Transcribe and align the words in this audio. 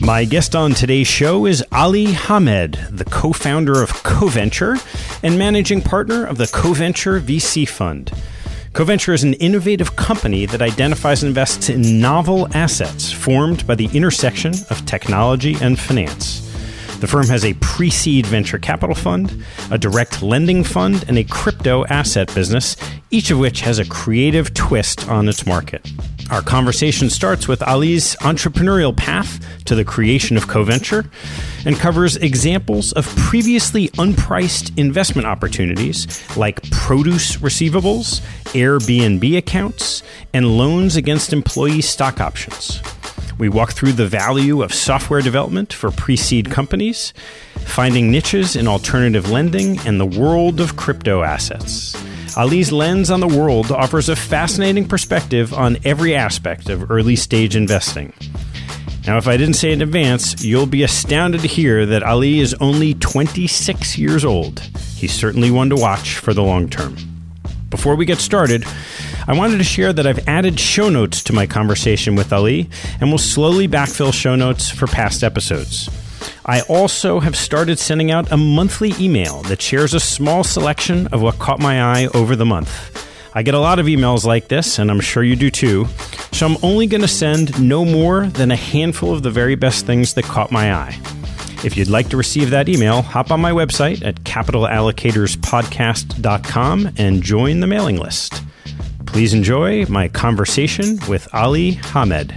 My 0.00 0.24
guest 0.24 0.54
on 0.54 0.74
today's 0.74 1.08
show 1.08 1.44
is 1.44 1.64
Ali 1.72 2.12
Hamed, 2.12 2.74
the 2.90 3.04
co 3.04 3.32
founder 3.32 3.82
of 3.82 3.90
CoVenture 4.04 4.78
and 5.24 5.36
managing 5.36 5.82
partner 5.82 6.24
of 6.24 6.38
the 6.38 6.44
CoVenture 6.44 7.20
VC 7.20 7.68
Fund. 7.68 8.12
CoVenture 8.74 9.12
is 9.12 9.24
an 9.24 9.34
innovative 9.34 9.96
company 9.96 10.46
that 10.46 10.62
identifies 10.62 11.24
and 11.24 11.28
invests 11.28 11.68
in 11.68 12.00
novel 12.00 12.46
assets 12.54 13.10
formed 13.10 13.66
by 13.66 13.74
the 13.74 13.90
intersection 13.92 14.52
of 14.70 14.86
technology 14.86 15.56
and 15.60 15.78
finance. 15.78 16.44
The 17.00 17.08
firm 17.08 17.26
has 17.26 17.44
a 17.44 17.54
pre 17.54 17.90
seed 17.90 18.24
venture 18.24 18.58
capital 18.58 18.94
fund, 18.94 19.42
a 19.72 19.78
direct 19.78 20.22
lending 20.22 20.62
fund, 20.62 21.04
and 21.08 21.18
a 21.18 21.24
crypto 21.24 21.84
asset 21.86 22.32
business, 22.34 22.76
each 23.10 23.32
of 23.32 23.38
which 23.40 23.62
has 23.62 23.80
a 23.80 23.84
creative 23.84 24.54
twist 24.54 25.08
on 25.08 25.28
its 25.28 25.44
market. 25.44 25.90
Our 26.30 26.42
conversation 26.42 27.08
starts 27.08 27.48
with 27.48 27.62
Ali's 27.62 28.14
entrepreneurial 28.16 28.94
path 28.94 29.42
to 29.64 29.74
the 29.74 29.84
creation 29.84 30.36
of 30.36 30.46
CoVenture 30.46 31.10
and 31.64 31.74
covers 31.76 32.16
examples 32.16 32.92
of 32.92 33.06
previously 33.16 33.88
unpriced 33.90 34.76
investment 34.78 35.26
opportunities 35.26 36.06
like 36.36 36.70
produce 36.70 37.36
receivables, 37.36 38.20
Airbnb 38.52 39.38
accounts, 39.38 40.02
and 40.34 40.58
loans 40.58 40.96
against 40.96 41.32
employee 41.32 41.80
stock 41.80 42.20
options. 42.20 42.82
We 43.38 43.48
walk 43.48 43.72
through 43.72 43.92
the 43.92 44.06
value 44.06 44.62
of 44.62 44.74
software 44.74 45.22
development 45.22 45.72
for 45.72 45.92
pre 45.92 46.16
seed 46.16 46.50
companies, 46.50 47.14
finding 47.60 48.10
niches 48.10 48.56
in 48.56 48.66
alternative 48.66 49.30
lending, 49.30 49.78
and 49.86 50.00
the 50.00 50.06
world 50.06 50.60
of 50.60 50.76
crypto 50.76 51.22
assets. 51.22 51.96
Ali's 52.36 52.72
lens 52.72 53.10
on 53.10 53.20
the 53.20 53.28
world 53.28 53.70
offers 53.70 54.08
a 54.08 54.16
fascinating 54.16 54.86
perspective 54.86 55.54
on 55.54 55.78
every 55.84 56.14
aspect 56.14 56.68
of 56.68 56.90
early 56.90 57.16
stage 57.16 57.54
investing. 57.54 58.12
Now, 59.06 59.16
if 59.16 59.26
I 59.26 59.36
didn't 59.36 59.54
say 59.54 59.72
in 59.72 59.82
advance, 59.82 60.44
you'll 60.44 60.66
be 60.66 60.82
astounded 60.82 61.40
to 61.40 61.48
hear 61.48 61.86
that 61.86 62.02
Ali 62.02 62.40
is 62.40 62.54
only 62.54 62.94
26 62.94 63.96
years 63.96 64.24
old. 64.24 64.60
He's 64.96 65.14
certainly 65.14 65.50
one 65.50 65.70
to 65.70 65.76
watch 65.76 66.16
for 66.18 66.34
the 66.34 66.42
long 66.42 66.68
term. 66.68 66.96
Before 67.70 67.96
we 67.96 68.04
get 68.04 68.18
started, 68.18 68.64
I 69.28 69.34
wanted 69.34 69.58
to 69.58 69.64
share 69.64 69.92
that 69.92 70.06
I've 70.06 70.26
added 70.26 70.58
show 70.58 70.88
notes 70.88 71.22
to 71.24 71.34
my 71.34 71.46
conversation 71.46 72.14
with 72.14 72.32
Ali 72.32 72.70
and 72.98 73.10
will 73.10 73.18
slowly 73.18 73.68
backfill 73.68 74.10
show 74.10 74.36
notes 74.36 74.70
for 74.70 74.86
past 74.86 75.22
episodes. 75.22 75.90
I 76.46 76.62
also 76.62 77.20
have 77.20 77.36
started 77.36 77.78
sending 77.78 78.10
out 78.10 78.32
a 78.32 78.38
monthly 78.38 78.94
email 78.98 79.42
that 79.42 79.60
shares 79.60 79.92
a 79.92 80.00
small 80.00 80.44
selection 80.44 81.08
of 81.08 81.20
what 81.20 81.38
caught 81.38 81.60
my 81.60 81.82
eye 81.82 82.06
over 82.14 82.36
the 82.36 82.46
month. 82.46 83.06
I 83.34 83.42
get 83.42 83.52
a 83.52 83.60
lot 83.60 83.78
of 83.78 83.84
emails 83.84 84.24
like 84.24 84.48
this, 84.48 84.78
and 84.78 84.90
I'm 84.90 85.00
sure 85.00 85.22
you 85.22 85.36
do 85.36 85.50
too, 85.50 85.88
so 86.32 86.46
I'm 86.46 86.56
only 86.62 86.86
going 86.86 87.02
to 87.02 87.08
send 87.08 87.62
no 87.62 87.84
more 87.84 88.28
than 88.28 88.50
a 88.50 88.56
handful 88.56 89.12
of 89.12 89.22
the 89.22 89.30
very 89.30 89.56
best 89.56 89.84
things 89.84 90.14
that 90.14 90.24
caught 90.24 90.50
my 90.50 90.72
eye. 90.72 90.98
If 91.64 91.76
you'd 91.76 91.90
like 91.90 92.08
to 92.08 92.16
receive 92.16 92.48
that 92.48 92.70
email, 92.70 93.02
hop 93.02 93.30
on 93.30 93.42
my 93.42 93.52
website 93.52 94.02
at 94.02 94.24
capitalallocatorspodcast.com 94.24 96.90
and 96.96 97.22
join 97.22 97.60
the 97.60 97.66
mailing 97.66 97.98
list. 97.98 98.42
Please 99.08 99.34
enjoy 99.34 99.84
my 99.86 100.06
conversation 100.08 100.98
with 101.08 101.26
Ali 101.34 101.72
Hamed. 101.72 102.32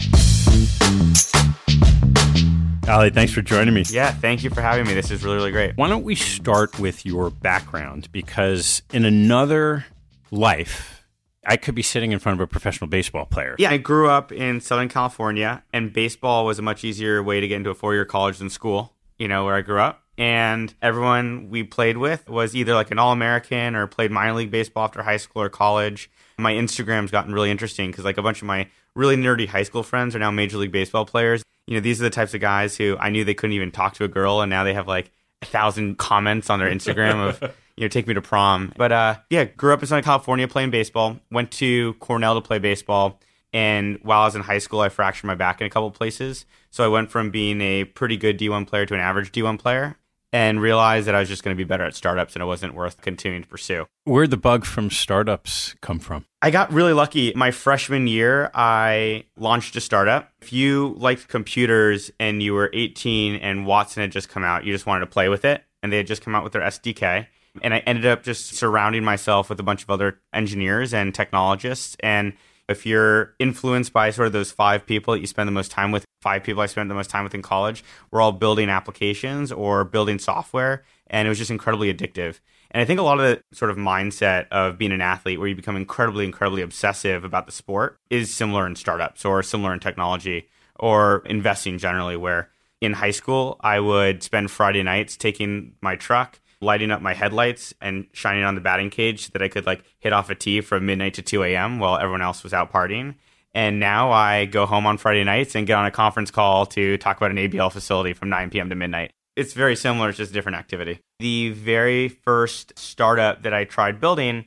Ali, 2.90 3.10
thanks 3.12 3.32
for 3.32 3.42
joining 3.42 3.74
me. 3.74 3.84
Yeah, 3.90 4.12
thank 4.12 4.44
you 4.44 4.50
for 4.50 4.62
having 4.62 4.88
me. 4.88 4.94
This 4.94 5.12
is 5.12 5.24
really, 5.24 5.36
really 5.36 5.52
great. 5.52 5.78
Why 5.78 5.88
don't 5.90 6.04
we 6.04 6.16
start 6.16 6.80
with 6.80 7.06
your 7.06 7.30
background? 7.30 8.12
Because 8.12 8.82
in 8.92 9.06
another 9.06 9.86
life, 10.32 11.06
I 11.46 11.58
could 11.58 11.76
be 11.76 11.84
sitting 11.84 12.12
in 12.12 12.20
front 12.20 12.40
of 12.40 12.44
a 12.44 12.48
professional 12.48 12.88
baseball 12.88 13.26
player. 13.26 13.56
Yeah, 13.60 13.70
I 13.70 13.78
grew 13.78 14.10
up 14.10 14.32
in 14.32 14.60
Southern 14.60 14.90
California, 14.90 15.64
and 15.72 15.94
baseball 15.94 16.46
was 16.46 16.58
a 16.58 16.64
much 16.64 16.84
easier 16.84 17.22
way 17.22 17.40
to 17.40 17.48
get 17.48 17.58
into 17.58 17.70
a 17.70 17.76
four 17.76 17.94
year 17.94 18.06
college 18.06 18.40
than 18.40 18.50
school, 18.50 18.94
you 19.20 19.28
know, 19.28 19.46
where 19.46 19.56
I 19.56 19.62
grew 19.62 19.80
up. 19.80 20.04
And 20.18 20.74
everyone 20.82 21.50
we 21.50 21.64
played 21.64 21.98
with 21.98 22.30
was 22.30 22.56
either 22.56 22.74
like 22.74 22.92
an 22.92 23.00
All 23.00 23.12
American 23.12 23.76
or 23.76 23.88
played 23.88 24.12
minor 24.12 24.34
league 24.34 24.52
baseball 24.52 24.86
after 24.86 25.04
high 25.04 25.18
school 25.18 25.42
or 25.44 25.50
college. 25.50 26.10
My 26.38 26.54
Instagram's 26.54 27.12
gotten 27.12 27.34
really 27.34 27.52
interesting 27.52 27.92
because, 27.92 28.06
like, 28.06 28.18
a 28.18 28.22
bunch 28.22 28.42
of 28.42 28.48
my 28.48 28.68
really 28.96 29.16
nerdy 29.16 29.48
high 29.48 29.64
school 29.64 29.84
friends 29.84 30.16
are 30.16 30.20
now 30.20 30.32
Major 30.32 30.58
League 30.58 30.72
Baseball 30.72 31.06
players. 31.06 31.44
You 31.68 31.76
know, 31.76 31.82
these 31.82 32.02
are 32.02 32.04
the 32.04 32.10
types 32.10 32.34
of 32.34 32.42
guys 32.42 32.76
who 32.76 32.98
I 33.00 33.10
knew 33.10 33.24
they 33.24 33.34
couldn't 33.34 33.56
even 33.56 33.72
talk 33.72 33.94
to 33.96 34.04
a 34.04 34.08
girl, 34.08 34.42
and 34.42 34.50
now 34.50 34.64
they 34.64 34.74
have 34.74 34.88
like 34.88 35.12
a 35.42 35.46
thousand 35.46 35.98
comments 35.98 36.50
on 36.50 36.60
their 36.60 36.70
Instagram 36.70 37.30
of, 37.30 37.42
you 37.78 37.86
know, 37.86 37.88
take 37.88 38.08
me 38.08 38.14
to 38.14 38.22
prom. 38.22 38.74
But 38.76 38.92
uh, 38.92 39.16
yeah, 39.30 39.46
grew 39.46 39.74
up 39.74 39.82
in 39.82 39.88
Southern 39.88 40.04
California 40.04 40.48
playing 40.48 40.72
baseball, 40.72 41.20
went 41.32 41.52
to 41.54 41.94
Cornell 41.96 42.36
to 42.36 42.42
play 42.42 42.60
baseball. 42.60 43.20
And 43.54 44.00
while 44.02 44.22
I 44.22 44.26
was 44.26 44.36
in 44.36 44.42
high 44.42 44.60
school, 44.60 44.80
I 44.80 44.90
fractured 44.90 45.26
my 45.26 45.36
back 45.36 45.60
in 45.60 45.68
a 45.68 45.70
couple 45.70 45.92
places. 45.92 46.46
So 46.70 46.86
I 46.86 46.88
went 46.88 47.12
from 47.12 47.32
being 47.32 47.60
a 47.60 47.84
pretty 47.84 48.16
good 48.16 48.40
D1 48.40 48.66
player 48.66 48.86
to 48.86 48.94
an 48.94 49.02
average 49.02 49.32
D1 49.34 49.60
player 49.60 49.98
and 50.34 50.62
realized 50.62 51.08
that 51.08 51.16
I 51.16 51.20
was 51.20 51.30
just 51.30 51.44
going 51.44 51.56
to 51.56 51.58
be 51.58 51.68
better 51.68 51.84
at 51.84 51.96
startups 51.96 52.36
and 52.36 52.42
it 52.42 52.46
wasn't 52.46 52.74
worth 52.74 53.02
continuing 53.02 53.44
to 53.44 53.48
pursue. 53.48 53.88
Where'd 54.06 54.32
the 54.32 54.38
bug 54.38 54.66
from 54.66 54.90
startups 54.90 55.76
come 55.82 56.00
from? 56.00 56.26
I 56.42 56.52
got 56.52 56.72
really 56.72 56.94
lucky. 56.94 57.34
My 57.36 57.52
freshman 57.52 58.08
year, 58.08 58.50
I 58.54 59.26
launched 59.38 59.76
a 59.76 59.82
startup. 59.82 60.32
If 60.42 60.54
you 60.54 60.96
liked 60.98 61.28
computers 61.28 62.12
and 62.20 62.42
you 62.42 62.54
were 62.54 62.70
18 62.74 63.36
and 63.36 63.66
Watson 63.66 64.02
had 64.02 64.12
just 64.12 64.30
come 64.30 64.44
out, 64.44 64.66
you 64.66 64.74
just 64.74 64.86
wanted 64.86 65.02
to 65.02 65.08
play 65.08 65.30
with 65.30 65.46
it, 65.46 65.64
and 65.84 65.92
they 65.92 65.98
had 65.98 66.08
just 66.08 66.22
come 66.22 66.34
out 66.34 66.44
with 66.44 66.54
their 66.54 66.62
SDK. 66.62 67.28
And 67.62 67.74
I 67.74 67.80
ended 67.80 68.06
up 68.06 68.24
just 68.24 68.56
surrounding 68.56 69.04
myself 69.04 69.50
with 69.50 69.60
a 69.60 69.64
bunch 69.64 69.84
of 69.84 69.90
other 69.90 70.20
engineers 70.34 70.94
and 70.94 71.14
technologists. 71.14 71.98
And 72.00 72.34
if 72.72 72.86
you're 72.86 73.36
influenced 73.40 73.94
by 73.94 74.10
sort 74.10 74.26
of 74.28 74.34
those 74.34 74.52
five 74.52 74.86
people 74.86 75.14
that 75.14 75.20
you 75.20 75.28
spend 75.28 75.48
the 75.48 75.52
most 75.52 75.72
time 75.72 75.92
with, 75.92 76.06
five 76.22 76.44
people 76.44 76.62
I 76.62 76.66
spent 76.66 76.90
the 76.90 76.96
most 76.96 77.10
time 77.10 77.24
with 77.24 77.36
in 77.36 77.42
college, 77.42 77.84
we're 78.10 78.22
all 78.22 78.32
building 78.32 78.70
applications 78.70 79.52
or 79.52 79.84
building 79.84 80.18
software. 80.18 80.84
And 81.08 81.28
it 81.28 81.30
was 81.30 81.38
just 81.38 81.52
incredibly 81.52 81.94
addictive. 81.94 82.40
And 82.72 82.82
I 82.82 82.86
think 82.86 83.00
a 83.00 83.04
lot 83.04 83.20
of 83.20 83.26
the 83.26 83.44
sort 83.56 83.70
of 83.70 83.78
mindset 83.78 84.48
of 84.50 84.78
being 84.78 84.94
an 84.94 85.02
athlete 85.02 85.40
where 85.40 85.48
you 85.48 85.56
become 85.56 85.76
incredibly, 85.76 86.26
incredibly 86.26 86.62
obsessive 86.62 87.24
about 87.24 87.46
the 87.46 87.52
sport 87.52 87.98
is 88.10 88.34
similar 88.34 88.66
in 88.66 88.76
startups 88.76 89.26
or 89.26 89.44
similar 89.44 89.74
in 89.74 89.80
technology 89.80 90.48
or 90.80 91.22
investing 91.26 91.78
generally, 91.78 92.16
where 92.16 92.50
in 92.80 92.94
high 92.94 93.12
school, 93.12 93.58
I 93.62 93.80
would 93.80 94.24
spend 94.24 94.50
Friday 94.50 94.84
nights 94.84 95.18
taking 95.18 95.74
my 95.82 95.96
truck 95.96 96.40
lighting 96.62 96.92
up 96.92 97.02
my 97.02 97.14
headlights 97.14 97.74
and 97.82 98.08
shining 98.14 98.44
on 98.44 98.56
the 98.56 98.62
batting 98.62 98.90
cage 98.90 99.26
so 99.26 99.30
that 99.34 99.42
I 99.42 99.48
could 99.48 99.66
like 99.66 99.84
hit 100.00 100.14
off 100.14 100.30
a 100.30 100.36
tee 100.36 100.62
from 100.62 100.86
midnight 100.86 101.16
to 101.16 101.22
2 101.22 101.44
a.m. 101.44 101.80
while 101.80 101.98
everyone 101.98 102.22
else 102.22 102.44
was 102.44 102.54
out 102.54 102.72
partying. 102.72 103.16
And 103.54 103.80
now 103.80 104.12
I 104.12 104.46
go 104.46 104.66
home 104.66 104.86
on 104.86 104.98
Friday 104.98 105.24
nights 105.24 105.56
and 105.56 105.68
get 105.68 105.78
on 105.78 105.86
a 105.86 105.92
conference 105.92 106.32
call 106.32 106.66
to 106.68 106.98
talk 106.98 107.18
about 107.18 107.32
an 107.32 107.38
ABL 107.38 107.72
facility 107.72 108.14
from 108.14 108.30
9 108.30 108.50
p.m. 108.50 108.70
to 108.70 108.76
midnight. 108.76 109.12
It's 109.36 109.54
very 109.54 109.76
similar, 109.76 110.10
it's 110.10 110.18
just 110.18 110.32
a 110.32 110.34
different 110.34 110.58
activity. 110.58 111.00
The 111.20 111.50
very 111.50 112.08
first 112.08 112.78
startup 112.78 113.44
that 113.44 113.54
I 113.54 113.64
tried 113.66 114.00
building 114.00 114.46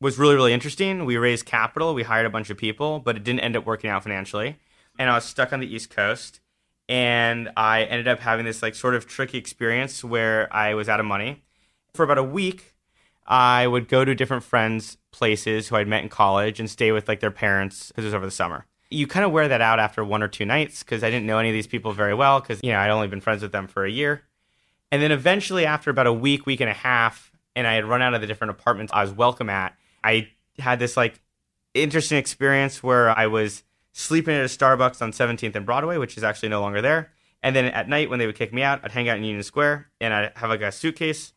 was 0.00 0.18
really, 0.18 0.34
really 0.34 0.52
interesting. 0.52 1.04
We 1.04 1.16
raised 1.16 1.46
capital, 1.46 1.94
we 1.94 2.02
hired 2.04 2.26
a 2.26 2.30
bunch 2.30 2.50
of 2.50 2.56
people, 2.56 3.00
but 3.00 3.16
it 3.16 3.24
didn't 3.24 3.40
end 3.40 3.56
up 3.56 3.66
working 3.66 3.90
out 3.90 4.02
financially. 4.02 4.58
And 4.98 5.10
I 5.10 5.14
was 5.14 5.24
stuck 5.24 5.52
on 5.52 5.60
the 5.60 5.74
East 5.74 5.90
Coast. 5.90 6.40
And 6.88 7.50
I 7.56 7.82
ended 7.82 8.06
up 8.06 8.20
having 8.20 8.44
this 8.44 8.62
like 8.62 8.74
sort 8.74 8.94
of 8.94 9.06
tricky 9.06 9.38
experience 9.38 10.04
where 10.04 10.54
I 10.54 10.74
was 10.74 10.88
out 10.88 11.00
of 11.00 11.06
money 11.06 11.42
for 11.96 12.04
about 12.04 12.18
a 12.18 12.24
week, 12.24 12.74
I 13.26 13.66
would 13.66 13.88
go 13.88 14.04
to 14.04 14.14
different 14.14 14.44
friends' 14.44 14.98
places 15.10 15.68
who 15.68 15.76
I'd 15.76 15.88
met 15.88 16.02
in 16.02 16.08
college 16.08 16.60
and 16.60 16.70
stay 16.70 16.92
with 16.92 17.08
like 17.08 17.20
their 17.20 17.30
parents 17.30 17.88
because 17.88 18.04
it 18.04 18.08
was 18.08 18.14
over 18.14 18.24
the 18.24 18.30
summer. 18.30 18.66
You 18.88 19.06
kind 19.06 19.24
of 19.24 19.32
wear 19.32 19.48
that 19.48 19.60
out 19.60 19.80
after 19.80 20.04
one 20.04 20.22
or 20.22 20.28
two 20.28 20.44
nights 20.44 20.84
because 20.84 21.02
I 21.02 21.10
didn't 21.10 21.26
know 21.26 21.38
any 21.38 21.48
of 21.48 21.52
these 21.52 21.66
people 21.66 21.92
very 21.92 22.14
well 22.14 22.40
because, 22.40 22.60
you 22.62 22.70
know, 22.70 22.78
I'd 22.78 22.90
only 22.90 23.08
been 23.08 23.20
friends 23.20 23.42
with 23.42 23.50
them 23.50 23.66
for 23.66 23.84
a 23.84 23.90
year. 23.90 24.22
And 24.92 25.02
then 25.02 25.10
eventually, 25.10 25.66
after 25.66 25.90
about 25.90 26.06
a 26.06 26.12
week, 26.12 26.46
week 26.46 26.60
and 26.60 26.70
a 26.70 26.74
half, 26.74 27.32
and 27.56 27.66
I 27.66 27.74
had 27.74 27.84
run 27.84 28.02
out 28.02 28.14
of 28.14 28.20
the 28.20 28.28
different 28.28 28.52
apartments 28.52 28.92
I 28.92 29.02
was 29.02 29.12
welcome 29.12 29.50
at, 29.50 29.74
I 30.04 30.28
had 30.60 30.78
this 30.78 30.96
like 30.96 31.20
interesting 31.74 32.18
experience 32.18 32.82
where 32.82 33.10
I 33.10 33.26
was 33.26 33.64
sleeping 33.92 34.34
at 34.34 34.42
a 34.42 34.44
Starbucks 34.44 35.02
on 35.02 35.10
17th 35.10 35.56
and 35.56 35.66
Broadway, 35.66 35.96
which 35.96 36.16
is 36.16 36.22
actually 36.22 36.50
no 36.50 36.60
longer 36.60 36.80
there. 36.80 37.12
And 37.42 37.56
then 37.56 37.66
at 37.66 37.88
night, 37.88 38.08
when 38.08 38.18
they 38.18 38.26
would 38.26 38.36
kick 38.36 38.52
me 38.52 38.62
out, 38.62 38.80
I'd 38.84 38.92
hang 38.92 39.08
out 39.08 39.16
in 39.16 39.24
Union 39.24 39.42
Square 39.42 39.88
and 40.00 40.14
I'd 40.14 40.32
have 40.36 40.50
like 40.50 40.62
a 40.62 40.70
suitcase 40.70 41.32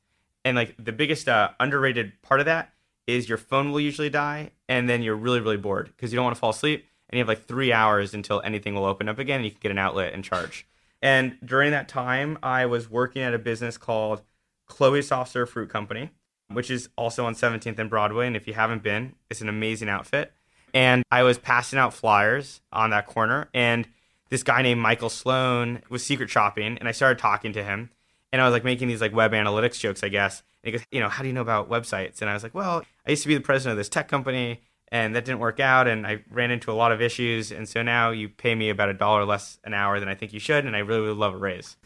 and 0.50 0.56
like 0.56 0.76
the 0.84 0.92
biggest 0.92 1.30
uh, 1.30 1.50
underrated 1.60 2.12
part 2.24 2.40
of 2.40 2.48
that 2.48 2.74
is 3.08 3.30
your 3.30 3.38
phone 3.38 3.72
will 3.72 3.80
usually 3.80 4.10
die 4.10 4.52
and 4.68 4.90
then 4.90 5.02
you're 5.02 5.16
really 5.16 5.40
really 5.40 5.58
bored 5.58 5.86
because 5.88 6.12
you 6.12 6.18
don't 6.18 6.26
want 6.26 6.36
to 6.36 6.40
fall 6.40 6.50
asleep 6.50 6.86
and 7.10 7.18
you 7.18 7.22
have 7.22 7.28
like 7.28 7.46
three 7.46 7.72
hours 7.72 8.14
until 8.14 8.42
anything 8.44 8.76
will 8.76 8.86
open 8.86 9.08
up 9.08 9.20
again 9.20 9.38
and 9.38 9.46
you 9.46 9.52
can 9.52 9.60
get 9.62 9.72
an 9.72 9.78
outlet 9.78 10.14
and 10.14 10.24
charge. 10.24 10.68
And 11.02 11.38
during 11.46 11.72
that 11.72 11.88
time 11.88 12.38
i 12.44 12.66
was 12.66 12.90
working 12.90 13.22
at 13.22 13.34
a 13.34 13.40
business 13.40 13.78
called 13.78 14.22
chloe 14.66 15.02
soft 15.02 15.32
serve 15.32 15.50
fruit 15.50 15.70
company 15.70 16.10
which 16.52 16.72
is 16.72 16.90
also 16.98 17.26
on 17.26 17.36
17th 17.36 17.78
and 17.78 17.90
broadway 17.90 18.26
and 18.26 18.36
if 18.36 18.48
you 18.48 18.54
haven't 18.54 18.84
been 18.84 19.14
it's 19.30 19.42
an 19.42 19.50
amazing 19.50 19.88
outfit. 19.88 20.34
And 20.74 21.04
i 21.12 21.24
was 21.24 21.38
passing 21.38 21.80
out 21.80 21.94
flyers 21.94 22.62
on 22.74 22.90
that 22.90 23.06
corner 23.06 23.50
and 23.54 23.88
this 24.30 24.44
guy 24.44 24.62
named 24.62 24.82
michael 24.82 25.10
sloan 25.10 25.82
was 25.90 26.04
secret 26.04 26.30
shopping 26.30 26.78
and 26.80 26.88
i 26.88 26.92
started 26.92 27.20
talking 27.20 27.54
to 27.54 27.64
him 27.64 27.92
and 28.32 28.42
I 28.42 28.46
was 28.46 28.54
like 28.54 28.64
making 28.64 28.88
these 28.88 29.02
like 29.02 29.14
web 29.14 29.32
analytics 29.32 29.80
jokes, 29.80 30.04
I 30.04 30.10
guess. 30.10 30.44
And 30.64 30.74
he 30.74 30.78
goes, 30.78 30.86
you 30.92 31.00
know, 31.00 31.10
how 31.10 31.24
do 31.24 31.28
you 31.28 31.34
know 31.34 31.42
about 31.42 31.70
websites? 31.70 32.22
And 32.22 32.30
I 32.30 32.34
was 32.34 32.44
like, 32.44 32.54
well, 32.54 32.84
I 33.08 33.12
used 33.12 33.24
to 33.24 33.28
be 33.28 33.36
the 33.36 33.42
president 33.42 33.72
of 33.74 33.78
this 33.78 33.90
tech 33.90 34.08
company, 34.08 34.62
and 34.92 35.16
that 35.16 35.26
didn't 35.26 35.40
work 35.40 35.60
out, 35.60 35.88
and 35.88 36.06
I 36.06 36.24
ran 36.32 36.52
into 36.52 36.72
a 36.72 36.74
lot 36.74 36.92
of 36.92 37.02
issues, 37.02 37.52
and 37.52 37.70
so 37.70 37.82
now 37.82 38.10
you 38.10 38.28
pay 38.28 38.56
me 38.56 38.70
about 38.70 38.90
a 38.90 38.94
dollar 38.94 39.24
less 39.24 39.60
an 39.64 39.74
hour 39.74 40.00
than 40.00 40.10
I 40.10 40.16
think 40.16 40.34
you 40.34 40.40
should, 40.40 40.66
and 40.66 40.76
I 40.76 40.80
really 40.80 41.08
would 41.08 41.18
love 41.18 41.36
a 41.36 41.38
raise. 41.38 41.78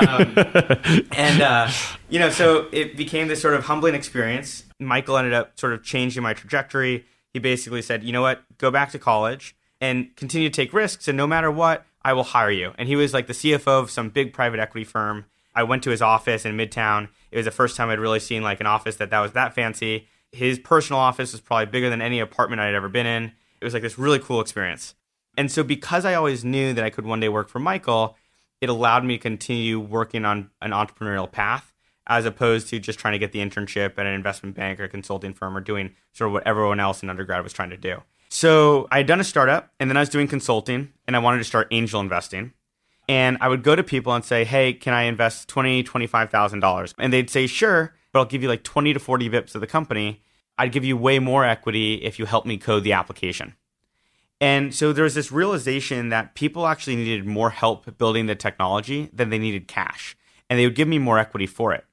um, 0.00 0.34
and 1.12 1.42
uh, 1.42 1.70
you 2.08 2.18
know, 2.18 2.30
so 2.30 2.68
it 2.72 2.96
became 2.96 3.28
this 3.28 3.42
sort 3.42 3.54
of 3.54 3.64
humbling 3.64 3.94
experience. 3.94 4.64
Michael 4.80 5.18
ended 5.18 5.34
up 5.34 5.58
sort 5.58 5.74
of 5.74 5.82
changing 5.82 6.22
my 6.22 6.32
trajectory. 6.32 7.04
He 7.32 7.38
basically 7.38 7.82
said, 7.82 8.02
you 8.02 8.12
know 8.12 8.22
what, 8.22 8.42
go 8.56 8.70
back 8.70 8.90
to 8.92 8.98
college 8.98 9.54
and 9.80 10.14
continue 10.16 10.48
to 10.48 10.54
take 10.54 10.72
risks, 10.72 11.06
and 11.06 11.16
no 11.16 11.26
matter 11.26 11.50
what, 11.50 11.84
I 12.02 12.14
will 12.14 12.24
hire 12.24 12.50
you. 12.50 12.72
And 12.78 12.88
he 12.88 12.96
was 12.96 13.12
like 13.12 13.26
the 13.26 13.34
CFO 13.34 13.82
of 13.82 13.90
some 13.90 14.08
big 14.08 14.32
private 14.32 14.58
equity 14.58 14.84
firm 14.84 15.26
I 15.58 15.64
went 15.64 15.82
to 15.82 15.90
his 15.90 16.00
office 16.00 16.44
in 16.44 16.56
Midtown. 16.56 17.08
It 17.32 17.36
was 17.36 17.44
the 17.44 17.50
first 17.50 17.76
time 17.76 17.90
I'd 17.90 17.98
really 17.98 18.20
seen 18.20 18.44
like 18.44 18.60
an 18.60 18.66
office 18.66 18.94
that 18.96 19.10
that 19.10 19.18
was 19.18 19.32
that 19.32 19.56
fancy. 19.56 20.06
His 20.30 20.56
personal 20.56 21.00
office 21.00 21.32
was 21.32 21.40
probably 21.40 21.66
bigger 21.66 21.90
than 21.90 22.00
any 22.00 22.20
apartment 22.20 22.60
I'd 22.60 22.74
ever 22.74 22.88
been 22.88 23.06
in. 23.06 23.32
It 23.60 23.64
was 23.64 23.74
like 23.74 23.82
this 23.82 23.98
really 23.98 24.20
cool 24.20 24.40
experience. 24.40 24.94
And 25.36 25.50
so 25.50 25.64
because 25.64 26.04
I 26.04 26.14
always 26.14 26.44
knew 26.44 26.72
that 26.74 26.84
I 26.84 26.90
could 26.90 27.04
one 27.04 27.18
day 27.18 27.28
work 27.28 27.48
for 27.48 27.58
Michael, 27.58 28.16
it 28.60 28.68
allowed 28.68 29.04
me 29.04 29.16
to 29.16 29.20
continue 29.20 29.80
working 29.80 30.24
on 30.24 30.50
an 30.62 30.70
entrepreneurial 30.70 31.30
path 31.30 31.74
as 32.06 32.24
opposed 32.24 32.68
to 32.68 32.78
just 32.78 33.00
trying 33.00 33.12
to 33.12 33.18
get 33.18 33.32
the 33.32 33.40
internship 33.40 33.98
at 33.98 34.06
an 34.06 34.14
investment 34.14 34.54
bank 34.54 34.78
or 34.78 34.86
consulting 34.86 35.34
firm 35.34 35.56
or 35.56 35.60
doing 35.60 35.90
sort 36.12 36.28
of 36.28 36.34
what 36.34 36.46
everyone 36.46 36.78
else 36.78 37.02
in 37.02 37.10
undergrad 37.10 37.42
was 37.42 37.52
trying 37.52 37.70
to 37.70 37.76
do. 37.76 38.00
So 38.28 38.86
I 38.92 38.98
had 38.98 39.08
done 39.08 39.18
a 39.18 39.24
startup 39.24 39.72
and 39.80 39.90
then 39.90 39.96
I 39.96 40.00
was 40.00 40.08
doing 40.08 40.28
consulting 40.28 40.92
and 41.08 41.16
I 41.16 41.18
wanted 41.18 41.38
to 41.38 41.44
start 41.44 41.66
angel 41.72 42.00
investing 42.00 42.52
and 43.08 43.38
I 43.40 43.48
would 43.48 43.62
go 43.62 43.74
to 43.74 43.82
people 43.82 44.14
and 44.14 44.24
say, 44.24 44.44
"Hey, 44.44 44.72
can 44.72 44.92
I 44.92 45.02
invest 45.02 45.48
twenty, 45.48 45.82
twenty-five 45.82 46.30
thousand 46.30 46.60
dollars?" 46.60 46.94
And 46.98 47.12
they'd 47.12 47.30
say, 47.30 47.46
"Sure, 47.46 47.94
but 48.12 48.20
I'll 48.20 48.26
give 48.26 48.42
you 48.42 48.48
like 48.48 48.62
twenty 48.62 48.92
to 48.92 49.00
forty 49.00 49.28
bips 49.28 49.54
of 49.54 49.60
the 49.60 49.66
company. 49.66 50.22
I'd 50.58 50.72
give 50.72 50.84
you 50.84 50.96
way 50.96 51.18
more 51.18 51.44
equity 51.44 51.94
if 51.94 52.18
you 52.18 52.26
help 52.26 52.46
me 52.46 52.58
code 52.58 52.84
the 52.84 52.92
application." 52.92 53.54
And 54.40 54.72
so 54.72 54.92
there 54.92 55.04
was 55.04 55.14
this 55.14 55.32
realization 55.32 56.10
that 56.10 56.34
people 56.36 56.66
actually 56.66 56.94
needed 56.96 57.26
more 57.26 57.50
help 57.50 57.98
building 57.98 58.26
the 58.26 58.36
technology 58.36 59.10
than 59.12 59.30
they 59.30 59.38
needed 59.38 59.66
cash, 59.66 60.16
and 60.48 60.58
they 60.58 60.64
would 60.64 60.76
give 60.76 60.86
me 60.86 60.98
more 60.98 61.18
equity 61.18 61.46
for 61.46 61.72
it. 61.72 61.84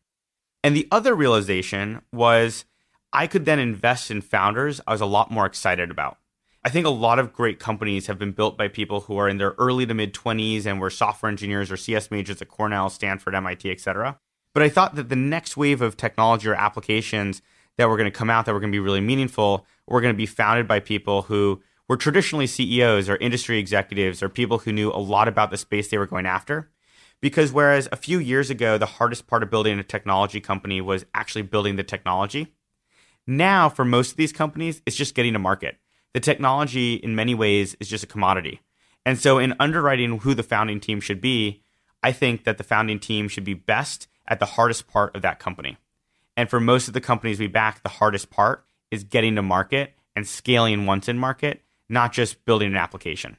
And 0.63 0.75
the 0.75 0.87
other 0.91 1.15
realization 1.15 2.01
was 2.11 2.65
I 3.13 3.27
could 3.27 3.45
then 3.45 3.59
invest 3.59 4.11
in 4.11 4.21
founders 4.21 4.81
I 4.85 4.91
was 4.91 5.01
a 5.01 5.05
lot 5.05 5.31
more 5.31 5.45
excited 5.45 5.89
about. 5.89 6.17
I 6.65 6.69
think 6.69 6.87
a 6.87 6.89
lot 6.89 7.19
of 7.19 7.31
great 7.31 7.59
companies 7.59 8.07
have 8.07 8.17
been 8.17 8.31
built 8.31 8.57
by 8.57 8.69
people 8.69 9.01
who 9.01 9.17
are 9.17 9.29
in 9.29 9.37
their 9.37 9.53
early 9.59 9.85
to 9.85 9.93
mid 9.93 10.15
20s 10.15 10.65
and 10.65 10.81
were 10.81 10.89
software 10.89 11.29
engineers 11.29 11.71
or 11.71 11.77
CS 11.77 12.09
majors 12.09 12.41
at 12.41 12.47
Cornell, 12.47 12.89
Stanford, 12.89 13.35
MIT, 13.35 13.69
etc. 13.69 14.17
But 14.51 14.63
I 14.63 14.69
thought 14.69 14.95
that 14.95 15.09
the 15.09 15.15
next 15.15 15.55
wave 15.55 15.83
of 15.83 15.95
technology 15.95 16.49
or 16.49 16.55
applications 16.55 17.43
that 17.77 17.87
were 17.87 17.97
going 17.97 18.11
to 18.11 18.17
come 18.17 18.31
out 18.31 18.47
that 18.47 18.53
were 18.53 18.59
going 18.59 18.71
to 18.71 18.75
be 18.75 18.79
really 18.79 18.99
meaningful 18.99 19.67
were 19.85 20.01
going 20.01 20.13
to 20.13 20.17
be 20.17 20.25
founded 20.25 20.67
by 20.67 20.79
people 20.79 21.21
who 21.21 21.61
were 21.87 21.97
traditionally 21.97 22.47
CEOs 22.47 23.09
or 23.09 23.17
industry 23.17 23.59
executives 23.59 24.23
or 24.23 24.29
people 24.29 24.57
who 24.57 24.73
knew 24.73 24.89
a 24.89 24.97
lot 24.97 25.27
about 25.27 25.51
the 25.51 25.57
space 25.57 25.89
they 25.89 25.99
were 25.99 26.07
going 26.07 26.25
after. 26.25 26.71
Because 27.21 27.51
whereas 27.51 27.87
a 27.91 27.95
few 27.95 28.17
years 28.17 28.49
ago, 28.49 28.79
the 28.79 28.87
hardest 28.87 29.27
part 29.27 29.43
of 29.43 29.51
building 29.51 29.77
a 29.77 29.83
technology 29.83 30.41
company 30.41 30.81
was 30.81 31.05
actually 31.13 31.43
building 31.43 31.75
the 31.75 31.83
technology, 31.83 32.55
now 33.27 33.69
for 33.69 33.85
most 33.85 34.11
of 34.11 34.17
these 34.17 34.33
companies, 34.33 34.81
it's 34.87 34.95
just 34.95 35.13
getting 35.13 35.33
to 35.33 35.39
market 35.39 35.77
the 36.15 36.21
technology 36.21 36.93
in 36.93 37.13
many 37.13 37.35
ways 37.35 37.75
is 37.81 37.89
just 37.89 38.05
a 38.05 38.07
commodity. 38.07 38.61
And 39.05 39.19
so 39.19 39.37
in 39.37 39.53
underwriting 39.59 40.19
who 40.19 40.33
the 40.33 40.43
founding 40.43 40.79
team 40.79 41.01
should 41.01 41.19
be, 41.19 41.61
I 42.01 42.13
think 42.13 42.45
that 42.45 42.57
the 42.57 42.63
founding 42.63 42.99
team 42.99 43.27
should 43.27 43.43
be 43.43 43.53
best 43.53 44.07
at 44.25 44.39
the 44.39 44.45
hardest 44.45 44.87
part 44.87 45.13
of 45.13 45.23
that 45.23 45.39
company. 45.39 45.75
And 46.37 46.49
for 46.49 46.61
most 46.61 46.87
of 46.87 46.93
the 46.93 47.01
companies 47.01 47.37
we 47.37 47.47
back, 47.47 47.83
the 47.83 47.89
hardest 47.89 48.29
part 48.29 48.63
is 48.91 49.03
getting 49.03 49.35
to 49.35 49.41
market 49.41 49.91
and 50.15 50.25
scaling 50.25 50.85
once 50.85 51.09
in 51.09 51.17
market, 51.17 51.61
not 51.89 52.13
just 52.13 52.45
building 52.45 52.69
an 52.69 52.77
application. 52.77 53.35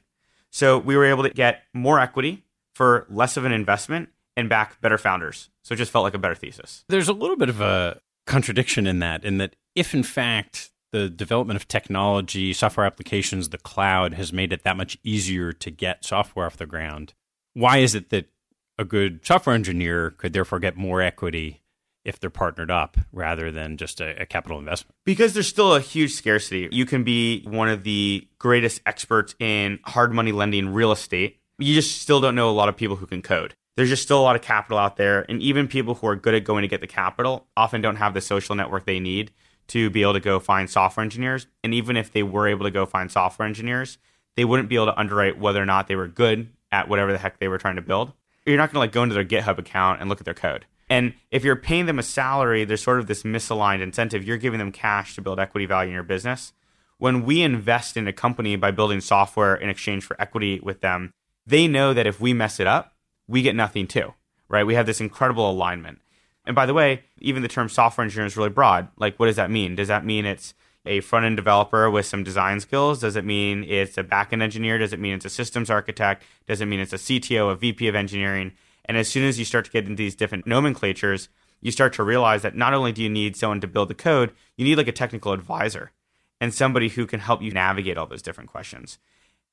So 0.51 0.77
we 0.77 0.95
were 0.95 1.05
able 1.05 1.23
to 1.23 1.31
get 1.31 1.63
more 1.73 1.99
equity 1.99 2.45
for 2.75 3.07
less 3.09 3.37
of 3.37 3.45
an 3.45 3.53
investment 3.53 4.09
and 4.35 4.49
back 4.49 4.79
better 4.81 4.99
founders. 4.99 5.49
So 5.63 5.73
it 5.73 5.77
just 5.77 5.91
felt 5.91 6.03
like 6.03 6.13
a 6.13 6.19
better 6.19 6.35
thesis. 6.35 6.85
There's 6.89 7.09
a 7.09 7.13
little 7.13 7.37
bit 7.37 7.49
of 7.49 7.59
a 7.59 8.01
contradiction 8.27 8.85
in 8.85 8.99
that, 8.99 9.25
in 9.25 9.39
that 9.39 9.55
if 9.73 9.95
in 9.95 10.03
fact 10.03 10.69
the 10.91 11.09
development 11.09 11.57
of 11.57 11.67
technology, 11.67 12.53
software 12.53 12.85
applications, 12.85 13.49
the 13.49 13.57
cloud 13.57 14.13
has 14.13 14.31
made 14.31 14.53
it 14.53 14.63
that 14.63 14.77
much 14.77 14.97
easier 15.03 15.51
to 15.51 15.71
get 15.71 16.05
software 16.05 16.45
off 16.45 16.57
the 16.57 16.65
ground, 16.65 17.13
why 17.53 17.77
is 17.77 17.95
it 17.95 18.09
that 18.09 18.29
a 18.77 18.85
good 18.85 19.25
software 19.25 19.55
engineer 19.55 20.11
could 20.11 20.33
therefore 20.33 20.59
get 20.59 20.77
more 20.77 21.01
equity 21.01 21.63
if 22.05 22.19
they're 22.19 22.29
partnered 22.29 22.71
up 22.71 22.95
rather 23.11 23.51
than 23.51 23.75
just 23.75 23.99
a, 23.99 24.21
a, 24.21 24.25
capital 24.25 24.59
investment? 24.59 24.95
Because 25.05 25.33
there's 25.33 25.47
still 25.47 25.75
a 25.75 25.81
huge 25.81 26.13
scarcity. 26.13 26.69
You 26.71 26.85
can 26.85 27.03
be 27.03 27.43
one 27.43 27.67
of 27.67 27.83
the 27.83 28.27
greatest 28.39 28.81
experts 28.85 29.35
in 29.39 29.79
hard 29.83 30.13
money 30.13 30.31
lending 30.31 30.69
real 30.69 30.91
estate. 30.91 31.39
You 31.59 31.73
just 31.73 32.01
still 32.01 32.21
don't 32.21 32.35
know 32.35 32.49
a 32.49 32.51
lot 32.51 32.69
of 32.69 32.77
people 32.77 32.95
who 32.95 33.07
can 33.07 33.21
code. 33.21 33.55
There's 33.75 33.89
just 33.89 34.03
still 34.03 34.19
a 34.19 34.23
lot 34.23 34.35
of 34.35 34.41
capital 34.41 34.77
out 34.77 34.95
there. 34.95 35.25
And 35.29 35.41
even 35.41 35.67
people 35.67 35.95
who 35.95 36.07
are 36.07 36.15
good 36.15 36.33
at 36.33 36.43
going 36.43 36.61
to 36.61 36.67
get 36.67 36.81
the 36.81 36.87
capital 36.87 37.47
often 37.57 37.81
don't 37.81 37.97
have 37.97 38.13
the 38.13 38.21
social 38.21 38.55
network 38.55 38.85
they 38.85 38.99
need 38.99 39.31
to 39.67 39.89
be 39.89 40.01
able 40.01 40.13
to 40.13 40.19
go 40.19 40.39
find 40.39 40.69
software 40.69 41.03
engineers. 41.03 41.47
And 41.63 41.73
even 41.73 41.97
if 41.97 42.11
they 42.11 42.23
were 42.23 42.47
able 42.47 42.65
to 42.65 42.71
go 42.71 42.85
find 42.85 43.11
software 43.11 43.47
engineers, 43.47 43.97
they 44.35 44.45
wouldn't 44.45 44.69
be 44.69 44.75
able 44.75 44.87
to 44.87 44.99
underwrite 44.99 45.39
whether 45.39 45.61
or 45.61 45.65
not 45.65 45.87
they 45.87 45.95
were 45.95 46.07
good 46.07 46.49
at 46.71 46.87
whatever 46.87 47.11
the 47.11 47.17
heck 47.17 47.39
they 47.39 47.47
were 47.47 47.57
trying 47.57 47.75
to 47.75 47.81
build. 47.81 48.13
You're 48.45 48.57
not 48.57 48.71
going 48.71 48.75
to 48.75 48.79
like 48.79 48.91
go 48.91 49.03
into 49.03 49.15
their 49.15 49.25
GitHub 49.25 49.57
account 49.57 49.99
and 49.99 50.09
look 50.09 50.21
at 50.21 50.25
their 50.25 50.33
code. 50.33 50.65
And 50.89 51.13
if 51.31 51.43
you're 51.43 51.57
paying 51.57 51.85
them 51.85 51.99
a 51.99 52.03
salary, 52.03 52.63
there's 52.63 52.81
sort 52.81 52.99
of 52.99 53.07
this 53.07 53.23
misaligned 53.23 53.81
incentive. 53.81 54.23
You're 54.23 54.37
giving 54.37 54.59
them 54.59 54.71
cash 54.71 55.15
to 55.15 55.21
build 55.21 55.39
equity 55.39 55.65
value 55.65 55.89
in 55.89 55.93
your 55.93 56.03
business. 56.03 56.53
When 56.97 57.25
we 57.25 57.41
invest 57.41 57.97
in 57.97 58.07
a 58.07 58.13
company 58.13 58.55
by 58.55 58.71
building 58.71 59.01
software 59.01 59.55
in 59.55 59.69
exchange 59.69 60.05
for 60.05 60.19
equity 60.19 60.59
with 60.61 60.81
them, 60.81 61.11
they 61.45 61.67
know 61.67 61.93
that 61.93 62.07
if 62.07 62.19
we 62.19 62.33
mess 62.33 62.59
it 62.59 62.67
up, 62.67 62.93
we 63.27 63.41
get 63.41 63.55
nothing 63.55 63.87
too, 63.87 64.13
right? 64.47 64.65
We 64.65 64.75
have 64.75 64.85
this 64.85 65.01
incredible 65.01 65.49
alignment. 65.49 65.99
And 66.47 66.55
by 66.55 66.65
the 66.65 66.73
way, 66.73 67.03
even 67.19 67.43
the 67.43 67.49
term 67.49 67.67
software 67.67 68.05
engineer 68.05 68.25
is 68.25 68.37
really 68.37 68.49
broad. 68.49 68.87
Like, 68.97 69.19
what 69.19 69.25
does 69.25 69.35
that 69.35 69.51
mean? 69.51 69.75
Does 69.75 69.89
that 69.89 70.05
mean 70.05 70.25
it's 70.25 70.53
a 70.85 71.01
front 71.01 71.25
end 71.25 71.35
developer 71.35 71.91
with 71.91 72.05
some 72.05 72.23
design 72.23 72.61
skills? 72.61 73.01
Does 73.01 73.17
it 73.17 73.25
mean 73.25 73.65
it's 73.65 73.97
a 73.97 74.03
back 74.03 74.31
end 74.31 74.41
engineer? 74.41 74.77
Does 74.77 74.93
it 74.93 74.99
mean 74.99 75.13
it's 75.13 75.25
a 75.25 75.29
systems 75.29 75.69
architect? 75.69 76.23
Does 76.47 76.61
it 76.61 76.65
mean 76.65 76.79
it's 76.79 76.93
a 76.93 76.97
CTO, 76.97 77.51
a 77.51 77.55
VP 77.55 77.89
of 77.89 77.95
engineering? 77.95 78.53
And 78.85 78.95
as 78.95 79.09
soon 79.09 79.25
as 79.25 79.37
you 79.37 79.43
start 79.43 79.65
to 79.65 79.71
get 79.71 79.83
into 79.83 79.97
these 79.97 80.15
different 80.15 80.47
nomenclatures, 80.47 81.27
you 81.59 81.69
start 81.69 81.91
to 81.93 82.03
realize 82.03 82.43
that 82.43 82.55
not 82.55 82.73
only 82.73 82.93
do 82.93 83.03
you 83.03 83.09
need 83.09 83.35
someone 83.35 83.59
to 83.59 83.67
build 83.67 83.89
the 83.89 83.93
code, 83.93 84.31
you 84.55 84.63
need 84.63 84.77
like 84.77 84.87
a 84.87 84.93
technical 84.93 85.33
advisor 85.33 85.91
and 86.39 86.53
somebody 86.53 86.87
who 86.87 87.05
can 87.05 87.19
help 87.19 87.41
you 87.41 87.51
navigate 87.51 87.97
all 87.97 88.07
those 88.07 88.21
different 88.21 88.49
questions. 88.49 88.99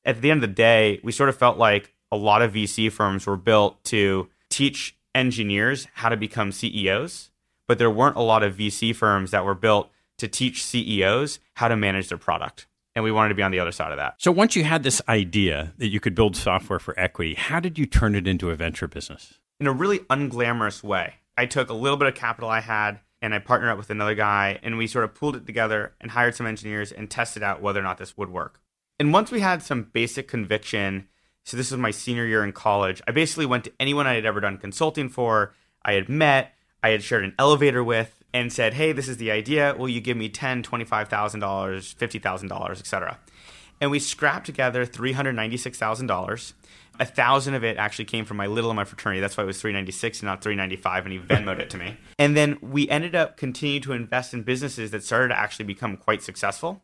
At 0.04 0.20
the 0.20 0.30
end 0.30 0.44
of 0.44 0.50
the 0.50 0.54
day, 0.54 1.00
we 1.02 1.10
sort 1.10 1.28
of 1.28 1.36
felt 1.36 1.58
like 1.58 1.92
a 2.12 2.16
lot 2.16 2.42
of 2.42 2.52
VC 2.52 2.92
firms 2.92 3.26
were 3.26 3.36
built 3.36 3.82
to 3.84 4.28
teach 4.48 4.96
engineers 5.14 5.86
how 5.94 6.08
to 6.08 6.16
become 6.16 6.52
CEOs, 6.52 7.30
but 7.66 7.78
there 7.78 7.90
weren't 7.90 8.16
a 8.16 8.22
lot 8.22 8.42
of 8.42 8.56
VC 8.56 8.94
firms 8.94 9.30
that 9.30 9.44
were 9.44 9.54
built 9.54 9.90
to 10.18 10.28
teach 10.28 10.64
CEOs 10.64 11.40
how 11.54 11.68
to 11.68 11.76
manage 11.76 12.08
their 12.08 12.18
product. 12.18 12.66
And 12.94 13.02
we 13.02 13.10
wanted 13.10 13.30
to 13.30 13.34
be 13.34 13.42
on 13.42 13.50
the 13.50 13.58
other 13.58 13.72
side 13.72 13.90
of 13.90 13.98
that. 13.98 14.14
So 14.18 14.30
once 14.30 14.54
you 14.54 14.64
had 14.64 14.84
this 14.84 15.02
idea 15.08 15.72
that 15.78 15.88
you 15.88 15.98
could 15.98 16.14
build 16.14 16.36
software 16.36 16.78
for 16.78 16.98
equity, 16.98 17.34
how 17.34 17.58
did 17.58 17.78
you 17.78 17.86
turn 17.86 18.14
it 18.14 18.28
into 18.28 18.50
a 18.50 18.54
venture 18.54 18.86
business? 18.86 19.40
In 19.58 19.66
a 19.66 19.72
really 19.72 20.00
unglamorous 20.00 20.82
way. 20.82 21.14
I 21.36 21.46
took 21.46 21.68
a 21.68 21.74
little 21.74 21.96
bit 21.96 22.06
of 22.06 22.14
capital 22.14 22.48
I 22.48 22.60
had 22.60 23.00
and 23.20 23.34
I 23.34 23.40
partnered 23.40 23.70
up 23.70 23.78
with 23.78 23.90
another 23.90 24.14
guy 24.14 24.60
and 24.62 24.78
we 24.78 24.86
sort 24.86 25.04
of 25.04 25.14
pulled 25.14 25.34
it 25.34 25.46
together 25.46 25.94
and 26.00 26.12
hired 26.12 26.36
some 26.36 26.46
engineers 26.46 26.92
and 26.92 27.10
tested 27.10 27.42
out 27.42 27.60
whether 27.60 27.80
or 27.80 27.82
not 27.82 27.98
this 27.98 28.16
would 28.16 28.30
work. 28.30 28.60
And 29.00 29.12
once 29.12 29.32
we 29.32 29.40
had 29.40 29.62
some 29.62 29.90
basic 29.92 30.28
conviction, 30.28 31.08
so 31.44 31.56
this 31.56 31.70
was 31.70 31.78
my 31.78 31.90
senior 31.90 32.26
year 32.26 32.42
in 32.44 32.52
college, 32.52 33.00
I 33.06 33.12
basically 33.12 33.46
went 33.46 33.64
to 33.64 33.72
anyone 33.78 34.06
I 34.06 34.14
had 34.14 34.26
ever 34.26 34.40
done 34.40 34.58
consulting 34.58 35.08
for, 35.08 35.54
I 35.84 35.92
had 35.92 36.08
met, 36.08 36.54
I 36.82 36.90
had 36.90 37.02
shared 37.02 37.24
an 37.24 37.34
elevator 37.38 37.84
with, 37.84 38.22
and 38.34 38.52
said, 38.52 38.74
"Hey, 38.74 38.92
this 38.92 39.08
is 39.08 39.16
the 39.16 39.30
idea. 39.30 39.74
Will 39.78 39.88
you 39.88 40.00
give 40.00 40.16
me 40.16 40.28
ten, 40.28 40.62
twenty-five 40.62 41.08
thousand 41.08 41.40
dollars, 41.40 41.92
fifty 41.92 42.18
thousand 42.18 42.48
dollars, 42.48 42.80
etc." 42.80 43.18
And 43.80 43.90
we 43.90 44.00
scrapped 44.00 44.44
together 44.44 44.84
three 44.84 45.12
hundred 45.12 45.32
ninety-six 45.34 45.78
thousand 45.78 46.08
dollars. 46.08 46.52
A 47.00 47.04
thousand 47.04 47.54
of 47.54 47.64
it 47.64 47.76
actually 47.76 48.04
came 48.04 48.24
from 48.24 48.36
my 48.36 48.46
little 48.46 48.70
in 48.70 48.76
my 48.76 48.84
fraternity. 48.84 49.20
That's 49.20 49.36
why 49.36 49.44
it 49.44 49.46
was 49.46 49.60
three 49.60 49.72
ninety-six 49.72 50.20
and 50.20 50.26
not 50.26 50.42
three 50.42 50.56
ninety-five. 50.56 51.06
And 51.06 51.12
he 51.12 51.18
Venmoed 51.20 51.60
it 51.60 51.70
to 51.70 51.78
me. 51.78 51.96
And 52.18 52.36
then 52.36 52.58
we 52.60 52.88
ended 52.88 53.14
up 53.14 53.36
continuing 53.36 53.82
to 53.82 53.92
invest 53.92 54.34
in 54.34 54.42
businesses 54.42 54.90
that 54.90 55.02
started 55.02 55.28
to 55.28 55.38
actually 55.38 55.64
become 55.64 55.96
quite 55.96 56.22
successful. 56.22 56.82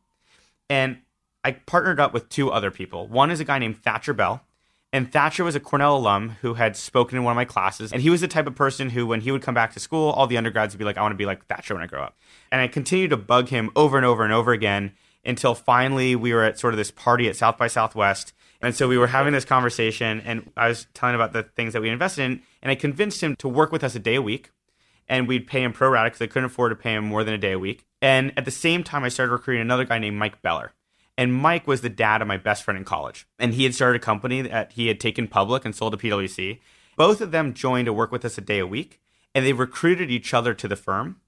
And 0.69 0.99
I 1.45 1.53
partnered 1.53 2.01
up 2.01 2.13
with 2.13 2.29
two 2.29 2.51
other 2.51 2.71
people. 2.71 3.07
One 3.07 3.31
is 3.31 3.41
a 3.41 3.45
guy 3.45 3.59
named 3.59 3.83
Thatcher 3.83 4.13
Bell, 4.13 4.45
and 4.93 5.11
Thatcher 5.11 5.45
was 5.45 5.55
a 5.55 5.61
Cornell 5.61 5.97
alum 5.97 6.31
who 6.41 6.55
had 6.55 6.77
spoken 6.77 7.17
in 7.17 7.23
one 7.23 7.33
of 7.33 7.37
my 7.37 7.45
classes. 7.45 7.93
And 7.93 8.03
he 8.03 8.11
was 8.11 8.21
the 8.21 8.29
type 8.29 8.49
of 8.49 8.57
person 8.57 8.91
who, 8.91 9.07
when 9.07 9.21
he 9.21 9.31
would 9.31 9.43
come 9.43 9.55
back 9.55 9.73
to 9.75 9.81
school, 9.81 10.11
all 10.11 10.27
the 10.27 10.37
undergrads 10.37 10.75
would 10.75 10.79
be 10.79 10.85
like, 10.85 10.99
I 10.99 11.03
want 11.03 11.13
to 11.13 11.17
be 11.17 11.27
like 11.27 11.47
Thatcher 11.47 11.75
when 11.75 11.83
I 11.83 11.87
grow 11.87 12.03
up. 12.03 12.17
And 12.51 12.61
I 12.61 12.67
continued 12.67 13.11
to 13.11 13.17
bug 13.17 13.49
him 13.49 13.71
over 13.77 13.97
and 13.97 14.05
over 14.05 14.25
and 14.25 14.33
over 14.33 14.53
again 14.53 14.93
until 15.25 15.55
finally 15.55 16.17
we 16.17 16.33
were 16.33 16.43
at 16.43 16.59
sort 16.59 16.75
of 16.75 16.79
this 16.79 16.91
party 16.91 17.29
at 17.29 17.37
South 17.37 17.57
by 17.57 17.69
Southwest. 17.69 18.33
And 18.61 18.75
so 18.75 18.89
we 18.89 18.99
were 18.99 19.07
having 19.07 19.33
this 19.33 19.45
conversation, 19.45 20.21
and 20.21 20.51
I 20.57 20.69
was 20.69 20.87
telling 20.93 21.15
about 21.15 21.33
the 21.33 21.45
things 21.45 21.73
that 21.73 21.81
we 21.81 21.89
invested 21.89 22.25
in. 22.25 22.43
And 22.61 22.71
I 22.71 22.75
convinced 22.75 23.23
him 23.23 23.37
to 23.37 23.49
work 23.49 23.73
with 23.73 23.85
us 23.85 23.95
a 23.95 24.01
day 24.01 24.17
a 24.17 24.23
week. 24.23 24.51
And 25.09 25.27
we'd 25.27 25.47
pay 25.47 25.63
him 25.63 25.73
pro 25.73 25.89
rata 25.89 26.11
because 26.11 26.23
I 26.23 26.27
couldn't 26.27 26.47
afford 26.47 26.71
to 26.71 26.77
pay 26.77 26.95
him 26.95 27.05
more 27.05 27.25
than 27.25 27.35
a 27.35 27.39
day 27.39 27.53
a 27.53 27.59
week. 27.59 27.85
And 28.03 28.33
at 28.37 28.45
the 28.45 28.51
same 28.51 28.85
time, 28.85 29.03
I 29.03 29.09
started 29.09 29.33
recruiting 29.33 29.63
another 29.63 29.85
guy 29.85 29.99
named 29.99 30.17
Mike 30.17 30.41
Beller. 30.43 30.73
And 31.21 31.35
Mike 31.35 31.67
was 31.67 31.83
the 31.83 31.91
dad 31.91 32.23
of 32.23 32.29
my 32.29 32.39
best 32.39 32.63
friend 32.63 32.79
in 32.79 32.85
college. 32.87 33.27
And 33.39 33.53
he 33.53 33.65
had 33.65 33.75
started 33.75 34.01
a 34.01 34.03
company 34.05 34.41
that 34.41 34.73
he 34.73 34.87
had 34.89 34.99
taken 34.99 35.29
public 35.29 35.67
and 35.67 35.75
sold 35.75 35.93
to 35.93 35.99
PwC. 35.99 36.61
Both 36.97 37.21
of 37.21 37.31
them 37.31 37.53
joined 37.53 37.85
to 37.85 37.93
work 37.93 38.11
with 38.11 38.25
us 38.25 38.39
a 38.39 38.41
day 38.41 38.59
a 38.59 38.67
week, 38.67 39.03
and 39.35 39.45
they 39.45 39.53
recruited 39.53 40.11
each 40.11 40.33
other 40.33 40.55
to 40.55 40.67
the 40.67 40.77
firm. 40.77 41.21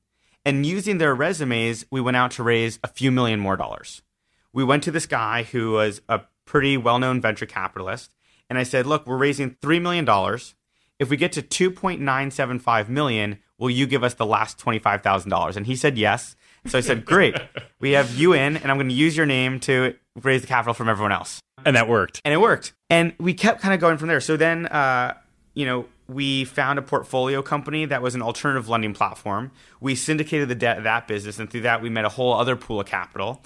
And 0.47 0.65
using 0.65 0.97
their 0.97 1.15
resumes, 1.15 1.85
we 1.91 2.01
went 2.01 2.17
out 2.17 2.31
to 2.33 2.43
raise 2.43 2.79
a 2.83 2.89
few 2.89 3.13
million 3.13 3.39
more 3.39 3.55
dollars. 3.55 4.01
We 4.51 4.65
went 4.65 4.83
to 4.85 4.91
this 4.91 5.05
guy 5.05 5.43
who 5.43 5.73
was 5.73 6.01
a 6.09 6.23
pretty 6.47 6.79
well 6.79 6.99
known 6.99 7.21
venture 7.21 7.45
capitalist. 7.45 8.15
And 8.49 8.59
I 8.59 8.63
said, 8.63 8.87
Look, 8.87 9.07
we're 9.07 9.19
raising 9.19 9.57
$3 9.57 9.83
million. 9.83 10.09
If 10.99 11.11
we 11.11 11.19
get 11.19 11.33
to 11.33 11.43
2.975 11.43 12.89
million, 12.89 13.41
will 13.59 13.69
you 13.69 13.87
give 13.87 14.03
us 14.03 14.15
the 14.15 14.25
last 14.25 14.59
$25,000? 14.59 15.55
And 15.55 15.67
he 15.67 15.77
said 15.77 15.99
yes. 15.99 16.35
So 16.67 16.79
I 16.79 16.81
said, 16.81 17.05
great. 17.05 17.37
We 17.81 17.93
have 17.93 18.15
you 18.15 18.33
in, 18.35 18.57
and 18.57 18.71
I'm 18.71 18.77
going 18.77 18.89
to 18.89 18.95
use 18.95 19.17
your 19.17 19.27
name 19.27 19.59
to 19.61 19.95
raise 20.23 20.43
the 20.43 20.47
capital 20.47 20.75
from 20.75 20.89
everyone 20.89 21.13
else. 21.13 21.41
And 21.65 21.77
that 21.77 21.89
worked. 21.89 22.21
And 22.25 22.33
it 22.33 22.41
worked. 22.41 22.73
And 22.89 23.15
we 23.19 23.35
kept 23.35 23.61
kind 23.61 23.75
of 23.75 23.81
going 23.81 23.99
from 23.99 24.09
there. 24.09 24.21
So 24.21 24.37
then, 24.37 24.67
uh, 24.67 25.15
you 25.55 25.67
know, 25.67 25.87
we 26.09 26.45
found 26.45 26.79
a 26.79 26.83
portfolio 26.83 27.43
company 27.43 27.85
that 27.87 28.03
was 28.03 28.15
an 28.15 28.23
alternative 28.23 28.69
lending 28.69 28.95
platform. 28.95 29.51
We 29.81 29.95
syndicated 29.95 30.49
the 30.49 30.55
debt 30.55 30.79
of 30.79 30.85
that 30.85 31.09
business, 31.09 31.39
and 31.39 31.51
through 31.51 31.63
that, 31.63 31.83
we 31.83 31.89
met 31.89 32.05
a 32.05 32.11
whole 32.11 32.35
other 32.35 32.57
pool 32.57 32.81
of 32.81 32.87
capital. 32.87 33.43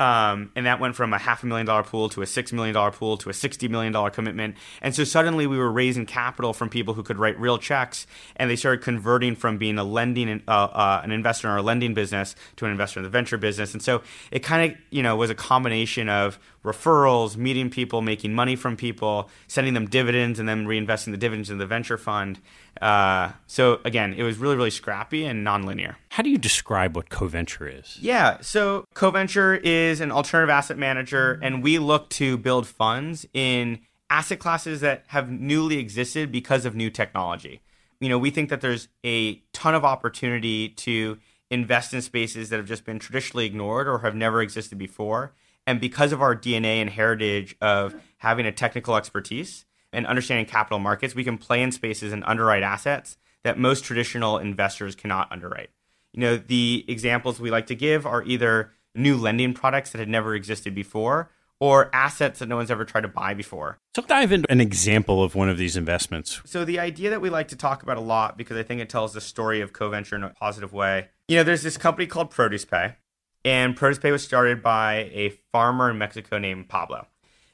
Um, 0.00 0.50
and 0.56 0.66
that 0.66 0.80
went 0.80 0.96
from 0.96 1.12
a 1.12 1.18
half 1.18 1.44
a 1.44 1.46
million 1.46 1.66
dollar 1.66 1.84
pool 1.84 2.08
to 2.10 2.22
a 2.22 2.26
six 2.26 2.52
million 2.52 2.74
dollar 2.74 2.90
pool 2.90 3.16
to 3.18 3.30
a 3.30 3.32
sixty 3.32 3.68
million 3.68 3.92
dollar 3.92 4.10
commitment. 4.10 4.56
And 4.82 4.94
so 4.94 5.04
suddenly 5.04 5.46
we 5.46 5.56
were 5.56 5.70
raising 5.70 6.04
capital 6.04 6.52
from 6.52 6.68
people 6.68 6.94
who 6.94 7.02
could 7.02 7.18
write 7.18 7.38
real 7.38 7.58
checks, 7.58 8.06
and 8.36 8.50
they 8.50 8.56
started 8.56 8.82
converting 8.82 9.36
from 9.36 9.56
being 9.56 9.78
a 9.78 9.84
lending 9.84 10.42
uh, 10.48 10.50
uh, 10.50 11.00
an 11.04 11.12
investor 11.12 11.48
in 11.48 11.54
our 11.54 11.62
lending 11.62 11.94
business 11.94 12.34
to 12.56 12.64
an 12.64 12.72
investor 12.72 13.00
in 13.00 13.04
the 13.04 13.10
venture 13.10 13.38
business. 13.38 13.72
And 13.72 13.82
so 13.82 14.02
it 14.30 14.40
kind 14.40 14.72
of 14.72 14.78
you 14.90 15.02
know 15.02 15.14
was 15.16 15.30
a 15.30 15.34
combination 15.34 16.08
of 16.08 16.38
referrals, 16.64 17.36
meeting 17.36 17.70
people, 17.70 18.00
making 18.02 18.34
money 18.34 18.56
from 18.56 18.76
people, 18.76 19.28
sending 19.46 19.74
them 19.74 19.86
dividends, 19.86 20.40
and 20.40 20.48
then 20.48 20.66
reinvesting 20.66 21.12
the 21.12 21.18
dividends 21.18 21.50
in 21.50 21.58
the 21.58 21.66
venture 21.66 21.98
fund. 21.98 22.40
Uh, 22.80 23.32
so 23.46 23.80
again, 23.84 24.14
it 24.14 24.22
was 24.22 24.38
really, 24.38 24.56
really 24.56 24.70
scrappy 24.70 25.24
and 25.24 25.46
nonlinear. 25.46 25.96
How 26.10 26.22
do 26.22 26.30
you 26.30 26.38
describe 26.38 26.96
what 26.96 27.08
CoVenture 27.08 27.80
is? 27.80 27.98
Yeah, 28.00 28.38
so 28.40 28.86
CoVenture 28.94 29.60
is 29.62 30.00
an 30.00 30.10
alternative 30.10 30.50
asset 30.50 30.78
manager, 30.78 31.38
and 31.42 31.62
we 31.62 31.78
look 31.78 32.10
to 32.10 32.36
build 32.36 32.66
funds 32.66 33.26
in 33.32 33.80
asset 34.10 34.38
classes 34.38 34.80
that 34.80 35.04
have 35.08 35.30
newly 35.30 35.78
existed 35.78 36.30
because 36.30 36.64
of 36.64 36.74
new 36.74 36.90
technology. 36.90 37.60
You 38.00 38.08
know, 38.08 38.18
we 38.18 38.30
think 38.30 38.50
that 38.50 38.60
there's 38.60 38.88
a 39.04 39.36
ton 39.52 39.74
of 39.74 39.84
opportunity 39.84 40.68
to 40.68 41.18
invest 41.50 41.94
in 41.94 42.02
spaces 42.02 42.48
that 42.50 42.56
have 42.56 42.66
just 42.66 42.84
been 42.84 42.98
traditionally 42.98 43.46
ignored 43.46 43.88
or 43.88 44.00
have 44.00 44.14
never 44.14 44.42
existed 44.42 44.78
before. 44.78 45.34
And 45.66 45.80
because 45.80 46.12
of 46.12 46.20
our 46.20 46.36
DNA 46.36 46.80
and 46.80 46.90
heritage 46.90 47.56
of 47.60 47.94
having 48.18 48.44
a 48.46 48.52
technical 48.52 48.96
expertise, 48.96 49.64
and 49.94 50.06
understanding 50.06 50.46
capital 50.46 50.78
markets, 50.78 51.14
we 51.14 51.24
can 51.24 51.38
play 51.38 51.62
in 51.62 51.72
spaces 51.72 52.12
and 52.12 52.22
underwrite 52.26 52.62
assets 52.62 53.16
that 53.44 53.58
most 53.58 53.84
traditional 53.84 54.38
investors 54.38 54.94
cannot 54.94 55.30
underwrite. 55.30 55.70
You 56.12 56.20
know, 56.20 56.36
the 56.36 56.84
examples 56.88 57.40
we 57.40 57.50
like 57.50 57.66
to 57.66 57.74
give 57.74 58.06
are 58.06 58.22
either 58.24 58.72
new 58.94 59.16
lending 59.16 59.54
products 59.54 59.90
that 59.90 59.98
had 59.98 60.08
never 60.08 60.34
existed 60.34 60.74
before 60.74 61.30
or 61.60 61.90
assets 61.94 62.40
that 62.40 62.48
no 62.48 62.56
one's 62.56 62.70
ever 62.70 62.84
tried 62.84 63.02
to 63.02 63.08
buy 63.08 63.34
before. 63.34 63.78
So 63.94 64.02
dive 64.02 64.32
into 64.32 64.50
an 64.50 64.60
example 64.60 65.22
of 65.22 65.34
one 65.34 65.48
of 65.48 65.56
these 65.56 65.76
investments. 65.76 66.40
So 66.44 66.64
the 66.64 66.78
idea 66.78 67.10
that 67.10 67.20
we 67.20 67.30
like 67.30 67.48
to 67.48 67.56
talk 67.56 67.82
about 67.82 67.96
a 67.96 68.00
lot 68.02 68.36
because 68.36 68.56
I 68.56 68.62
think 68.62 68.80
it 68.80 68.88
tells 68.88 69.12
the 69.12 69.20
story 69.20 69.60
of 69.60 69.72
CoVenture 69.72 70.14
in 70.14 70.24
a 70.24 70.30
positive 70.30 70.72
way. 70.72 71.08
You 71.28 71.36
know, 71.36 71.42
there's 71.42 71.62
this 71.62 71.76
company 71.76 72.06
called 72.06 72.30
Produce 72.30 72.64
Pay, 72.64 72.96
and 73.44 73.76
Produce 73.76 73.98
Pay 73.98 74.12
was 74.12 74.22
started 74.22 74.62
by 74.62 75.10
a 75.12 75.30
farmer 75.52 75.90
in 75.90 75.98
Mexico 75.98 76.38
named 76.38 76.68
Pablo. 76.68 77.06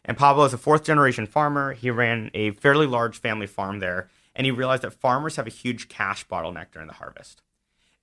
And 0.04 0.16
Pablo 0.16 0.44
is 0.44 0.54
a 0.54 0.58
fourth 0.58 0.84
generation 0.84 1.26
farmer. 1.26 1.72
He 1.72 1.90
ran 1.90 2.30
a 2.34 2.52
fairly 2.52 2.86
large 2.86 3.18
family 3.18 3.46
farm 3.46 3.80
there, 3.80 4.08
and 4.34 4.44
he 4.44 4.50
realized 4.50 4.82
that 4.82 4.94
farmers 4.94 5.36
have 5.36 5.46
a 5.46 5.50
huge 5.50 5.88
cash 5.88 6.26
bottleneck 6.26 6.70
during 6.72 6.88
the 6.88 6.94
harvest. 6.94 7.42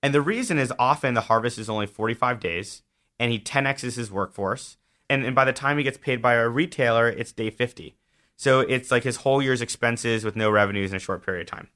And 0.04 0.14
the 0.14 0.22
reason 0.22 0.60
is 0.60 0.74
often 0.78 1.14
the 1.14 1.22
harvest 1.22 1.58
is 1.58 1.70
only 1.70 1.88
45 1.88 2.40
days, 2.40 2.84
and 3.20 3.32
he 3.32 3.40
10x's 3.40 3.96
his 3.96 4.12
workforce. 4.12 4.78
And, 5.10 5.26
and 5.26 5.36
by 5.36 5.46
the 5.46 5.54
time 5.54 5.78
he 5.78 5.84
gets 5.84 5.98
paid 5.98 6.22
by 6.22 6.36
a 6.36 6.48
retailer, 6.48 7.10
it's 7.10 7.32
day 7.32 7.50
50. 7.50 7.96
So 8.36 8.60
it's 8.60 8.92
like 8.92 9.04
his 9.04 9.18
whole 9.18 9.42
year's 9.42 9.62
expenses 9.62 10.24
with 10.24 10.36
no 10.36 10.52
revenues 10.52 10.92
in 10.92 10.98
a 10.98 11.00
short 11.00 11.26
period 11.26 11.42
of 11.42 11.52
time. 11.52 11.70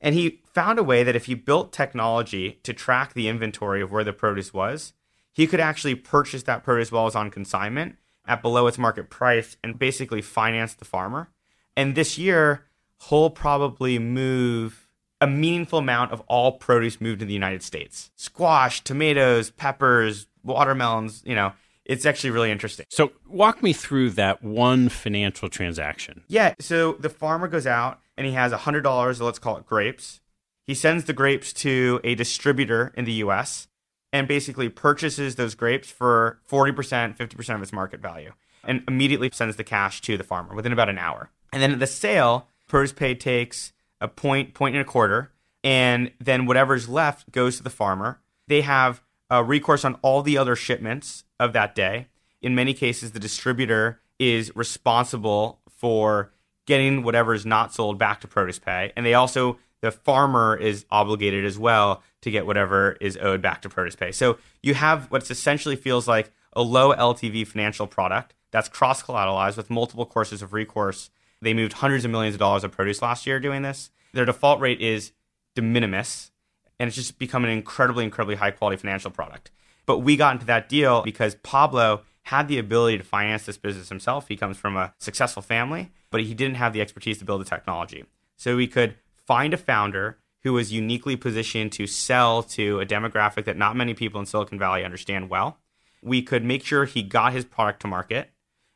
And 0.00 0.14
he 0.14 0.40
found 0.52 0.78
a 0.78 0.82
way 0.82 1.04
that 1.04 1.14
if 1.14 1.26
he 1.26 1.34
built 1.34 1.72
technology 1.72 2.58
to 2.62 2.72
track 2.72 3.12
the 3.12 3.28
inventory 3.28 3.82
of 3.82 3.92
where 3.92 4.02
the 4.02 4.12
produce 4.12 4.52
was, 4.52 4.94
he 5.32 5.46
could 5.46 5.60
actually 5.60 5.94
purchase 5.94 6.42
that 6.44 6.64
produce 6.64 6.90
while 6.90 7.02
it 7.02 7.06
was 7.06 7.14
on 7.14 7.30
consignment 7.30 7.96
at 8.26 8.42
below 8.42 8.66
its 8.66 8.78
market 8.78 9.10
price 9.10 9.56
and 9.62 9.78
basically 9.78 10.22
finance 10.22 10.74
the 10.74 10.84
farmer. 10.84 11.30
And 11.76 11.94
this 11.94 12.18
year, 12.18 12.66
he'll 13.08 13.30
probably 13.30 13.98
move 13.98 14.88
a 15.20 15.26
meaningful 15.26 15.78
amount 15.78 16.12
of 16.12 16.20
all 16.28 16.52
produce 16.52 17.00
moved 17.00 17.22
in 17.22 17.28
the 17.28 17.34
United 17.34 17.62
States. 17.62 18.10
Squash, 18.16 18.82
tomatoes, 18.82 19.50
peppers, 19.50 20.26
watermelons, 20.42 21.22
you 21.26 21.34
know, 21.34 21.52
it's 21.84 22.06
actually 22.06 22.30
really 22.30 22.50
interesting. 22.50 22.86
So, 22.88 23.12
walk 23.26 23.62
me 23.62 23.72
through 23.72 24.10
that 24.10 24.42
one 24.42 24.88
financial 24.88 25.48
transaction. 25.48 26.22
Yeah. 26.28 26.54
So, 26.60 26.92
the 26.92 27.08
farmer 27.08 27.48
goes 27.48 27.66
out 27.66 28.00
and 28.16 28.26
he 28.26 28.32
has 28.32 28.52
$100, 28.52 29.20
let's 29.20 29.38
call 29.38 29.56
it 29.56 29.66
grapes. 29.66 30.20
He 30.66 30.74
sends 30.74 31.04
the 31.04 31.12
grapes 31.12 31.52
to 31.54 32.00
a 32.04 32.14
distributor 32.14 32.92
in 32.96 33.04
the 33.04 33.14
US 33.14 33.66
and 34.12 34.26
basically 34.26 34.68
purchases 34.68 35.36
those 35.36 35.54
grapes 35.54 35.90
for 35.90 36.40
40%, 36.50 37.16
50% 37.16 37.54
of 37.54 37.62
its 37.62 37.72
market 37.72 38.00
value 38.00 38.32
and 38.64 38.82
immediately 38.88 39.30
sends 39.32 39.56
the 39.56 39.64
cash 39.64 40.00
to 40.02 40.16
the 40.16 40.24
farmer 40.24 40.54
within 40.54 40.72
about 40.72 40.88
an 40.88 40.98
hour. 40.98 41.30
And 41.52 41.62
then 41.62 41.72
at 41.72 41.78
the 41.78 41.86
sale, 41.86 42.48
Produce 42.68 42.92
Pay 42.92 43.14
takes 43.14 43.72
a 44.00 44.08
point, 44.08 44.54
point 44.54 44.74
and 44.74 44.82
a 44.82 44.84
quarter, 44.84 45.32
and 45.64 46.12
then 46.20 46.46
whatever's 46.46 46.88
left 46.88 47.30
goes 47.32 47.56
to 47.56 47.62
the 47.62 47.70
farmer. 47.70 48.20
They 48.48 48.62
have 48.62 49.02
a 49.28 49.42
recourse 49.44 49.84
on 49.84 49.96
all 50.02 50.22
the 50.22 50.38
other 50.38 50.56
shipments 50.56 51.24
of 51.38 51.52
that 51.52 51.74
day. 51.74 52.08
In 52.42 52.54
many 52.54 52.74
cases, 52.74 53.12
the 53.12 53.20
distributor 53.20 54.00
is 54.18 54.54
responsible 54.54 55.60
for 55.68 56.32
getting 56.66 57.02
whatever 57.02 57.34
is 57.34 57.46
not 57.46 57.74
sold 57.74 57.98
back 57.98 58.20
to 58.20 58.28
Produce 58.28 58.58
Pay, 58.58 58.92
and 58.96 59.04
they 59.04 59.14
also 59.14 59.58
the 59.80 59.90
farmer 59.90 60.56
is 60.56 60.84
obligated 60.90 61.44
as 61.44 61.58
well 61.58 62.02
to 62.22 62.30
get 62.30 62.46
whatever 62.46 62.96
is 63.00 63.16
owed 63.20 63.42
back 63.42 63.62
to 63.62 63.68
Produce 63.68 63.96
Pay. 63.96 64.12
So 64.12 64.38
you 64.62 64.74
have 64.74 65.10
what 65.10 65.30
essentially 65.30 65.76
feels 65.76 66.06
like 66.06 66.32
a 66.52 66.62
low 66.62 66.94
LTV 66.94 67.46
financial 67.46 67.86
product 67.86 68.34
that's 68.50 68.68
cross 68.68 69.02
collateralized 69.02 69.56
with 69.56 69.70
multiple 69.70 70.06
courses 70.06 70.42
of 70.42 70.52
recourse. 70.52 71.10
They 71.40 71.54
moved 71.54 71.74
hundreds 71.74 72.04
of 72.04 72.10
millions 72.10 72.34
of 72.34 72.40
dollars 72.40 72.64
of 72.64 72.72
produce 72.72 73.00
last 73.00 73.26
year 73.26 73.40
doing 73.40 73.62
this. 73.62 73.90
Their 74.12 74.24
default 74.24 74.60
rate 74.60 74.80
is 74.80 75.12
de 75.54 75.62
minimis, 75.62 76.32
and 76.78 76.88
it's 76.88 76.96
just 76.96 77.18
become 77.18 77.44
an 77.44 77.50
incredibly, 77.50 78.04
incredibly 78.04 78.36
high 78.36 78.50
quality 78.50 78.76
financial 78.76 79.10
product. 79.10 79.50
But 79.86 79.98
we 79.98 80.16
got 80.16 80.34
into 80.34 80.46
that 80.46 80.68
deal 80.68 81.02
because 81.02 81.36
Pablo 81.36 82.02
had 82.24 82.48
the 82.48 82.58
ability 82.58 82.98
to 82.98 83.04
finance 83.04 83.46
this 83.46 83.56
business 83.56 83.88
himself. 83.88 84.28
He 84.28 84.36
comes 84.36 84.56
from 84.56 84.76
a 84.76 84.92
successful 84.98 85.42
family, 85.42 85.90
but 86.10 86.22
he 86.22 86.34
didn't 86.34 86.56
have 86.56 86.72
the 86.72 86.80
expertise 86.80 87.18
to 87.18 87.24
build 87.24 87.40
the 87.40 87.44
technology. 87.46 88.04
So 88.36 88.56
we 88.56 88.66
could 88.66 88.96
find 89.30 89.54
a 89.54 89.56
founder 89.56 90.18
who 90.42 90.52
was 90.52 90.72
uniquely 90.72 91.14
positioned 91.14 91.70
to 91.70 91.86
sell 91.86 92.42
to 92.42 92.80
a 92.80 92.84
demographic 92.84 93.44
that 93.44 93.56
not 93.56 93.76
many 93.76 93.94
people 93.94 94.18
in 94.18 94.26
Silicon 94.26 94.58
Valley 94.58 94.84
understand 94.84 95.30
well. 95.30 95.60
We 96.02 96.20
could 96.20 96.44
make 96.44 96.64
sure 96.64 96.84
he 96.84 97.04
got 97.04 97.32
his 97.32 97.44
product 97.44 97.82
to 97.82 97.86
market. 97.86 98.32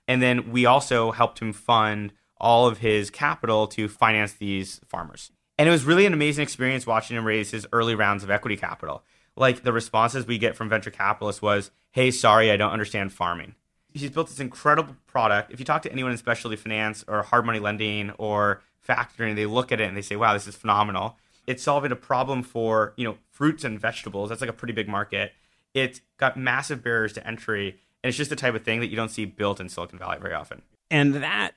And 0.06 0.22
then 0.22 0.52
we 0.52 0.64
also 0.64 1.10
helped 1.10 1.40
him 1.40 1.52
fund 1.52 2.12
all 2.38 2.68
of 2.68 2.78
his 2.78 3.10
capital 3.10 3.66
to 3.66 3.88
finance 3.88 4.34
these 4.34 4.80
farmers. 4.86 5.32
And 5.58 5.68
it 5.68 5.72
was 5.72 5.82
really 5.82 6.06
an 6.06 6.12
amazing 6.12 6.44
experience 6.44 6.86
watching 6.86 7.16
him 7.16 7.24
raise 7.24 7.50
his 7.50 7.66
early 7.72 7.96
rounds 7.96 8.22
of 8.22 8.30
equity 8.30 8.56
capital. 8.56 9.02
Like 9.34 9.64
the 9.64 9.72
responses 9.72 10.24
we 10.24 10.38
get 10.38 10.54
from 10.54 10.68
venture 10.68 10.92
capitalists 10.92 11.42
was, 11.42 11.72
hey, 11.90 12.12
sorry, 12.12 12.52
I 12.52 12.56
don't 12.56 12.70
understand 12.70 13.12
farming. 13.12 13.56
He's 13.92 14.10
built 14.10 14.28
this 14.28 14.38
incredible 14.38 14.94
product. 15.08 15.50
If 15.50 15.58
you 15.58 15.64
talk 15.64 15.82
to 15.82 15.90
anyone 15.90 16.12
in 16.12 16.18
specialty 16.18 16.54
finance 16.54 17.04
or 17.08 17.24
hard 17.24 17.44
money 17.44 17.58
lending 17.58 18.12
or 18.18 18.62
factoring, 18.86 19.34
they 19.34 19.46
look 19.46 19.72
at 19.72 19.80
it 19.80 19.88
and 19.88 19.96
they 19.96 20.02
say, 20.02 20.16
wow, 20.16 20.32
this 20.32 20.46
is 20.46 20.54
phenomenal. 20.54 21.16
It's 21.46 21.62
solving 21.62 21.92
a 21.92 21.96
problem 21.96 22.42
for, 22.42 22.94
you 22.96 23.04
know, 23.04 23.18
fruits 23.30 23.64
and 23.64 23.78
vegetables. 23.78 24.28
That's 24.28 24.40
like 24.40 24.50
a 24.50 24.54
pretty 24.54 24.72
big 24.72 24.88
market. 24.88 25.32
It's 25.74 26.00
got 26.16 26.36
massive 26.36 26.82
barriers 26.82 27.12
to 27.14 27.26
entry. 27.26 27.78
And 28.02 28.08
it's 28.08 28.16
just 28.16 28.30
the 28.30 28.36
type 28.36 28.54
of 28.54 28.64
thing 28.64 28.80
that 28.80 28.88
you 28.88 28.96
don't 28.96 29.10
see 29.10 29.24
built 29.24 29.60
in 29.60 29.68
Silicon 29.68 29.98
Valley 29.98 30.18
very 30.20 30.34
often. 30.34 30.62
And 30.90 31.14
that 31.14 31.52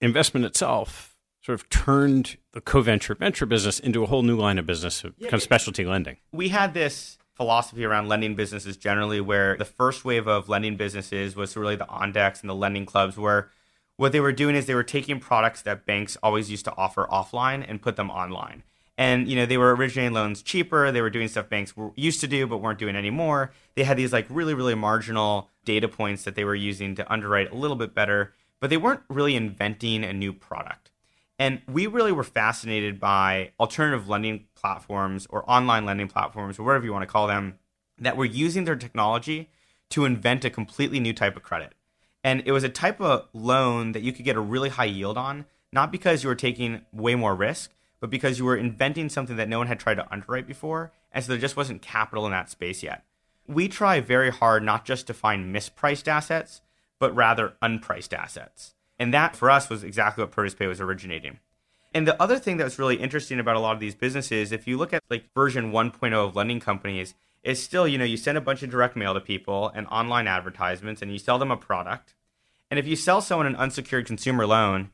investment 0.00 0.46
itself 0.46 1.16
sort 1.42 1.58
of 1.58 1.68
turned 1.70 2.36
the 2.52 2.60
CoVenture 2.60 3.16
venture 3.16 3.46
business 3.46 3.80
into 3.80 4.02
a 4.02 4.06
whole 4.06 4.22
new 4.22 4.36
line 4.36 4.58
of 4.58 4.66
business, 4.66 5.02
kind 5.02 5.34
of 5.34 5.42
specialty 5.42 5.84
lending. 5.84 6.18
We 6.32 6.50
had 6.50 6.74
this 6.74 7.18
philosophy 7.34 7.84
around 7.84 8.08
lending 8.08 8.34
businesses 8.34 8.76
generally 8.76 9.20
where 9.20 9.56
the 9.56 9.64
first 9.64 10.04
wave 10.04 10.28
of 10.28 10.50
lending 10.50 10.76
businesses 10.76 11.34
was 11.34 11.56
really 11.56 11.76
the 11.76 11.86
OnDecks 11.86 12.42
and 12.42 12.50
the 12.50 12.54
lending 12.54 12.84
clubs 12.84 13.16
where 13.16 13.50
what 14.00 14.12
they 14.12 14.20
were 14.20 14.32
doing 14.32 14.56
is 14.56 14.64
they 14.64 14.74
were 14.74 14.82
taking 14.82 15.20
products 15.20 15.60
that 15.60 15.84
banks 15.84 16.16
always 16.22 16.50
used 16.50 16.64
to 16.64 16.74
offer 16.74 17.06
offline 17.12 17.62
and 17.68 17.82
put 17.82 17.96
them 17.96 18.10
online. 18.10 18.62
And 18.96 19.28
you 19.28 19.36
know 19.36 19.44
they 19.44 19.58
were 19.58 19.76
originating 19.76 20.14
loans 20.14 20.40
cheaper. 20.40 20.90
They 20.90 21.02
were 21.02 21.10
doing 21.10 21.28
stuff 21.28 21.50
banks 21.50 21.76
were 21.76 21.90
used 21.96 22.22
to 22.22 22.26
do 22.26 22.46
but 22.46 22.62
weren't 22.62 22.78
doing 22.78 22.96
anymore. 22.96 23.52
They 23.74 23.84
had 23.84 23.98
these 23.98 24.10
like 24.10 24.24
really 24.30 24.54
really 24.54 24.74
marginal 24.74 25.50
data 25.66 25.86
points 25.86 26.24
that 26.24 26.34
they 26.34 26.44
were 26.44 26.54
using 26.54 26.94
to 26.94 27.12
underwrite 27.12 27.52
a 27.52 27.54
little 27.54 27.76
bit 27.76 27.94
better, 27.94 28.32
but 28.58 28.70
they 28.70 28.78
weren't 28.78 29.02
really 29.10 29.36
inventing 29.36 30.02
a 30.02 30.14
new 30.14 30.32
product. 30.32 30.90
And 31.38 31.60
we 31.70 31.86
really 31.86 32.12
were 32.12 32.24
fascinated 32.24 32.98
by 33.00 33.52
alternative 33.60 34.08
lending 34.08 34.46
platforms 34.54 35.26
or 35.28 35.44
online 35.46 35.84
lending 35.84 36.08
platforms 36.08 36.58
or 36.58 36.62
whatever 36.62 36.86
you 36.86 36.92
want 36.94 37.02
to 37.02 37.12
call 37.12 37.26
them 37.26 37.58
that 37.98 38.16
were 38.16 38.24
using 38.24 38.64
their 38.64 38.76
technology 38.76 39.50
to 39.90 40.06
invent 40.06 40.46
a 40.46 40.48
completely 40.48 41.00
new 41.00 41.12
type 41.12 41.36
of 41.36 41.42
credit. 41.42 41.74
And 42.22 42.42
it 42.44 42.52
was 42.52 42.64
a 42.64 42.68
type 42.68 43.00
of 43.00 43.28
loan 43.32 43.92
that 43.92 44.02
you 44.02 44.12
could 44.12 44.24
get 44.24 44.36
a 44.36 44.40
really 44.40 44.68
high 44.68 44.84
yield 44.84 45.16
on, 45.16 45.46
not 45.72 45.90
because 45.90 46.22
you 46.22 46.28
were 46.28 46.34
taking 46.34 46.82
way 46.92 47.14
more 47.14 47.34
risk, 47.34 47.72
but 48.00 48.10
because 48.10 48.38
you 48.38 48.44
were 48.44 48.56
inventing 48.56 49.08
something 49.08 49.36
that 49.36 49.48
no 49.48 49.58
one 49.58 49.66
had 49.66 49.80
tried 49.80 49.94
to 49.94 50.12
underwrite 50.12 50.46
before. 50.46 50.92
And 51.12 51.24
so 51.24 51.32
there 51.32 51.40
just 51.40 51.56
wasn't 51.56 51.82
capital 51.82 52.26
in 52.26 52.32
that 52.32 52.50
space 52.50 52.82
yet. 52.82 53.04
We 53.46 53.68
try 53.68 54.00
very 54.00 54.30
hard 54.30 54.62
not 54.62 54.84
just 54.84 55.06
to 55.06 55.14
find 55.14 55.54
mispriced 55.54 56.08
assets, 56.08 56.60
but 56.98 57.14
rather 57.14 57.54
unpriced 57.62 58.12
assets. 58.12 58.74
And 58.98 59.14
that 59.14 59.34
for 59.34 59.50
us 59.50 59.70
was 59.70 59.82
exactly 59.82 60.22
what 60.22 60.30
Produce 60.30 60.54
Pay 60.54 60.66
was 60.66 60.80
originating. 60.80 61.38
And 61.92 62.06
the 62.06 62.20
other 62.22 62.38
thing 62.38 62.58
that 62.58 62.64
was 62.64 62.78
really 62.78 62.96
interesting 62.96 63.40
about 63.40 63.56
a 63.56 63.60
lot 63.60 63.74
of 63.74 63.80
these 63.80 63.94
businesses, 63.94 64.52
if 64.52 64.68
you 64.68 64.76
look 64.76 64.92
at 64.92 65.02
like 65.10 65.24
version 65.34 65.72
1.0 65.72 66.12
of 66.12 66.36
lending 66.36 66.60
companies, 66.60 67.14
is 67.42 67.62
still, 67.62 67.88
you 67.88 67.98
know, 67.98 68.04
you 68.04 68.16
send 68.16 68.36
a 68.36 68.42
bunch 68.42 68.62
of 68.62 68.70
direct 68.70 68.96
mail 68.96 69.14
to 69.14 69.20
people 69.20 69.70
and 69.74 69.86
online 69.86 70.26
advertisements 70.26 71.02
and 71.02 71.12
you 71.12 71.18
sell 71.18 71.38
them 71.38 71.50
a 71.50 71.56
product. 71.56 72.14
And 72.70 72.78
if 72.78 72.86
you 72.86 72.96
sell 72.96 73.20
someone 73.20 73.46
an 73.46 73.56
unsecured 73.56 74.06
consumer 74.06 74.46
loan, 74.46 74.90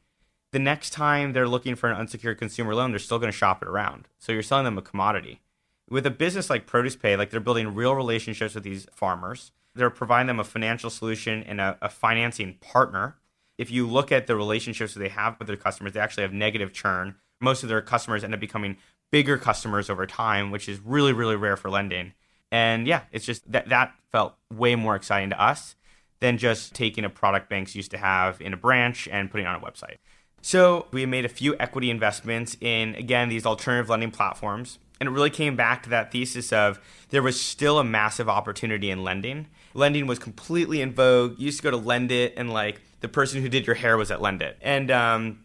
the 0.52 0.58
next 0.58 0.90
time 0.90 1.32
they're 1.32 1.48
looking 1.48 1.74
for 1.74 1.90
an 1.90 1.96
unsecured 1.96 2.38
consumer 2.38 2.74
loan, 2.74 2.90
they're 2.90 2.98
still 2.98 3.18
going 3.18 3.32
to 3.32 3.36
shop 3.36 3.62
it 3.62 3.68
around. 3.68 4.08
So 4.18 4.32
you're 4.32 4.42
selling 4.42 4.64
them 4.64 4.78
a 4.78 4.82
commodity. 4.82 5.42
With 5.88 6.06
a 6.06 6.10
business 6.10 6.50
like 6.50 6.66
Produce 6.66 6.96
Pay, 6.96 7.16
like 7.16 7.30
they're 7.30 7.40
building 7.40 7.74
real 7.74 7.94
relationships 7.94 8.54
with 8.54 8.64
these 8.64 8.86
farmers. 8.92 9.52
They're 9.74 9.90
providing 9.90 10.28
them 10.28 10.40
a 10.40 10.44
financial 10.44 10.88
solution 10.88 11.42
and 11.42 11.60
a, 11.60 11.76
a 11.82 11.88
financing 11.88 12.54
partner. 12.54 13.16
If 13.58 13.70
you 13.70 13.86
look 13.86 14.10
at 14.10 14.26
the 14.26 14.36
relationships 14.36 14.94
that 14.94 15.00
they 15.00 15.08
have 15.10 15.38
with 15.38 15.48
their 15.48 15.56
customers, 15.56 15.92
they 15.92 16.00
actually 16.00 16.22
have 16.22 16.32
negative 16.32 16.72
churn. 16.72 17.16
Most 17.40 17.62
of 17.62 17.68
their 17.68 17.82
customers 17.82 18.24
end 18.24 18.34
up 18.34 18.40
becoming 18.40 18.78
bigger 19.10 19.36
customers 19.38 19.90
over 19.90 20.06
time, 20.06 20.50
which 20.50 20.68
is 20.68 20.80
really, 20.80 21.12
really 21.12 21.36
rare 21.36 21.56
for 21.56 21.70
lending. 21.70 22.14
And 22.50 22.86
yeah, 22.86 23.02
it's 23.12 23.24
just 23.24 23.50
that 23.50 23.68
that 23.68 23.94
felt 24.12 24.34
way 24.52 24.76
more 24.76 24.96
exciting 24.96 25.30
to 25.30 25.42
us 25.42 25.74
than 26.20 26.38
just 26.38 26.74
taking 26.74 27.04
a 27.04 27.10
product 27.10 27.50
banks 27.50 27.74
used 27.74 27.90
to 27.90 27.98
have 27.98 28.40
in 28.40 28.52
a 28.52 28.56
branch 28.56 29.08
and 29.10 29.30
putting 29.30 29.46
on 29.46 29.54
a 29.54 29.60
website. 29.60 29.96
So 30.42 30.86
we 30.92 31.04
made 31.06 31.24
a 31.24 31.28
few 31.28 31.56
equity 31.58 31.90
investments 31.90 32.56
in 32.60 32.94
again 32.94 33.28
these 33.28 33.46
alternative 33.46 33.90
lending 33.90 34.10
platforms. 34.10 34.78
And 34.98 35.08
it 35.08 35.12
really 35.12 35.30
came 35.30 35.56
back 35.56 35.82
to 35.82 35.90
that 35.90 36.10
thesis 36.10 36.52
of 36.52 36.80
there 37.10 37.22
was 37.22 37.38
still 37.38 37.78
a 37.78 37.84
massive 37.84 38.28
opportunity 38.28 38.90
in 38.90 39.04
lending. 39.04 39.48
Lending 39.74 40.06
was 40.06 40.18
completely 40.18 40.80
in 40.80 40.94
vogue. 40.94 41.34
You 41.38 41.46
used 41.46 41.58
to 41.58 41.64
go 41.64 41.70
to 41.70 41.76
LendIt, 41.76 42.32
and 42.36 42.50
like 42.50 42.80
the 43.00 43.08
person 43.08 43.42
who 43.42 43.48
did 43.50 43.66
your 43.66 43.76
hair 43.76 43.98
was 43.98 44.10
at 44.10 44.20
LendIt. 44.20 44.54
And 44.62 44.90
um, 44.90 45.40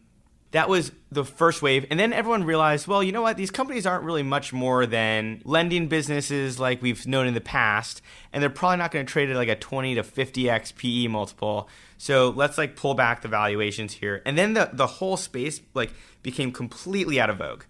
that 0.52 0.68
was 0.68 0.92
the 1.12 1.24
first 1.24 1.62
wave. 1.62 1.86
And 1.90 2.00
then 2.00 2.12
everyone 2.12 2.44
realized, 2.44 2.86
well, 2.86 3.02
you 3.02 3.12
know 3.12 3.22
what? 3.22 3.38
These 3.38 3.52
companies 3.52 3.86
aren't 3.86 4.04
really 4.04 4.24
much 4.24 4.52
more 4.52 4.86
than 4.86 5.42
lending 5.46 5.88
businesses 5.88 6.60
like 6.60 6.82
we've 6.82 7.08
known 7.08 7.26
in 7.26 7.34
the 7.34 7.42
past. 7.42 8.02
And 8.34 8.44
they're 8.44 8.50
probably 8.50 8.78
not 8.78 8.92
going 8.92 9.06
to 9.06 9.12
trade 9.12 9.30
at 9.30 9.36
like 9.38 9.48
a 9.48 9.56
20 9.56 9.96
to 9.96 10.04
50x 10.04 10.76
PE 10.76 11.08
multiple. 11.08 11.70
So 11.98 12.30
let's 12.30 12.58
like 12.58 12.76
pull 12.76 12.94
back 12.94 13.22
the 13.22 13.30
valuations 13.30 13.94
here. 13.94 14.22
And 14.26 14.38
then 14.38 14.54
the, 14.54 14.70
the 14.74 14.88
whole 14.88 15.16
space 15.16 15.62
like 15.74 15.94
became 16.22 16.52
completely 16.52 17.20
out 17.20 17.30
of 17.30 17.38
vogue. 17.38 17.64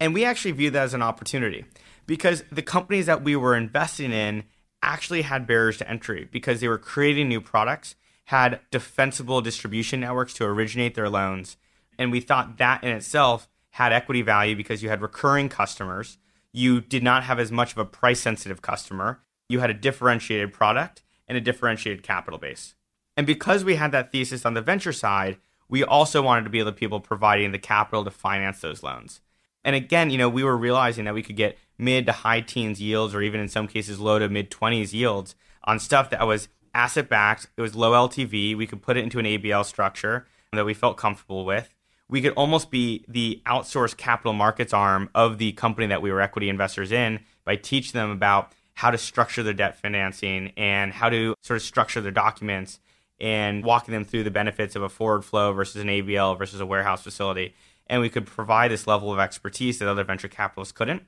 And 0.00 0.12
we 0.12 0.24
actually 0.24 0.52
viewed 0.52 0.72
that 0.72 0.84
as 0.84 0.94
an 0.94 1.02
opportunity 1.02 1.64
because 2.06 2.42
the 2.50 2.62
companies 2.62 3.06
that 3.06 3.22
we 3.22 3.36
were 3.36 3.56
investing 3.56 4.12
in 4.12 4.42
actually 4.82 5.22
had 5.22 5.46
barriers 5.46 5.78
to 5.78 5.88
entry 5.88 6.28
because 6.32 6.60
they 6.60 6.68
were 6.68 6.78
creating 6.78 7.28
new 7.28 7.40
products, 7.40 7.94
had 8.26 8.60
defensible 8.72 9.40
distribution 9.40 10.00
networks 10.00 10.34
to 10.34 10.44
originate 10.44 10.94
their 10.94 11.08
loans 11.08 11.56
and 11.98 12.12
we 12.12 12.20
thought 12.20 12.58
that 12.58 12.82
in 12.84 12.90
itself 12.90 13.48
had 13.70 13.92
equity 13.92 14.22
value 14.22 14.54
because 14.54 14.82
you 14.82 14.88
had 14.88 15.02
recurring 15.02 15.48
customers. 15.48 16.18
You 16.52 16.80
did 16.80 17.02
not 17.02 17.24
have 17.24 17.40
as 17.40 17.50
much 17.50 17.72
of 17.72 17.78
a 17.78 17.84
price 17.84 18.20
sensitive 18.20 18.62
customer. 18.62 19.20
You 19.48 19.60
had 19.60 19.70
a 19.70 19.74
differentiated 19.74 20.52
product 20.52 21.02
and 21.26 21.36
a 21.36 21.40
differentiated 21.40 22.02
capital 22.02 22.38
base. 22.38 22.74
And 23.16 23.26
because 23.26 23.64
we 23.64 23.76
had 23.76 23.92
that 23.92 24.12
thesis 24.12 24.46
on 24.46 24.54
the 24.54 24.60
venture 24.60 24.92
side, 24.92 25.38
we 25.68 25.82
also 25.82 26.22
wanted 26.22 26.44
to 26.44 26.50
be 26.50 26.62
the 26.62 26.72
people 26.72 27.00
providing 27.00 27.52
the 27.52 27.58
capital 27.58 28.04
to 28.04 28.10
finance 28.10 28.60
those 28.60 28.82
loans. 28.82 29.20
And 29.64 29.74
again, 29.74 30.10
you 30.10 30.18
know, 30.18 30.28
we 30.28 30.44
were 30.44 30.56
realizing 30.56 31.04
that 31.06 31.14
we 31.14 31.22
could 31.22 31.36
get 31.36 31.58
mid 31.78 32.06
to 32.06 32.12
high 32.12 32.42
teens 32.42 32.80
yields 32.80 33.14
or 33.14 33.22
even 33.22 33.40
in 33.40 33.48
some 33.48 33.66
cases 33.66 33.98
low 33.98 34.18
to 34.18 34.28
mid 34.28 34.50
20s 34.50 34.92
yields 34.92 35.34
on 35.64 35.80
stuff 35.80 36.10
that 36.10 36.26
was 36.26 36.48
asset 36.74 37.08
backed, 37.08 37.48
it 37.56 37.62
was 37.62 37.74
low 37.74 37.92
LTV, 37.92 38.56
we 38.56 38.66
could 38.66 38.82
put 38.82 38.96
it 38.96 39.04
into 39.04 39.18
an 39.18 39.24
ABL 39.24 39.64
structure 39.64 40.26
that 40.52 40.64
we 40.64 40.74
felt 40.74 40.96
comfortable 40.96 41.44
with 41.44 41.73
we 42.08 42.20
could 42.20 42.32
almost 42.32 42.70
be 42.70 43.04
the 43.08 43.42
outsourced 43.46 43.96
capital 43.96 44.32
markets 44.32 44.72
arm 44.72 45.08
of 45.14 45.38
the 45.38 45.52
company 45.52 45.86
that 45.86 46.02
we 46.02 46.12
were 46.12 46.20
equity 46.20 46.48
investors 46.48 46.92
in 46.92 47.20
by 47.44 47.56
teaching 47.56 47.98
them 47.98 48.10
about 48.10 48.52
how 48.74 48.90
to 48.90 48.98
structure 48.98 49.42
their 49.42 49.54
debt 49.54 49.78
financing 49.78 50.52
and 50.56 50.92
how 50.92 51.08
to 51.08 51.34
sort 51.40 51.56
of 51.56 51.62
structure 51.62 52.00
their 52.00 52.12
documents 52.12 52.80
and 53.20 53.64
walking 53.64 53.92
them 53.92 54.04
through 54.04 54.24
the 54.24 54.30
benefits 54.30 54.74
of 54.74 54.82
a 54.82 54.88
forward 54.88 55.24
flow 55.24 55.52
versus 55.52 55.80
an 55.80 55.88
ABL 55.88 56.36
versus 56.36 56.60
a 56.60 56.66
warehouse 56.66 57.02
facility. 57.02 57.54
And 57.86 58.00
we 58.00 58.08
could 58.08 58.26
provide 58.26 58.70
this 58.70 58.86
level 58.86 59.12
of 59.12 59.18
expertise 59.18 59.78
that 59.78 59.88
other 59.88 60.04
venture 60.04 60.28
capitalists 60.28 60.72
couldn't. 60.72 61.02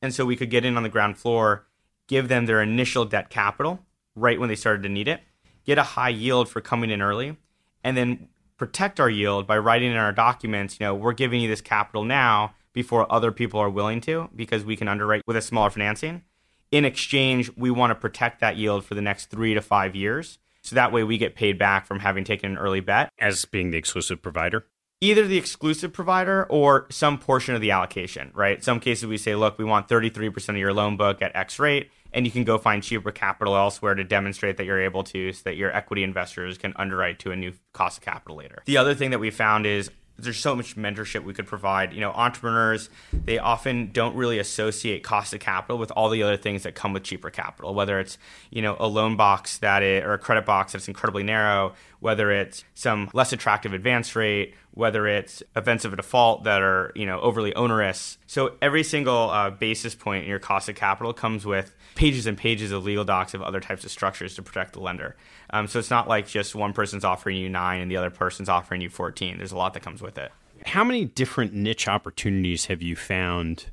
And 0.00 0.14
so 0.14 0.24
we 0.24 0.36
could 0.36 0.50
get 0.50 0.64
in 0.64 0.76
on 0.76 0.82
the 0.82 0.88
ground 0.88 1.18
floor, 1.18 1.66
give 2.08 2.28
them 2.28 2.46
their 2.46 2.62
initial 2.62 3.04
debt 3.04 3.28
capital 3.28 3.80
right 4.16 4.40
when 4.40 4.48
they 4.48 4.56
started 4.56 4.82
to 4.82 4.88
need 4.88 5.08
it, 5.08 5.20
get 5.64 5.78
a 5.78 5.82
high 5.82 6.08
yield 6.08 6.48
for 6.48 6.60
coming 6.60 6.90
in 6.90 7.02
early, 7.02 7.36
and 7.84 7.96
then 7.96 8.28
protect 8.60 9.00
our 9.00 9.08
yield 9.08 9.46
by 9.46 9.56
writing 9.56 9.90
in 9.90 9.96
our 9.96 10.12
documents, 10.12 10.78
you 10.78 10.84
know, 10.84 10.94
we're 10.94 11.14
giving 11.14 11.40
you 11.40 11.48
this 11.48 11.62
capital 11.62 12.04
now 12.04 12.52
before 12.74 13.10
other 13.10 13.32
people 13.32 13.58
are 13.58 13.70
willing 13.70 14.02
to 14.02 14.28
because 14.36 14.66
we 14.66 14.76
can 14.76 14.86
underwrite 14.86 15.22
with 15.26 15.34
a 15.34 15.40
smaller 15.40 15.70
financing. 15.70 16.22
In 16.70 16.84
exchange, 16.84 17.50
we 17.56 17.70
want 17.70 17.90
to 17.90 17.94
protect 17.94 18.38
that 18.40 18.58
yield 18.58 18.84
for 18.84 18.94
the 18.94 19.00
next 19.00 19.30
three 19.30 19.54
to 19.54 19.62
five 19.62 19.96
years. 19.96 20.38
So 20.60 20.74
that 20.74 20.92
way 20.92 21.02
we 21.04 21.16
get 21.16 21.34
paid 21.34 21.58
back 21.58 21.86
from 21.86 22.00
having 22.00 22.22
taken 22.22 22.52
an 22.52 22.58
early 22.58 22.80
bet. 22.80 23.10
As 23.18 23.46
being 23.46 23.70
the 23.70 23.78
exclusive 23.78 24.20
provider? 24.20 24.66
Either 25.00 25.26
the 25.26 25.38
exclusive 25.38 25.94
provider 25.94 26.44
or 26.50 26.86
some 26.90 27.16
portion 27.16 27.54
of 27.54 27.62
the 27.62 27.70
allocation, 27.70 28.30
right? 28.34 28.62
Some 28.62 28.78
cases 28.78 29.06
we 29.06 29.16
say, 29.16 29.34
look, 29.36 29.56
we 29.56 29.64
want 29.64 29.88
33% 29.88 30.50
of 30.50 30.56
your 30.58 30.74
loan 30.74 30.98
book 30.98 31.22
at 31.22 31.34
X 31.34 31.58
rate 31.58 31.90
and 32.12 32.26
you 32.26 32.32
can 32.32 32.44
go 32.44 32.58
find 32.58 32.82
cheaper 32.82 33.12
capital 33.12 33.56
elsewhere 33.56 33.94
to 33.94 34.04
demonstrate 34.04 34.56
that 34.56 34.64
you're 34.64 34.80
able 34.80 35.04
to 35.04 35.32
so 35.32 35.42
that 35.44 35.56
your 35.56 35.74
equity 35.74 36.02
investors 36.02 36.58
can 36.58 36.72
underwrite 36.76 37.18
to 37.20 37.30
a 37.30 37.36
new 37.36 37.52
cost 37.72 37.98
of 37.98 38.04
capital 38.04 38.36
later. 38.36 38.62
The 38.66 38.76
other 38.76 38.94
thing 38.94 39.10
that 39.10 39.20
we 39.20 39.30
found 39.30 39.66
is 39.66 39.90
there's 40.22 40.38
so 40.38 40.54
much 40.54 40.76
mentorship 40.76 41.24
we 41.24 41.32
could 41.32 41.46
provide. 41.46 41.92
You 41.92 42.00
know, 42.00 42.10
entrepreneurs, 42.10 42.90
they 43.12 43.38
often 43.38 43.90
don't 43.92 44.14
really 44.14 44.38
associate 44.38 45.02
cost 45.02 45.32
of 45.32 45.40
capital 45.40 45.78
with 45.78 45.90
all 45.92 46.10
the 46.10 46.22
other 46.22 46.36
things 46.36 46.62
that 46.64 46.74
come 46.74 46.92
with 46.92 47.02
cheaper 47.02 47.30
capital, 47.30 47.74
whether 47.74 47.98
it's, 47.98 48.18
you 48.50 48.62
know, 48.62 48.76
a 48.78 48.86
loan 48.86 49.16
box 49.16 49.58
that 49.58 49.82
or 49.82 50.12
a 50.12 50.18
credit 50.18 50.44
box 50.44 50.72
that's 50.72 50.88
incredibly 50.88 51.22
narrow, 51.22 51.74
whether 52.00 52.30
it's 52.30 52.64
some 52.74 53.08
less 53.12 53.32
attractive 53.32 53.72
advance 53.72 54.16
rate, 54.16 54.54
whether 54.72 55.06
it's 55.06 55.42
events 55.54 55.84
of 55.84 55.92
a 55.92 55.96
default 55.96 56.44
that 56.44 56.62
are, 56.62 56.92
you 56.94 57.06
know, 57.06 57.20
overly 57.20 57.54
onerous. 57.54 58.18
So 58.26 58.56
every 58.60 58.82
single 58.82 59.30
uh, 59.30 59.50
basis 59.50 59.94
point 59.94 60.24
in 60.24 60.30
your 60.30 60.38
cost 60.38 60.68
of 60.68 60.74
capital 60.74 61.12
comes 61.12 61.46
with 61.46 61.74
pages 61.94 62.26
and 62.26 62.36
pages 62.36 62.72
of 62.72 62.84
legal 62.84 63.04
docs 63.04 63.34
of 63.34 63.42
other 63.42 63.60
types 63.60 63.84
of 63.84 63.90
structures 63.90 64.34
to 64.36 64.42
protect 64.42 64.72
the 64.72 64.80
lender. 64.80 65.16
Um, 65.50 65.66
so 65.66 65.78
it's 65.78 65.90
not 65.90 66.08
like 66.08 66.26
just 66.26 66.54
one 66.54 66.72
person's 66.72 67.04
offering 67.04 67.36
you 67.36 67.48
nine 67.48 67.80
and 67.80 67.90
the 67.90 67.96
other 67.96 68.10
person's 68.10 68.48
offering 68.48 68.80
you 68.80 68.88
14. 68.88 69.38
There's 69.38 69.52
a 69.52 69.56
lot 69.56 69.74
that 69.74 69.82
comes 69.82 70.00
with 70.02 70.18
it. 70.18 70.32
How 70.66 70.84
many 70.84 71.04
different 71.04 71.52
niche 71.52 71.88
opportunities 71.88 72.66
have 72.66 72.82
you 72.82 72.96
found 72.96 73.66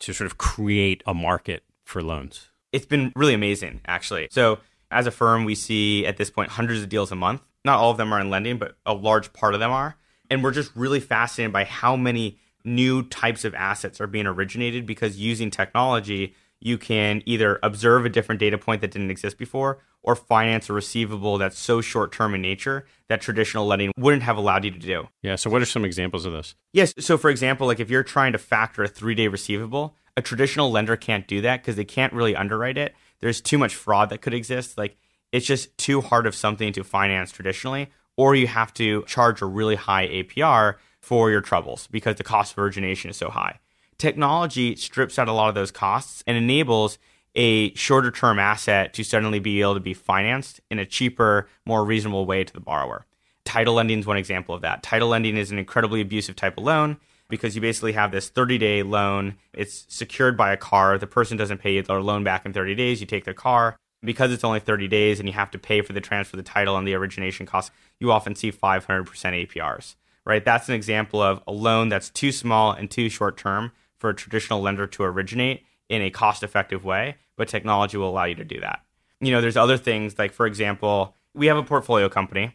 to 0.00 0.12
sort 0.12 0.26
of 0.26 0.38
create 0.38 1.02
a 1.06 1.14
market 1.14 1.64
for 1.84 2.02
loans? 2.02 2.48
It's 2.72 2.86
been 2.86 3.12
really 3.16 3.34
amazing, 3.34 3.80
actually. 3.86 4.28
So 4.30 4.58
as 4.90 5.06
a 5.06 5.10
firm, 5.10 5.44
we 5.44 5.54
see 5.54 6.06
at 6.06 6.16
this 6.16 6.30
point 6.30 6.50
hundreds 6.50 6.82
of 6.82 6.88
deals 6.88 7.12
a 7.12 7.16
month. 7.16 7.42
Not 7.64 7.78
all 7.78 7.90
of 7.90 7.96
them 7.96 8.12
are 8.12 8.20
in 8.20 8.30
lending, 8.30 8.58
but 8.58 8.76
a 8.84 8.94
large 8.94 9.32
part 9.32 9.54
of 9.54 9.60
them 9.60 9.70
are. 9.70 9.96
And 10.30 10.42
we're 10.42 10.52
just 10.52 10.74
really 10.74 11.00
fascinated 11.00 11.52
by 11.52 11.64
how 11.64 11.96
many 11.96 12.38
new 12.64 13.02
types 13.02 13.44
of 13.44 13.54
assets 13.54 14.00
are 14.00 14.06
being 14.06 14.26
originated 14.26 14.86
because 14.86 15.18
using 15.18 15.50
technology, 15.50 16.34
you 16.60 16.78
can 16.78 17.22
either 17.26 17.58
observe 17.62 18.06
a 18.06 18.08
different 18.08 18.38
data 18.38 18.56
point 18.56 18.80
that 18.80 18.90
didn't 18.90 19.10
exist 19.10 19.38
before 19.38 19.78
or 20.02 20.14
finance 20.14 20.68
a 20.68 20.72
receivable 20.72 21.38
that's 21.38 21.58
so 21.58 21.80
short 21.80 22.12
term 22.12 22.34
in 22.34 22.42
nature 22.42 22.86
that 23.08 23.20
traditional 23.20 23.66
lending 23.66 23.90
wouldn't 23.96 24.22
have 24.22 24.36
allowed 24.36 24.64
you 24.64 24.70
to 24.70 24.78
do. 24.78 25.08
Yeah. 25.22 25.36
So, 25.36 25.50
what 25.50 25.62
are 25.62 25.66
some 25.66 25.84
examples 25.84 26.24
of 26.24 26.32
this? 26.32 26.54
Yes. 26.72 26.94
So, 26.98 27.18
for 27.18 27.30
example, 27.30 27.66
like 27.66 27.80
if 27.80 27.90
you're 27.90 28.02
trying 28.02 28.32
to 28.32 28.38
factor 28.38 28.82
a 28.82 28.88
three 28.88 29.14
day 29.14 29.28
receivable, 29.28 29.96
a 30.16 30.22
traditional 30.22 30.70
lender 30.70 30.96
can't 30.96 31.26
do 31.26 31.40
that 31.40 31.62
because 31.62 31.76
they 31.76 31.84
can't 31.84 32.12
really 32.12 32.36
underwrite 32.36 32.78
it. 32.78 32.94
There's 33.20 33.40
too 33.40 33.58
much 33.58 33.74
fraud 33.74 34.10
that 34.10 34.20
could 34.20 34.34
exist. 34.34 34.78
Like, 34.78 34.96
it's 35.34 35.46
just 35.46 35.76
too 35.76 36.00
hard 36.00 36.26
of 36.26 36.34
something 36.34 36.72
to 36.72 36.84
finance 36.84 37.32
traditionally, 37.32 37.90
or 38.16 38.34
you 38.34 38.46
have 38.46 38.72
to 38.74 39.02
charge 39.06 39.42
a 39.42 39.46
really 39.46 39.74
high 39.74 40.06
APR 40.08 40.76
for 41.00 41.30
your 41.30 41.40
troubles 41.40 41.88
because 41.88 42.16
the 42.16 42.24
cost 42.24 42.52
of 42.52 42.58
origination 42.58 43.10
is 43.10 43.16
so 43.16 43.28
high 43.28 43.58
technology 43.98 44.76
strips 44.76 45.18
out 45.18 45.28
a 45.28 45.32
lot 45.32 45.48
of 45.48 45.54
those 45.54 45.70
costs 45.70 46.22
and 46.26 46.36
enables 46.36 46.98
a 47.34 47.74
shorter 47.74 48.10
term 48.10 48.38
asset 48.38 48.92
to 48.94 49.02
suddenly 49.02 49.40
be 49.40 49.60
able 49.60 49.74
to 49.74 49.80
be 49.80 49.94
financed 49.94 50.60
in 50.70 50.78
a 50.78 50.86
cheaper, 50.86 51.48
more 51.66 51.84
reasonable 51.84 52.26
way 52.26 52.44
to 52.44 52.52
the 52.52 52.60
borrower. 52.60 53.06
Title 53.44 53.74
lending 53.74 53.98
is 53.98 54.06
one 54.06 54.16
example 54.16 54.54
of 54.54 54.62
that. 54.62 54.82
Title 54.82 55.08
lending 55.08 55.36
is 55.36 55.50
an 55.50 55.58
incredibly 55.58 56.00
abusive 56.00 56.36
type 56.36 56.56
of 56.56 56.64
loan 56.64 56.96
because 57.28 57.54
you 57.54 57.60
basically 57.60 57.92
have 57.92 58.12
this 58.12 58.28
30 58.28 58.58
day 58.58 58.82
loan. 58.82 59.36
It's 59.52 59.84
secured 59.88 60.36
by 60.36 60.52
a 60.52 60.56
car. 60.56 60.98
The 60.98 61.06
person 61.06 61.36
doesn't 61.36 61.58
pay 61.58 61.80
their 61.80 62.00
loan 62.00 62.24
back 62.24 62.46
in 62.46 62.52
30 62.52 62.74
days. 62.74 63.00
You 63.00 63.06
take 63.06 63.24
their 63.24 63.34
car. 63.34 63.76
Because 64.04 64.32
it's 64.32 64.44
only 64.44 64.60
30 64.60 64.88
days 64.88 65.18
and 65.18 65.28
you 65.28 65.32
have 65.32 65.50
to 65.52 65.58
pay 65.58 65.80
for 65.80 65.92
the 65.92 66.00
transfer 66.00 66.36
of 66.36 66.44
the 66.44 66.50
title 66.50 66.76
and 66.76 66.86
the 66.86 66.94
origination 66.94 67.46
costs, 67.46 67.70
you 67.98 68.12
often 68.12 68.34
see 68.34 68.52
500% 68.52 68.82
APRs, 68.86 69.94
right? 70.24 70.44
That's 70.44 70.68
an 70.68 70.74
example 70.74 71.22
of 71.22 71.42
a 71.46 71.52
loan 71.52 71.88
that's 71.88 72.10
too 72.10 72.32
small 72.32 72.72
and 72.72 72.90
too 72.90 73.08
short 73.08 73.36
term 73.36 73.72
for 73.96 74.10
a 74.10 74.14
traditional 74.14 74.60
lender 74.60 74.86
to 74.86 75.04
originate 75.04 75.64
in 75.88 76.02
a 76.02 76.10
cost 76.10 76.42
effective 76.42 76.84
way, 76.84 77.16
but 77.36 77.48
technology 77.48 77.96
will 77.96 78.08
allow 78.10 78.24
you 78.24 78.34
to 78.34 78.44
do 78.44 78.60
that. 78.60 78.82
You 79.20 79.32
know, 79.32 79.40
there's 79.40 79.56
other 79.56 79.78
things 79.78 80.18
like, 80.18 80.32
for 80.32 80.46
example, 80.46 81.14
we 81.34 81.46
have 81.46 81.56
a 81.56 81.62
portfolio 81.62 82.08
company, 82.08 82.54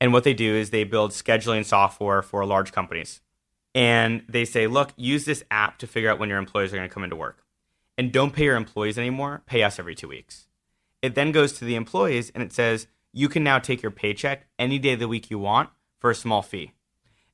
and 0.00 0.12
what 0.12 0.24
they 0.24 0.34
do 0.34 0.54
is 0.54 0.70
they 0.70 0.84
build 0.84 1.12
scheduling 1.12 1.64
software 1.64 2.22
for 2.22 2.44
large 2.44 2.72
companies. 2.72 3.20
And 3.74 4.24
they 4.28 4.44
say, 4.44 4.66
look, 4.66 4.92
use 4.96 5.24
this 5.24 5.44
app 5.50 5.78
to 5.78 5.86
figure 5.86 6.10
out 6.10 6.18
when 6.18 6.28
your 6.28 6.38
employees 6.38 6.72
are 6.72 6.76
going 6.76 6.88
to 6.88 6.92
come 6.92 7.04
into 7.04 7.16
work. 7.16 7.44
And 7.96 8.12
don't 8.12 8.32
pay 8.32 8.44
your 8.44 8.56
employees 8.56 8.98
anymore, 8.98 9.42
pay 9.46 9.62
us 9.62 9.78
every 9.78 9.94
two 9.94 10.08
weeks. 10.08 10.47
It 11.02 11.14
then 11.14 11.32
goes 11.32 11.52
to 11.54 11.64
the 11.64 11.76
employees 11.76 12.30
and 12.34 12.42
it 12.42 12.52
says, 12.52 12.86
you 13.12 13.28
can 13.28 13.42
now 13.42 13.58
take 13.58 13.82
your 13.82 13.90
paycheck 13.90 14.46
any 14.58 14.78
day 14.78 14.92
of 14.92 15.00
the 15.00 15.08
week 15.08 15.30
you 15.30 15.38
want 15.38 15.70
for 15.98 16.10
a 16.10 16.14
small 16.14 16.42
fee. 16.42 16.72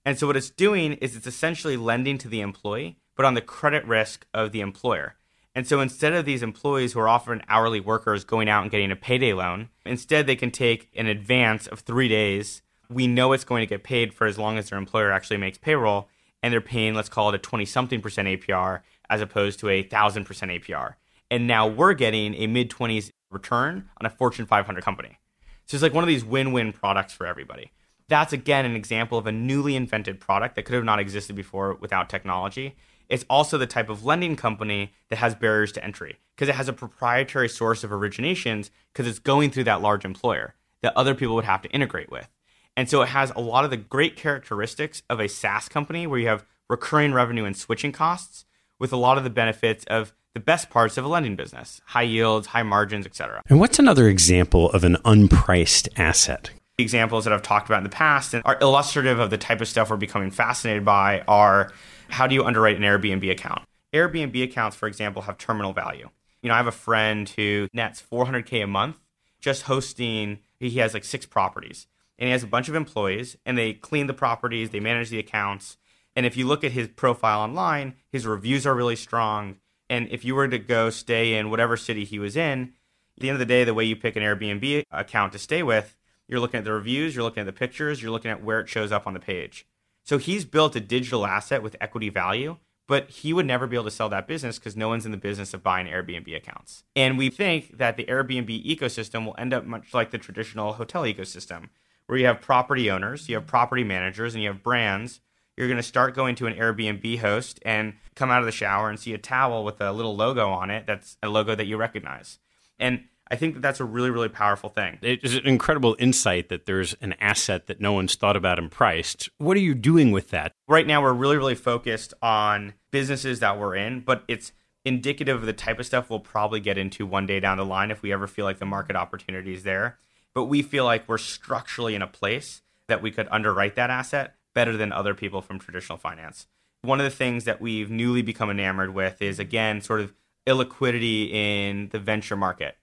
And 0.05 0.19
so 0.19 0.27
what 0.27 0.37
it's 0.37 0.51
doing 0.51 0.95
is 0.95 1.17
it's 1.17 1.27
essentially 1.27 1.77
lending 1.77 2.19
to 2.19 2.29
the 2.29 2.41
employee 2.41 2.99
but 3.17 3.27
on 3.27 3.35
the 3.35 3.41
credit 3.41 3.85
risk 3.87 4.27
of 4.35 4.53
the 4.53 4.61
employer. 4.61 5.15
And 5.55 5.67
so 5.67 5.81
instead 5.81 6.13
of 6.13 6.25
these 6.25 6.43
employees 6.43 6.93
who 6.93 7.01
are 7.01 7.09
often 7.09 7.43
hourly 7.49 7.81
workers 7.81 8.25
going 8.25 8.49
out 8.49 8.63
and 8.63 8.71
getting 8.71 8.91
a 8.91 8.97
payday 8.97 9.33
loan, 9.33 9.69
instead 9.87 10.27
they 10.27 10.37
can 10.37 10.51
take 10.51 10.91
an 10.97 11.07
advance 11.07 11.67
of 11.69 11.81
three 11.81 12.09
days. 12.09 12.63
We 12.91 13.07
know 13.07 13.33
it's 13.33 13.45
going 13.45 13.63
to 13.63 13.67
get 13.67 13.85
paid 13.85 14.13
for 14.13 14.27
as 14.27 14.37
long 14.37 14.59
as 14.59 14.69
their 14.69 14.79
employer 14.79 15.13
actually 15.13 15.37
makes 15.37 15.59
payroll, 15.59 16.09
and 16.43 16.53
they're 16.53 16.61
paying, 16.61 16.95
let's 16.95 17.09
call 17.09 17.29
it 17.29 17.37
a 17.37 17.39
20 17.39 17.65
something 17.65 18.01
percent 18.01 18.29
APR 18.29 18.81
as 19.09 19.21
opposed 19.21 19.61
to 19.61 19.69
a 19.69 19.83
thousand 19.83 20.25
percent 20.25 20.51
APR. 20.51 20.95
And 21.35 21.47
now 21.47 21.67
we're 21.67 21.95
getting 21.95 22.35
a 22.35 22.47
mid 22.47 22.71
20s 22.71 23.11
return 23.31 23.89
on 24.01 24.07
a 24.07 24.11
Fortune 24.11 24.47
500 24.47 24.85
company. 24.85 25.19
So 25.67 25.75
it's 25.75 25.83
like 25.83 25.95
one 25.95 26.05
of 26.05 26.09
these 26.09 26.25
win 26.25 26.53
win 26.53 26.73
products 26.73 27.13
for 27.13 27.27
everybody. 27.27 27.73
That's 28.09 28.33
again 28.33 28.65
an 28.65 28.77
example 28.77 29.19
of 29.19 29.27
a 29.27 29.33
newly 29.33 29.77
invented 29.77 30.21
product 30.21 30.57
that 30.57 30.65
could 30.65 30.75
have 30.75 30.85
not 30.85 31.01
existed 31.01 31.35
before 31.35 31.75
without 31.75 32.09
technology 32.09 32.77
it's 33.09 33.25
also 33.29 33.59
the 33.59 33.67
type 33.67 33.89
of 33.89 34.05
lending 34.05 34.37
company 34.37 34.93
that 35.11 35.17
has 35.17 35.35
barriers 35.35 35.73
to 35.73 35.85
entry 35.85 36.19
because 36.35 36.49
it 36.49 36.55
has 36.55 36.69
a 36.69 36.73
proprietary 36.73 37.49
source 37.49 37.85
of 37.85 37.91
originations 37.91 38.71
because 38.93 39.07
it's 39.07 39.19
going 39.19 39.51
through 39.51 39.65
that 39.65 39.83
large 39.83 40.05
employer 40.05 40.55
that 40.83 40.97
other 40.97 41.15
people 41.15 41.35
would 41.35 41.45
have 41.45 41.63
to 41.63 41.71
integrate 41.71 42.11
with. 42.11 42.29
And 42.77 42.89
so 42.89 43.03
it 43.03 43.11
has 43.11 43.31
a 43.37 43.41
lot 43.41 43.65
of 43.65 43.71
the 43.71 43.77
great 43.77 44.17
characteristics 44.17 45.03
of 45.09 45.21
a 45.21 45.29
SaaS 45.29 45.69
company 45.69 46.07
where 46.07 46.19
you 46.19 46.29
have 46.29 46.45
recurring 46.69 47.13
revenue 47.13 47.45
and 47.45 47.57
switching 47.57 47.93
costs 47.93 48.47
with 48.79 48.93
a 48.93 48.97
lot 48.97 49.19
of 49.19 49.25
the 49.25 49.31
benefits 49.31 49.85
of 49.85 50.13
the 50.35 50.41
best 50.41 50.69
parts 50.69 50.99
of 50.99 51.05
a 51.05 51.09
lending 51.09 51.37
business 51.37 51.81
high 51.87 52.03
yields, 52.03 52.49
high 52.49 52.63
margins, 52.63 53.07
etc. 53.07 53.41
And 53.49 53.61
what's 53.61 53.79
another 53.79 54.09
example 54.09 54.71
of 54.73 54.85
an 54.85 54.97
unpriced 55.05 55.89
asset? 55.97 56.51
Examples 56.77 57.25
that 57.25 57.33
I've 57.33 57.43
talked 57.43 57.69
about 57.69 57.79
in 57.79 57.85
the 57.85 57.91
past 57.91 58.35
and 58.35 58.43
are 58.45 58.59
illustrative 58.61 59.21
of 59.21 59.31
the 59.31 59.39
type 59.39 59.61
of 59.61 59.69
stuff 59.69 59.91
we're 59.91 59.97
becoming 59.97 60.33
fascinated 60.33 60.85
by 60.85 61.23
are 61.29 61.73
how 62.11 62.27
do 62.27 62.35
you 62.35 62.45
underwrite 62.45 62.77
an 62.77 62.83
Airbnb 62.83 63.31
account? 63.31 63.63
Airbnb 63.93 64.43
accounts, 64.43 64.77
for 64.77 64.89
example, 64.89 65.23
have 65.23 65.39
terminal 65.39 65.73
value. 65.73 66.11
You 66.43 66.49
know, 66.49 66.55
I 66.55 66.59
have 66.59 66.67
a 66.67 66.73
friend 66.73 67.29
who 67.29 67.69
nets 67.73 68.03
400K 68.03 68.65
a 68.65 68.67
month 68.67 68.99
just 69.41 69.63
hosting, 69.63 70.41
he 70.59 70.71
has 70.79 70.95
like 70.95 71.05
six 71.05 71.27
properties 71.27 71.87
and 72.19 72.27
he 72.27 72.33
has 72.33 72.43
a 72.43 72.49
bunch 72.49 72.69
of 72.69 72.75
employees 72.75 73.37
and 73.45 73.57
they 73.57 73.75
clean 73.75 74.07
the 74.07 74.15
properties, 74.15 74.71
they 74.71 74.81
manage 74.81 75.11
the 75.11 75.19
accounts. 75.19 75.77
And 76.17 76.25
if 76.27 76.37
you 76.37 76.47
look 76.47 76.65
at 76.65 76.73
his 76.73 76.89
profile 76.89 77.41
online, 77.41 77.95
his 78.11 78.27
reviews 78.27 78.67
are 78.67 78.75
really 78.75 78.97
strong. 78.97 79.57
And 79.95 80.09
if 80.11 80.25
you 80.25 80.35
were 80.35 80.49
to 80.49 80.59
go 80.59 80.91
stay 80.91 81.35
in 81.35 81.51
whatever 81.51 81.77
city 81.77 82.05
he 82.05 82.19
was 82.19 82.37
in, 82.37 82.73
at 83.17 83.21
the 83.21 83.29
end 83.29 83.37
of 83.37 83.39
the 83.39 83.47
day, 83.47 83.63
the 83.63 83.75
way 83.75 83.85
you 83.85 83.95
pick 83.95 84.17
an 84.17 84.25
Airbnb 84.25 84.83
account 84.91 85.33
to 85.33 85.39
stay 85.39 85.63
with, 85.63 85.97
you're 86.27 86.41
looking 86.41 86.59
at 86.59 86.65
the 86.65 86.73
reviews, 86.73 87.15
you're 87.15 87.23
looking 87.23 87.43
at 87.43 87.47
the 87.47 87.53
pictures, 87.53 88.03
you're 88.03 88.11
looking 88.11 88.33
at 88.33 88.43
where 88.43 88.59
it 88.59 88.69
shows 88.69 88.91
up 88.91 89.07
on 89.07 89.15
the 89.15 89.21
page. 89.21 89.69
So 90.03 90.19
he's 90.19 90.45
built 90.45 90.75
a 90.75 90.81
digital 90.81 91.25
asset 91.25 91.63
with 91.63 91.77
equity 91.81 92.09
value, 92.09 92.57
but 92.89 93.09
he 93.09 93.33
would 93.33 93.47
never 93.47 93.69
be 93.69 93.77
able 93.77 93.85
to 93.85 93.91
sell 93.93 94.09
that 94.09 94.27
business 94.27 94.59
because 94.59 94.77
no 94.77 94.89
one's 94.89 95.07
in 95.07 95.13
the 95.13 95.17
business 95.17 95.55
of 95.55 95.63
buying 95.63 95.87
Airbnb 95.87 96.37
accounts. 96.37 96.83
And 96.97 97.17
we 97.17 97.31
think 97.31 97.79
that 97.79 97.97
the 97.97 98.05
Airbnb 98.07 98.67
ecosystem 98.67 99.25
will 99.25 99.37
end 99.39 99.55
up 99.55 99.65
much 99.65 99.95
like 99.95 100.11
the 100.11 100.19
traditional 100.19 100.73
hotel 100.73 101.03
ecosystem, 101.03 101.69
where 102.07 102.19
you 102.19 102.27
have 102.27 102.41
property 102.41 102.91
owners, 102.91 103.29
you 103.29 103.37
have 103.37 103.47
property 103.47 103.85
managers, 103.85 104.35
and 104.35 104.43
you 104.43 104.51
have 104.51 104.63
brands 104.63 105.21
you're 105.57 105.69
going 105.69 105.77
to 105.77 105.83
start 105.83 106.15
going 106.15 106.35
to 106.37 106.47
an 106.47 106.55
Airbnb 106.55 107.19
host 107.21 107.61
and 107.65 107.95
come 108.15 108.31
out 108.31 108.41
of 108.41 108.47
the 108.47 108.53
shower 108.53 108.89
and 108.89 108.99
see 108.99 109.15
a 109.15 109.19
towel 109.19 109.65
with 109.65 109.81
a 109.81 109.93
little 109.93 110.17
logo 110.17 110.51
on 110.51 110.71
it 110.71 110.87
that's 110.87 111.17
a 111.23 111.29
logo 111.29 111.55
that 111.55 111.67
you 111.67 111.77
recognize. 111.77 112.39
And 112.79 113.05
I 113.31 113.37
think 113.37 113.55
that 113.55 113.61
that's 113.61 113.81
a 113.81 113.85
really, 113.85 114.11
really 114.11 114.29
powerful 114.29 114.69
thing. 114.69 114.99
It 115.01 115.25
is 115.25 115.35
an 115.35 115.47
incredible 115.47 115.97
insight 115.99 116.51
that 116.51 116.67
there's 116.67 116.95
an 117.01 117.15
asset 117.21 117.67
that 117.69 117.81
no 117.81 117.93
one's 117.93 118.15
thought 118.15 118.37
about 118.37 118.59
and 118.59 118.71
priced. 118.71 119.31
What 119.39 119.57
are 119.57 119.61
you 119.61 119.75
doing 119.75 120.11
with 120.11 120.31
that? 120.31 120.53
Right 120.69 120.87
now, 120.87 121.03
we're 121.03 121.15
really, 121.15 121.37
really 121.37 121.55
focused 121.55 122.13
on 122.21 122.75
businesses 122.91 123.41
that 123.41 123.59
we're 123.59 123.77
in, 123.77 124.01
but 124.01 124.25
it's 124.29 124.53
indicative 124.85 125.37
of 125.37 125.47
the 125.47 125.55
type 125.55 125.79
of 125.79 125.87
stuff 125.87 126.11
we'll 126.11 126.21
probably 126.21 126.61
get 126.61 126.77
into 126.77 127.07
one 127.07 127.27
day 127.27 127.41
down 127.41 127.57
the 127.57 127.65
line 127.65 127.91
if 127.91 128.03
we 128.03 128.13
ever 128.13 128.27
feel 128.27 128.45
like 128.45 128.59
the 128.59 128.67
market 128.67 128.95
opportunity 128.95 129.55
is 129.55 129.63
there. 129.63 129.99
But 130.35 130.45
we 130.45 130.63
feel 130.63 130.85
like 130.85 131.09
we're 131.09 131.17
structurally 131.17 131.95
in 131.95 132.03
a 132.03 132.07
place 132.07 132.61
that 132.89 133.01
we 133.01 133.11
could 133.11 133.29
underwrite 133.31 133.77
that 133.77 133.89
asset 133.89 134.35
better 134.55 134.77
than 134.77 134.93
other 134.93 135.15
people 135.15 135.43
from 135.43 135.59
traditional 135.59 135.99
finance. 135.99 136.47
One 136.83 137.01
of 137.01 137.05
the 137.05 137.17
things 137.17 137.45
that 137.45 137.61
we've 137.61 137.91
newly 137.91 138.23
become 138.23 138.51
enamored 138.51 138.95
with 138.95 139.21
is, 139.23 139.39
again, 139.39 139.81
sort 139.81 140.01
of 140.01 140.15
illiquidity 140.47 141.33
in 141.33 141.89
the 141.89 141.99
venture 141.99 142.37
market. 142.37 142.77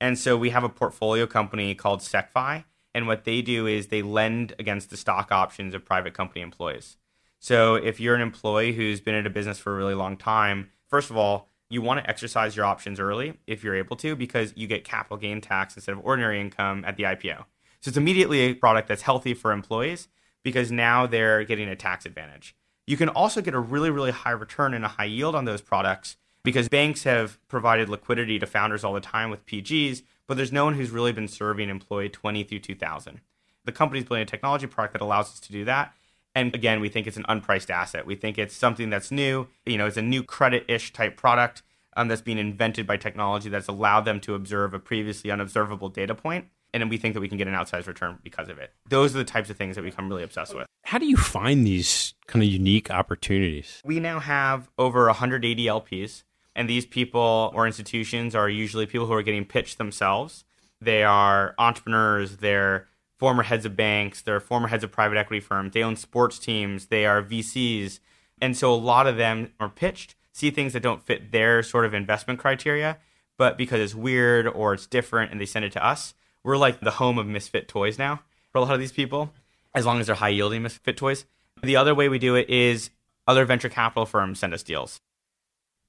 And 0.00 0.18
so 0.18 0.36
we 0.36 0.50
have 0.50 0.64
a 0.64 0.68
portfolio 0.68 1.26
company 1.26 1.74
called 1.74 2.00
SecFi. 2.00 2.64
And 2.94 3.06
what 3.06 3.24
they 3.24 3.42
do 3.42 3.66
is 3.66 3.88
they 3.88 4.02
lend 4.02 4.54
against 4.58 4.90
the 4.90 4.96
stock 4.96 5.32
options 5.32 5.74
of 5.74 5.84
private 5.84 6.14
company 6.14 6.40
employees. 6.40 6.96
So 7.38 7.74
if 7.74 8.00
you're 8.00 8.14
an 8.14 8.20
employee 8.20 8.72
who's 8.72 9.00
been 9.00 9.14
in 9.14 9.26
a 9.26 9.30
business 9.30 9.58
for 9.58 9.72
a 9.72 9.76
really 9.76 9.94
long 9.94 10.16
time, 10.16 10.70
first 10.88 11.10
of 11.10 11.16
all, 11.16 11.48
you 11.68 11.82
want 11.82 12.02
to 12.02 12.08
exercise 12.08 12.56
your 12.56 12.64
options 12.64 13.00
early 13.00 13.34
if 13.46 13.64
you're 13.64 13.74
able 13.74 13.96
to 13.96 14.14
because 14.14 14.52
you 14.56 14.66
get 14.66 14.84
capital 14.84 15.16
gain 15.16 15.40
tax 15.40 15.76
instead 15.76 15.92
of 15.92 16.00
ordinary 16.04 16.40
income 16.40 16.84
at 16.86 16.96
the 16.96 17.02
IPO. 17.02 17.44
So 17.80 17.88
it's 17.88 17.96
immediately 17.96 18.40
a 18.40 18.54
product 18.54 18.88
that's 18.88 19.02
healthy 19.02 19.34
for 19.34 19.52
employees 19.52 20.08
because 20.44 20.70
now 20.70 21.06
they're 21.06 21.42
getting 21.42 21.68
a 21.68 21.74
tax 21.74 22.06
advantage. 22.06 22.54
You 22.86 22.96
can 22.96 23.08
also 23.08 23.40
get 23.40 23.54
a 23.54 23.58
really, 23.58 23.90
really 23.90 24.12
high 24.12 24.30
return 24.30 24.74
and 24.74 24.84
a 24.84 24.88
high 24.88 25.06
yield 25.06 25.34
on 25.34 25.46
those 25.46 25.62
products 25.62 26.16
because 26.44 26.68
banks 26.68 27.02
have 27.04 27.38
provided 27.48 27.88
liquidity 27.88 28.38
to 28.38 28.46
founders 28.46 28.84
all 28.84 28.92
the 28.92 29.00
time 29.00 29.30
with 29.30 29.46
PGs, 29.46 30.02
but 30.28 30.36
there's 30.36 30.52
no 30.52 30.64
one 30.64 30.74
who's 30.74 30.90
really 30.90 31.12
been 31.12 31.26
serving 31.26 31.70
employee 31.70 32.10
20 32.10 32.44
through 32.44 32.60
2000. 32.60 33.20
The 33.64 33.72
company's 33.72 34.04
building 34.04 34.22
a 34.22 34.26
technology 34.26 34.66
product 34.66 34.92
that 34.92 35.02
allows 35.02 35.30
us 35.30 35.40
to 35.40 35.52
do 35.52 35.64
that. 35.64 35.94
And 36.34 36.54
again, 36.54 36.80
we 36.80 36.90
think 36.90 37.06
it's 37.06 37.16
an 37.16 37.24
unpriced 37.28 37.70
asset. 37.70 38.06
We 38.06 38.16
think 38.16 38.36
it's 38.36 38.54
something 38.54 38.90
that's 38.90 39.10
new. 39.10 39.48
You 39.64 39.78
know, 39.78 39.86
it's 39.86 39.96
a 39.96 40.02
new 40.02 40.22
credit-ish 40.22 40.92
type 40.92 41.16
product 41.16 41.62
um, 41.96 42.08
that's 42.08 42.20
being 42.20 42.38
invented 42.38 42.86
by 42.86 42.98
technology 42.98 43.48
that's 43.48 43.68
allowed 43.68 44.04
them 44.04 44.20
to 44.20 44.34
observe 44.34 44.74
a 44.74 44.78
previously 44.78 45.30
unobservable 45.30 45.88
data 45.88 46.14
point 46.14 46.46
and 46.74 46.90
we 46.90 46.98
think 46.98 47.14
that 47.14 47.20
we 47.20 47.28
can 47.28 47.38
get 47.38 47.46
an 47.46 47.54
outsized 47.54 47.86
return 47.86 48.18
because 48.22 48.48
of 48.48 48.58
it. 48.58 48.72
Those 48.88 49.14
are 49.14 49.18
the 49.18 49.24
types 49.24 49.48
of 49.48 49.56
things 49.56 49.76
that 49.76 49.82
we 49.82 49.90
become 49.90 50.08
really 50.08 50.24
obsessed 50.24 50.54
with. 50.54 50.66
How 50.82 50.98
do 50.98 51.06
you 51.06 51.16
find 51.16 51.66
these 51.66 52.14
kind 52.26 52.42
of 52.42 52.48
unique 52.48 52.90
opportunities? 52.90 53.80
We 53.84 54.00
now 54.00 54.18
have 54.18 54.68
over 54.76 55.06
180 55.06 55.64
LPs, 55.64 56.24
and 56.54 56.68
these 56.68 56.84
people 56.84 57.52
or 57.54 57.66
institutions 57.66 58.34
are 58.34 58.48
usually 58.48 58.86
people 58.86 59.06
who 59.06 59.12
are 59.14 59.22
getting 59.22 59.44
pitched 59.44 59.78
themselves. 59.78 60.44
They 60.80 61.04
are 61.04 61.54
entrepreneurs, 61.58 62.38
they're 62.38 62.88
former 63.18 63.44
heads 63.44 63.64
of 63.64 63.76
banks, 63.76 64.20
they're 64.20 64.40
former 64.40 64.68
heads 64.68 64.84
of 64.84 64.90
private 64.90 65.16
equity 65.16 65.40
firms, 65.40 65.72
they 65.72 65.82
own 65.82 65.96
sports 65.96 66.38
teams, 66.38 66.86
they 66.86 67.06
are 67.06 67.22
VCs. 67.22 68.00
And 68.42 68.56
so 68.56 68.74
a 68.74 68.76
lot 68.76 69.06
of 69.06 69.16
them 69.16 69.52
are 69.60 69.68
pitched, 69.68 70.16
see 70.32 70.50
things 70.50 70.72
that 70.72 70.82
don't 70.82 71.02
fit 71.02 71.30
their 71.30 71.62
sort 71.62 71.84
of 71.84 71.94
investment 71.94 72.40
criteria, 72.40 72.98
but 73.38 73.56
because 73.56 73.80
it's 73.80 73.94
weird 73.94 74.48
or 74.48 74.74
it's 74.74 74.86
different 74.86 75.30
and 75.30 75.40
they 75.40 75.46
send 75.46 75.64
it 75.64 75.72
to 75.72 75.86
us 75.86 76.14
we're 76.44 76.56
like 76.56 76.80
the 76.80 76.92
home 76.92 77.18
of 77.18 77.26
misfit 77.26 77.66
toys 77.66 77.98
now 77.98 78.20
for 78.52 78.58
a 78.58 78.60
lot 78.60 78.74
of 78.74 78.80
these 78.80 78.92
people, 78.92 79.32
as 79.74 79.84
long 79.84 79.98
as 79.98 80.06
they're 80.06 80.14
high 80.14 80.28
yielding 80.28 80.62
misfit 80.62 80.96
toys. 80.96 81.24
The 81.62 81.76
other 81.76 81.94
way 81.94 82.08
we 82.08 82.18
do 82.18 82.36
it 82.36 82.48
is 82.48 82.90
other 83.26 83.44
venture 83.44 83.68
capital 83.68 84.06
firms 84.06 84.38
send 84.38 84.54
us 84.54 84.62
deals. 84.62 85.00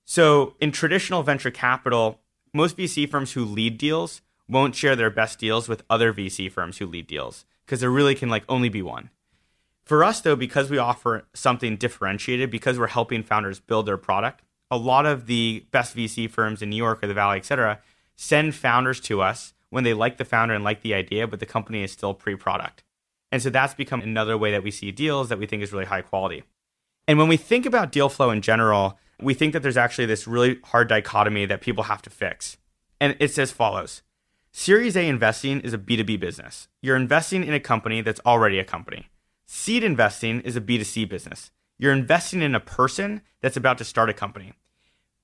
So 0.05 0.55
in 0.59 0.71
traditional 0.71 1.21
venture 1.21 1.51
capital, 1.51 2.19
most 2.53 2.77
VC 2.77 3.09
firms 3.09 3.33
who 3.33 3.43
lead 3.43 3.77
deals 3.77 4.21
won't 4.47 4.75
share 4.75 4.95
their 4.95 5.09
best 5.09 5.39
deals 5.39 5.67
with 5.67 5.83
other 5.89 6.13
VC 6.13 6.51
firms 6.51 6.77
who 6.77 6.85
lead 6.85 7.07
deals 7.07 7.45
because 7.65 7.81
there 7.81 7.89
really 7.89 8.15
can 8.15 8.29
like 8.29 8.43
only 8.47 8.69
be 8.69 8.81
one. 8.81 9.09
For 9.83 10.03
us 10.03 10.21
though, 10.21 10.35
because 10.35 10.69
we 10.69 10.77
offer 10.77 11.25
something 11.33 11.75
differentiated, 11.75 12.49
because 12.49 12.79
we're 12.79 12.87
helping 12.87 13.23
founders 13.23 13.59
build 13.59 13.87
their 13.87 13.97
product, 13.97 14.43
a 14.71 14.77
lot 14.77 15.05
of 15.05 15.25
the 15.25 15.65
best 15.71 15.95
VC 15.95 16.29
firms 16.29 16.61
in 16.61 16.69
New 16.69 16.75
York 16.75 17.03
or 17.03 17.07
the 17.07 17.13
Valley, 17.13 17.37
et 17.37 17.45
cetera, 17.45 17.79
send 18.15 18.55
founders 18.55 18.99
to 19.01 19.21
us 19.21 19.53
when 19.69 19.83
they 19.83 19.93
like 19.93 20.17
the 20.17 20.25
founder 20.25 20.53
and 20.53 20.63
like 20.63 20.81
the 20.81 20.93
idea, 20.93 21.27
but 21.27 21.39
the 21.39 21.45
company 21.45 21.83
is 21.83 21.91
still 21.91 22.13
pre 22.13 22.35
product. 22.35 22.83
And 23.31 23.41
so 23.41 23.49
that's 23.49 23.73
become 23.73 24.01
another 24.01 24.37
way 24.37 24.51
that 24.51 24.63
we 24.63 24.71
see 24.71 24.91
deals 24.91 25.29
that 25.29 25.39
we 25.39 25.45
think 25.45 25.61
is 25.61 25.73
really 25.73 25.85
high 25.85 26.01
quality. 26.01 26.43
And 27.07 27.17
when 27.17 27.27
we 27.27 27.37
think 27.37 27.65
about 27.65 27.91
deal 27.91 28.09
flow 28.09 28.31
in 28.31 28.41
general, 28.41 28.97
we 29.21 29.33
think 29.33 29.53
that 29.53 29.61
there's 29.61 29.77
actually 29.77 30.05
this 30.05 30.27
really 30.27 30.59
hard 30.65 30.89
dichotomy 30.89 31.45
that 31.45 31.61
people 31.61 31.85
have 31.85 32.01
to 32.03 32.09
fix. 32.09 32.57
And 32.99 33.15
it's 33.19 33.37
as 33.37 33.51
follows 33.51 34.01
Series 34.51 34.95
A 34.95 35.07
investing 35.07 35.59
is 35.59 35.73
a 35.73 35.77
B2B 35.77 36.17
business. 36.19 36.69
You're 36.81 36.95
investing 36.95 37.43
in 37.43 37.53
a 37.53 37.59
company 37.59 37.99
that's 38.01 38.21
already 38.25 38.57
a 38.57 38.63
company. 38.63 39.09
Seed 39.45 39.83
investing 39.83 40.39
is 40.41 40.55
a 40.55 40.61
B2C 40.61 41.09
business. 41.09 41.51
You're 41.77 41.91
investing 41.91 42.41
in 42.41 42.55
a 42.55 42.61
person 42.61 43.21
that's 43.41 43.57
about 43.57 43.77
to 43.79 43.83
start 43.83 44.09
a 44.09 44.13
company. 44.13 44.53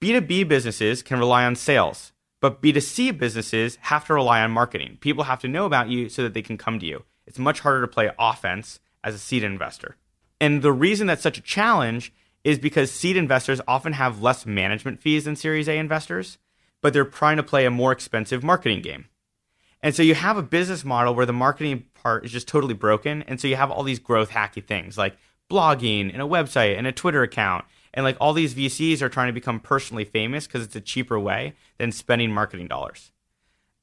B2B 0.01 0.49
businesses 0.49 1.01
can 1.01 1.17
rely 1.17 1.45
on 1.45 1.55
sales, 1.55 2.11
but 2.41 2.61
B2C 2.61 3.17
businesses 3.17 3.77
have 3.81 4.05
to 4.07 4.13
rely 4.13 4.41
on 4.41 4.51
marketing. 4.51 4.97
People 4.99 5.23
have 5.25 5.39
to 5.39 5.47
know 5.47 5.65
about 5.65 5.87
you 5.87 6.09
so 6.09 6.23
that 6.23 6.33
they 6.33 6.41
can 6.41 6.57
come 6.57 6.79
to 6.79 6.85
you. 6.85 7.03
It's 7.25 7.39
much 7.39 7.61
harder 7.61 7.81
to 7.81 7.87
play 7.87 8.11
offense 8.19 8.79
as 9.03 9.15
a 9.15 9.19
seed 9.19 9.43
investor. 9.43 9.95
And 10.41 10.61
the 10.61 10.73
reason 10.73 11.07
that's 11.07 11.21
such 11.21 11.37
a 11.37 11.41
challenge 11.41 12.11
is 12.43 12.57
because 12.57 12.91
seed 12.91 13.15
investors 13.15 13.61
often 13.67 13.93
have 13.93 14.21
less 14.21 14.45
management 14.45 14.99
fees 14.99 15.25
than 15.25 15.35
Series 15.35 15.69
A 15.69 15.77
investors, 15.77 16.39
but 16.81 16.93
they're 16.93 17.05
trying 17.05 17.37
to 17.37 17.43
play 17.43 17.65
a 17.65 17.71
more 17.71 17.91
expensive 17.91 18.43
marketing 18.43 18.81
game. 18.81 19.05
And 19.83 19.95
so 19.95 20.03
you 20.03 20.15
have 20.15 20.37
a 20.37 20.43
business 20.43 20.83
model 20.83 21.13
where 21.13 21.25
the 21.25 21.33
marketing 21.33 21.85
part 21.93 22.25
is 22.25 22.31
just 22.31 22.47
totally 22.47 22.73
broken. 22.73 23.21
And 23.23 23.39
so 23.39 23.47
you 23.47 23.55
have 23.55 23.71
all 23.71 23.83
these 23.83 23.99
growth 23.99 24.31
hacky 24.31 24.65
things 24.65 24.97
like 24.97 25.15
blogging 25.49 26.11
and 26.11 26.21
a 26.21 26.25
website 26.25 26.77
and 26.77 26.87
a 26.87 26.91
Twitter 26.91 27.23
account 27.23 27.65
and 27.93 28.03
like 28.03 28.17
all 28.19 28.33
these 28.33 28.53
VCs 28.53 29.01
are 29.01 29.09
trying 29.09 29.27
to 29.27 29.33
become 29.33 29.59
personally 29.59 30.05
famous 30.05 30.47
because 30.47 30.63
it's 30.63 30.75
a 30.75 30.81
cheaper 30.81 31.19
way 31.19 31.53
than 31.77 31.91
spending 31.91 32.31
marketing 32.31 32.67
dollars. 32.67 33.11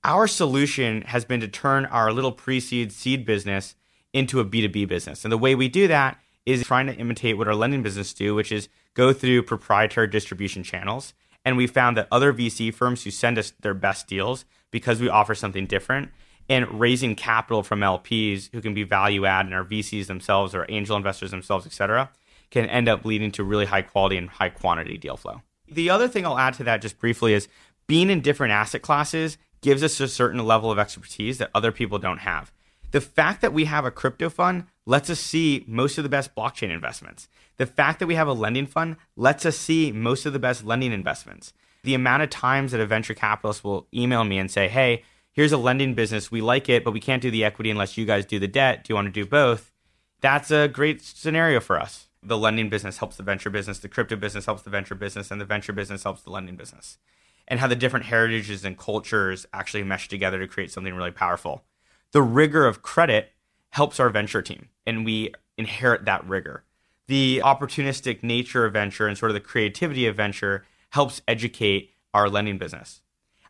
Our 0.04 0.26
solution 0.26 1.02
has 1.02 1.24
been 1.24 1.40
to 1.40 1.48
turn 1.48 1.86
our 1.86 2.12
little 2.12 2.32
pre 2.32 2.60
seed 2.60 2.92
seed 2.92 3.26
business 3.26 3.74
into 4.12 4.40
a 4.40 4.44
B2B 4.44 4.88
business. 4.88 5.24
And 5.24 5.32
the 5.32 5.38
way 5.38 5.54
we 5.54 5.68
do 5.68 5.88
that 5.88 6.18
is 6.46 6.66
trying 6.66 6.86
to 6.86 6.94
imitate 6.94 7.36
what 7.36 7.48
our 7.48 7.54
lending 7.54 7.82
business 7.82 8.14
do, 8.14 8.34
which 8.34 8.50
is 8.50 8.68
go 8.94 9.12
through 9.12 9.42
proprietary 9.42 10.06
distribution 10.06 10.62
channels. 10.62 11.12
And 11.44 11.56
we 11.56 11.66
found 11.66 11.96
that 11.96 12.08
other 12.10 12.32
VC 12.32 12.72
firms 12.72 13.04
who 13.04 13.10
send 13.10 13.38
us 13.38 13.52
their 13.60 13.74
best 13.74 14.06
deals 14.06 14.44
because 14.70 15.00
we 15.00 15.08
offer 15.08 15.34
something 15.34 15.66
different 15.66 16.10
and 16.48 16.80
raising 16.80 17.14
capital 17.14 17.62
from 17.62 17.80
LPs 17.80 18.50
who 18.52 18.60
can 18.60 18.74
be 18.74 18.82
value 18.82 19.26
add 19.26 19.46
and 19.46 19.54
our 19.54 19.64
VCs 19.64 20.06
themselves 20.06 20.54
or 20.54 20.66
angel 20.68 20.96
investors 20.96 21.30
themselves, 21.30 21.66
et 21.66 21.72
cetera, 21.72 22.10
can 22.50 22.66
end 22.66 22.88
up 22.88 23.04
leading 23.04 23.30
to 23.32 23.44
really 23.44 23.66
high 23.66 23.82
quality 23.82 24.16
and 24.16 24.28
high 24.28 24.48
quantity 24.48 24.96
deal 24.96 25.16
flow. 25.16 25.42
The 25.70 25.90
other 25.90 26.08
thing 26.08 26.24
I'll 26.24 26.38
add 26.38 26.54
to 26.54 26.64
that 26.64 26.82
just 26.82 26.98
briefly 26.98 27.34
is 27.34 27.48
being 27.86 28.10
in 28.10 28.20
different 28.20 28.52
asset 28.52 28.82
classes 28.82 29.38
gives 29.60 29.82
us 29.82 30.00
a 30.00 30.08
certain 30.08 30.44
level 30.44 30.70
of 30.70 30.78
expertise 30.78 31.38
that 31.38 31.50
other 31.54 31.72
people 31.72 31.98
don't 31.98 32.18
have. 32.18 32.52
The 32.90 33.00
fact 33.00 33.42
that 33.42 33.52
we 33.52 33.66
have 33.66 33.84
a 33.84 33.90
crypto 33.90 34.30
fund 34.30 34.64
lets 34.86 35.10
us 35.10 35.20
see 35.20 35.64
most 35.66 35.98
of 35.98 36.04
the 36.04 36.08
best 36.08 36.34
blockchain 36.34 36.70
investments. 36.70 37.28
The 37.58 37.66
fact 37.66 37.98
that 37.98 38.06
we 38.06 38.14
have 38.14 38.28
a 38.28 38.32
lending 38.32 38.66
fund 38.66 38.96
lets 39.16 39.44
us 39.44 39.58
see 39.58 39.92
most 39.92 40.24
of 40.24 40.32
the 40.32 40.38
best 40.38 40.64
lending 40.64 40.92
investments. 40.92 41.52
The 41.82 41.94
amount 41.94 42.22
of 42.22 42.30
times 42.30 42.72
that 42.72 42.80
a 42.80 42.86
venture 42.86 43.14
capitalist 43.14 43.62
will 43.62 43.86
email 43.92 44.24
me 44.24 44.38
and 44.38 44.50
say, 44.50 44.68
hey, 44.68 45.02
here's 45.32 45.52
a 45.52 45.58
lending 45.58 45.94
business. 45.94 46.30
We 46.30 46.40
like 46.40 46.68
it, 46.68 46.84
but 46.84 46.92
we 46.92 47.00
can't 47.00 47.22
do 47.22 47.30
the 47.30 47.44
equity 47.44 47.70
unless 47.70 47.98
you 47.98 48.06
guys 48.06 48.24
do 48.24 48.38
the 48.38 48.48
debt. 48.48 48.84
Do 48.84 48.92
you 48.92 48.94
want 48.94 49.06
to 49.06 49.12
do 49.12 49.26
both? 49.26 49.72
That's 50.20 50.50
a 50.50 50.68
great 50.68 51.02
scenario 51.02 51.60
for 51.60 51.78
us. 51.78 52.07
The 52.22 52.38
lending 52.38 52.68
business 52.68 52.98
helps 52.98 53.16
the 53.16 53.22
venture 53.22 53.50
business, 53.50 53.78
the 53.78 53.88
crypto 53.88 54.16
business 54.16 54.46
helps 54.46 54.62
the 54.62 54.70
venture 54.70 54.94
business, 54.94 55.30
and 55.30 55.40
the 55.40 55.44
venture 55.44 55.72
business 55.72 56.02
helps 56.02 56.22
the 56.22 56.30
lending 56.30 56.56
business. 56.56 56.98
And 57.46 57.60
how 57.60 57.66
the 57.66 57.76
different 57.76 58.06
heritages 58.06 58.64
and 58.64 58.76
cultures 58.76 59.46
actually 59.52 59.84
mesh 59.84 60.08
together 60.08 60.38
to 60.38 60.48
create 60.48 60.70
something 60.70 60.94
really 60.94 61.10
powerful. 61.10 61.64
The 62.12 62.22
rigor 62.22 62.66
of 62.66 62.82
credit 62.82 63.32
helps 63.70 64.00
our 64.00 64.10
venture 64.10 64.42
team, 64.42 64.68
and 64.86 65.04
we 65.04 65.32
inherit 65.56 66.04
that 66.04 66.26
rigor. 66.26 66.64
The 67.06 67.40
opportunistic 67.44 68.22
nature 68.22 68.66
of 68.66 68.74
venture 68.74 69.06
and 69.06 69.16
sort 69.16 69.30
of 69.30 69.34
the 69.34 69.40
creativity 69.40 70.06
of 70.06 70.16
venture 70.16 70.64
helps 70.90 71.22
educate 71.26 71.94
our 72.12 72.28
lending 72.28 72.58
business. 72.58 73.00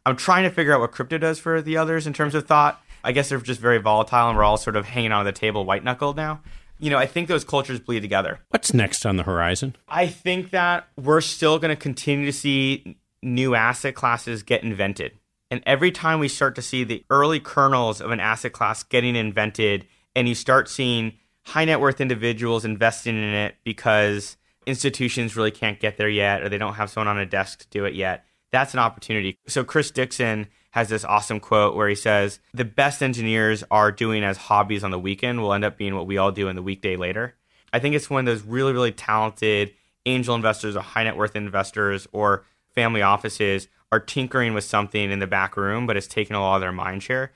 I'm 0.06 0.16
trying 0.16 0.44
to 0.44 0.50
figure 0.50 0.72
out 0.72 0.80
what 0.80 0.92
crypto 0.92 1.18
does 1.18 1.38
for 1.38 1.60
the 1.60 1.76
others 1.76 2.06
in 2.06 2.12
terms 2.12 2.34
of 2.34 2.46
thought. 2.46 2.80
I 3.04 3.12
guess 3.12 3.28
they're 3.28 3.40
just 3.40 3.60
very 3.60 3.78
volatile 3.78 4.28
and 4.28 4.36
we're 4.36 4.44
all 4.44 4.56
sort 4.56 4.76
of 4.76 4.86
hanging 4.86 5.12
on 5.12 5.24
the 5.24 5.32
table 5.32 5.64
white 5.64 5.84
knuckled 5.84 6.16
now. 6.16 6.40
You 6.78 6.90
know, 6.90 6.98
I 6.98 7.06
think 7.06 7.28
those 7.28 7.44
cultures 7.44 7.80
bleed 7.80 8.00
together. 8.00 8.38
What's 8.50 8.72
next 8.72 9.04
on 9.04 9.16
the 9.16 9.24
horizon? 9.24 9.76
I 9.88 10.06
think 10.06 10.50
that 10.50 10.88
we're 10.96 11.20
still 11.20 11.58
going 11.58 11.74
to 11.74 11.80
continue 11.80 12.26
to 12.26 12.32
see 12.32 12.98
new 13.22 13.54
asset 13.54 13.94
classes 13.94 14.42
get 14.42 14.62
invented. 14.62 15.12
And 15.50 15.62
every 15.66 15.90
time 15.90 16.20
we 16.20 16.28
start 16.28 16.54
to 16.56 16.62
see 16.62 16.84
the 16.84 17.04
early 17.10 17.40
kernels 17.40 18.00
of 18.00 18.10
an 18.10 18.20
asset 18.20 18.52
class 18.52 18.82
getting 18.82 19.16
invented, 19.16 19.86
and 20.14 20.28
you 20.28 20.34
start 20.34 20.68
seeing 20.68 21.14
high 21.46 21.64
net 21.64 21.80
worth 21.80 22.00
individuals 22.00 22.64
investing 22.64 23.16
in 23.16 23.34
it 23.34 23.56
because 23.64 24.36
institutions 24.66 25.36
really 25.36 25.50
can't 25.50 25.80
get 25.80 25.96
there 25.96 26.08
yet, 26.08 26.42
or 26.42 26.48
they 26.48 26.58
don't 26.58 26.74
have 26.74 26.90
someone 26.90 27.08
on 27.08 27.18
a 27.18 27.26
desk 27.26 27.60
to 27.60 27.68
do 27.70 27.86
it 27.86 27.94
yet, 27.94 28.24
that's 28.52 28.74
an 28.74 28.80
opportunity. 28.80 29.38
So 29.46 29.64
Chris 29.64 29.90
Dixon 29.90 30.46
has 30.70 30.88
this 30.88 31.04
awesome 31.04 31.40
quote 31.40 31.74
where 31.74 31.88
he 31.88 31.94
says, 31.94 32.40
"The 32.52 32.64
best 32.64 33.02
engineers 33.02 33.64
are 33.70 33.90
doing 33.92 34.22
as 34.22 34.36
hobbies 34.36 34.84
on 34.84 34.90
the 34.90 34.98
weekend 34.98 35.40
will 35.40 35.52
end 35.52 35.64
up 35.64 35.76
being 35.76 35.94
what 35.94 36.06
we 36.06 36.18
all 36.18 36.32
do 36.32 36.48
in 36.48 36.56
the 36.56 36.62
weekday 36.62 36.96
later." 36.96 37.34
I 37.72 37.78
think 37.78 37.94
it's 37.94 38.10
when 38.10 38.24
those 38.24 38.42
really 38.42 38.72
really 38.72 38.92
talented 38.92 39.74
angel 40.06 40.34
investors 40.34 40.76
or 40.76 40.82
high 40.82 41.04
net 41.04 41.16
worth 41.16 41.36
investors 41.36 42.06
or 42.12 42.44
family 42.74 43.02
offices 43.02 43.68
are 43.90 44.00
tinkering 44.00 44.54
with 44.54 44.64
something 44.64 45.10
in 45.10 45.18
the 45.18 45.26
back 45.26 45.56
room, 45.56 45.86
but 45.86 45.96
it's 45.96 46.06
taking 46.06 46.36
a 46.36 46.40
lot 46.40 46.56
of 46.56 46.60
their 46.60 46.72
mind 46.72 47.02
share. 47.02 47.32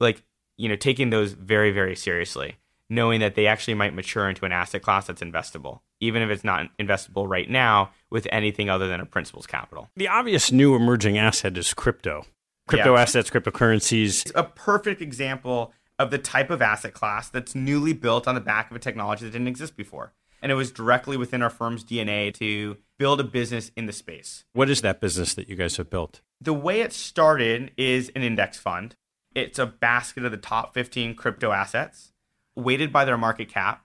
Like, 0.00 0.22
you 0.56 0.68
know, 0.68 0.76
taking 0.76 1.10
those 1.10 1.32
very, 1.32 1.70
very 1.70 1.94
seriously, 1.94 2.56
knowing 2.90 3.20
that 3.20 3.36
they 3.36 3.46
actually 3.46 3.74
might 3.74 3.94
mature 3.94 4.28
into 4.28 4.44
an 4.44 4.52
asset 4.52 4.82
class 4.82 5.06
that's 5.06 5.22
investable 5.22 5.80
even 6.04 6.22
if 6.22 6.30
it's 6.30 6.44
not 6.44 6.68
investable 6.78 7.28
right 7.28 7.48
now 7.48 7.90
with 8.10 8.28
anything 8.30 8.68
other 8.68 8.86
than 8.86 9.00
a 9.00 9.06
principal's 9.06 9.46
capital. 9.46 9.90
The 9.96 10.08
obvious 10.08 10.52
new 10.52 10.74
emerging 10.74 11.18
asset 11.18 11.56
is 11.56 11.72
crypto. 11.74 12.26
Crypto 12.66 12.94
yeah. 12.94 13.02
assets, 13.02 13.30
cryptocurrencies. 13.30 14.22
It's 14.22 14.32
a 14.34 14.44
perfect 14.44 15.02
example 15.02 15.72
of 15.98 16.10
the 16.10 16.18
type 16.18 16.50
of 16.50 16.62
asset 16.62 16.94
class 16.94 17.28
that's 17.28 17.54
newly 17.54 17.92
built 17.92 18.26
on 18.26 18.34
the 18.34 18.40
back 18.40 18.70
of 18.70 18.76
a 18.76 18.80
technology 18.80 19.24
that 19.24 19.32
didn't 19.32 19.48
exist 19.48 19.76
before. 19.76 20.12
And 20.42 20.50
it 20.50 20.56
was 20.56 20.70
directly 20.70 21.16
within 21.16 21.42
our 21.42 21.50
firm's 21.50 21.84
DNA 21.84 22.32
to 22.34 22.76
build 22.98 23.20
a 23.20 23.24
business 23.24 23.70
in 23.76 23.86
the 23.86 23.92
space. 23.92 24.44
What 24.52 24.68
is 24.68 24.82
that 24.82 25.00
business 25.00 25.34
that 25.34 25.48
you 25.48 25.56
guys 25.56 25.76
have 25.76 25.90
built? 25.90 26.20
The 26.40 26.52
way 26.52 26.80
it 26.80 26.92
started 26.92 27.70
is 27.76 28.10
an 28.14 28.22
index 28.22 28.58
fund. 28.58 28.96
It's 29.34 29.58
a 29.58 29.66
basket 29.66 30.24
of 30.24 30.30
the 30.30 30.36
top 30.36 30.74
15 30.74 31.14
crypto 31.14 31.52
assets 31.52 32.12
weighted 32.56 32.92
by 32.92 33.04
their 33.04 33.18
market 33.18 33.48
cap 33.48 33.84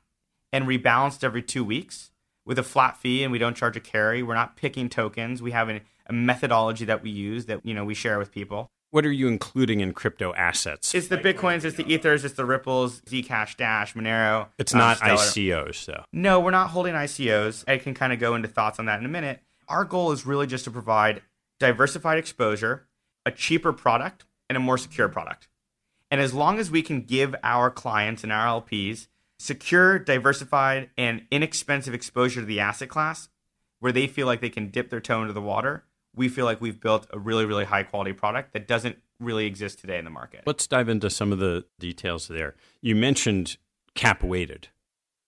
and 0.52 0.66
rebalanced 0.66 1.24
every 1.24 1.42
two 1.42 1.64
weeks 1.64 2.12
with 2.46 2.60
a 2.60 2.64
flat 2.64 2.98
fee 2.98 3.24
and 3.24 3.32
we 3.32 3.40
don't 3.40 3.56
charge 3.56 3.78
a 3.78 3.80
carry. 3.80 4.22
We're 4.22 4.36
not 4.36 4.56
picking 4.56 4.90
tokens. 4.90 5.42
We 5.42 5.52
have 5.52 5.70
a 6.10 6.14
methodology 6.14 6.86
that 6.86 7.04
we 7.04 7.10
use 7.10 7.46
that 7.46 7.66
you 7.66 7.74
know 7.74 7.86
we 7.86 7.94
share 7.94 8.20
with 8.20 8.32
people. 8.32 8.72
What 8.92 9.06
are 9.06 9.12
you 9.12 9.28
including 9.28 9.82
in 9.82 9.94
crypto 9.94 10.34
assets? 10.34 10.96
It's 10.96 11.10
the 11.10 11.18
bitcoins, 11.18 11.64
it's 11.64 11.78
the 11.78 11.86
ethers, 11.86 12.26
it's 12.26 12.34
the 12.34 12.46
ripples, 12.46 13.02
Zcash, 13.02 13.56
Dash, 13.56 13.94
Monero. 13.94 14.48
It's 14.58 14.74
not 14.74 15.02
um, 15.04 15.16
Stellar. 15.18 15.68
ICOs 15.68 15.86
though. 15.86 16.04
No, 16.12 16.40
we're 16.40 16.52
not 16.52 16.72
holding 16.72 16.96
ICOs. 16.96 17.64
I 17.68 17.78
can 17.78 17.94
kind 17.94 18.12
of 18.12 18.20
go 18.20 18.34
into 18.34 18.48
thoughts 18.48 18.80
on 18.80 18.86
that 18.86 19.00
in 19.00 19.06
a 19.06 19.10
minute. 19.10 19.42
Our 19.68 19.86
goal 19.86 20.12
is 20.12 20.26
really 20.26 20.48
just 20.48 20.64
to 20.66 20.72
provide 20.72 21.22
diversified 21.60 22.18
exposure, 22.18 22.88
a 23.26 23.32
cheaper 23.32 23.72
product, 23.72 24.26
and 24.50 24.58
a 24.58 24.60
more 24.60 24.78
secure 24.80 25.08
product. 25.08 25.48
And 26.10 26.20
as 26.20 26.34
long 26.34 26.58
as 26.58 26.72
we 26.72 26.82
can 26.82 27.02
give 27.02 27.36
our 27.44 27.70
clients 27.70 28.24
and 28.24 28.34
our 28.34 28.62
LPs 28.62 29.08
secure, 29.38 30.00
diversified, 30.00 30.90
and 30.98 31.22
inexpensive 31.30 31.94
exposure 31.94 32.42
to 32.42 32.46
the 32.46 32.60
asset 32.60 32.90
class 32.90 33.30
where 33.80 33.92
they 33.92 34.08
feel 34.08 34.28
like 34.28 34.42
they 34.42 34.50
can 34.50 34.70
dip 34.70 34.90
their 34.90 35.00
toe 35.00 35.22
into 35.22 35.34
the 35.34 35.42
water, 35.42 35.86
we 36.20 36.28
feel 36.28 36.44
like 36.44 36.60
we've 36.60 36.82
built 36.82 37.08
a 37.14 37.18
really, 37.18 37.46
really 37.46 37.64
high 37.64 37.84
quality 37.84 38.12
product 38.12 38.52
that 38.52 38.68
doesn't 38.68 38.98
really 39.22 39.46
exist 39.46 39.80
today 39.80 39.98
in 39.98 40.04
the 40.04 40.12
market. 40.12 40.44
Let's 40.46 40.68
dive 40.68 40.90
into 40.90 41.10
some 41.10 41.32
of 41.32 41.40
the 41.40 41.64
details 41.80 42.28
there. 42.28 42.56
You 42.82 42.94
mentioned 42.94 43.56
cap 43.96 44.22
weighted. 44.22 44.68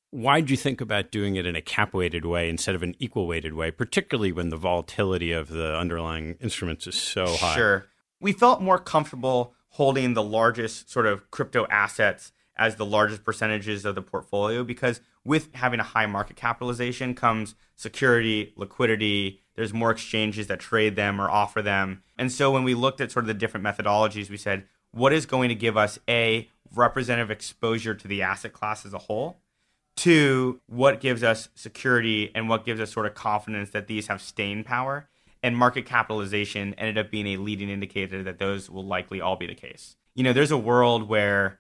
Why 0.10 0.42
did 0.42 0.50
you 0.50 0.58
think 0.58 0.82
about 0.82 1.10
doing 1.10 1.38
it 1.38 1.46
in 1.46 1.56
a 1.56 1.62
cap 1.62 1.94
weighted 1.94 2.26
way 2.26 2.50
instead 2.50 2.76
of 2.76 2.84
an 2.84 2.96
equal 3.00 3.26
weighted 3.26 3.54
way, 3.54 3.72
particularly 3.72 4.34
when 4.34 4.50
the 4.50 4.58
volatility 4.58 5.32
of 5.32 5.48
the 5.48 5.78
underlying 5.78 6.36
instruments 6.42 6.86
is 6.88 6.96
so 6.96 7.26
high? 7.26 7.56
Sure. 7.56 7.86
We 8.20 8.34
felt 8.34 8.62
more 8.62 8.78
comfortable 8.78 9.54
holding 9.70 10.14
the 10.14 10.22
largest 10.22 10.92
sort 10.92 11.06
of 11.06 11.32
crypto 11.32 11.66
assets 11.72 12.34
as 12.58 12.76
the 12.76 12.86
largest 12.86 13.24
percentages 13.24 13.86
of 13.86 13.96
the 13.96 14.02
portfolio 14.02 14.66
because 14.66 15.00
with 15.24 15.54
having 15.54 15.80
a 15.80 15.84
high 15.84 16.06
market 16.06 16.36
capitalization 16.36 17.14
comes 17.14 17.56
security, 17.76 18.54
liquidity. 18.56 19.42
There's 19.56 19.74
more 19.74 19.92
exchanges 19.92 20.48
that 20.48 20.60
trade 20.60 20.96
them 20.96 21.20
or 21.20 21.30
offer 21.30 21.62
them. 21.62 22.04
And 22.18 22.32
so 22.32 22.52
when 22.52 22.64
we 22.64 22.74
looked 22.74 23.02
at 23.02 23.12
sort 23.12 23.24
of 23.24 23.28
the 23.28 23.34
different 23.34 23.66
methodologies, 23.66 24.30
we 24.30 24.38
said, 24.38 24.66
what 24.92 25.14
is 25.14 25.26
going 25.26 25.50
to 25.50 25.56
give 25.56 25.78
us 25.78 26.00
a 26.08 26.50
representative 26.74 27.32
exposure 27.32 27.96
to 27.96 28.08
the 28.08 28.22
asset 28.22 28.54
class 28.54 28.86
as 28.86 28.94
a 28.94 29.00
whole? 29.00 29.38
Two, 29.96 30.62
what 30.68 31.02
gives 31.02 31.22
us 31.24 31.50
security 31.54 32.32
and 32.34 32.50
what 32.50 32.66
gives 32.66 32.80
us 32.80 32.92
sort 32.92 33.06
of 33.06 33.14
confidence 33.14 33.72
that 33.72 33.88
these 33.88 34.08
have 34.08 34.22
staying 34.22 34.64
power? 34.64 35.08
And 35.44 35.58
market 35.58 35.86
capitalization 35.86 36.74
ended 36.76 36.98
up 36.98 37.12
being 37.12 37.28
a 37.28 37.38
leading 37.38 37.70
indicator 37.70 38.24
that 38.24 38.38
those 38.38 38.70
will 38.70 38.86
likely 38.86 39.22
all 39.22 39.36
be 39.36 39.48
the 39.48 39.56
case. 39.56 39.98
You 40.14 40.24
know, 40.24 40.34
there's 40.34 40.52
a 40.52 40.58
world 40.58 41.10
where 41.10 41.60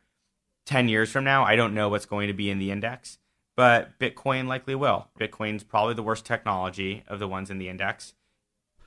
10 0.65 0.87
years 0.87 1.11
from 1.11 1.23
now, 1.23 1.43
I 1.43 1.55
don't 1.55 1.73
know 1.73 1.89
what's 1.89 2.05
going 2.05 2.27
to 2.27 2.33
be 2.33 2.49
in 2.49 2.59
the 2.59 2.71
index, 2.71 3.17
but 3.55 3.97
Bitcoin 3.99 4.47
likely 4.47 4.75
will. 4.75 5.07
Bitcoin's 5.19 5.63
probably 5.63 5.93
the 5.93 6.03
worst 6.03 6.25
technology 6.25 7.03
of 7.07 7.19
the 7.19 7.27
ones 7.27 7.49
in 7.49 7.57
the 7.57 7.69
index. 7.69 8.13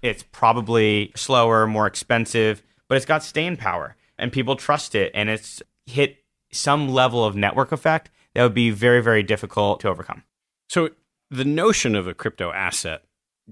It's 0.03 0.23
probably 0.23 1.13
slower, 1.17 1.67
more 1.67 1.87
expensive, 1.87 2.63
but 2.89 2.97
it's 2.97 3.07
got 3.07 3.23
staying 3.23 3.57
power 3.57 3.97
and 4.19 4.33
people 4.33 4.57
trust 4.57 4.95
it 4.95 5.11
and 5.15 5.29
it's 5.29 5.63
hit 5.87 6.19
some 6.53 6.89
level 6.89 7.25
of 7.25 7.37
network 7.37 7.73
effect 7.73 8.11
that 8.35 8.43
would 8.43 8.55
be 8.55 8.71
very, 8.71 9.03
very 9.03 9.23
difficult 9.23 9.81
to 9.81 9.89
overcome. 9.89 10.23
So, 10.69 10.91
the 11.31 11.45
notion 11.45 11.95
of 11.95 12.07
a 12.07 12.15
crypto 12.15 12.53
asset, 12.53 13.03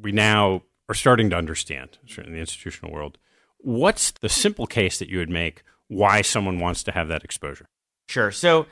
we 0.01 0.13
now 0.13 0.63
are 0.89 0.95
starting 0.95 1.31
to 1.31 1.37
understand 1.37 1.99
in 2.17 2.33
the 2.33 2.39
institutional 2.39 2.93
world. 2.93 3.19
What's 3.59 4.11
the 4.11 4.29
simple 4.29 4.67
case 4.67 4.99
that 4.99 5.09
you 5.09 5.19
would 5.19 5.31
make 5.31 5.63
why 5.89 6.23
someone 6.23 6.59
wants 6.59 6.83
to 6.85 6.93
have 6.93 7.09
that 7.09 7.25
exposure? 7.25 7.67
Sure. 8.09 8.31
So 8.31 8.67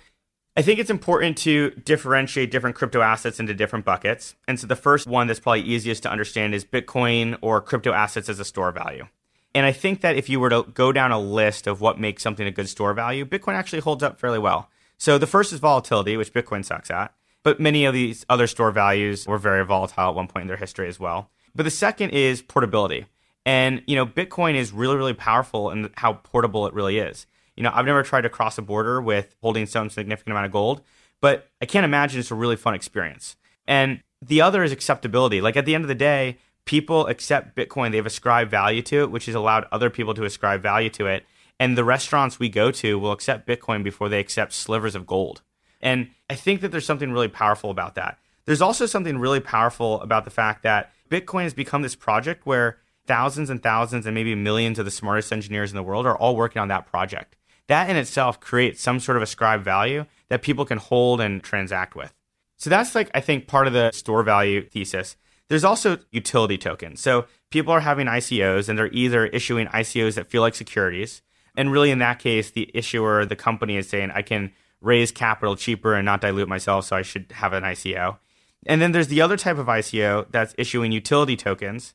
I 0.61 0.63
think 0.63 0.79
it's 0.79 0.91
important 0.91 1.39
to 1.39 1.71
differentiate 1.71 2.51
different 2.51 2.77
crypto 2.77 3.01
assets 3.01 3.41
into 3.41 3.55
different 3.55 3.87
buckets. 3.87 4.35
And 4.47 4.61
so 4.61 4.67
the 4.67 4.77
first 4.77 5.07
one 5.07 5.27
that's 5.27 5.41
probably 5.41 5.63
easiest 5.63 6.03
to 6.03 6.11
understand 6.11 6.55
is 6.55 6.67
Bitcoin 6.67 7.39
or 7.41 7.63
crypto 7.63 7.95
assets 7.95 8.29
as 8.29 8.39
a 8.39 8.45
store 8.45 8.71
value. 8.71 9.07
And 9.55 9.65
I 9.65 9.73
think 9.73 10.03
that 10.03 10.17
if 10.17 10.29
you 10.29 10.39
were 10.39 10.51
to 10.51 10.65
go 10.75 10.93
down 10.93 11.13
a 11.13 11.19
list 11.19 11.67
of 11.67 11.81
what 11.81 11.99
makes 11.99 12.23
something 12.23 12.47
a 12.47 12.51
good 12.51 12.69
store 12.69 12.93
value, 12.93 13.25
Bitcoin 13.25 13.55
actually 13.55 13.81
holds 13.81 14.03
up 14.03 14.21
fairly 14.21 14.39
well. 14.39 14.69
So 14.99 15.17
the 15.17 15.27
first 15.27 15.55
is 15.55 15.61
volatility, 15.61 16.19
which 16.19 16.35
Bitcoin 16.35 16.63
sucks 16.63 16.91
at. 16.91 17.15
But 17.43 17.59
many 17.59 17.87
of 17.87 17.95
these 17.95 18.27
other 18.29 18.47
store 18.47 18.71
values 18.71 19.27
were 19.27 19.39
very 19.39 19.65
volatile 19.65 20.11
at 20.11 20.15
one 20.15 20.29
point 20.29 20.43
in 20.43 20.49
their 20.49 20.59
history 20.59 20.89
as 20.89 21.01
well. 21.01 21.31
But 21.55 21.63
the 21.63 21.71
second 21.71 22.11
is 22.11 22.43
portability. 22.43 23.07
And, 23.47 23.83
you 23.87 23.97
know, 23.97 24.05
Bitcoin 24.05 24.57
is 24.57 24.73
really, 24.73 24.97
really 24.97 25.15
powerful 25.15 25.71
in 25.71 25.89
how 25.95 26.13
portable 26.13 26.67
it 26.67 26.75
really 26.75 26.99
is. 26.99 27.27
You 27.61 27.65
know, 27.65 27.73
I've 27.75 27.85
never 27.85 28.03
tried 28.03 28.23
to 28.23 28.31
cross 28.31 28.57
a 28.57 28.63
border 28.63 29.03
with 29.03 29.37
holding 29.43 29.67
some 29.67 29.91
significant 29.91 30.33
amount 30.33 30.47
of 30.47 30.53
gold, 30.53 30.81
but 31.21 31.47
I 31.61 31.67
can't 31.67 31.85
imagine 31.85 32.19
it's 32.19 32.31
a 32.31 32.35
really 32.35 32.57
fun 32.57 32.73
experience. 32.73 33.37
And 33.67 34.03
the 34.23 34.41
other 34.41 34.65
is 34.65 34.73
acceptability. 34.73 35.43
Like 35.43 35.59
at 35.59 35.67
the 35.67 35.75
end 35.75 35.85
of 35.85 35.89
the 35.89 35.95
day, 35.95 36.39
people 36.65 37.07
accept 37.07 37.55
Bitcoin. 37.55 37.93
They've 37.93 38.07
ascribed 38.07 38.51
value 38.51 38.81
to 38.85 39.03
it, 39.03 39.11
which 39.11 39.27
has 39.27 39.35
allowed 39.35 39.67
other 39.71 39.91
people 39.91 40.15
to 40.15 40.25
ascribe 40.25 40.63
value 40.63 40.89
to 40.89 41.07
it. 41.07 41.27
And 41.59 41.77
the 41.77 41.85
restaurants 41.85 42.39
we 42.39 42.49
go 42.49 42.71
to 42.71 42.99
will 42.99 43.13
accept 43.13 43.47
Bitcoin 43.47 43.85
before 43.85 44.09
they 44.09 44.21
accept 44.21 44.55
slivers 44.55 44.95
of 44.95 45.07
gold. 45.07 45.43
And 45.83 46.09
I 46.31 46.37
think 46.37 46.63
that 46.63 46.71
there's 46.71 46.87
something 46.87 47.13
really 47.13 47.29
powerful 47.29 47.71
about 47.71 47.95
that. 47.97 48.17
There's 48.47 48.63
also 48.63 48.87
something 48.87 49.19
really 49.19 49.41
powerful 49.41 50.01
about 50.01 50.25
the 50.25 50.31
fact 50.31 50.63
that 50.63 50.95
Bitcoin 51.11 51.43
has 51.43 51.53
become 51.53 51.83
this 51.83 51.95
project 51.95 52.47
where 52.47 52.79
thousands 53.07 53.51
and 53.51 53.63
thousands 53.63 54.07
and 54.07 54.15
maybe 54.15 54.35
millions 54.35 54.79
of 54.79 54.87
the 54.87 54.91
smartest 54.91 55.31
engineers 55.31 55.71
in 55.71 55.77
the 55.77 55.83
world 55.83 56.07
are 56.07 56.17
all 56.17 56.35
working 56.35 56.63
on 56.63 56.69
that 56.69 56.87
project 56.87 57.37
that 57.71 57.89
in 57.89 57.97
itself 57.97 58.41
creates 58.41 58.83
some 58.83 59.01
sort 59.01 59.17
of 59.17 59.23
ascribed 59.23 59.65
value 59.65 60.05
that 60.29 60.43
people 60.43 60.65
can 60.65 60.79
hold 60.79 61.21
and 61.21 61.43
transact 61.43 61.95
with. 61.95 62.13
So 62.57 62.69
that's 62.69 62.95
like, 62.95 63.11
I 63.15 63.21
think, 63.21 63.47
part 63.47 63.67
of 63.67 63.73
the 63.73 63.91
store 63.93 64.23
value 64.23 64.69
thesis. 64.69 65.17
There's 65.49 65.65
also 65.65 65.99
utility 66.13 66.59
tokens. 66.59 67.01
So 67.01 67.27
people 67.51 67.73
are 67.73 67.81
having 67.81 68.07
ICOs 68.07 68.69
and 68.69 68.79
they're 68.79 68.93
either 68.93 69.27
issuing 69.27 69.67
ICOs 69.69 70.15
that 70.15 70.31
feel 70.31 70.43
like 70.43 70.55
securities. 70.55 71.23
And 71.57 71.73
really, 71.73 71.91
in 71.91 71.99
that 72.01 72.19
case, 72.19 72.51
the 72.51 72.71
issuer, 72.75 73.25
the 73.25 73.37
company 73.37 73.77
is 73.77 73.89
saying, 73.89 74.11
I 74.13 74.23
can 74.23 74.53
raise 74.81 75.11
capital 75.11 75.57
cheaper 75.57 75.95
and 75.95 76.05
not 76.05 76.21
dilute 76.21 76.49
myself, 76.49 76.87
so 76.87 76.97
I 76.97 77.03
should 77.03 77.33
have 77.33 77.53
an 77.53 77.65
ICO. 77.65 78.19
And 78.67 78.81
then 78.81 78.93
there's 78.93 79.09
the 79.09 79.21
other 79.21 79.37
type 79.37 79.59
of 79.59 79.67
ICO 79.67 80.27
that's 80.31 80.55
issuing 80.59 80.93
utility 80.93 81.37
tokens. 81.37 81.95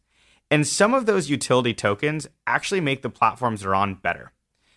And 0.49 0.65
some 0.67 0.93
of 0.93 1.05
those 1.05 1.29
utility 1.29 1.73
tokens 1.73 2.27
actually 2.47 2.81
make 2.81 3.01
the 3.01 3.09
platforms 3.09 3.61
they're 3.61 3.75
on 3.75 3.95
better. 3.95 4.31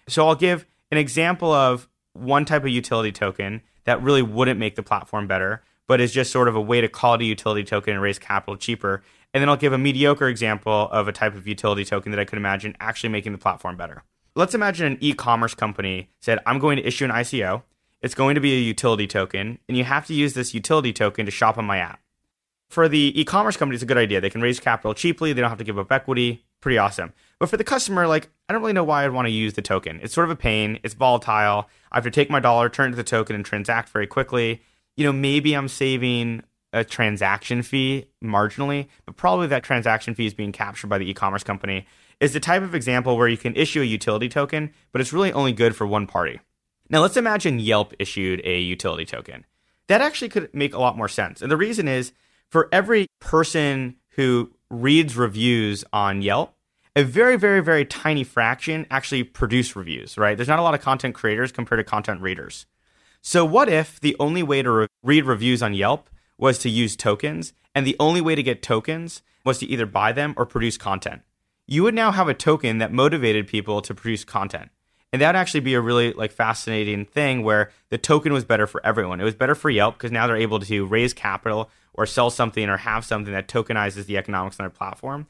So 0.09 0.26
I'll 0.26 0.34
give 0.34 0.66
an 0.91 0.99
example 0.99 1.53
of 1.53 1.89
one 2.12 2.45
type 2.45 2.62
of 2.62 2.68
utility 2.68 3.12
token 3.12 3.62
that 3.84 4.03
really 4.03 4.22
wouldn't 4.22 4.59
make 4.59 4.76
the 4.76 4.82
platform 4.82 5.26
better, 5.26 5.62
but 5.86 6.01
is 6.01 6.12
just 6.12 6.30
sort 6.30 6.49
of 6.49 6.57
a 6.57 6.61
way 6.61 6.80
to 6.80 6.89
call 6.89 7.14
it 7.14 7.22
a 7.22 7.24
utility 7.24 7.64
token 7.64 7.95
and 7.95 8.03
raise 8.03 8.18
capital 8.18 8.57
cheaper. 8.57 9.03
And 9.32 9.41
then 9.41 9.49
I'll 9.49 9.57
give 9.57 9.72
a 9.72 9.78
mediocre 9.78 10.28
example 10.28 10.89
of 10.91 11.09
a 11.09 11.12
type 11.12 11.34
of 11.34 11.47
utility 11.47 11.84
token 11.84 12.12
that 12.12 12.20
I 12.20 12.24
could 12.24 12.39
imagine 12.39 12.76
actually 12.80 13.11
making 13.11 13.32
the 13.32 13.39
platform 13.39 13.76
better. 13.76 14.03
Let's 14.34 14.55
imagine 14.55 14.86
an 14.86 14.99
e 15.01 15.14
commerce 15.14 15.55
company 15.55 16.11
said, 16.20 16.39
I'm 16.47 16.59
going 16.59 16.76
to 16.76 16.86
issue 16.86 17.05
an 17.05 17.11
ICO. 17.11 17.62
It's 18.01 18.14
going 18.14 18.36
to 18.36 18.41
be 18.41 18.55
a 18.55 18.61
utility 18.61 19.07
token, 19.07 19.59
and 19.68 19.76
you 19.76 19.84
have 19.84 20.07
to 20.07 20.14
use 20.14 20.34
this 20.34 20.55
utility 20.55 20.93
token 20.93 21.26
to 21.26 21.32
shop 21.32 21.59
on 21.59 21.64
my 21.64 21.78
app. 21.78 22.01
For 22.68 22.89
the 22.89 23.18
e 23.18 23.24
commerce 23.24 23.57
company, 23.57 23.74
it's 23.74 23.82
a 23.82 23.86
good 23.86 23.99
idea. 23.99 24.20
They 24.20 24.30
can 24.30 24.43
raise 24.43 24.61
capital 24.61 24.95
cheaply, 24.95 25.32
they 25.32 25.41
don't 25.41 25.51
have 25.51 25.59
to 25.59 25.64
give 25.64 25.78
up 25.78 25.91
equity. 25.91 26.45
Pretty 26.61 26.78
awesome. 26.78 27.12
But 27.39 27.49
for 27.49 27.57
the 27.57 27.64
customer, 27.64 28.07
like, 28.07 28.30
I 28.49 28.53
don't 28.53 28.62
really 28.62 28.72
know 28.72 28.84
why 28.84 29.05
I'd 29.05 29.12
want 29.12 29.26
to 29.26 29.32
use 29.32 29.55
the 29.55 29.62
token. 29.62 30.01
It's 30.03 30.14
sort 30.14 30.24
of 30.24 30.30
a 30.30 30.36
pain, 30.36 30.80
it's 30.82 30.95
volatile. 30.95 31.68
I 31.93 31.97
have 31.97 32.05
to 32.05 32.11
take 32.11 32.30
my 32.30 32.41
dollar, 32.41 32.68
turn 32.68 32.89
it 32.89 32.91
to 32.93 32.97
the 32.97 33.05
token, 33.05 33.36
and 33.36 33.45
transact 33.45 33.91
very 33.91 34.07
quickly. 34.07 34.62
You 34.97 35.05
know, 35.05 35.12
maybe 35.12 35.55
I'm 35.55 35.68
saving 35.68 36.43
a 36.72 36.84
transaction 36.84 37.62
fee 37.62 38.07
marginally, 38.22 38.89
but 39.07 39.16
probably 39.16 39.47
that 39.49 39.62
transaction 39.62 40.14
fee 40.14 40.26
is 40.26 40.34
being 40.34 40.53
captured 40.53 40.89
by 40.89 40.99
the 40.99 41.09
e 41.09 41.14
commerce 41.14 41.45
company. 41.45 41.86
Is 42.20 42.32
the 42.32 42.41
type 42.41 42.62
of 42.62 42.74
example 42.74 43.16
where 43.16 43.28
you 43.28 43.36
can 43.36 43.55
issue 43.55 43.80
a 43.80 43.84
utility 43.84 44.28
token, 44.28 44.72
but 44.91 45.01
it's 45.01 45.12
really 45.12 45.32
only 45.32 45.53
good 45.53 45.76
for 45.76 45.86
one 45.86 46.09
party. 46.09 46.41
Now, 46.91 47.01
let's 47.01 47.16
imagine 47.16 47.61
Yelp 47.61 47.95
issued 47.99 48.41
a 48.45 48.59
utility 48.59 49.05
token. 49.05 49.47
That 49.86 50.01
actually 50.01 50.30
could 50.30 50.53
make 50.53 50.74
a 50.74 50.80
lot 50.80 50.97
more 50.97 51.09
sense. 51.09 51.41
And 51.41 51.51
the 51.51 51.57
reason 51.57 51.86
is 51.86 52.12
for 52.51 52.68
every 52.72 53.07
person 53.20 53.97
who 54.11 54.51
reads 54.68 55.16
reviews 55.16 55.84
on 55.93 56.22
Yelp, 56.22 56.55
a 56.99 57.05
very, 57.05 57.36
very, 57.36 57.61
very 57.61 57.84
tiny 57.84 58.24
fraction 58.24 58.84
actually 58.90 59.22
produce 59.22 59.76
reviews, 59.76 60.18
right? 60.18 60.36
There's 60.36 60.49
not 60.49 60.59
a 60.59 60.62
lot 60.62 60.74
of 60.74 60.80
content 60.80 61.14
creators 61.14 61.53
compared 61.53 61.78
to 61.78 61.84
content 61.84 62.20
readers. 62.20 62.66
So, 63.22 63.44
what 63.44 63.68
if 63.68 64.01
the 64.01 64.16
only 64.18 64.42
way 64.42 64.62
to 64.62 64.70
re- 64.70 64.86
read 65.05 65.24
reviews 65.24 65.62
on 65.62 65.74
Yelp 65.74 66.11
was 66.38 66.59
to 66.59 66.68
use 66.68 66.96
tokens, 66.96 67.53
and 67.72 67.86
the 67.86 67.94
only 68.01 68.20
way 68.20 68.34
to 68.34 68.42
get 68.42 68.62
tokens 68.62 69.22
was 69.44 69.59
to 69.59 69.66
either 69.66 69.86
buy 69.86 70.11
them 70.11 70.34
or 70.36 70.44
produce 70.44 70.76
content? 70.76 71.22
You 71.68 71.84
would 71.84 71.94
now 71.94 72.11
have 72.11 72.26
a 72.26 72.34
token 72.34 72.78
that 72.78 72.92
motivated 72.92 73.46
people 73.46 73.80
to 73.82 73.94
produce 73.94 74.24
content. 74.24 74.68
And 75.12 75.22
that 75.22 75.28
would 75.28 75.38
actually 75.38 75.61
be 75.61 75.74
a 75.74 75.80
really 75.80 76.12
like 76.14 76.32
fascinating 76.32 77.05
thing 77.05 77.44
where 77.44 77.70
the 77.90 77.99
token 77.99 78.32
was 78.32 78.44
better 78.44 78.66
for 78.66 78.84
everyone. 78.84 79.20
It 79.20 79.24
was 79.24 79.36
better 79.36 79.55
for 79.55 79.70
Yelp 79.70 79.94
because 79.94 80.11
now 80.11 80.26
they're 80.26 80.36
able 80.36 80.59
to 80.59 80.84
raise 80.84 81.14
capital 81.14 81.70
or 81.94 82.07
sell 82.07 82.30
something 82.30 82.68
or 82.68 82.76
have 82.78 83.05
something 83.05 83.32
that 83.32 83.46
tokenizes 83.46 84.07
the 84.07 84.18
economics 84.18 84.59
on 84.59 84.64
their 84.64 84.70
platform. 84.70 85.28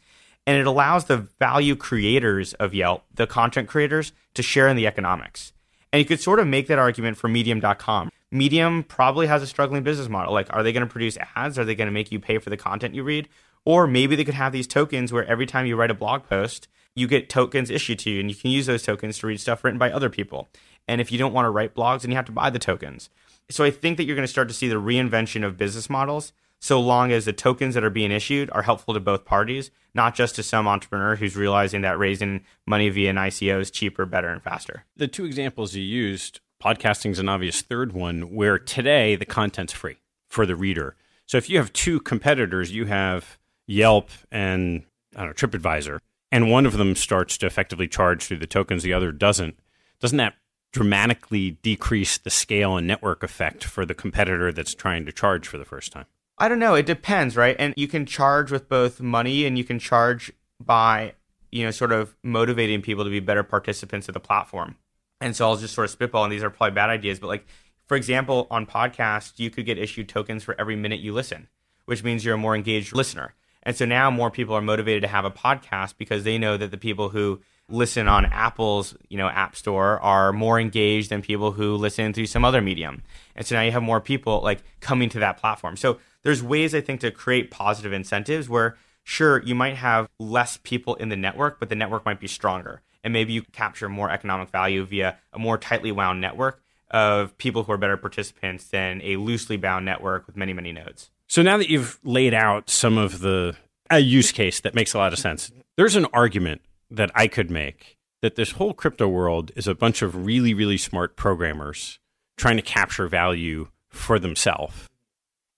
And 0.48 0.56
it 0.56 0.66
allows 0.66 1.04
the 1.04 1.18
value 1.38 1.76
creators 1.76 2.54
of 2.54 2.72
Yelp, 2.72 3.04
the 3.14 3.26
content 3.26 3.68
creators, 3.68 4.12
to 4.32 4.42
share 4.42 4.66
in 4.66 4.76
the 4.76 4.86
economics. 4.86 5.52
And 5.92 6.00
you 6.00 6.06
could 6.06 6.20
sort 6.20 6.40
of 6.40 6.46
make 6.46 6.68
that 6.68 6.78
argument 6.78 7.18
for 7.18 7.28
medium.com. 7.28 8.10
Medium 8.30 8.82
probably 8.82 9.26
has 9.26 9.42
a 9.42 9.46
struggling 9.46 9.82
business 9.82 10.08
model. 10.08 10.32
Like, 10.32 10.46
are 10.48 10.62
they 10.62 10.72
going 10.72 10.86
to 10.86 10.90
produce 10.90 11.18
ads? 11.36 11.58
Are 11.58 11.66
they 11.66 11.74
going 11.74 11.84
to 11.84 11.92
make 11.92 12.10
you 12.10 12.18
pay 12.18 12.38
for 12.38 12.48
the 12.48 12.56
content 12.56 12.94
you 12.94 13.02
read? 13.02 13.28
Or 13.66 13.86
maybe 13.86 14.16
they 14.16 14.24
could 14.24 14.32
have 14.32 14.52
these 14.52 14.66
tokens 14.66 15.12
where 15.12 15.26
every 15.26 15.44
time 15.44 15.66
you 15.66 15.76
write 15.76 15.90
a 15.90 15.94
blog 15.94 16.24
post, 16.24 16.66
you 16.94 17.06
get 17.06 17.28
tokens 17.28 17.68
issued 17.68 17.98
to 17.98 18.10
you 18.10 18.18
and 18.18 18.30
you 18.30 18.34
can 18.34 18.50
use 18.50 18.64
those 18.64 18.82
tokens 18.82 19.18
to 19.18 19.26
read 19.26 19.40
stuff 19.40 19.62
written 19.62 19.78
by 19.78 19.92
other 19.92 20.08
people. 20.08 20.48
And 20.88 20.98
if 20.98 21.12
you 21.12 21.18
don't 21.18 21.34
want 21.34 21.44
to 21.44 21.50
write 21.50 21.74
blogs, 21.74 22.00
then 22.00 22.10
you 22.10 22.16
have 22.16 22.24
to 22.24 22.32
buy 22.32 22.48
the 22.48 22.58
tokens. 22.58 23.10
So 23.50 23.64
I 23.64 23.70
think 23.70 23.98
that 23.98 24.04
you're 24.04 24.16
going 24.16 24.24
to 24.24 24.32
start 24.32 24.48
to 24.48 24.54
see 24.54 24.68
the 24.68 24.76
reinvention 24.76 25.44
of 25.44 25.58
business 25.58 25.90
models 25.90 26.32
so 26.60 26.80
long 26.80 27.12
as 27.12 27.24
the 27.24 27.32
tokens 27.32 27.74
that 27.74 27.84
are 27.84 27.90
being 27.90 28.10
issued 28.10 28.50
are 28.52 28.62
helpful 28.62 28.94
to 28.94 29.00
both 29.00 29.24
parties, 29.24 29.70
not 29.94 30.14
just 30.14 30.34
to 30.36 30.42
some 30.42 30.66
entrepreneur 30.66 31.16
who's 31.16 31.36
realizing 31.36 31.82
that 31.82 31.98
raising 31.98 32.44
money 32.66 32.88
via 32.88 33.10
an 33.10 33.16
ICO 33.16 33.60
is 33.60 33.70
cheaper, 33.70 34.06
better, 34.06 34.28
and 34.28 34.42
faster. 34.42 34.84
The 34.96 35.08
two 35.08 35.24
examples 35.24 35.74
you 35.74 35.82
used, 35.82 36.40
podcasting 36.62 37.12
is 37.12 37.18
an 37.18 37.28
obvious 37.28 37.62
third 37.62 37.92
one, 37.92 38.34
where 38.34 38.58
today 38.58 39.14
the 39.14 39.24
content's 39.24 39.72
free 39.72 39.98
for 40.28 40.46
the 40.46 40.56
reader. 40.56 40.96
So 41.26 41.38
if 41.38 41.48
you 41.48 41.58
have 41.58 41.72
two 41.72 42.00
competitors, 42.00 42.72
you 42.72 42.86
have 42.86 43.38
Yelp 43.66 44.10
and 44.32 44.84
I 45.14 45.24
don't 45.24 45.28
know, 45.28 45.48
TripAdvisor, 45.48 46.00
and 46.32 46.50
one 46.50 46.66
of 46.66 46.76
them 46.76 46.94
starts 46.94 47.38
to 47.38 47.46
effectively 47.46 47.88
charge 47.88 48.24
through 48.24 48.38
the 48.38 48.46
tokens, 48.46 48.82
the 48.82 48.92
other 48.92 49.12
doesn't, 49.12 49.58
doesn't 50.00 50.18
that 50.18 50.34
dramatically 50.72 51.52
decrease 51.62 52.18
the 52.18 52.30
scale 52.30 52.76
and 52.76 52.86
network 52.86 53.22
effect 53.22 53.64
for 53.64 53.86
the 53.86 53.94
competitor 53.94 54.52
that's 54.52 54.74
trying 54.74 55.06
to 55.06 55.12
charge 55.12 55.46
for 55.46 55.56
the 55.56 55.64
first 55.64 55.92
time? 55.92 56.06
I 56.38 56.48
don't 56.48 56.58
know. 56.58 56.74
It 56.74 56.86
depends, 56.86 57.36
right? 57.36 57.56
And 57.58 57.74
you 57.76 57.88
can 57.88 58.06
charge 58.06 58.50
with 58.50 58.68
both 58.68 59.00
money 59.00 59.44
and 59.44 59.58
you 59.58 59.64
can 59.64 59.78
charge 59.78 60.32
by, 60.60 61.14
you 61.50 61.64
know, 61.64 61.70
sort 61.70 61.92
of 61.92 62.14
motivating 62.22 62.80
people 62.80 63.04
to 63.04 63.10
be 63.10 63.20
better 63.20 63.42
participants 63.42 64.08
of 64.08 64.14
the 64.14 64.20
platform. 64.20 64.76
And 65.20 65.34
so 65.34 65.48
I'll 65.48 65.56
just 65.56 65.74
sort 65.74 65.86
of 65.86 65.90
spitball, 65.90 66.22
and 66.24 66.32
these 66.32 66.44
are 66.44 66.50
probably 66.50 66.74
bad 66.74 66.90
ideas, 66.90 67.18
but 67.18 67.26
like, 67.26 67.44
for 67.86 67.96
example, 67.96 68.46
on 68.50 68.66
podcasts, 68.66 69.38
you 69.38 69.50
could 69.50 69.66
get 69.66 69.78
issued 69.78 70.08
tokens 70.08 70.44
for 70.44 70.54
every 70.60 70.76
minute 70.76 71.00
you 71.00 71.12
listen, 71.12 71.48
which 71.86 72.04
means 72.04 72.24
you're 72.24 72.34
a 72.34 72.38
more 72.38 72.54
engaged 72.54 72.94
listener. 72.94 73.34
And 73.62 73.74
so 73.74 73.84
now 73.84 74.10
more 74.10 74.30
people 74.30 74.54
are 74.54 74.62
motivated 74.62 75.02
to 75.02 75.08
have 75.08 75.24
a 75.24 75.30
podcast 75.30 75.94
because 75.98 76.22
they 76.22 76.38
know 76.38 76.56
that 76.56 76.70
the 76.70 76.78
people 76.78 77.08
who 77.08 77.40
listen 77.68 78.08
on 78.08 78.26
Apple's, 78.26 78.94
you 79.08 79.18
know, 79.18 79.28
App 79.28 79.54
Store 79.54 80.00
are 80.00 80.32
more 80.32 80.58
engaged 80.58 81.10
than 81.10 81.22
people 81.22 81.52
who 81.52 81.76
listen 81.76 82.12
through 82.12 82.26
some 82.26 82.44
other 82.44 82.60
medium. 82.60 83.02
And 83.36 83.46
so 83.46 83.54
now 83.54 83.62
you 83.62 83.72
have 83.72 83.82
more 83.82 84.00
people 84.00 84.40
like 84.42 84.62
coming 84.80 85.08
to 85.10 85.18
that 85.20 85.38
platform. 85.38 85.76
So 85.76 85.98
there's 86.22 86.42
ways 86.42 86.74
I 86.74 86.80
think 86.80 87.00
to 87.00 87.10
create 87.10 87.50
positive 87.50 87.92
incentives 87.92 88.48
where 88.48 88.76
sure 89.04 89.42
you 89.42 89.54
might 89.54 89.76
have 89.76 90.08
less 90.18 90.58
people 90.62 90.94
in 90.96 91.08
the 91.08 91.16
network, 91.16 91.60
but 91.60 91.68
the 91.68 91.74
network 91.74 92.04
might 92.04 92.20
be 92.20 92.26
stronger. 92.26 92.82
And 93.04 93.12
maybe 93.12 93.32
you 93.32 93.42
capture 93.52 93.88
more 93.88 94.10
economic 94.10 94.50
value 94.50 94.84
via 94.84 95.18
a 95.32 95.38
more 95.38 95.56
tightly 95.56 95.92
wound 95.92 96.20
network 96.20 96.62
of 96.90 97.36
people 97.38 97.64
who 97.64 97.72
are 97.72 97.78
better 97.78 97.96
participants 97.96 98.64
than 98.68 99.00
a 99.02 99.16
loosely 99.16 99.56
bound 99.56 99.84
network 99.84 100.26
with 100.26 100.36
many, 100.36 100.52
many 100.52 100.72
nodes. 100.72 101.10
So 101.26 101.42
now 101.42 101.58
that 101.58 101.70
you've 101.70 101.98
laid 102.02 102.34
out 102.34 102.70
some 102.70 102.98
of 102.98 103.20
the 103.20 103.56
a 103.90 103.98
use 103.98 104.32
case 104.32 104.60
that 104.60 104.74
makes 104.74 104.94
a 104.94 104.98
lot 104.98 105.12
of 105.12 105.18
sense, 105.18 105.50
there's 105.76 105.96
an 105.96 106.06
argument 106.12 106.60
that 106.90 107.10
I 107.14 107.28
could 107.28 107.50
make 107.50 107.96
that 108.22 108.36
this 108.36 108.52
whole 108.52 108.74
crypto 108.74 109.08
world 109.08 109.52
is 109.56 109.68
a 109.68 109.74
bunch 109.74 110.02
of 110.02 110.26
really, 110.26 110.54
really 110.54 110.76
smart 110.76 111.16
programmers 111.16 111.98
trying 112.36 112.56
to 112.56 112.62
capture 112.62 113.06
value 113.06 113.68
for 113.88 114.18
themselves. 114.18 114.86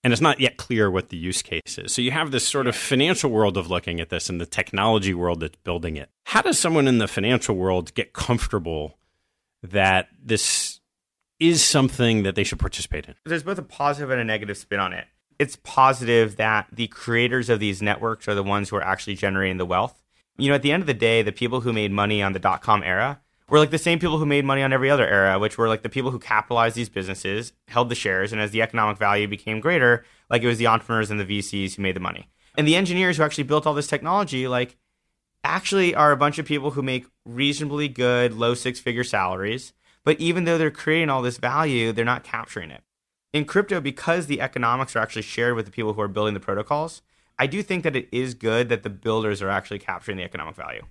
And 0.03 0.13
it's 0.13 0.21
not 0.21 0.39
yet 0.39 0.57
clear 0.57 0.89
what 0.89 1.09
the 1.09 1.17
use 1.17 1.41
case 1.43 1.77
is. 1.77 1.93
So 1.93 2.01
you 2.01 2.11
have 2.11 2.31
this 2.31 2.47
sort 2.47 2.65
of 2.65 2.75
financial 2.75 3.29
world 3.29 3.55
of 3.55 3.69
looking 3.69 3.99
at 3.99 4.09
this 4.09 4.29
and 4.29 4.41
the 4.41 4.47
technology 4.47 5.13
world 5.13 5.41
that's 5.41 5.57
building 5.57 5.95
it. 5.95 6.09
How 6.25 6.41
does 6.41 6.57
someone 6.57 6.87
in 6.87 6.97
the 6.97 7.07
financial 7.07 7.55
world 7.55 7.93
get 7.93 8.13
comfortable 8.13 8.97
that 9.61 10.07
this 10.23 10.79
is 11.39 11.63
something 11.63 12.23
that 12.23 12.33
they 12.33 12.43
should 12.43 12.59
participate 12.59 13.07
in? 13.07 13.15
There's 13.25 13.43
both 13.43 13.59
a 13.59 13.63
positive 13.63 14.09
and 14.09 14.19
a 14.19 14.23
negative 14.23 14.57
spin 14.57 14.79
on 14.79 14.93
it 14.93 15.05
it's 15.41 15.57
positive 15.63 16.35
that 16.35 16.67
the 16.71 16.85
creators 16.85 17.49
of 17.49 17.59
these 17.59 17.81
networks 17.81 18.27
are 18.27 18.35
the 18.35 18.43
ones 18.43 18.69
who 18.69 18.75
are 18.75 18.83
actually 18.83 19.15
generating 19.15 19.57
the 19.57 19.65
wealth. 19.65 20.00
You 20.41 20.49
know, 20.49 20.55
at 20.55 20.63
the 20.63 20.71
end 20.71 20.81
of 20.81 20.87
the 20.87 20.95
day, 20.95 21.21
the 21.21 21.31
people 21.31 21.61
who 21.61 21.71
made 21.71 21.91
money 21.91 22.23
on 22.23 22.33
the 22.33 22.39
dot 22.39 22.63
com 22.63 22.81
era 22.81 23.21
were 23.47 23.59
like 23.59 23.69
the 23.69 23.77
same 23.77 23.99
people 23.99 24.17
who 24.17 24.25
made 24.25 24.43
money 24.43 24.63
on 24.63 24.73
every 24.73 24.89
other 24.89 25.07
era, 25.07 25.37
which 25.37 25.55
were 25.55 25.67
like 25.67 25.83
the 25.83 25.89
people 25.89 26.09
who 26.09 26.17
capitalized 26.17 26.75
these 26.75 26.89
businesses, 26.89 27.53
held 27.67 27.89
the 27.89 27.95
shares, 27.95 28.31
and 28.31 28.41
as 28.41 28.49
the 28.49 28.61
economic 28.63 28.97
value 28.97 29.27
became 29.27 29.59
greater, 29.59 30.03
like 30.31 30.41
it 30.41 30.47
was 30.47 30.57
the 30.57 30.65
entrepreneurs 30.65 31.11
and 31.11 31.19
the 31.19 31.25
VCs 31.25 31.75
who 31.75 31.83
made 31.83 31.95
the 31.95 31.99
money. 31.99 32.27
And 32.57 32.67
the 32.67 32.75
engineers 32.75 33.17
who 33.17 33.23
actually 33.23 33.43
built 33.43 33.67
all 33.67 33.75
this 33.75 33.85
technology, 33.85 34.47
like, 34.47 34.77
actually 35.43 35.93
are 35.93 36.11
a 36.11 36.17
bunch 36.17 36.39
of 36.39 36.45
people 36.47 36.71
who 36.71 36.81
make 36.81 37.05
reasonably 37.23 37.87
good 37.87 38.33
low 38.33 38.55
six 38.55 38.79
figure 38.79 39.03
salaries. 39.03 39.73
But 40.03 40.19
even 40.19 40.45
though 40.45 40.57
they're 40.57 40.71
creating 40.71 41.11
all 41.11 41.21
this 41.21 41.37
value, 41.37 41.91
they're 41.91 42.03
not 42.03 42.23
capturing 42.23 42.71
it 42.71 42.81
in 43.31 43.45
crypto, 43.45 43.79
because 43.79 44.25
the 44.25 44.41
economics 44.41 44.95
are 44.95 44.99
actually 44.99 45.21
shared 45.21 45.55
with 45.55 45.65
the 45.65 45.71
people 45.71 45.93
who 45.93 46.01
are 46.01 46.07
building 46.07 46.33
the 46.33 46.39
protocols, 46.39 47.03
I 47.41 47.47
do 47.47 47.63
think 47.63 47.83
that 47.85 47.95
it 47.95 48.07
is 48.11 48.35
good 48.35 48.69
that 48.69 48.83
the 48.83 48.89
builders 48.91 49.41
are 49.41 49.49
actually 49.49 49.79
capturing 49.79 50.15
the 50.15 50.23
economic 50.23 50.55
value. 50.55 50.83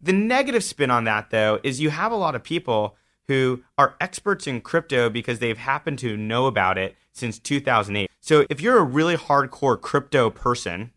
The 0.00 0.12
negative 0.12 0.64
spin 0.64 0.90
on 0.90 1.04
that, 1.04 1.30
though, 1.30 1.60
is 1.62 1.80
you 1.80 1.90
have 1.90 2.10
a 2.10 2.16
lot 2.16 2.34
of 2.34 2.42
people 2.42 2.96
who 3.28 3.62
are 3.78 3.94
experts 4.00 4.48
in 4.48 4.60
crypto 4.60 5.08
because 5.08 5.38
they've 5.38 5.56
happened 5.56 6.00
to 6.00 6.16
know 6.16 6.46
about 6.46 6.78
it 6.78 6.96
since 7.12 7.38
2008. 7.38 8.10
So 8.20 8.44
if 8.50 8.60
you're 8.60 8.78
a 8.78 8.82
really 8.82 9.16
hardcore 9.16 9.80
crypto 9.80 10.30
person, 10.30 10.90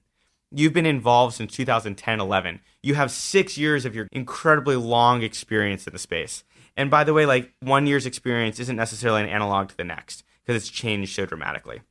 you've 0.50 0.74
been 0.74 0.88
involved 0.88 1.36
since 1.36 1.54
2010 1.54 2.20
11. 2.20 2.60
You 2.82 2.96
have 2.96 3.12
six 3.12 3.56
years 3.56 3.86
of 3.86 3.94
your 3.94 4.08
incredibly 4.12 4.78
long 4.78 5.22
experience 5.22 5.86
in 5.86 5.94
the 5.94 6.00
space. 6.00 6.44
And 6.76 6.90
by 6.90 7.04
the 7.04 7.14
way, 7.14 7.28
like 7.28 7.54
one 7.60 7.86
year's 7.86 8.08
experience 8.08 8.60
isn't 8.60 8.76
necessarily 8.76 9.22
an 9.22 9.30
analog 9.30 9.70
to 9.70 9.78
the 9.78 9.84
next 9.84 10.24
because 10.44 10.60
it's 10.60 10.72
changed 10.72 11.14
so 11.14 11.28
dramatically. 11.28 11.82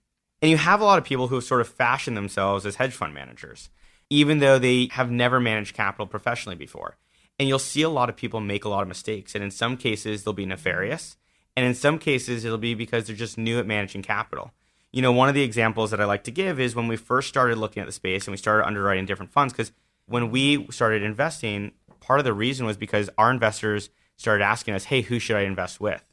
And 0.47 0.53
you 0.53 0.59
have 0.59 0.81
a 0.81 0.85
lot 0.85 0.99
of 0.99 1.05
people 1.05 1.27
who 1.27 1.35
have 1.35 1.43
sort 1.43 1.61
of 1.61 1.67
fashioned 1.67 2.17
themselves 2.17 2.65
as 2.65 2.77
hedge 2.77 2.93
fund 2.93 3.13
managers, 3.13 3.69
even 4.11 4.39
though 4.39 4.61
they 4.61 4.91
have 4.93 5.11
never 5.11 5.41
managed 5.41 5.75
capital 5.75 6.07
professionally 6.07 6.55
before. 6.55 6.99
And 7.37 7.49
you'll 7.49 7.59
see 7.59 7.83
a 7.83 7.89
lot 7.89 8.09
of 8.09 8.15
people 8.15 8.39
make 8.39 8.65
a 8.65 8.69
lot 8.69 8.83
of 8.83 8.87
mistakes. 8.87 9.35
And 9.35 9.43
in 9.43 9.51
some 9.51 9.77
cases, 9.77 10.23
they'll 10.23 10.33
be 10.33 10.47
nefarious. 10.47 11.17
And 11.57 11.67
in 11.67 11.75
some 11.75 11.99
cases, 11.99 12.45
it'll 12.45 12.59
be 12.59 12.75
because 12.75 13.09
they're 13.09 13.17
just 13.17 13.37
new 13.37 13.59
at 13.59 13.67
managing 13.67 14.03
capital. 14.03 14.53
You 14.93 15.03
know, 15.03 15.11
one 15.11 15.29
of 15.29 15.35
the 15.35 15.43
examples 15.43 15.91
that 15.91 16.01
I 16.01 16.05
like 16.05 16.23
to 16.23 16.31
give 16.31 16.61
is 16.61 16.77
when 16.77 16.87
we 16.87 16.95
first 16.95 17.29
started 17.29 17.59
looking 17.59 17.81
at 17.81 17.87
the 17.87 17.93
space 17.93 18.29
and 18.29 18.33
we 18.33 18.39
started 18.39 18.69
underwriting 18.69 19.05
different 19.05 19.33
funds, 19.33 19.53
because 19.53 19.73
when 20.07 20.31
we 20.31 20.69
started 20.71 21.03
investing, 21.03 21.73
part 21.99 22.21
of 22.21 22.25
the 22.25 22.33
reason 22.33 22.67
was 22.67 22.77
because 22.77 23.11
our 23.19 23.33
investors 23.33 23.91
started 24.17 24.45
asking 24.45 24.75
us, 24.75 24.85
hey, 24.85 25.01
who 25.01 25.19
should 25.19 25.39
I 25.39 25.41
invest 25.41 25.81
with? 25.81 26.05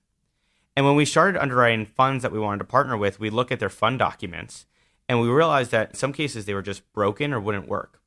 And 0.76 0.86
when 0.86 0.96
we 0.96 1.06
started 1.06 1.42
underwriting 1.42 1.86
funds 1.86 2.24
that 2.24 2.32
we 2.32 2.40
wanted 2.40 2.60
to 2.60 2.66
partner 2.66 2.98
with, 2.98 3.20
we 3.20 3.30
look 3.30 3.52
at 3.52 3.60
their 3.60 3.70
fund 3.70 4.00
documents 4.00 4.66
and 5.08 5.22
we 5.22 5.28
realized 5.28 5.72
that 5.72 5.92
in 5.92 5.96
some 5.96 6.14
cases 6.14 6.46
they 6.46 6.54
were 6.54 6.62
just 6.62 6.92
broken 6.94 7.34
or 7.34 7.40
wouldn't 7.40 7.68
work. 7.68 8.02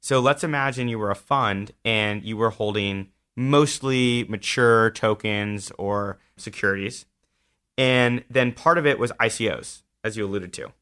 So 0.00 0.20
let's 0.20 0.44
imagine 0.44 0.88
you 0.88 0.98
were 0.98 1.10
a 1.10 1.16
fund 1.16 1.72
and 1.84 2.22
you 2.22 2.36
were 2.36 2.50
holding 2.50 3.08
mostly 3.36 4.24
mature 4.28 4.90
tokens 4.90 5.70
or 5.78 6.18
securities. 6.36 7.06
And 7.78 8.24
then 8.28 8.52
part 8.52 8.78
of 8.78 8.86
it 8.86 8.98
was 8.98 9.12
ICOs, 9.12 9.82
as 10.04 10.16
you 10.16 10.26
alluded 10.26 10.52
to. 10.54 10.72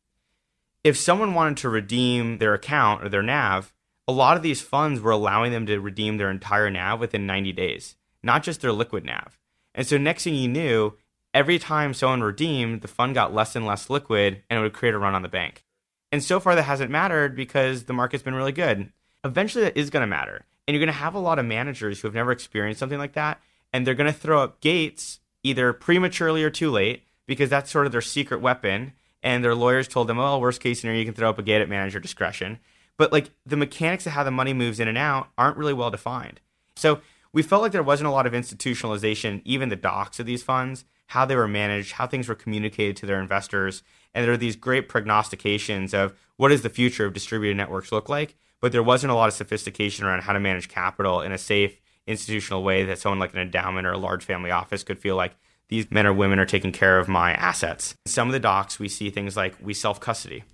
If 0.83 0.97
someone 0.97 1.35
wanted 1.35 1.59
to 1.59 1.69
redeem 1.69 2.39
their 2.39 2.55
account 2.55 3.05
or 3.05 3.09
their 3.09 3.23
NAV, 3.23 3.73
a 4.07 4.13
lot 4.13 4.37
of 4.37 4.43
these 4.43 4.63
funds 4.63 5.01
were 5.01 5.11
allowing 5.11 5.53
them 5.53 5.67
to 5.67 5.79
redeem 5.79 6.17
their 6.17 6.31
entire 6.31 6.71
NAV 6.71 6.99
within 6.99 7.27
90 7.27 7.53
days, 7.53 7.97
not 8.23 8.43
just 8.43 8.61
their 8.61 8.73
liquid 8.73 9.05
NAV. 9.05 9.39
And 9.75 9.87
so 9.87 9.99
next 9.99 10.25
thing 10.25 10.35
you 10.35 10.49
knew, 10.49 10.95
every 11.35 11.59
time 11.59 11.95
someone 11.95 12.23
redeemed, 12.23 12.83
the 12.83 12.89
fund 12.89 13.15
got 13.15 13.35
less 13.35 13.55
and 13.55 13.67
less 13.67 13.91
liquid 13.91 14.43
and 14.49 14.59
it 14.59 14.63
would 14.63 14.73
create 14.73 14.95
a 14.95 14.99
run 14.99 15.15
on 15.15 15.23
the 15.23 15.29
bank. 15.29 15.65
And 16.11 16.23
so 16.23 16.41
far, 16.41 16.55
that 16.55 16.63
hasn't 16.63 16.91
mattered 16.91 17.37
because 17.37 17.85
the 17.85 17.93
market's 17.93 18.23
been 18.23 18.35
really 18.35 18.53
good. 18.53 18.93
Eventually, 19.25 19.65
that 19.65 19.77
is 19.77 19.91
going 19.91 20.01
to 20.03 20.07
matter. 20.07 20.47
And 20.67 20.75
you're 20.75 20.85
going 20.85 20.95
to 20.95 21.01
have 21.01 21.15
a 21.15 21.19
lot 21.19 21.39
of 21.39 21.47
managers 21.47 22.01
who 22.01 22.09
have 22.09 22.15
never 22.15 22.33
experienced 22.33 22.81
something 22.81 22.99
like 22.99 23.13
that. 23.13 23.41
And 23.73 23.87
they're 23.87 23.95
going 23.95 24.13
to 24.13 24.19
throw 24.19 24.43
up 24.43 24.61
gates 24.61 25.21
either 25.43 25.73
prematurely 25.73 26.43
or 26.43 26.51
too 26.51 26.71
late 26.71 27.05
because 27.27 27.51
that's 27.51 27.71
sort 27.71 27.87
of 27.87 27.93
their 27.93 28.01
secret 28.01 28.41
weapon. 28.41 28.93
And 29.23 29.45
their 29.45 29.55
lawyers 29.55 29.89
told 29.89 30.09
them, 30.09 30.19
oh, 30.19 30.39
worst 30.39 30.61
case 30.61 30.81
scenario, 30.81 31.01
you 31.01 31.05
can 31.05 31.15
throw 31.15 31.29
up 31.29 31.39
a 31.39 31.43
gate 31.43 31.61
at 31.61 31.69
manager 31.69 32.01
discretion. 32.01 32.59
But 32.97 33.13
like 33.13 33.31
the 33.45 33.57
mechanics 33.57 34.07
of 34.07 34.13
how 34.13 34.25
the 34.25 34.31
money 34.31 34.55
moves 34.55 34.81
in 34.81 34.89
and 34.89 34.99
out 34.99 35.29
aren't 35.37 35.57
really 35.57 35.75
well 35.75 35.91
defined. 35.91 36.41
So 36.77 37.01
we 37.33 37.43
felt 37.43 37.63
like 37.63 37.73
there 37.73 37.83
wasn't 37.83 38.09
a 38.09 38.13
lot 38.13 38.27
of 38.27 38.33
institutionalization, 38.33 39.43
even 39.45 39.69
the 39.69 39.77
docs 39.77 40.19
of 40.21 40.27
these 40.27 40.43
funds 40.43 40.85
how 41.09 41.25
they 41.25 41.37
were 41.37 41.49
managed, 41.49 41.93
how 41.93 42.07
things 42.07 42.29
were 42.29 42.35
communicated 42.35 42.97
to 42.97 43.07
their 43.07 43.21
investors. 43.21 43.83
And 44.15 44.25
there 44.25 44.33
are 44.33 44.39
these 44.39 44.57
great 44.57 44.89
prognostications 44.89 45.93
of 45.95 46.15
what 46.37 46.49
does 46.49 46.63
the 46.63 46.71
future 46.71 47.07
of 47.07 47.15
distributed 47.15 47.57
networks 47.57 47.93
look 47.93 48.09
like. 48.09 48.37
But 48.61 48.73
there 48.73 48.83
wasn't 48.83 49.13
a 49.13 49.15
lot 49.15 49.29
of 49.29 49.35
sophistication 49.35 50.05
around 50.05 50.23
how 50.23 50.33
to 50.33 50.41
manage 50.41 50.69
capital 50.69 51.21
in 51.21 51.33
a 51.33 51.39
safe 51.39 51.81
institutional 52.07 52.63
way 52.63 52.85
that 52.85 52.99
someone 52.99 53.19
like 53.19 53.33
an 53.33 53.41
endowment 53.41 53.87
or 53.87 53.93
a 53.93 53.99
large 53.99 54.25
family 54.25 54.51
office 54.51 54.83
could 54.83 54.99
feel 54.99 55.17
like 55.17 55.37
these 55.69 55.91
men 55.91 56.07
or 56.07 56.13
women 56.13 56.39
are 56.39 56.47
taking 56.47 56.73
care 56.73 56.99
of 56.99 57.09
my 57.09 57.33
assets. 57.33 57.95
In 58.07 58.13
Some 58.13 58.29
of 58.29 58.33
the 58.33 58.41
docs, 58.41 58.79
we 58.79 58.89
see 58.89 59.11
things 59.11 59.37
like 59.37 59.55
we 59.63 59.75
self 59.75 60.01
custody. 60.01 60.45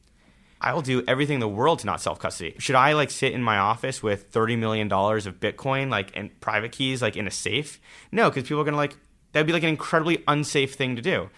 I 0.60 0.72
will 0.72 0.82
do 0.82 1.04
everything 1.06 1.34
in 1.34 1.40
the 1.40 1.48
world 1.48 1.80
to 1.80 1.86
not 1.86 2.00
self 2.00 2.18
custody. 2.18 2.54
Should 2.58 2.76
I 2.76 2.92
like 2.92 3.10
sit 3.10 3.32
in 3.32 3.42
my 3.42 3.58
office 3.58 4.02
with 4.02 4.32
$30 4.32 4.58
million 4.58 4.90
of 4.90 5.40
Bitcoin, 5.40 5.90
like 5.90 6.16
and 6.16 6.38
private 6.40 6.72
keys, 6.72 7.02
like 7.02 7.16
in 7.16 7.26
a 7.26 7.30
safe? 7.30 7.80
No, 8.10 8.30
because 8.30 8.44
people 8.44 8.60
are 8.60 8.64
going 8.64 8.72
to 8.72 8.78
like, 8.78 8.96
That'd 9.34 9.46
be 9.46 9.52
like 9.52 9.64
an 9.64 9.68
incredibly 9.68 10.22
unsafe 10.26 10.74
thing 10.74 10.96
to 10.96 11.02
do. 11.02 11.28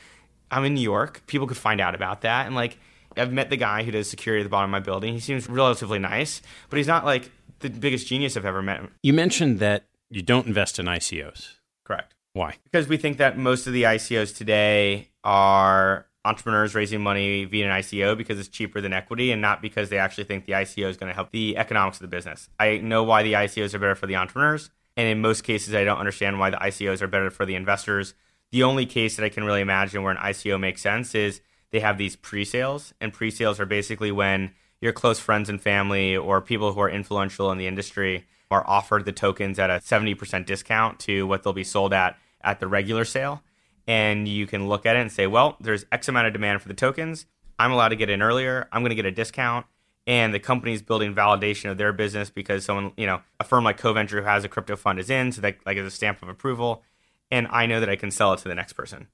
I'm 0.51 0.65
in 0.65 0.75
New 0.75 0.83
York. 0.83 1.23
People 1.27 1.47
could 1.47 1.57
find 1.57 1.81
out 1.81 1.95
about 1.95 2.21
that. 2.21 2.47
And 2.47 2.55
like, 2.55 2.79
I've 3.17 3.33
met 3.33 3.51
the 3.51 3.57
guy 3.57 3.83
who 3.83 3.91
does 3.91 4.09
security 4.09 4.43
at 4.43 4.45
the 4.45 4.51
bottom 4.51 4.69
of 4.69 4.73
my 4.73 4.85
building. 4.85 5.15
He 5.15 5.21
seems 5.21 5.49
relatively 5.49 5.99
nice, 5.99 6.43
but 6.69 6.77
he's 6.77 6.87
not 6.87 7.07
like 7.07 7.31
the 7.61 7.71
biggest 7.71 8.07
genius 8.07 8.37
I've 8.37 8.45
ever 8.45 8.63
met. 8.63 8.83
You 9.03 9.15
mentioned 9.15 9.59
that 9.61 9.87
you 10.11 10.23
don't 10.23 10.47
invest 10.47 10.79
in 10.79 10.87
ICOs. 10.87 11.55
Correct. 11.85 12.15
Why? 12.35 12.57
Because 12.65 12.87
we 12.87 12.99
think 12.99 13.17
that 13.17 13.39
most 13.39 13.67
of 13.67 13.73
the 13.73 13.85
ICOs 13.85 14.37
today 14.37 15.09
are 15.25 16.07
entrepreneurs 16.27 16.75
raising 16.75 17.01
money 17.01 17.45
via 17.45 17.65
an 17.65 17.81
ICO 17.81 18.17
because 18.17 18.39
it's 18.39 18.49
cheaper 18.49 18.81
than 18.81 18.93
equity 18.93 19.31
and 19.31 19.41
not 19.41 19.63
because 19.63 19.89
they 19.89 19.99
actually 19.99 20.25
think 20.25 20.45
the 20.45 20.53
ICO 20.53 20.89
is 20.89 20.97
going 20.97 21.09
to 21.09 21.15
help 21.15 21.31
the 21.31 21.57
economics 21.57 21.97
of 21.97 22.03
the 22.03 22.09
business. 22.09 22.51
I 22.59 22.79
know 22.79 23.05
why 23.05 23.23
the 23.23 23.33
ICOs 23.33 23.73
are 23.73 23.79
better 23.79 23.95
for 23.95 24.07
the 24.07 24.17
entrepreneurs. 24.17 24.71
And 24.97 25.09
in 25.09 25.21
most 25.21 25.43
cases, 25.43 25.75
I 25.75 25.85
don't 25.85 25.99
understand 25.99 26.39
why 26.39 26.51
the 26.51 26.57
ICOs 26.57 27.03
are 27.03 27.07
better 27.07 27.31
for 27.31 27.45
the 27.45 27.55
investors. 27.55 28.15
The 28.51 28.63
only 28.63 28.87
case 28.87 29.17
that 29.17 29.25
I 29.25 29.29
can 29.29 29.45
really 29.45 29.61
imagine 29.61 30.03
where 30.03 30.13
an 30.13 30.19
ICO 30.19 30.59
makes 30.59 30.81
sense 30.81 31.15
is 31.15 31.41
they 31.71 31.81
have 31.81 31.99
these 31.99 32.17
pre-sales, 32.17 32.95
and 33.01 33.13
pre-sales 33.13 33.61
are 33.61 33.67
basically 33.67 34.11
when 34.11 34.53
your 34.81 34.93
close 34.93 35.19
friends 35.19 35.49
and 35.49 35.61
family 35.61 36.17
or 36.17 36.41
people 36.41 36.73
who 36.73 36.81
are 36.81 36.89
influential 36.89 37.51
in 37.51 37.59
the 37.59 37.67
industry 37.67 38.27
are 38.51 38.65
offered 38.67 39.05
the 39.05 39.13
tokens 39.13 39.59
at 39.59 39.71
a 39.71 39.75
70% 39.75 40.47
discount 40.47 41.01
to 41.01 41.27
what 41.27 41.43
they'll 41.43 41.53
be 41.53 41.65
sold 41.65 41.93
at 41.93 42.17
at 42.43 42.61
the 42.61 42.69
regular 42.69 43.05
sale. 43.05 43.43
And 43.87 44.29
you 44.29 44.47
can 44.47 44.69
look 44.69 44.87
at 44.87 44.97
it 44.97 45.01
and 45.01 45.11
say, 45.11 45.27
well, 45.27 45.57
there's 45.61 45.85
X 45.91 46.09
amount 46.09 46.27
of 46.27 46.33
demand 46.33 46.63
for 46.63 46.69
the 46.69 46.75
tokens. 46.75 47.27
I'm 47.59 47.73
allowed 47.73 47.89
to 47.89 47.97
get 47.97 48.11
in 48.11 48.23
earlier. 48.23 48.69
I'm 48.71 48.83
going 48.83 48.91
to 48.91 48.97
get 48.97 49.07
a 49.07 49.11
discount 49.11 49.67
and 50.07 50.33
the 50.33 50.39
company's 50.39 50.83
building 50.83 51.15
validation 51.15 51.71
of 51.71 51.79
their 51.79 51.93
business 51.93 52.31
because 52.31 52.65
someone, 52.65 52.93
you 52.97 53.07
know, 53.07 53.21
a 53.41 53.45
firm 53.45 53.65
like 53.65 53.81
CoVenture 53.81 54.21
who 54.21 54.23
has 54.23 54.45
a 54.45 54.49
crypto 54.49 54.77
fund 54.77 54.99
is 54.99 55.11
in, 55.11 55.33
so 55.33 55.41
that 55.41 55.57
like 55.67 55.77
is 55.77 55.87
a 55.87 55.91
stamp 55.91 56.23
of 56.23 56.29
approval, 56.29 56.83
and 57.31 57.49
I 57.51 57.67
know 57.67 57.81
that 57.81 57.89
I 57.89 57.97
can 57.97 58.11
sell 58.11 58.33
it 58.33 58.39
to 58.39 58.49
the 58.49 58.55
next 58.55 58.75
person, 58.75 59.09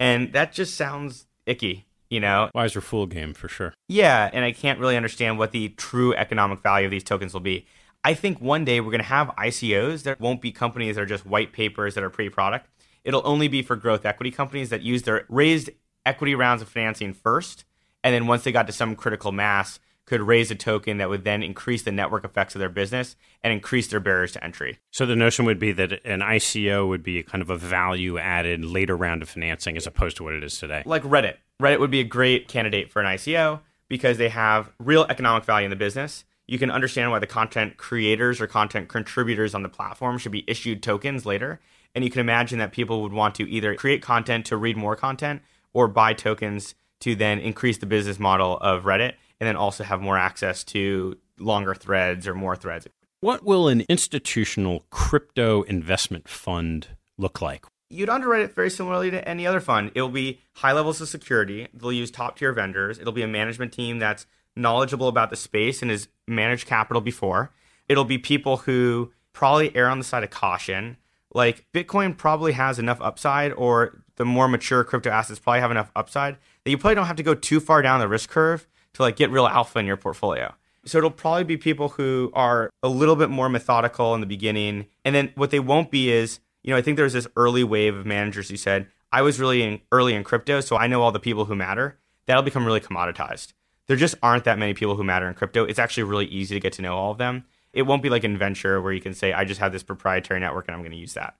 and 0.00 0.32
that 0.32 0.52
just 0.52 0.74
sounds 0.74 1.26
icky, 1.46 1.86
you 2.10 2.20
know. 2.20 2.50
Wiser 2.54 2.80
fool 2.80 3.06
game 3.06 3.34
for 3.34 3.48
sure. 3.48 3.74
Yeah, 3.88 4.30
and 4.32 4.44
I 4.44 4.52
can't 4.52 4.80
really 4.80 4.96
understand 4.96 5.38
what 5.38 5.52
the 5.52 5.68
true 5.70 6.14
economic 6.14 6.60
value 6.60 6.86
of 6.86 6.90
these 6.90 7.04
tokens 7.04 7.32
will 7.32 7.40
be. 7.40 7.66
I 8.04 8.14
think 8.14 8.40
one 8.40 8.64
day 8.64 8.80
we're 8.80 8.90
going 8.90 8.98
to 8.98 9.06
have 9.06 9.28
ICOs 9.38 10.02
that 10.02 10.18
won't 10.18 10.40
be 10.40 10.50
companies 10.50 10.96
that 10.96 11.02
are 11.02 11.06
just 11.06 11.24
white 11.24 11.52
papers 11.52 11.94
that 11.94 12.02
are 12.02 12.10
pre-product. 12.10 12.68
It'll 13.04 13.22
only 13.24 13.46
be 13.46 13.62
for 13.62 13.76
growth 13.76 14.04
equity 14.04 14.32
companies 14.32 14.70
that 14.70 14.82
use 14.82 15.02
their 15.02 15.24
raised 15.28 15.70
equity 16.04 16.34
rounds 16.34 16.62
of 16.62 16.68
financing 16.68 17.12
first, 17.14 17.64
and 18.02 18.12
then 18.12 18.26
once 18.26 18.42
they 18.42 18.50
got 18.50 18.66
to 18.66 18.72
some 18.72 18.96
critical 18.96 19.30
mass 19.30 19.78
could 20.12 20.20
raise 20.20 20.50
a 20.50 20.54
token 20.54 20.98
that 20.98 21.08
would 21.08 21.24
then 21.24 21.42
increase 21.42 21.84
the 21.84 21.90
network 21.90 22.22
effects 22.22 22.54
of 22.54 22.58
their 22.58 22.68
business 22.68 23.16
and 23.42 23.50
increase 23.50 23.86
their 23.86 23.98
barriers 23.98 24.32
to 24.32 24.44
entry. 24.44 24.78
So 24.90 25.06
the 25.06 25.16
notion 25.16 25.46
would 25.46 25.58
be 25.58 25.72
that 25.72 26.04
an 26.04 26.20
ICO 26.20 26.86
would 26.86 27.02
be 27.02 27.22
kind 27.22 27.40
of 27.40 27.48
a 27.48 27.56
value 27.56 28.18
added 28.18 28.62
later 28.62 28.94
round 28.94 29.22
of 29.22 29.30
financing 29.30 29.74
as 29.74 29.86
opposed 29.86 30.18
to 30.18 30.22
what 30.22 30.34
it 30.34 30.44
is 30.44 30.58
today. 30.58 30.82
Like 30.84 31.02
Reddit. 31.04 31.36
Reddit 31.62 31.80
would 31.80 31.90
be 31.90 32.00
a 32.00 32.04
great 32.04 32.46
candidate 32.46 32.90
for 32.90 33.00
an 33.00 33.06
ICO 33.06 33.60
because 33.88 34.18
they 34.18 34.28
have 34.28 34.70
real 34.78 35.06
economic 35.08 35.46
value 35.46 35.64
in 35.64 35.70
the 35.70 35.76
business. 35.76 36.26
You 36.46 36.58
can 36.58 36.70
understand 36.70 37.10
why 37.10 37.18
the 37.18 37.26
content 37.26 37.78
creators 37.78 38.38
or 38.38 38.46
content 38.46 38.90
contributors 38.90 39.54
on 39.54 39.62
the 39.62 39.70
platform 39.70 40.18
should 40.18 40.32
be 40.32 40.44
issued 40.46 40.82
tokens 40.82 41.24
later. 41.24 41.58
And 41.94 42.04
you 42.04 42.10
can 42.10 42.20
imagine 42.20 42.58
that 42.58 42.72
people 42.72 43.00
would 43.00 43.14
want 43.14 43.34
to 43.36 43.50
either 43.50 43.74
create 43.76 44.02
content 44.02 44.44
to 44.44 44.58
read 44.58 44.76
more 44.76 44.94
content 44.94 45.40
or 45.72 45.88
buy 45.88 46.12
tokens 46.12 46.74
to 47.00 47.14
then 47.14 47.38
increase 47.38 47.78
the 47.78 47.86
business 47.86 48.18
model 48.18 48.58
of 48.58 48.82
Reddit 48.82 49.14
and 49.42 49.48
then 49.48 49.56
also 49.56 49.82
have 49.82 50.00
more 50.00 50.16
access 50.16 50.62
to 50.62 51.18
longer 51.36 51.74
threads 51.74 52.28
or 52.28 52.34
more 52.34 52.54
threads. 52.54 52.86
What 53.18 53.44
will 53.44 53.66
an 53.66 53.80
institutional 53.88 54.84
crypto 54.90 55.62
investment 55.62 56.28
fund 56.28 56.86
look 57.18 57.42
like? 57.42 57.66
You'd 57.90 58.08
underwrite 58.08 58.42
it 58.42 58.54
very 58.54 58.70
similarly 58.70 59.10
to 59.10 59.28
any 59.28 59.44
other 59.44 59.58
fund. 59.58 59.90
It'll 59.96 60.08
be 60.08 60.42
high 60.52 60.70
levels 60.70 61.00
of 61.00 61.08
security. 61.08 61.66
They'll 61.74 61.92
use 61.92 62.12
top 62.12 62.38
tier 62.38 62.52
vendors. 62.52 63.00
It'll 63.00 63.12
be 63.12 63.22
a 63.22 63.26
management 63.26 63.72
team 63.72 63.98
that's 63.98 64.26
knowledgeable 64.54 65.08
about 65.08 65.30
the 65.30 65.36
space 65.36 65.82
and 65.82 65.90
has 65.90 66.06
managed 66.28 66.68
capital 66.68 67.00
before. 67.00 67.50
It'll 67.88 68.04
be 68.04 68.18
people 68.18 68.58
who 68.58 69.10
probably 69.32 69.74
err 69.74 69.88
on 69.88 69.98
the 69.98 70.04
side 70.04 70.22
of 70.22 70.30
caution. 70.30 70.98
Like 71.34 71.66
Bitcoin 71.74 72.16
probably 72.16 72.52
has 72.52 72.78
enough 72.78 73.00
upside, 73.00 73.52
or 73.54 74.04
the 74.14 74.24
more 74.24 74.46
mature 74.46 74.84
crypto 74.84 75.10
assets 75.10 75.40
probably 75.40 75.62
have 75.62 75.72
enough 75.72 75.90
upside 75.96 76.36
that 76.62 76.70
you 76.70 76.78
probably 76.78 76.94
don't 76.94 77.06
have 77.06 77.16
to 77.16 77.24
go 77.24 77.34
too 77.34 77.58
far 77.58 77.82
down 77.82 77.98
the 77.98 78.06
risk 78.06 78.30
curve 78.30 78.68
to 78.94 79.02
like 79.02 79.16
get 79.16 79.30
real 79.30 79.46
alpha 79.46 79.78
in 79.78 79.86
your 79.86 79.96
portfolio. 79.96 80.54
So 80.84 80.98
it'll 80.98 81.10
probably 81.10 81.44
be 81.44 81.56
people 81.56 81.90
who 81.90 82.30
are 82.34 82.70
a 82.82 82.88
little 82.88 83.16
bit 83.16 83.30
more 83.30 83.48
methodical 83.48 84.14
in 84.14 84.20
the 84.20 84.26
beginning. 84.26 84.86
And 85.04 85.14
then 85.14 85.32
what 85.36 85.50
they 85.50 85.60
won't 85.60 85.90
be 85.90 86.10
is, 86.10 86.40
you 86.62 86.72
know, 86.72 86.76
I 86.76 86.82
think 86.82 86.96
there's 86.96 87.12
this 87.12 87.28
early 87.36 87.62
wave 87.62 87.94
of 87.94 88.04
managers 88.04 88.48
who 88.48 88.56
said, 88.56 88.88
I 89.12 89.22
was 89.22 89.38
really 89.38 89.62
in, 89.62 89.80
early 89.92 90.14
in 90.14 90.24
crypto, 90.24 90.60
so 90.60 90.76
I 90.76 90.86
know 90.86 91.02
all 91.02 91.12
the 91.12 91.20
people 91.20 91.44
who 91.44 91.54
matter. 91.54 91.98
That'll 92.26 92.42
become 92.42 92.64
really 92.64 92.80
commoditized. 92.80 93.52
There 93.86 93.96
just 93.96 94.14
aren't 94.22 94.44
that 94.44 94.58
many 94.58 94.74
people 94.74 94.96
who 94.96 95.04
matter 95.04 95.28
in 95.28 95.34
crypto. 95.34 95.64
It's 95.64 95.78
actually 95.78 96.04
really 96.04 96.26
easy 96.26 96.54
to 96.54 96.60
get 96.60 96.72
to 96.74 96.82
know 96.82 96.96
all 96.96 97.12
of 97.12 97.18
them. 97.18 97.44
It 97.72 97.82
won't 97.82 98.02
be 98.02 98.10
like 98.10 98.24
in 98.24 98.38
venture 98.38 98.80
where 98.80 98.92
you 98.92 99.00
can 99.00 99.14
say, 99.14 99.32
I 99.32 99.44
just 99.44 99.60
have 99.60 99.72
this 99.72 99.82
proprietary 99.82 100.40
network 100.40 100.68
and 100.68 100.74
I'm 100.74 100.82
going 100.82 100.92
to 100.92 100.98
use 100.98 101.14
that. 101.14 101.36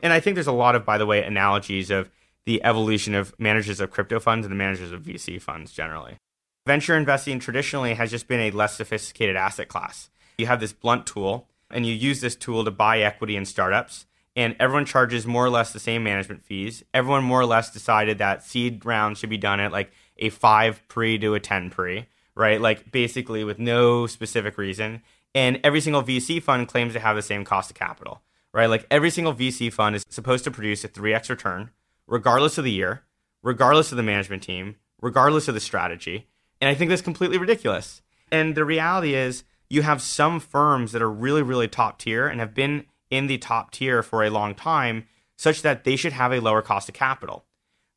And 0.00 0.12
I 0.12 0.20
think 0.20 0.34
there's 0.34 0.46
a 0.46 0.52
lot 0.52 0.74
of, 0.74 0.84
by 0.84 0.98
the 0.98 1.06
way, 1.06 1.22
analogies 1.22 1.90
of 1.90 2.10
the 2.46 2.62
evolution 2.62 3.14
of 3.14 3.34
managers 3.38 3.80
of 3.80 3.90
crypto 3.90 4.20
funds 4.20 4.44
and 4.44 4.52
the 4.52 4.56
managers 4.56 4.92
of 4.92 5.02
VC 5.02 5.40
funds 5.40 5.72
generally. 5.72 6.18
Venture 6.66 6.96
investing 6.96 7.38
traditionally 7.38 7.92
has 7.92 8.10
just 8.10 8.26
been 8.26 8.40
a 8.40 8.50
less 8.50 8.74
sophisticated 8.76 9.36
asset 9.36 9.68
class. 9.68 10.08
You 10.38 10.46
have 10.46 10.60
this 10.60 10.72
blunt 10.72 11.06
tool, 11.06 11.46
and 11.70 11.84
you 11.84 11.92
use 11.92 12.22
this 12.22 12.36
tool 12.36 12.64
to 12.64 12.70
buy 12.70 13.00
equity 13.00 13.36
in 13.36 13.44
startups. 13.44 14.06
and 14.36 14.56
everyone 14.58 14.84
charges 14.84 15.28
more 15.28 15.44
or 15.44 15.50
less 15.50 15.72
the 15.72 15.78
same 15.78 16.02
management 16.02 16.44
fees. 16.44 16.82
Everyone 16.92 17.22
more 17.22 17.40
or 17.40 17.46
less 17.46 17.70
decided 17.70 18.18
that 18.18 18.42
seed 18.42 18.84
rounds 18.84 19.20
should 19.20 19.30
be 19.30 19.36
done 19.36 19.60
at 19.60 19.70
like 19.70 19.92
a 20.16 20.28
five 20.28 20.82
pre 20.88 21.16
to 21.18 21.34
a 21.34 21.38
10 21.38 21.70
pre, 21.70 22.06
right? 22.34 22.60
Like 22.60 22.90
basically 22.90 23.44
with 23.44 23.60
no 23.60 24.08
specific 24.08 24.58
reason. 24.58 25.02
And 25.36 25.60
every 25.62 25.80
single 25.80 26.02
VC 26.02 26.42
fund 26.42 26.66
claims 26.66 26.94
to 26.94 26.98
have 26.98 27.14
the 27.14 27.22
same 27.22 27.44
cost 27.44 27.70
of 27.70 27.76
capital, 27.76 28.22
right? 28.52 28.66
Like 28.66 28.88
every 28.90 29.10
single 29.10 29.34
VC 29.34 29.72
fund 29.72 29.94
is 29.94 30.04
supposed 30.08 30.42
to 30.42 30.50
produce 30.50 30.82
a 30.82 30.88
3x 30.88 31.30
return, 31.30 31.70
regardless 32.08 32.58
of 32.58 32.64
the 32.64 32.72
year, 32.72 33.04
regardless 33.40 33.92
of 33.92 33.96
the 33.96 34.02
management 34.02 34.42
team, 34.42 34.74
regardless 35.00 35.46
of 35.46 35.54
the 35.54 35.60
strategy. 35.60 36.26
And 36.64 36.70
I 36.70 36.74
think 36.74 36.88
that's 36.88 37.02
completely 37.02 37.36
ridiculous. 37.36 38.00
And 38.32 38.54
the 38.54 38.64
reality 38.64 39.14
is, 39.14 39.44
you 39.68 39.82
have 39.82 40.00
some 40.00 40.40
firms 40.40 40.92
that 40.92 41.02
are 41.02 41.10
really, 41.10 41.42
really 41.42 41.68
top 41.68 41.98
tier 41.98 42.26
and 42.26 42.40
have 42.40 42.54
been 42.54 42.86
in 43.10 43.26
the 43.26 43.36
top 43.36 43.70
tier 43.70 44.02
for 44.02 44.24
a 44.24 44.30
long 44.30 44.54
time, 44.54 45.04
such 45.36 45.60
that 45.60 45.84
they 45.84 45.94
should 45.94 46.14
have 46.14 46.32
a 46.32 46.40
lower 46.40 46.62
cost 46.62 46.88
of 46.88 46.94
capital. 46.94 47.44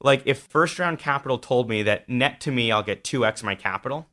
Like 0.02 0.22
if 0.26 0.40
first 0.40 0.80
round 0.80 1.00
capital 1.00 1.38
told 1.38 1.70
me 1.70 1.82
that 1.84 2.10
net 2.10 2.42
to 2.42 2.52
me, 2.52 2.70
I'll 2.70 2.84
get 2.84 3.06
2x 3.06 3.42
my 3.42 3.56
capital, 3.56 4.10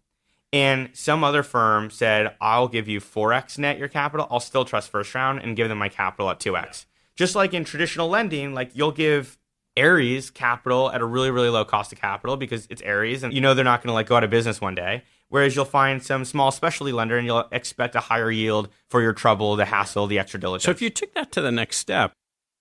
and 0.52 0.90
some 0.92 1.24
other 1.24 1.42
firm 1.42 1.90
said, 1.90 2.36
I'll 2.40 2.68
give 2.68 2.86
you 2.86 3.00
4x 3.00 3.58
net 3.58 3.76
your 3.76 3.88
capital, 3.88 4.28
I'll 4.30 4.38
still 4.38 4.64
trust 4.64 4.88
first 4.88 5.12
round 5.16 5.40
and 5.40 5.56
give 5.56 5.68
them 5.68 5.78
my 5.78 5.88
capital 5.88 6.30
at 6.30 6.38
2x. 6.38 6.86
Just 7.16 7.34
like 7.34 7.54
in 7.54 7.64
traditional 7.64 8.08
lending, 8.08 8.54
like 8.54 8.70
you'll 8.72 8.92
give 8.92 9.36
Ares 9.76 10.30
capital 10.30 10.90
at 10.90 11.00
a 11.00 11.04
really, 11.04 11.30
really 11.30 11.48
low 11.48 11.64
cost 11.64 11.92
of 11.92 12.00
capital 12.00 12.36
because 12.36 12.66
it's 12.70 12.82
Ares 12.82 13.22
and 13.22 13.32
you 13.32 13.40
know 13.40 13.54
they're 13.54 13.64
not 13.64 13.82
going 13.82 13.88
to 13.88 13.94
like 13.94 14.06
go 14.06 14.16
out 14.16 14.24
of 14.24 14.30
business 14.30 14.60
one 14.60 14.74
day. 14.74 15.02
Whereas 15.28 15.56
you'll 15.56 15.64
find 15.64 16.02
some 16.02 16.24
small 16.24 16.52
specialty 16.52 16.92
lender 16.92 17.16
and 17.16 17.26
you'll 17.26 17.48
expect 17.50 17.96
a 17.96 18.00
higher 18.00 18.30
yield 18.30 18.68
for 18.88 19.02
your 19.02 19.12
trouble, 19.12 19.56
the 19.56 19.64
hassle, 19.64 20.06
the 20.06 20.18
extra 20.18 20.38
diligence. 20.38 20.64
So 20.64 20.70
if 20.70 20.80
you 20.80 20.90
took 20.90 21.12
that 21.14 21.32
to 21.32 21.40
the 21.40 21.50
next 21.50 21.78
step, 21.78 22.12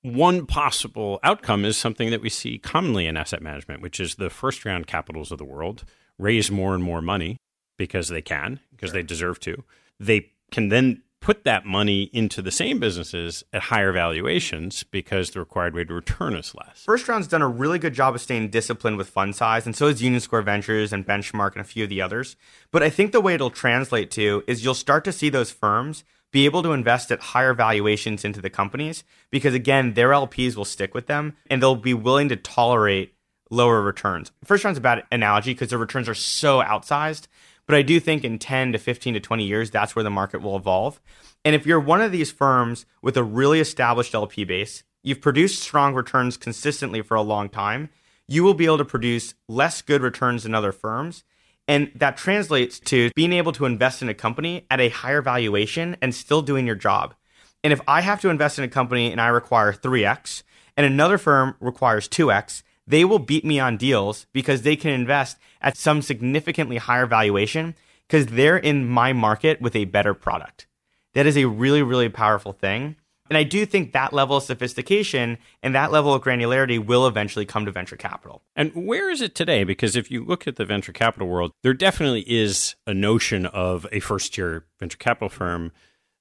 one 0.01 0.45
possible 0.45 1.19
outcome 1.23 1.65
is 1.65 1.77
something 1.77 2.09
that 2.09 2.21
we 2.21 2.29
see 2.29 2.57
commonly 2.57 3.05
in 3.05 3.15
asset 3.15 3.41
management, 3.41 3.81
which 3.81 3.99
is 3.99 4.15
the 4.15 4.29
first 4.29 4.65
round 4.65 4.87
capitals 4.87 5.31
of 5.31 5.37
the 5.37 5.45
world 5.45 5.83
raise 6.17 6.49
more 6.49 6.73
and 6.73 6.83
more 6.83 7.01
money 7.01 7.37
because 7.77 8.09
they 8.09 8.21
can, 8.21 8.59
because 8.71 8.89
sure. 8.89 9.01
they 9.01 9.03
deserve 9.03 9.39
to. 9.41 9.63
They 9.99 10.31
can 10.51 10.69
then 10.69 11.03
put 11.23 11.45
that 11.45 11.65
money 11.65 12.09
into 12.11 12.41
the 12.41 12.51
same 12.51 12.79
businesses 12.79 13.45
at 13.53 13.61
higher 13.63 13.93
valuations 13.93 14.83
because 14.83 15.31
the 15.31 15.39
required 15.39 15.73
rate 15.73 15.89
of 15.89 15.95
return 15.95 16.35
is 16.35 16.53
less. 16.53 16.83
First 16.83 17.07
round's 17.07 17.29
done 17.29 17.41
a 17.41 17.47
really 17.47 17.79
good 17.79 17.93
job 17.93 18.13
of 18.13 18.19
staying 18.19 18.49
disciplined 18.49 18.97
with 18.97 19.09
fund 19.09 19.33
size, 19.33 19.65
and 19.65 19.73
so 19.73 19.87
has 19.87 20.03
Union 20.03 20.19
Square 20.19 20.41
Ventures 20.41 20.91
and 20.91 21.07
Benchmark 21.07 21.53
and 21.53 21.61
a 21.61 21.63
few 21.63 21.85
of 21.85 21.89
the 21.89 22.01
others. 22.01 22.35
But 22.71 22.83
I 22.83 22.89
think 22.89 23.13
the 23.13 23.21
way 23.21 23.35
it'll 23.35 23.49
translate 23.49 24.11
to 24.11 24.43
is 24.47 24.65
you'll 24.65 24.73
start 24.73 25.05
to 25.05 25.13
see 25.13 25.29
those 25.29 25.49
firms 25.49 26.03
be 26.33 26.43
able 26.43 26.61
to 26.61 26.73
invest 26.73 27.09
at 27.09 27.21
higher 27.21 27.53
valuations 27.53 28.25
into 28.25 28.41
the 28.41 28.49
companies 28.49 29.05
because 29.29 29.53
again, 29.53 29.93
their 29.93 30.09
LPs 30.09 30.57
will 30.57 30.65
stick 30.65 30.93
with 30.93 31.07
them 31.07 31.37
and 31.49 31.61
they'll 31.61 31.75
be 31.77 31.93
willing 31.93 32.27
to 32.29 32.35
tolerate 32.35 33.13
lower 33.49 33.81
returns. 33.81 34.31
First 34.43 34.65
round's 34.65 34.79
a 34.79 34.81
bad 34.81 35.03
analogy 35.11 35.53
because 35.53 35.69
the 35.69 35.77
returns 35.77 36.09
are 36.09 36.15
so 36.15 36.61
outsized 36.61 37.27
but 37.65 37.75
I 37.75 37.81
do 37.81 37.99
think 37.99 38.23
in 38.23 38.39
10 38.39 38.73
to 38.73 38.77
15 38.77 39.13
to 39.13 39.19
20 39.19 39.43
years, 39.45 39.71
that's 39.71 39.95
where 39.95 40.03
the 40.03 40.09
market 40.09 40.41
will 40.41 40.55
evolve. 40.55 41.01
And 41.45 41.55
if 41.55 41.65
you're 41.65 41.79
one 41.79 42.01
of 42.01 42.11
these 42.11 42.31
firms 42.31 42.85
with 43.01 43.17
a 43.17 43.23
really 43.23 43.59
established 43.59 44.13
LP 44.13 44.43
base, 44.43 44.83
you've 45.01 45.21
produced 45.21 45.61
strong 45.61 45.93
returns 45.93 46.37
consistently 46.37 47.01
for 47.01 47.15
a 47.15 47.21
long 47.21 47.49
time, 47.49 47.89
you 48.27 48.43
will 48.43 48.53
be 48.53 48.65
able 48.65 48.77
to 48.77 48.85
produce 48.85 49.33
less 49.47 49.81
good 49.81 50.01
returns 50.01 50.43
than 50.43 50.55
other 50.55 50.71
firms. 50.71 51.23
And 51.67 51.91
that 51.95 52.17
translates 52.17 52.79
to 52.81 53.09
being 53.15 53.33
able 53.33 53.53
to 53.53 53.65
invest 53.65 54.01
in 54.01 54.09
a 54.09 54.13
company 54.13 54.65
at 54.69 54.81
a 54.81 54.89
higher 54.89 55.21
valuation 55.21 55.95
and 56.01 56.13
still 56.13 56.41
doing 56.41 56.65
your 56.65 56.75
job. 56.75 57.15
And 57.63 57.71
if 57.71 57.79
I 57.87 58.01
have 58.01 58.19
to 58.21 58.29
invest 58.29 58.57
in 58.57 58.65
a 58.65 58.69
company 58.69 59.11
and 59.11 59.21
I 59.21 59.27
require 59.27 59.71
3x 59.71 60.43
and 60.75 60.85
another 60.85 61.17
firm 61.17 61.55
requires 61.61 62.09
2x, 62.09 62.63
they 62.85 63.05
will 63.05 63.19
beat 63.19 63.45
me 63.45 63.59
on 63.59 63.77
deals 63.77 64.25
because 64.33 64.61
they 64.61 64.75
can 64.75 64.91
invest 64.91 65.37
at 65.61 65.77
some 65.77 66.01
significantly 66.01 66.77
higher 66.77 67.05
valuation 67.05 67.75
because 68.07 68.27
they're 68.27 68.57
in 68.57 68.87
my 68.87 69.13
market 69.13 69.61
with 69.61 69.75
a 69.75 69.85
better 69.85 70.13
product. 70.13 70.67
That 71.13 71.25
is 71.25 71.37
a 71.37 71.47
really, 71.47 71.81
really 71.81 72.09
powerful 72.09 72.53
thing. 72.53 72.95
And 73.29 73.37
I 73.37 73.43
do 73.43 73.65
think 73.65 73.93
that 73.93 74.13
level 74.13 74.37
of 74.37 74.43
sophistication 74.43 75.37
and 75.61 75.73
that 75.73 75.91
level 75.91 76.13
of 76.13 76.21
granularity 76.21 76.83
will 76.83 77.07
eventually 77.07 77.45
come 77.45 77.65
to 77.65 77.71
venture 77.71 77.95
capital. 77.95 78.43
And 78.55 78.71
where 78.75 79.09
is 79.09 79.21
it 79.21 79.33
today? 79.33 79.63
Because 79.63 79.95
if 79.95 80.11
you 80.11 80.25
look 80.25 80.45
at 80.47 80.57
the 80.57 80.65
venture 80.65 80.91
capital 80.91 81.27
world, 81.27 81.51
there 81.63 81.73
definitely 81.73 82.25
is 82.27 82.75
a 82.85 82.93
notion 82.93 83.45
of 83.45 83.87
a 83.91 84.01
first 84.01 84.33
tier 84.33 84.65
venture 84.79 84.97
capital 84.97 85.29
firm. 85.29 85.71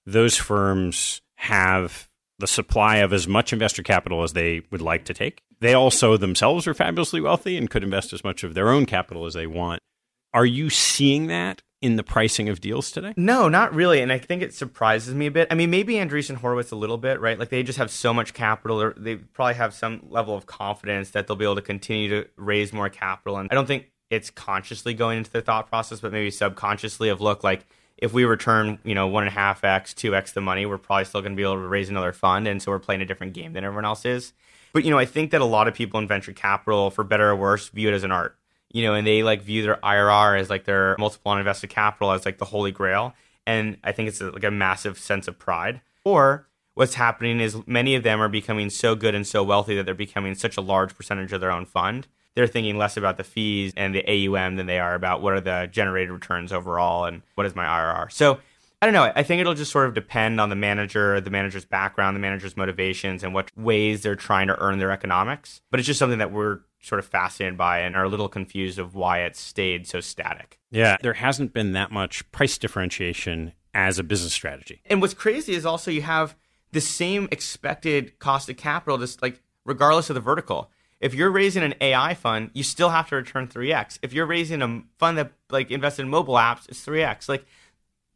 Those 0.07 0.37
firms 0.37 1.21
have 1.37 2.09
the 2.39 2.47
supply 2.47 2.99
of 2.99 3.13
as 3.13 3.27
much 3.27 3.53
investor 3.53 3.83
capital 3.83 4.23
as 4.23 4.33
they 4.33 4.63
would 4.71 4.81
like 4.81 5.05
to 5.07 5.15
take. 5.15 5.43
They 5.63 5.75
also 5.75 6.17
themselves 6.17 6.67
are 6.67 6.75
fabulously 6.75 7.21
wealthy 7.21 7.57
and 7.57 7.71
could 7.71 7.85
invest 7.85 8.13
as 8.13 8.25
much 8.25 8.43
of 8.43 8.55
their 8.55 8.69
own 8.69 8.85
capital 8.85 9.27
as 9.27 9.35
they 9.35 9.47
want. 9.47 9.81
Are 10.35 10.45
you 10.45 10.71
seeing 10.71 11.29
that 11.29 11.63
in 11.81 11.95
the 11.95 12.03
pricing 12.03 12.49
of 12.49 12.61
deals 12.61 12.91
today? 12.91 13.15
No, 13.17 13.49
not 13.49 13.73
really. 13.73 14.01
And 14.01 14.13
I 14.13 14.19
think 14.19 14.43
it 14.43 14.53
surprises 14.53 15.15
me 15.15 15.27
a 15.27 15.31
bit. 15.31 15.47
I 15.53 15.55
mean, 15.55 15.71
maybe 15.71 15.95
Andreessen 15.95 16.35
Horowitz 16.35 16.73
a 16.73 16.77
little 16.77 16.99
bit, 16.99 17.21
right? 17.21 17.39
Like 17.39 17.51
they 17.51 17.63
just 17.63 17.79
have 17.79 17.93
so 17.93 18.13
much 18.13 18.35
capital, 18.35 18.83
or 18.83 18.95
they 18.97 19.15
probably 19.15 19.55
have 19.55 19.73
some 19.73 20.01
level 20.09 20.37
of 20.37 20.47
confidence 20.47 21.11
that 21.11 21.29
they'll 21.29 21.37
be 21.37 21.45
able 21.45 21.55
to 21.55 21.63
continue 21.63 22.09
to 22.09 22.29
raise 22.37 22.73
more 22.73 22.89
capital. 22.89 23.37
And 23.39 23.49
I 23.53 23.55
don't 23.55 23.67
think 23.67 23.87
it's 24.11 24.31
consciously 24.31 24.95
going 24.95 25.19
into 25.19 25.31
their 25.31 25.43
thought 25.43 25.69
process, 25.69 26.01
but 26.01 26.11
maybe 26.11 26.33
subconsciously 26.33 27.09
of 27.09 27.21
look 27.21 27.45
like 27.45 27.67
if 27.99 28.13
we 28.13 28.25
return, 28.25 28.81
you 28.83 28.97
know, 28.97 29.07
one 29.07 29.23
and 29.23 29.31
a 29.31 29.39
half 29.39 29.63
x, 29.63 29.95
two 29.95 30.17
x 30.17 30.33
the 30.33 30.41
money, 30.41 30.67
we're 30.67 30.77
probably 30.77 31.05
still 31.05 31.21
going 31.21 31.35
to 31.35 31.37
be 31.37 31.45
able 31.45 31.55
to 31.55 31.69
raise 31.69 31.89
another 31.89 32.13
fund, 32.13 32.49
and 32.49 32.61
so 32.61 32.73
we're 32.73 32.81
playing 32.81 33.01
a 33.01 33.07
different 33.07 33.33
game 33.33 33.53
than 33.53 33.63
everyone 33.63 33.85
else 33.85 34.05
is. 34.05 34.33
But 34.73 34.85
you 34.85 34.91
know, 34.91 34.99
I 34.99 35.05
think 35.05 35.31
that 35.31 35.41
a 35.41 35.47
lot 35.47 35.69
of 35.69 35.75
people 35.75 36.01
in 36.01 36.09
venture 36.09 36.33
capital, 36.33 36.91
for 36.91 37.05
better 37.05 37.31
or 37.31 37.37
worse, 37.37 37.69
view 37.69 37.89
it 37.89 37.95
as 37.95 38.05
an 38.05 38.13
art. 38.13 38.37
You 38.71 38.83
know, 38.83 38.95
and 38.95 39.07
they 39.07 39.23
like 39.23 39.43
view 39.43 39.63
their 39.63 39.77
IRR 39.77 40.41
as 40.41 40.49
like 40.49 40.65
their 40.65 40.97
multiple 40.99 41.31
on 41.31 41.39
invested 41.39 41.69
capital 41.69 42.13
as 42.13 42.25
like 42.25 42.39
the 42.39 42.47
holy 42.47 42.73
grail, 42.73 43.15
and 43.47 43.77
I 43.85 43.93
think 43.93 44.09
it's 44.09 44.21
like 44.21 44.45
a 44.45 44.51
massive 44.51 44.99
sense 44.99 45.29
of 45.29 45.39
pride. 45.39 45.83
Or 46.05 46.49
what's 46.75 46.95
happening 46.95 47.39
is 47.41 47.57
many 47.67 47.95
of 47.95 48.03
them 48.03 48.21
are 48.21 48.29
becoming 48.29 48.71
so 48.71 48.95
good 48.95 49.15
and 49.15 49.27
so 49.27 49.43
wealthy 49.43 49.77
that 49.77 49.85
they're 49.85 49.95
becoming 49.95 50.35
such 50.35 50.57
a 50.57 50.63
large 50.63 50.97
percentage 50.97 51.33
of 51.33 51.41
their 51.41 51.53
own 51.53 51.67
fund 51.67 52.07
they're 52.35 52.47
thinking 52.47 52.79
less 52.79 52.97
about 52.97 53.17
the 53.17 53.25
fees 53.25 53.73
and 53.77 53.95
the 53.95 54.05
AUM 54.09 54.57
than 54.57 54.67
they 54.67 54.79
are 54.79 54.95
about 54.95 55.23
what 55.23 55.35
are 55.35 55.41
the 55.41 55.69
generated 55.71 56.11
returns 56.11 56.53
overall 56.53 57.05
and 57.05 57.23
what 57.35 57.47
is 57.47 57.55
my 57.55 57.65
IRR. 57.65 58.11
So 58.11 58.39
I 58.83 58.87
don't 58.87 58.95
know. 58.95 59.13
I 59.15 59.23
think 59.23 59.41
it'll 59.41 59.55
just 59.55 59.71
sort 59.71 59.87
of 59.87 59.95
depend 59.95 60.41
on 60.41 60.49
the 60.49 60.57
manager, 60.57 61.21
the 61.21 61.31
manager's 61.31 61.65
background, 61.65 62.17
the 62.17 62.21
manager's 62.21 62.57
motivations, 62.57 63.23
and 63.23 63.33
what 63.33 63.57
ways 63.57 64.03
they're 64.03 64.17
trying 64.17 64.49
to 64.49 64.61
earn 64.61 64.81
their 64.81 64.91
economics. 64.91 65.61
But 65.71 65.79
it's 65.79 65.87
just 65.87 66.01
something 66.01 66.19
that 66.19 66.33
we're 66.33 66.63
sort 66.81 66.99
of 66.99 67.07
fascinated 67.07 67.57
by 67.57 67.79
and 67.79 67.95
are 67.95 68.03
a 68.03 68.09
little 68.09 68.29
confused 68.29 68.81
of 68.81 68.97
why 68.97 69.21
it 69.21 69.37
stayed 69.37 69.87
so 69.87 70.01
static. 70.01 70.59
Yeah, 70.73 70.97
there 71.01 71.13
hasn't 71.13 71.53
been 71.53 71.75
that 71.75 71.93
much 71.93 72.29
price 72.33 72.59
differentiation 72.59 73.53
as 73.73 74.01
a 74.01 74.03
business 74.03 74.33
strategy. 74.33 74.83
And 74.87 75.01
what's 75.01 75.15
crazy 75.15 75.55
is 75.55 75.65
also 75.65 75.93
you 75.93 76.03
have 76.03 76.35
the 76.73 76.81
same 76.81 77.29
expected 77.31 78.19
cost 78.19 78.49
of 78.49 78.57
capital, 78.57 78.99
just 78.99 79.23
like 79.23 79.41
regardless 79.65 80.11
of 80.11 80.15
the 80.15 80.21
vertical 80.21 80.73
if 81.03 81.15
you're 81.15 81.31
raising 81.31 81.65
an 81.65 81.75
AI 81.81 82.15
fund, 82.15 82.51
you 82.55 82.63
still 82.63 82.91
have 82.91 83.09
to 83.09 83.17
return 83.17 83.49
3x. 83.49 83.99
If 84.03 84.13
you're 84.13 84.25
raising 84.25 84.63
a 84.63 84.83
fund 84.99 85.19
that 85.19 85.33
like 85.51 85.73
invests 85.73 85.99
in 85.99 86.09
mobile 86.09 86.35
apps, 86.35 86.69
it's 86.69 86.87
3x. 86.87 87.29
Like 87.29 87.45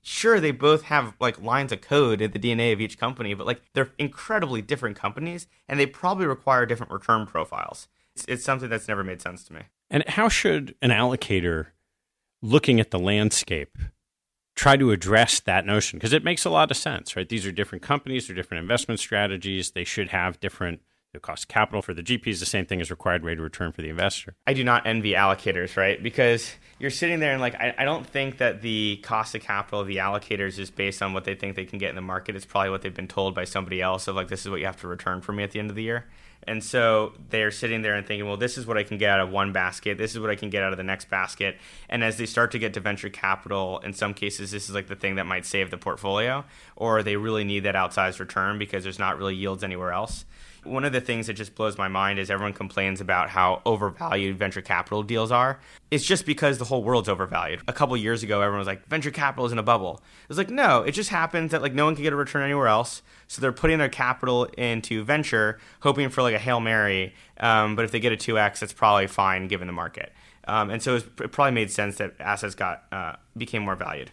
sure 0.06 0.38
they 0.38 0.52
both 0.52 0.82
have 0.82 1.14
like 1.18 1.42
lines 1.42 1.72
of 1.72 1.80
code 1.80 2.20
in 2.20 2.30
the 2.30 2.38
DNA 2.38 2.72
of 2.72 2.80
each 2.80 2.96
company, 2.96 3.34
but 3.34 3.46
like 3.46 3.60
they're 3.72 3.90
incredibly 3.98 4.62
different 4.62 4.96
companies 4.96 5.48
and 5.68 5.80
they 5.80 5.86
probably 5.86 6.26
require 6.26 6.64
different 6.64 6.92
return 6.92 7.26
profiles. 7.26 7.88
It's, 8.14 8.24
it's 8.28 8.44
something 8.44 8.68
that's 8.68 8.86
never 8.86 9.02
made 9.02 9.20
sense 9.20 9.42
to 9.44 9.52
me. 9.52 9.62
And 9.90 10.08
how 10.08 10.28
should 10.28 10.76
an 10.80 10.90
allocator 10.90 11.68
looking 12.40 12.78
at 12.78 12.92
the 12.92 13.00
landscape 13.00 13.76
try 14.54 14.76
to 14.76 14.92
address 14.92 15.40
that 15.40 15.66
notion 15.66 15.98
because 15.98 16.12
it 16.12 16.24
makes 16.24 16.44
a 16.44 16.50
lot 16.50 16.70
of 16.70 16.76
sense, 16.76 17.16
right? 17.16 17.28
These 17.28 17.44
are 17.44 17.52
different 17.52 17.82
companies, 17.82 18.26
they're 18.26 18.36
different 18.36 18.62
investment 18.62 19.00
strategies, 19.00 19.72
they 19.72 19.84
should 19.84 20.08
have 20.10 20.38
different 20.38 20.82
the 21.16 21.20
cost 21.20 21.44
of 21.44 21.48
capital 21.48 21.82
for 21.82 21.94
the 21.94 22.02
GP 22.02 22.26
is 22.28 22.40
the 22.40 22.46
same 22.46 22.66
thing 22.66 22.80
as 22.80 22.90
required 22.90 23.24
rate 23.24 23.38
of 23.38 23.44
return 23.44 23.72
for 23.72 23.82
the 23.82 23.88
investor. 23.88 24.36
I 24.46 24.52
do 24.52 24.62
not 24.62 24.86
envy 24.86 25.12
allocators, 25.12 25.76
right? 25.76 26.00
Because 26.00 26.54
you're 26.78 26.90
sitting 26.90 27.20
there 27.20 27.32
and 27.32 27.40
like 27.40 27.54
I, 27.54 27.74
I 27.78 27.84
don't 27.84 28.06
think 28.06 28.38
that 28.38 28.60
the 28.60 28.98
cost 29.02 29.34
of 29.34 29.42
capital 29.42 29.80
of 29.80 29.86
the 29.86 29.96
allocators 29.96 30.58
is 30.58 30.70
based 30.70 31.02
on 31.02 31.14
what 31.14 31.24
they 31.24 31.34
think 31.34 31.56
they 31.56 31.64
can 31.64 31.78
get 31.78 31.88
in 31.88 31.96
the 31.96 32.02
market. 32.02 32.36
It's 32.36 32.44
probably 32.44 32.70
what 32.70 32.82
they've 32.82 32.94
been 32.94 33.08
told 33.08 33.34
by 33.34 33.44
somebody 33.44 33.80
else 33.80 34.06
of 34.08 34.14
like 34.14 34.28
this 34.28 34.44
is 34.44 34.50
what 34.50 34.60
you 34.60 34.66
have 34.66 34.80
to 34.82 34.88
return 34.88 35.22
for 35.22 35.32
me 35.32 35.42
at 35.42 35.52
the 35.52 35.58
end 35.58 35.70
of 35.70 35.76
the 35.76 35.82
year. 35.82 36.06
And 36.46 36.62
so 36.62 37.14
they're 37.30 37.50
sitting 37.50 37.82
there 37.82 37.96
and 37.96 38.06
thinking, 38.06 38.26
well, 38.28 38.36
this 38.36 38.56
is 38.56 38.66
what 38.66 38.76
I 38.76 38.84
can 38.84 38.98
get 38.98 39.10
out 39.10 39.20
of 39.20 39.30
one 39.30 39.52
basket. 39.52 39.98
This 39.98 40.12
is 40.12 40.20
what 40.20 40.30
I 40.30 40.36
can 40.36 40.50
get 40.50 40.62
out 40.62 40.72
of 40.72 40.76
the 40.76 40.84
next 40.84 41.10
basket. 41.10 41.56
And 41.88 42.04
as 42.04 42.18
they 42.18 42.26
start 42.26 42.52
to 42.52 42.58
get 42.58 42.74
to 42.74 42.80
venture 42.80 43.08
capital, 43.08 43.80
in 43.80 43.94
some 43.94 44.14
cases, 44.14 44.52
this 44.52 44.68
is 44.68 44.74
like 44.74 44.86
the 44.86 44.94
thing 44.94 45.16
that 45.16 45.26
might 45.26 45.44
save 45.44 45.70
the 45.70 45.78
portfolio, 45.78 46.44
or 46.76 47.02
they 47.02 47.16
really 47.16 47.42
need 47.42 47.60
that 47.60 47.74
outsized 47.74 48.20
return 48.20 48.58
because 48.58 48.84
there's 48.84 48.98
not 48.98 49.18
really 49.18 49.34
yields 49.34 49.64
anywhere 49.64 49.92
else 49.92 50.24
One 50.66 50.84
of 50.84 50.92
the 50.92 51.00
things 51.00 51.26
that 51.26 51.34
just 51.34 51.54
blows 51.54 51.78
my 51.78 51.88
mind 51.88 52.18
is 52.18 52.30
everyone 52.30 52.52
complains 52.52 53.00
about 53.00 53.30
how 53.30 53.62
overvalued 53.64 54.36
venture 54.36 54.62
capital 54.62 55.02
deals 55.02 55.30
are. 55.30 55.60
It's 55.90 56.04
just 56.04 56.26
because 56.26 56.58
the 56.58 56.64
whole 56.64 56.82
world's 56.82 57.08
overvalued. 57.08 57.62
A 57.68 57.72
couple 57.72 57.96
years 57.96 58.22
ago, 58.22 58.40
everyone 58.40 58.58
was 58.58 58.66
like, 58.66 58.86
venture 58.88 59.10
capital 59.10 59.46
is 59.46 59.52
in 59.52 59.58
a 59.58 59.62
bubble. 59.62 60.02
It 60.22 60.28
was 60.28 60.38
like, 60.38 60.50
no, 60.50 60.82
it 60.82 60.92
just 60.92 61.10
happens 61.10 61.52
that 61.52 61.62
like 61.62 61.74
no 61.74 61.84
one 61.84 61.94
can 61.94 62.02
get 62.02 62.12
a 62.12 62.16
return 62.16 62.42
anywhere 62.42 62.68
else. 62.68 63.02
So 63.28 63.40
they're 63.40 63.52
putting 63.52 63.78
their 63.78 63.88
capital 63.88 64.44
into 64.44 65.04
venture, 65.04 65.58
hoping 65.80 66.08
for 66.10 66.22
like 66.22 66.34
a 66.34 66.38
Hail 66.38 66.60
Mary. 66.60 67.14
Um, 67.38 67.76
but 67.76 67.84
if 67.84 67.90
they 67.90 68.00
get 68.00 68.12
a 68.12 68.16
2x, 68.16 68.60
that's 68.60 68.72
probably 68.72 69.06
fine 69.06 69.48
given 69.48 69.66
the 69.66 69.72
market. 69.72 70.12
Um, 70.48 70.70
and 70.70 70.82
so 70.82 70.92
it, 70.92 70.94
was, 70.94 71.04
it, 71.24 71.32
probably 71.32 71.52
made 71.52 71.70
sense 71.70 71.96
that 71.96 72.14
assets 72.20 72.54
got 72.54 72.84
uh, 72.92 73.16
became 73.36 73.62
more 73.62 73.76
valued. 73.76 74.10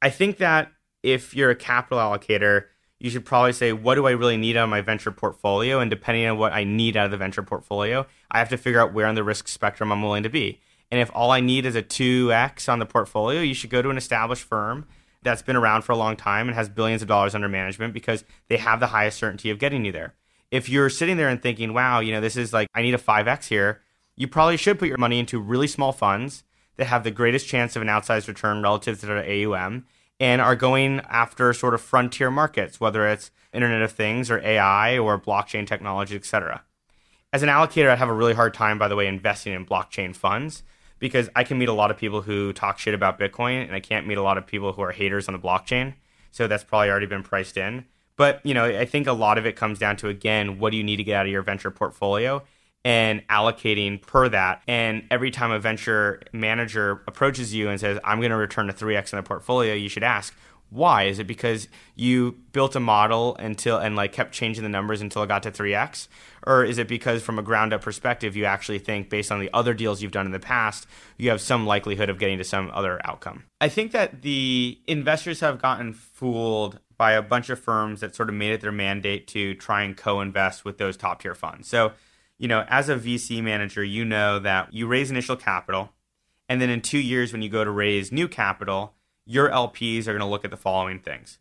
I 0.00 0.10
think 0.10 0.38
that 0.38 0.70
if 1.02 1.34
you're 1.34 1.50
a 1.50 1.56
capital 1.56 1.98
allocator, 1.98 2.66
you 3.02 3.10
should 3.10 3.24
probably 3.24 3.52
say, 3.52 3.72
what 3.72 3.96
do 3.96 4.06
I 4.06 4.12
really 4.12 4.36
need 4.36 4.56
out 4.56 4.62
of 4.64 4.70
my 4.70 4.80
venture 4.80 5.10
portfolio? 5.10 5.80
And 5.80 5.90
depending 5.90 6.24
on 6.28 6.38
what 6.38 6.52
I 6.52 6.62
need 6.62 6.96
out 6.96 7.06
of 7.06 7.10
the 7.10 7.16
venture 7.16 7.42
portfolio, 7.42 8.06
I 8.30 8.38
have 8.38 8.48
to 8.50 8.56
figure 8.56 8.80
out 8.80 8.92
where 8.92 9.08
on 9.08 9.16
the 9.16 9.24
risk 9.24 9.48
spectrum 9.48 9.90
I'm 9.90 10.02
willing 10.02 10.22
to 10.22 10.28
be. 10.28 10.60
And 10.88 11.00
if 11.00 11.10
all 11.12 11.32
I 11.32 11.40
need 11.40 11.66
is 11.66 11.74
a 11.74 11.82
2x 11.82 12.68
on 12.68 12.78
the 12.78 12.86
portfolio, 12.86 13.40
you 13.40 13.54
should 13.54 13.70
go 13.70 13.82
to 13.82 13.90
an 13.90 13.96
established 13.96 14.44
firm 14.44 14.86
that's 15.20 15.42
been 15.42 15.56
around 15.56 15.82
for 15.82 15.90
a 15.90 15.96
long 15.96 16.14
time 16.14 16.46
and 16.46 16.54
has 16.54 16.68
billions 16.68 17.02
of 17.02 17.08
dollars 17.08 17.34
under 17.34 17.48
management 17.48 17.92
because 17.92 18.24
they 18.46 18.58
have 18.58 18.78
the 18.78 18.86
highest 18.86 19.18
certainty 19.18 19.50
of 19.50 19.58
getting 19.58 19.84
you 19.84 19.90
there. 19.90 20.14
If 20.52 20.68
you're 20.68 20.88
sitting 20.88 21.16
there 21.16 21.28
and 21.28 21.42
thinking, 21.42 21.74
wow, 21.74 21.98
you 21.98 22.12
know, 22.12 22.20
this 22.20 22.36
is 22.36 22.52
like, 22.52 22.68
I 22.72 22.82
need 22.82 22.94
a 22.94 22.98
5x 22.98 23.48
here, 23.48 23.80
you 24.14 24.28
probably 24.28 24.56
should 24.56 24.78
put 24.78 24.86
your 24.86 24.98
money 24.98 25.18
into 25.18 25.40
really 25.40 25.66
small 25.66 25.90
funds 25.90 26.44
that 26.76 26.86
have 26.86 27.02
the 27.02 27.10
greatest 27.10 27.48
chance 27.48 27.74
of 27.74 27.82
an 27.82 27.88
outsized 27.88 28.28
return 28.28 28.62
relative 28.62 29.00
to 29.00 29.06
their 29.06 29.24
AUM 29.24 29.86
and 30.22 30.40
are 30.40 30.54
going 30.54 31.00
after 31.08 31.52
sort 31.52 31.74
of 31.74 31.80
frontier 31.80 32.30
markets, 32.30 32.78
whether 32.78 33.08
it's 33.08 33.32
Internet 33.52 33.82
of 33.82 33.90
Things 33.90 34.30
or 34.30 34.38
AI 34.38 34.96
or 34.96 35.18
blockchain 35.18 35.66
technology, 35.66 36.14
etc. 36.14 36.62
As 37.32 37.42
an 37.42 37.48
allocator, 37.48 37.88
I 37.88 37.96
have 37.96 38.08
a 38.08 38.14
really 38.14 38.32
hard 38.32 38.54
time, 38.54 38.78
by 38.78 38.86
the 38.86 38.94
way, 38.94 39.08
investing 39.08 39.52
in 39.52 39.66
blockchain 39.66 40.14
funds 40.14 40.62
because 41.00 41.28
I 41.34 41.42
can 41.42 41.58
meet 41.58 41.68
a 41.68 41.72
lot 41.72 41.90
of 41.90 41.96
people 41.96 42.22
who 42.22 42.52
talk 42.52 42.78
shit 42.78 42.94
about 42.94 43.18
Bitcoin, 43.18 43.66
and 43.66 43.74
I 43.74 43.80
can't 43.80 44.06
meet 44.06 44.16
a 44.16 44.22
lot 44.22 44.38
of 44.38 44.46
people 44.46 44.72
who 44.72 44.82
are 44.82 44.92
haters 44.92 45.26
on 45.26 45.32
the 45.32 45.40
blockchain. 45.40 45.94
So 46.30 46.46
that's 46.46 46.62
probably 46.62 46.90
already 46.90 47.06
been 47.06 47.24
priced 47.24 47.56
in. 47.56 47.86
But 48.14 48.40
you 48.44 48.54
know, 48.54 48.64
I 48.64 48.84
think 48.84 49.08
a 49.08 49.12
lot 49.12 49.38
of 49.38 49.46
it 49.46 49.56
comes 49.56 49.80
down 49.80 49.96
to 49.96 50.08
again, 50.08 50.60
what 50.60 50.70
do 50.70 50.76
you 50.76 50.84
need 50.84 50.98
to 50.98 51.04
get 51.04 51.16
out 51.16 51.26
of 51.26 51.32
your 51.32 51.42
venture 51.42 51.72
portfolio? 51.72 52.44
And 52.84 53.26
allocating 53.28 54.00
per 54.02 54.28
that. 54.28 54.62
And 54.66 55.04
every 55.10 55.30
time 55.30 55.52
a 55.52 55.58
venture 55.58 56.22
manager 56.32 57.02
approaches 57.06 57.54
you 57.54 57.68
and 57.68 57.78
says, 57.78 57.98
I'm 58.04 58.18
going 58.18 58.30
to 58.30 58.36
return 58.36 58.68
a 58.68 58.72
3x 58.72 59.12
in 59.12 59.18
the 59.18 59.22
portfolio, 59.22 59.74
you 59.74 59.88
should 59.88 60.02
ask, 60.02 60.34
why? 60.72 61.02
Is 61.04 61.18
it 61.18 61.26
because 61.26 61.68
you 61.96 62.38
built 62.52 62.74
a 62.74 62.80
model 62.80 63.36
until 63.36 63.76
and 63.76 63.94
like 63.94 64.12
kept 64.12 64.32
changing 64.32 64.62
the 64.62 64.70
numbers 64.70 65.02
until 65.02 65.22
it 65.22 65.26
got 65.26 65.42
to 65.42 65.50
3x? 65.50 66.08
Or 66.46 66.64
is 66.64 66.78
it 66.78 66.88
because 66.88 67.22
from 67.22 67.38
a 67.38 67.42
ground 67.42 67.74
up 67.74 67.82
perspective, 67.82 68.34
you 68.36 68.46
actually 68.46 68.78
think 68.78 69.10
based 69.10 69.30
on 69.30 69.38
the 69.38 69.50
other 69.52 69.74
deals 69.74 70.00
you've 70.00 70.12
done 70.12 70.24
in 70.24 70.32
the 70.32 70.40
past, 70.40 70.86
you 71.18 71.28
have 71.28 71.42
some 71.42 71.66
likelihood 71.66 72.08
of 72.08 72.18
getting 72.18 72.38
to 72.38 72.44
some 72.44 72.70
other 72.72 73.00
outcome? 73.04 73.44
I 73.60 73.68
think 73.68 73.92
that 73.92 74.22
the 74.22 74.80
investors 74.86 75.40
have 75.40 75.60
gotten 75.60 75.92
fooled 75.92 76.80
by 76.96 77.12
a 77.12 77.22
bunch 77.22 77.50
of 77.50 77.60
firms 77.60 78.00
that 78.00 78.16
sort 78.16 78.30
of 78.30 78.34
made 78.34 78.52
it 78.52 78.62
their 78.62 78.72
mandate 78.72 79.26
to 79.28 79.54
try 79.54 79.82
and 79.82 79.94
co-invest 79.94 80.64
with 80.64 80.78
those 80.78 80.96
top 80.96 81.20
tier 81.20 81.34
funds. 81.34 81.68
So 81.68 81.92
you 82.42 82.48
know, 82.48 82.64
as 82.66 82.88
a 82.88 82.96
VC 82.96 83.40
manager, 83.40 83.84
you 83.84 84.04
know 84.04 84.40
that 84.40 84.74
you 84.74 84.88
raise 84.88 85.12
initial 85.12 85.36
capital, 85.36 85.92
and 86.48 86.60
then 86.60 86.70
in 86.70 86.80
two 86.80 86.98
years, 86.98 87.32
when 87.32 87.40
you 87.40 87.48
go 87.48 87.62
to 87.62 87.70
raise 87.70 88.10
new 88.10 88.26
capital, 88.26 88.94
your 89.24 89.48
LPs 89.48 90.08
are 90.08 90.12
going 90.12 90.18
to 90.18 90.26
look 90.26 90.44
at 90.44 90.50
the 90.50 90.56
following 90.56 90.98
things: 90.98 91.38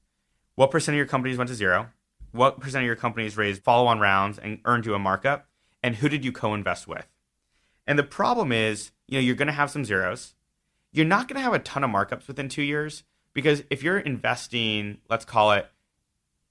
what 0.54 0.70
percent 0.70 0.94
of 0.94 0.98
your 0.98 1.08
companies 1.08 1.40
went 1.40 1.48
to 1.48 1.56
zero, 1.56 1.90
what 2.34 2.60
percent 2.60 2.84
of 2.84 2.86
your 2.86 2.96
companies 2.96 3.36
raised 3.36 3.64
follow-on 3.64 4.00
rounds 4.00 4.38
and 4.38 4.60
earned 4.64 4.86
you 4.86 4.94
a 4.94 5.00
markup, 5.00 5.48
and 5.82 5.96
who 5.96 6.08
did 6.08 6.24
you 6.24 6.32
co-invest 6.32 6.88
with? 6.88 7.08
And 7.88 7.98
the 7.98 8.04
problem 8.04 8.52
is, 8.52 8.92
you 9.08 9.16
know, 9.18 9.22
you're 9.22 9.34
going 9.34 9.48
to 9.48 9.54
have 9.54 9.72
some 9.72 9.84
zeros. 9.84 10.36
You're 10.92 11.08
not 11.08 11.28
going 11.28 11.38
to 11.38 11.42
have 11.42 11.56
a 11.56 11.60
ton 11.60 11.84
of 11.84 11.90
markups 11.90 12.28
within 12.28 12.48
two 12.48 12.62
years 12.62 13.06
because 13.34 13.64
if 13.72 13.82
you're 13.82 13.98
investing, 13.98 15.00
let's 15.10 15.26
call 15.26 15.54
it 15.54 15.68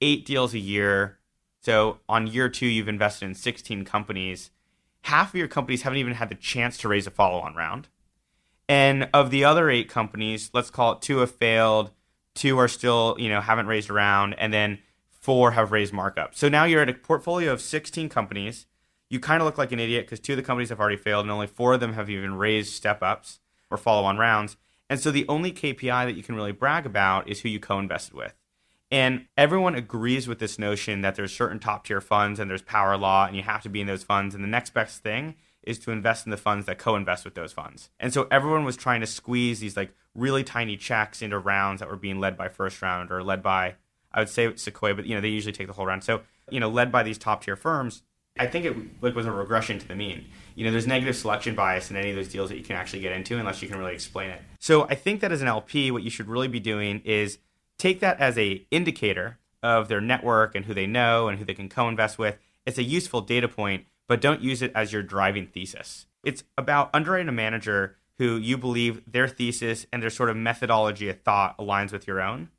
eight 0.01 0.27
deals 0.27 0.55
a 0.55 0.59
year 0.59 1.20
so 1.61 2.01
on 2.09 2.27
year 2.27 2.49
two, 2.49 2.67
you've 2.67 2.89
invested 2.89 3.27
in 3.27 3.35
16 3.35 3.85
companies. 3.85 4.51
Half 5.03 5.31
of 5.31 5.35
your 5.37 5.49
companies 5.49 5.83
haven't 5.83 5.99
even 5.99 6.15
had 6.15 6.29
the 6.29 6.35
chance 6.35 6.77
to 6.79 6.89
raise 6.89 7.07
a 7.07 7.11
follow 7.11 7.41
on 7.41 7.55
round. 7.55 7.89
And 8.69 9.09
of 9.13 9.31
the 9.31 9.45
other 9.45 9.69
eight 9.69 9.89
companies, 9.89 10.51
let's 10.53 10.71
call 10.71 10.93
it 10.93 11.03
two 11.03 11.19
have 11.19 11.31
failed, 11.31 11.91
two 12.35 12.57
are 12.59 12.69
still, 12.69 13.17
you 13.19 13.29
know, 13.29 13.41
haven't 13.41 13.67
raised 13.67 13.91
a 13.91 13.93
round, 13.93 14.35
and 14.39 14.53
then 14.53 14.79
four 15.09 15.53
have 15.53 15.73
raised 15.73 15.93
markup. 15.93 16.35
So 16.35 16.49
now 16.49 16.65
you're 16.65 16.81
at 16.81 16.89
a 16.89 16.95
portfolio 16.95 17.53
of 17.53 17.61
16 17.61 18.09
companies. 18.09 18.67
You 19.09 19.19
kind 19.19 19.43
of 19.43 19.47
look 19.47 19.59
like 19.59 19.73
an 19.73 19.81
idiot 19.81 20.07
because 20.07 20.21
two 20.21 20.35
of 20.35 20.37
the 20.37 20.43
companies 20.43 20.69
have 20.69 20.81
already 20.81 20.97
failed, 20.97 21.25
and 21.25 21.33
only 21.33 21.47
four 21.47 21.75
of 21.75 21.81
them 21.81 21.95
have 21.95 22.09
even 22.09 22.35
raised 22.35 22.73
step 22.73 23.03
ups 23.03 23.41
or 23.71 23.77
follow 23.77 24.05
on 24.05 24.19
rounds. 24.19 24.57
And 24.89 24.99
so 24.99 25.11
the 25.11 25.27
only 25.29 25.53
KPI 25.53 26.07
that 26.07 26.17
you 26.17 26.23
can 26.23 26.35
really 26.35 26.53
brag 26.53 26.87
about 26.87 27.29
is 27.29 27.41
who 27.41 27.49
you 27.49 27.61
co 27.61 27.79
invested 27.79 28.15
with. 28.15 28.35
And 28.91 29.27
everyone 29.37 29.75
agrees 29.75 30.27
with 30.27 30.41
this 30.41 30.59
notion 30.59 31.03
that 31.03 31.15
there's 31.15 31.33
certain 31.33 31.61
top 31.61 31.85
tier 31.85 32.01
funds 32.01 32.41
and 32.41 32.51
there's 32.51 32.63
power 32.63 32.97
law 32.97 33.27
and 33.27 33.37
you 33.37 33.43
have 33.43 33.63
to 33.63 33.69
be 33.69 33.81
in 33.81 33.87
those 33.87 34.03
funds. 34.03 34.35
And 34.35 34.43
the 34.43 34.49
next 34.49 34.75
best 34.75 35.03
thing 35.03 35.37
is 35.63 35.79
to 35.81 35.91
invest 35.93 36.27
in 36.27 36.31
the 36.31 36.37
funds 36.37 36.67
that 36.67 36.79
co-invest 36.79 37.25
with 37.25 37.35
those 37.35 37.53
funds. 37.53 37.91
And 38.01 38.13
so 38.13 38.27
everyone 38.31 38.65
was 38.65 38.77
trying 38.77 39.01
to 39.01 39.07
squeeze 39.07 39.61
these 39.61 39.77
like 39.77 39.95
really 40.15 40.43
tiny 40.43 40.77
checks 40.77 41.23
into 41.23 41.39
rounds 41.39 41.81
that 41.81 41.89
were 41.89 41.97
being 41.97 42.19
led 42.19 42.37
by 42.37 42.49
first 42.49 42.83
round 42.83 43.11
or 43.11 43.23
led 43.23 43.43
by 43.43 43.77
I 44.13 44.19
would 44.19 44.29
say 44.29 44.55
Sequoia, 44.57 44.95
but 44.95 45.07
you 45.07 45.15
know 45.15 45.21
they 45.21 45.29
usually 45.29 45.53
take 45.53 45.69
the 45.69 45.73
whole 45.73 45.87
round. 45.87 46.03
So 46.03 46.23
you 46.51 46.59
know 46.59 46.69
led 46.69 46.91
by 46.91 47.03
these 47.03 47.19
top 47.19 47.45
tier 47.45 47.57
firms. 47.57 48.03
I 48.39 48.47
think 48.47 48.65
it 48.65 49.03
like, 49.03 49.15
was 49.15 49.27
a 49.27 49.33
regression 49.33 49.79
to 49.79 49.89
the 49.89 49.95
mean. 49.95 50.25
You 50.55 50.65
know, 50.65 50.71
there's 50.71 50.87
negative 50.87 51.17
selection 51.17 51.55
bias 51.55 51.91
in 51.91 51.97
any 51.97 52.11
of 52.11 52.17
those 52.17 52.29
deals 52.29 52.49
that 52.49 52.57
you 52.57 52.65
can 52.65 52.77
actually 52.77 53.01
get 53.01 53.13
into 53.13 53.39
unless 53.39 53.61
you 53.61 53.69
can 53.69 53.79
really 53.79 53.93
explain 53.93 54.31
it. 54.31 54.41
So 54.61 54.85
I 54.85 54.95
think 54.95 55.21
that 55.21 55.33
as 55.33 55.43
an 55.43 55.49
LP, 55.49 55.91
what 55.91 56.05
you 56.05 56.11
should 56.11 56.29
really 56.29 56.49
be 56.49 56.61
doing 56.61 57.03
is 57.05 57.39
take 57.81 58.01
that 58.01 58.21
as 58.21 58.37
a 58.39 58.67
indicator 58.71 59.39
of 59.63 59.89
their 59.89 60.01
network 60.01 60.55
and 60.55 60.67
who 60.67 60.75
they 60.75 60.87
know 60.87 61.29
and 61.29 61.39
who 61.39 61.45
they 61.45 61.55
can 61.55 61.69
co-invest 61.69 62.19
with. 62.19 62.39
It's 62.67 62.79
a 62.79 62.83
useful 62.83 63.23
data 63.23 63.49
point, 63.49 63.87
but 64.07 64.21
don't 64.21 64.43
use 64.43 64.63
it 64.63 64.73
as 64.75 64.93
your 64.93 65.03
driving 65.03 65.47
thesis. 65.47 66.07
It's 66.25 66.45
about 66.59 66.91
underwriting 66.93 67.29
a 67.29 67.33
manager 67.33 67.97
who 68.19 68.37
you 68.37 68.59
believe 68.59 69.01
their 69.11 69.27
thesis 69.27 69.87
and 69.93 70.03
their 70.03 70.11
sort 70.11 70.29
of 70.29 70.37
methodology 70.37 71.09
of 71.09 71.23
thought 71.23 71.57
aligns 71.57 71.91
with 71.91 72.07
your 72.07 72.21
own. 72.21 72.51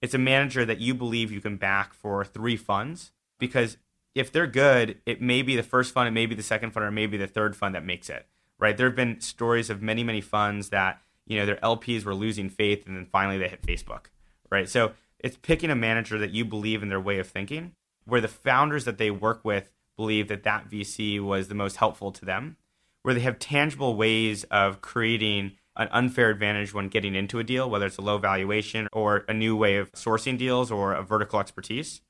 It's 0.00 0.14
a 0.14 0.18
manager 0.18 0.64
that 0.64 0.78
you 0.78 0.94
believe 0.94 1.32
you 1.32 1.40
can 1.40 1.56
back 1.56 1.92
for 1.92 2.24
three 2.24 2.56
funds 2.56 3.10
because 3.40 3.78
if 4.14 4.30
they're 4.30 4.46
good, 4.46 4.98
it 5.06 5.20
may 5.20 5.42
be 5.42 5.56
the 5.56 5.62
first 5.64 5.92
fund, 5.92 6.06
it 6.06 6.12
may 6.12 6.26
be 6.26 6.36
the 6.36 6.42
second 6.42 6.70
fund, 6.70 6.86
or 6.86 6.90
maybe 6.92 7.16
the 7.16 7.26
third 7.26 7.56
fund 7.56 7.74
that 7.74 7.84
makes 7.84 8.08
it. 8.08 8.26
Right? 8.60 8.76
There 8.76 8.86
have 8.86 8.96
been 8.96 9.20
stories 9.20 9.70
of 9.70 9.82
many, 9.82 10.04
many 10.04 10.20
funds 10.20 10.70
that 10.70 11.00
you 11.26 11.36
know 11.38 11.46
their 11.46 11.56
LPs 11.56 12.04
were 12.04 12.14
losing 12.14 12.48
faith, 12.48 12.86
and 12.86 12.96
then 12.96 13.06
finally 13.06 13.38
they 13.38 13.48
hit 13.48 13.62
Facebook 13.62 14.06
right? 14.50 14.68
So 14.68 14.92
it's 15.18 15.36
picking 15.36 15.70
a 15.70 15.74
manager 15.74 16.18
that 16.18 16.30
you 16.30 16.44
believe 16.44 16.82
in 16.82 16.88
their 16.88 17.00
way 17.00 17.18
of 17.18 17.28
thinking, 17.28 17.72
where 18.04 18.20
the 18.20 18.28
founders 18.28 18.84
that 18.84 18.98
they 18.98 19.10
work 19.10 19.44
with 19.44 19.70
believe 19.96 20.28
that 20.28 20.44
that 20.44 20.70
VC 20.70 21.20
was 21.20 21.48
the 21.48 21.54
most 21.54 21.76
helpful 21.76 22.12
to 22.12 22.24
them, 22.24 22.56
where 23.02 23.14
they 23.14 23.20
have 23.20 23.38
tangible 23.38 23.96
ways 23.96 24.44
of 24.44 24.80
creating 24.80 25.52
an 25.76 25.88
unfair 25.92 26.30
advantage 26.30 26.74
when 26.74 26.88
getting 26.88 27.14
into 27.14 27.38
a 27.38 27.44
deal, 27.44 27.70
whether 27.70 27.86
it's 27.86 27.98
a 27.98 28.02
low 28.02 28.18
valuation 28.18 28.88
or 28.92 29.24
a 29.28 29.34
new 29.34 29.56
way 29.56 29.76
of 29.76 29.90
sourcing 29.92 30.36
deals 30.36 30.70
or 30.70 30.92
a 30.92 31.02
vertical 31.02 31.38
expertise. 31.38 32.00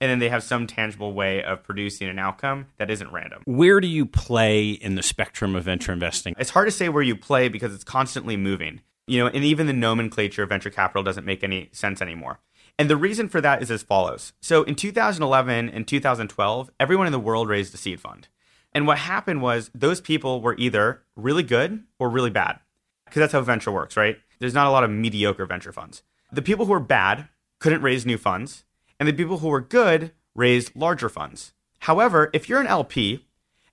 And 0.00 0.10
then 0.10 0.18
they 0.18 0.28
have 0.28 0.42
some 0.42 0.66
tangible 0.66 1.12
way 1.12 1.42
of 1.42 1.62
producing 1.62 2.08
an 2.08 2.18
outcome 2.18 2.66
that 2.78 2.90
isn't 2.90 3.12
random. 3.12 3.42
Where 3.46 3.80
do 3.80 3.86
you 3.86 4.04
play 4.04 4.70
in 4.70 4.96
the 4.96 5.02
spectrum 5.02 5.54
of 5.54 5.64
venture 5.64 5.92
investing? 5.92 6.34
It's 6.36 6.50
hard 6.50 6.66
to 6.66 6.72
say 6.72 6.88
where 6.88 7.02
you 7.02 7.16
play 7.16 7.48
because 7.48 7.72
it's 7.72 7.84
constantly 7.84 8.36
moving. 8.36 8.80
You 9.06 9.20
know, 9.20 9.26
and 9.26 9.44
even 9.44 9.66
the 9.66 9.72
nomenclature 9.72 10.42
of 10.42 10.48
venture 10.48 10.70
capital 10.70 11.02
doesn't 11.02 11.26
make 11.26 11.44
any 11.44 11.68
sense 11.72 12.00
anymore. 12.00 12.40
And 12.78 12.90
the 12.90 12.96
reason 12.96 13.28
for 13.28 13.40
that 13.40 13.62
is 13.62 13.70
as 13.70 13.82
follows. 13.82 14.32
So 14.40 14.62
in 14.64 14.74
2011 14.74 15.68
and 15.68 15.86
2012, 15.86 16.70
everyone 16.80 17.06
in 17.06 17.12
the 17.12 17.20
world 17.20 17.48
raised 17.48 17.74
a 17.74 17.76
seed 17.76 18.00
fund. 18.00 18.28
And 18.72 18.86
what 18.86 18.98
happened 18.98 19.42
was 19.42 19.70
those 19.74 20.00
people 20.00 20.40
were 20.40 20.56
either 20.58 21.02
really 21.14 21.44
good 21.44 21.84
or 21.98 22.10
really 22.10 22.30
bad. 22.30 22.58
Because 23.04 23.20
that's 23.20 23.32
how 23.32 23.42
venture 23.42 23.70
works, 23.70 23.96
right? 23.96 24.18
There's 24.40 24.54
not 24.54 24.66
a 24.66 24.70
lot 24.70 24.82
of 24.82 24.90
mediocre 24.90 25.46
venture 25.46 25.72
funds. 25.72 26.02
The 26.32 26.42
people 26.42 26.66
who 26.66 26.72
were 26.72 26.80
bad 26.80 27.28
couldn't 27.60 27.82
raise 27.82 28.04
new 28.04 28.18
funds, 28.18 28.64
and 28.98 29.08
the 29.08 29.12
people 29.12 29.38
who 29.38 29.48
were 29.48 29.60
good 29.60 30.12
raised 30.34 30.74
larger 30.74 31.08
funds. 31.08 31.52
However, 31.80 32.30
if 32.32 32.48
you're 32.48 32.60
an 32.60 32.66
LP 32.66 33.24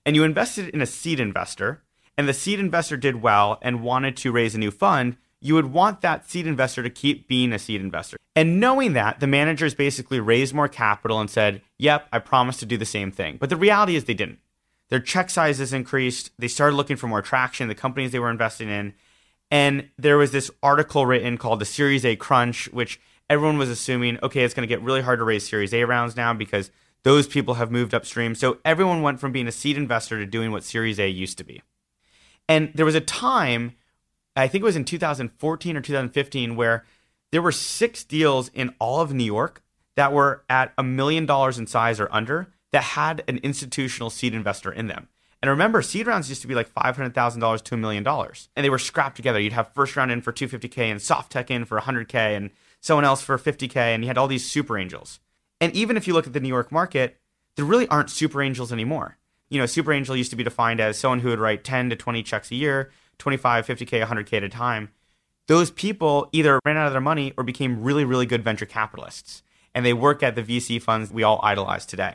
and 0.06 0.14
you 0.14 0.22
invested 0.22 0.68
in 0.68 0.80
a 0.80 0.86
seed 0.86 1.18
investor, 1.18 1.82
and 2.16 2.28
the 2.28 2.34
seed 2.34 2.60
investor 2.60 2.96
did 2.96 3.22
well 3.22 3.58
and 3.62 3.82
wanted 3.82 4.16
to 4.18 4.32
raise 4.32 4.54
a 4.54 4.58
new 4.58 4.70
fund, 4.70 5.16
you 5.40 5.54
would 5.54 5.72
want 5.72 6.00
that 6.02 6.28
seed 6.28 6.46
investor 6.46 6.82
to 6.82 6.90
keep 6.90 7.26
being 7.26 7.52
a 7.52 7.58
seed 7.58 7.80
investor. 7.80 8.16
And 8.36 8.60
knowing 8.60 8.92
that, 8.92 9.20
the 9.20 9.26
managers 9.26 9.74
basically 9.74 10.20
raised 10.20 10.54
more 10.54 10.68
capital 10.68 11.20
and 11.20 11.28
said, 11.28 11.62
Yep, 11.78 12.08
I 12.12 12.18
promised 12.20 12.60
to 12.60 12.66
do 12.66 12.76
the 12.76 12.84
same 12.84 13.10
thing. 13.10 13.38
But 13.40 13.50
the 13.50 13.56
reality 13.56 13.96
is 13.96 14.04
they 14.04 14.14
didn't. 14.14 14.38
Their 14.88 15.00
check 15.00 15.30
sizes 15.30 15.72
increased. 15.72 16.30
They 16.38 16.48
started 16.48 16.76
looking 16.76 16.96
for 16.96 17.08
more 17.08 17.22
traction, 17.22 17.64
in 17.64 17.68
the 17.68 17.74
companies 17.74 18.12
they 18.12 18.18
were 18.18 18.30
investing 18.30 18.68
in. 18.68 18.94
And 19.50 19.88
there 19.98 20.16
was 20.16 20.32
this 20.32 20.50
article 20.62 21.06
written 21.06 21.38
called 21.38 21.60
the 21.60 21.66
Series 21.66 22.04
A 22.04 22.16
Crunch, 22.16 22.70
which 22.72 23.00
everyone 23.28 23.58
was 23.58 23.68
assuming, 23.68 24.18
okay, 24.22 24.44
it's 24.44 24.54
going 24.54 24.66
to 24.66 24.74
get 24.74 24.82
really 24.82 25.02
hard 25.02 25.18
to 25.18 25.24
raise 25.24 25.48
Series 25.48 25.74
A 25.74 25.84
rounds 25.84 26.16
now 26.16 26.32
because 26.32 26.70
Those 27.04 27.26
people 27.26 27.54
have 27.54 27.70
moved 27.70 27.94
upstream. 27.94 28.34
So 28.34 28.58
everyone 28.64 29.02
went 29.02 29.18
from 29.18 29.32
being 29.32 29.48
a 29.48 29.52
seed 29.52 29.76
investor 29.76 30.18
to 30.18 30.26
doing 30.26 30.52
what 30.52 30.62
Series 30.62 31.00
A 31.00 31.08
used 31.08 31.38
to 31.38 31.44
be. 31.44 31.62
And 32.48 32.70
there 32.74 32.86
was 32.86 32.94
a 32.94 33.00
time, 33.00 33.76
I 34.36 34.48
think 34.48 34.62
it 34.62 34.64
was 34.64 34.76
in 34.76 34.84
2014 34.84 35.76
or 35.76 35.80
2015, 35.80 36.56
where 36.56 36.84
there 37.30 37.42
were 37.42 37.52
six 37.52 38.04
deals 38.04 38.50
in 38.54 38.74
all 38.78 39.00
of 39.00 39.12
New 39.12 39.24
York 39.24 39.62
that 39.96 40.12
were 40.12 40.44
at 40.48 40.72
a 40.76 40.82
million 40.82 41.26
dollars 41.26 41.58
in 41.58 41.66
size 41.66 42.00
or 42.00 42.08
under 42.12 42.52
that 42.72 42.82
had 42.82 43.22
an 43.28 43.38
institutional 43.38 44.10
seed 44.10 44.34
investor 44.34 44.72
in 44.72 44.86
them. 44.86 45.08
And 45.42 45.50
remember, 45.50 45.82
seed 45.82 46.06
rounds 46.06 46.28
used 46.28 46.42
to 46.42 46.48
be 46.48 46.54
like 46.54 46.72
$500,000 46.72 47.62
to 47.62 47.74
a 47.74 47.78
million 47.78 48.04
dollars. 48.04 48.48
And 48.54 48.64
they 48.64 48.70
were 48.70 48.78
scrapped 48.78 49.16
together. 49.16 49.40
You'd 49.40 49.52
have 49.52 49.74
first 49.74 49.96
round 49.96 50.12
in 50.12 50.22
for 50.22 50.32
250K 50.32 50.78
and 50.90 51.00
SoftTech 51.00 51.50
in 51.50 51.64
for 51.64 51.80
100K 51.80 52.36
and 52.36 52.50
someone 52.80 53.04
else 53.04 53.22
for 53.22 53.36
50K. 53.36 53.76
And 53.76 54.04
you 54.04 54.08
had 54.08 54.18
all 54.18 54.28
these 54.28 54.48
super 54.48 54.78
angels. 54.78 55.18
And 55.60 55.74
even 55.74 55.96
if 55.96 56.06
you 56.06 56.14
look 56.14 56.28
at 56.28 56.32
the 56.32 56.40
New 56.40 56.48
York 56.48 56.70
market, 56.70 57.18
there 57.56 57.64
really 57.64 57.88
aren't 57.88 58.10
super 58.10 58.40
angels 58.40 58.72
anymore. 58.72 59.18
You 59.52 59.58
know, 59.58 59.66
super 59.66 59.92
angel 59.92 60.16
used 60.16 60.30
to 60.30 60.36
be 60.36 60.42
defined 60.42 60.80
as 60.80 60.98
someone 60.98 61.20
who 61.20 61.28
would 61.28 61.38
write 61.38 61.62
10 61.62 61.90
to 61.90 61.96
20 61.96 62.22
checks 62.22 62.50
a 62.50 62.54
year, 62.54 62.90
25, 63.18 63.66
50K, 63.66 64.02
100K 64.02 64.38
at 64.38 64.44
a 64.44 64.48
time. 64.48 64.88
Those 65.46 65.70
people 65.70 66.30
either 66.32 66.58
ran 66.64 66.78
out 66.78 66.86
of 66.86 66.92
their 66.92 67.02
money 67.02 67.34
or 67.36 67.44
became 67.44 67.82
really, 67.82 68.06
really 68.06 68.24
good 68.24 68.42
venture 68.42 68.64
capitalists. 68.64 69.42
And 69.74 69.84
they 69.84 69.92
work 69.92 70.22
at 70.22 70.36
the 70.36 70.42
VC 70.42 70.80
funds 70.80 71.12
we 71.12 71.22
all 71.22 71.38
idolize 71.42 71.84
today. 71.84 72.14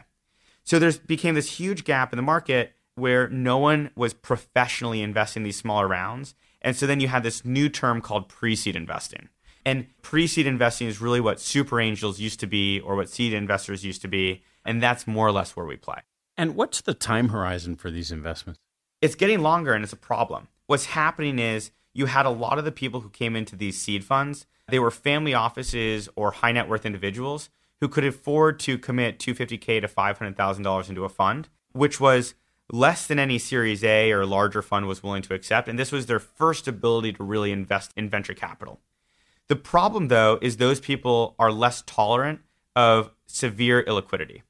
So 0.63 0.79
there's 0.79 0.97
became 0.97 1.35
this 1.35 1.59
huge 1.59 1.83
gap 1.83 2.11
in 2.11 2.17
the 2.17 2.23
market 2.23 2.73
where 2.95 3.29
no 3.29 3.59
one 3.59 3.91
was 3.95 4.15
professionally 4.15 5.03
investing 5.03 5.43
these 5.43 5.57
smaller 5.57 5.87
rounds. 5.87 6.33
And 6.63 6.75
so 6.75 6.87
then 6.87 6.99
you 6.99 7.07
had 7.07 7.21
this 7.21 7.45
new 7.45 7.69
term 7.69 8.01
called 8.01 8.29
pre-seed 8.29 8.75
investing. 8.75 9.29
And 9.63 9.85
pre-seed 10.01 10.47
investing 10.47 10.87
is 10.87 10.99
really 10.99 11.21
what 11.21 11.39
super 11.39 11.79
angels 11.79 12.19
used 12.19 12.39
to 12.39 12.47
be 12.47 12.79
or 12.79 12.95
what 12.95 13.11
seed 13.11 13.31
investors 13.31 13.85
used 13.85 14.01
to 14.01 14.07
be, 14.07 14.41
and 14.65 14.81
that's 14.81 15.05
more 15.05 15.27
or 15.27 15.31
less 15.31 15.55
where 15.55 15.67
we 15.67 15.75
play. 15.75 15.99
And 16.37 16.55
what's 16.55 16.81
the 16.81 16.93
time 16.93 17.29
horizon 17.29 17.75
for 17.75 17.89
these 17.89 18.11
investments? 18.11 18.59
It's 19.01 19.15
getting 19.15 19.41
longer 19.41 19.73
and 19.73 19.83
it's 19.83 19.93
a 19.93 19.97
problem. 19.97 20.47
What's 20.67 20.85
happening 20.85 21.39
is 21.39 21.71
you 21.93 22.05
had 22.05 22.25
a 22.25 22.31
lot 22.31 22.59
of 22.59 22.65
the 22.65 22.71
people 22.71 23.01
who 23.01 23.09
came 23.09 23.35
into 23.35 23.55
these 23.55 23.81
seed 23.81 24.03
funds, 24.03 24.45
they 24.67 24.79
were 24.79 24.91
family 24.91 25.33
offices 25.33 26.09
or 26.15 26.31
high 26.31 26.51
net 26.51 26.69
worth 26.69 26.85
individuals 26.85 27.49
who 27.79 27.87
could 27.87 28.05
afford 28.05 28.59
to 28.59 28.77
commit 28.77 29.19
250k 29.19 29.81
to 29.81 29.87
$500,000 29.87 30.89
into 30.89 31.05
a 31.05 31.09
fund, 31.09 31.49
which 31.71 31.99
was 31.99 32.35
less 32.71 33.07
than 33.07 33.17
any 33.17 33.37
Series 33.37 33.83
A 33.83 34.11
or 34.11 34.25
larger 34.25 34.61
fund 34.61 34.87
was 34.87 35.01
willing 35.01 35.21
to 35.23 35.33
accept. 35.33 35.67
And 35.67 35.79
this 35.79 35.91
was 35.91 36.05
their 36.05 36.19
first 36.19 36.67
ability 36.67 37.13
to 37.13 37.23
really 37.23 37.51
invest 37.51 37.93
in 37.95 38.09
venture 38.09 38.33
capital. 38.33 38.79
The 39.47 39.55
problem, 39.55 40.09
though, 40.09 40.37
is 40.41 40.57
those 40.57 40.79
people 40.79 41.35
are 41.39 41.51
less 41.51 41.81
tolerant 41.85 42.41
of 42.75 43.11
severe 43.25 43.83
illiquidity. 43.83 44.41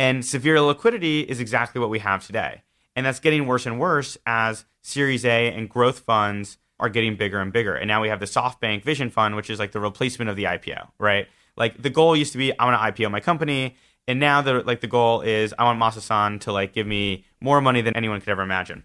And 0.00 0.24
severe 0.24 0.62
liquidity 0.62 1.20
is 1.20 1.40
exactly 1.40 1.78
what 1.78 1.90
we 1.90 1.98
have 1.98 2.24
today. 2.24 2.62
And 2.96 3.04
that's 3.04 3.20
getting 3.20 3.46
worse 3.46 3.66
and 3.66 3.78
worse 3.78 4.16
as 4.24 4.64
Series 4.80 5.26
A 5.26 5.52
and 5.52 5.68
growth 5.68 5.98
funds 5.98 6.56
are 6.78 6.88
getting 6.88 7.16
bigger 7.16 7.38
and 7.38 7.52
bigger. 7.52 7.74
And 7.74 7.86
now 7.86 8.00
we 8.00 8.08
have 8.08 8.18
the 8.18 8.24
SoftBank 8.24 8.82
Vision 8.82 9.10
Fund, 9.10 9.36
which 9.36 9.50
is 9.50 9.58
like 9.58 9.72
the 9.72 9.78
replacement 9.78 10.30
of 10.30 10.36
the 10.36 10.44
IPO, 10.44 10.88
right? 10.98 11.28
Like 11.54 11.82
the 11.82 11.90
goal 11.90 12.16
used 12.16 12.32
to 12.32 12.38
be 12.38 12.58
I 12.58 12.64
want 12.64 12.96
to 12.96 13.04
IPO 13.04 13.10
my 13.10 13.20
company 13.20 13.76
and 14.08 14.18
now 14.18 14.40
the 14.40 14.62
like 14.62 14.80
the 14.80 14.86
goal 14.86 15.20
is 15.20 15.52
I 15.58 15.64
want 15.64 15.78
Masa-san 15.78 16.38
to 16.40 16.52
like 16.52 16.72
give 16.72 16.86
me 16.86 17.26
more 17.38 17.60
money 17.60 17.82
than 17.82 17.94
anyone 17.94 18.20
could 18.20 18.30
ever 18.30 18.40
imagine. 18.40 18.84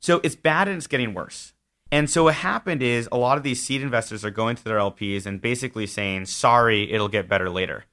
So 0.00 0.20
it's 0.24 0.34
bad 0.34 0.66
and 0.66 0.78
it's 0.78 0.88
getting 0.88 1.14
worse. 1.14 1.52
And 1.92 2.10
so 2.10 2.24
what 2.24 2.34
happened 2.34 2.82
is 2.82 3.08
a 3.12 3.18
lot 3.18 3.38
of 3.38 3.44
these 3.44 3.62
seed 3.62 3.82
investors 3.82 4.24
are 4.24 4.32
going 4.32 4.56
to 4.56 4.64
their 4.64 4.78
LPs 4.78 5.26
and 5.26 5.40
basically 5.40 5.86
saying, 5.86 6.26
"Sorry, 6.26 6.90
it'll 6.90 7.06
get 7.06 7.28
better 7.28 7.48
later." 7.48 7.84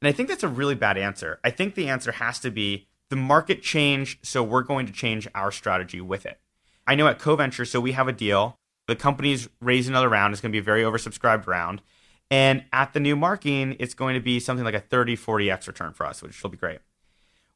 And 0.00 0.08
I 0.08 0.12
think 0.12 0.28
that's 0.28 0.42
a 0.42 0.48
really 0.48 0.74
bad 0.74 0.96
answer. 0.96 1.38
I 1.44 1.50
think 1.50 1.74
the 1.74 1.88
answer 1.88 2.12
has 2.12 2.38
to 2.40 2.50
be 2.50 2.86
the 3.10 3.16
market 3.16 3.62
changed, 3.62 4.20
so 4.22 4.42
we're 4.42 4.62
going 4.62 4.86
to 4.86 4.92
change 4.92 5.28
our 5.34 5.50
strategy 5.50 6.00
with 6.00 6.24
it. 6.24 6.40
I 6.86 6.94
know 6.94 7.06
at 7.08 7.18
CoVenture, 7.18 7.66
so 7.66 7.80
we 7.80 7.92
have 7.92 8.08
a 8.08 8.12
deal. 8.12 8.58
The 8.86 8.96
company's 8.96 9.48
raised 9.60 9.88
another 9.88 10.08
round. 10.08 10.32
It's 10.32 10.40
going 10.40 10.52
to 10.52 10.54
be 10.56 10.60
a 10.60 10.62
very 10.62 10.82
oversubscribed 10.82 11.46
round. 11.46 11.82
And 12.30 12.64
at 12.72 12.92
the 12.92 13.00
new 13.00 13.16
marking, 13.16 13.76
it's 13.78 13.94
going 13.94 14.14
to 14.14 14.20
be 14.20 14.40
something 14.40 14.64
like 14.64 14.74
a 14.74 14.80
30, 14.80 15.16
40x 15.16 15.66
return 15.66 15.92
for 15.92 16.06
us, 16.06 16.22
which 16.22 16.42
will 16.42 16.50
be 16.50 16.56
great. 16.56 16.78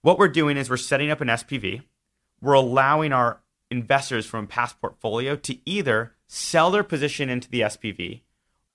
What 0.03 0.18
we're 0.18 0.28
doing 0.28 0.57
is 0.57 0.68
we're 0.68 0.76
setting 0.76 1.11
up 1.11 1.20
an 1.20 1.28
SPV. 1.28 1.82
We're 2.40 2.55
allowing 2.55 3.12
our 3.12 3.40
investors 3.70 4.26
from 4.26 4.47
past 4.47 4.80
portfolio 4.80 5.36
to 5.36 5.59
either 5.64 6.12
sell 6.26 6.70
their 6.70 6.84
position 6.84 7.30
into 7.30 7.49
the 7.49 7.61
SPV 7.61 8.20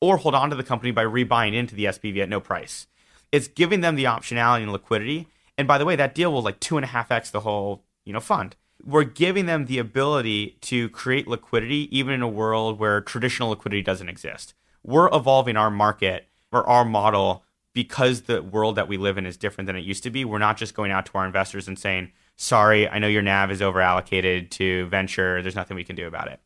or 0.02 0.18
hold 0.18 0.36
on 0.36 0.50
to 0.50 0.56
the 0.56 0.64
company 0.64 0.92
by 0.92 1.04
rebuying 1.04 1.54
into 1.54 1.76
the 1.76 1.86
SPV 1.86 2.24
at 2.24 2.30
no 2.30 2.40
price. 2.40 2.88
It's 3.32 3.48
giving 3.48 3.82
them 3.82 3.96
the 3.96 4.06
optionality 4.06 4.64
and 4.64 4.72
liquidity. 4.72 5.28
And 5.58 5.68
by 5.68 5.78
the 5.78 5.86
way, 5.86 5.96
that 5.96 6.16
deal 6.16 6.32
will 6.32 6.42
like 6.42 6.60
two 6.60 6.78
and 6.78 6.84
a 6.84 6.88
half 6.88 7.12
X 7.12 7.30
the 7.30 7.42
whole, 7.42 7.84
you 8.06 8.14
know, 8.14 8.20
fund. 8.20 8.56
We're 8.84 9.04
giving 9.04 9.46
them 9.46 9.66
the 9.66 9.78
ability 9.78 10.58
to 10.62 10.90
create 10.90 11.28
liquidity 11.28 11.90
even 11.96 12.14
in 12.14 12.22
a 12.22 12.28
world 12.30 12.80
where 12.80 13.02
traditional 13.02 13.50
liquidity 13.50 13.82
doesn't 13.82 14.08
exist 14.08 14.54
we're 14.84 15.14
evolving 15.14 15.58
our 15.58 15.72
market 15.72 16.28
or 16.52 16.68
our 16.68 16.86
model 16.86 17.44
because 17.74 18.24
the 18.24 18.42
world 18.42 18.76
that 18.76 18.88
we 18.88 18.98
live 18.98 19.18
in 19.18 19.26
is 19.26 19.38
different 19.38 19.68
than 19.68 19.76
it 19.76 19.84
used 19.84 20.04
to 20.04 20.10
be. 20.10 20.26
We're 20.26 20.40
not 20.40 20.58
just 20.58 20.74
going 20.74 20.92
out 20.92 21.06
to 21.08 21.12
our 21.16 21.26
investors 21.26 21.68
and 21.68 21.78
saying, 21.78 22.12
sorry, 22.36 22.88
I 22.88 23.00
know 23.00 23.08
your 23.08 23.22
NAV 23.22 23.52
is 23.52 23.62
over 23.62 23.82
allocated 23.82 24.52
to 24.52 24.88
venture. 24.88 25.42
There's 25.42 25.56
nothing 25.56 25.76
we 25.76 25.84
can 25.84 25.96
do 25.96 26.08
about 26.08 26.28
it. 26.28 26.40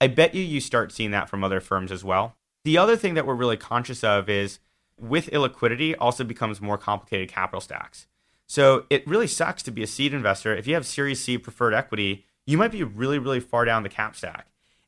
I 0.00 0.06
bet 0.08 0.34
you 0.34 0.42
you 0.42 0.60
start 0.60 0.92
seeing 0.92 1.10
that 1.12 1.28
from 1.28 1.44
other 1.44 1.60
firms 1.60 1.92
as 1.92 2.02
well. 2.02 2.36
The 2.64 2.78
other 2.78 2.96
thing 2.96 3.14
that 3.14 3.26
we're 3.26 3.34
really 3.34 3.56
conscious 3.56 4.02
of 4.02 4.28
is 4.28 4.58
with 4.98 5.30
illiquidity 5.30 5.94
also 5.98 6.24
becomes 6.24 6.60
more 6.60 6.78
complicated 6.78 7.28
capital 7.28 7.60
stacks. 7.60 8.06
So 8.46 8.86
it 8.90 9.06
really 9.06 9.26
sucks 9.26 9.62
to 9.64 9.70
be 9.70 9.82
a 9.82 9.86
seed 9.86 10.14
investor. 10.14 10.54
If 10.54 10.66
you 10.66 10.74
have 10.74 10.86
Series 10.86 11.22
C 11.22 11.38
preferred 11.38 11.74
equity, 11.74 12.26
you 12.46 12.58
might 12.58 12.72
be 12.72 12.84
really, 12.84 13.18
really 13.18 13.40
far 13.40 13.64
down 13.64 13.82
the 13.82 13.88
cap 13.88 14.16
stack. 14.16 14.46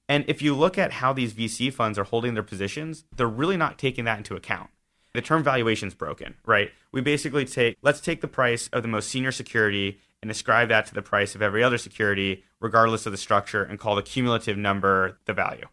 And 0.09 0.25
if 0.29 0.41
you 0.41 0.55
look 0.55 0.79
at 0.79 0.93
how 0.93 1.13
these 1.13 1.33
VC 1.33 1.73
funds 1.73 1.99
are 1.99 2.05
holding 2.05 2.35
their 2.35 2.43
positions, 2.43 3.05
they're 3.15 3.27
really 3.27 3.57
not 3.57 3.79
taking 3.79 4.05
that 4.05 4.19
into 4.19 4.37
account. 4.37 4.71
The 5.15 5.23
term 5.23 5.43
valuation 5.43 5.89
is 5.89 5.95
broken, 5.95 6.35
right? 6.45 6.71
We 6.93 7.01
basically 7.01 7.47
take, 7.47 7.77
let's 7.83 8.01
take 8.01 8.21
the 8.21 8.29
price 8.29 8.69
of 8.69 8.83
the 8.83 8.89
most 8.89 9.09
senior 9.09 9.33
security 9.33 9.99
and 10.23 10.31
ascribe 10.31 10.69
that 10.69 10.87
to 10.87 10.95
the 10.95 11.03
price 11.03 11.35
of 11.35 11.43
every 11.43 11.63
other 11.63 11.79
security, 11.79 12.45
regardless 12.61 13.07
of 13.07 13.13
the 13.13 13.19
structure, 13.19 13.63
and 13.63 13.79
call 13.79 13.97
the 13.97 14.03
cumulative 14.03 14.59
number 14.59 15.19
the 15.25 15.33
value, 15.33 15.67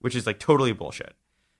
which 0.00 0.16
is 0.16 0.26
like 0.26 0.38
totally 0.38 0.72
bullshit. 0.72 1.14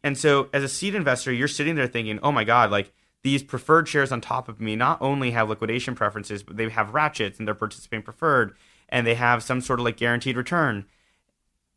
And 0.07 0.16
so 0.16 0.48
as 0.52 0.62
a 0.62 0.68
seed 0.68 0.94
investor, 0.94 1.32
you're 1.32 1.48
sitting 1.48 1.74
there 1.74 1.88
thinking, 1.88 2.20
oh 2.22 2.30
my 2.30 2.44
God, 2.44 2.70
like 2.70 2.92
these 3.24 3.42
preferred 3.42 3.88
shares 3.88 4.12
on 4.12 4.20
top 4.20 4.48
of 4.48 4.61
me 4.61 4.76
not 4.76 5.02
only 5.02 5.32
have 5.32 5.48
liquidation 5.48 5.96
preferences, 5.96 6.44
but 6.44 6.57
they 6.57 6.68
have 6.68 6.94
ratchets 6.94 7.40
and 7.40 7.48
they're 7.48 7.57
participating 7.57 8.04
preferred 8.04 8.54
and 8.88 9.04
they 9.04 9.16
have 9.16 9.42
some 9.42 9.61
sort 9.61 9.80
of 9.80 9.84
like 9.84 9.96
guaranteed 9.96 10.36
return 10.36 10.86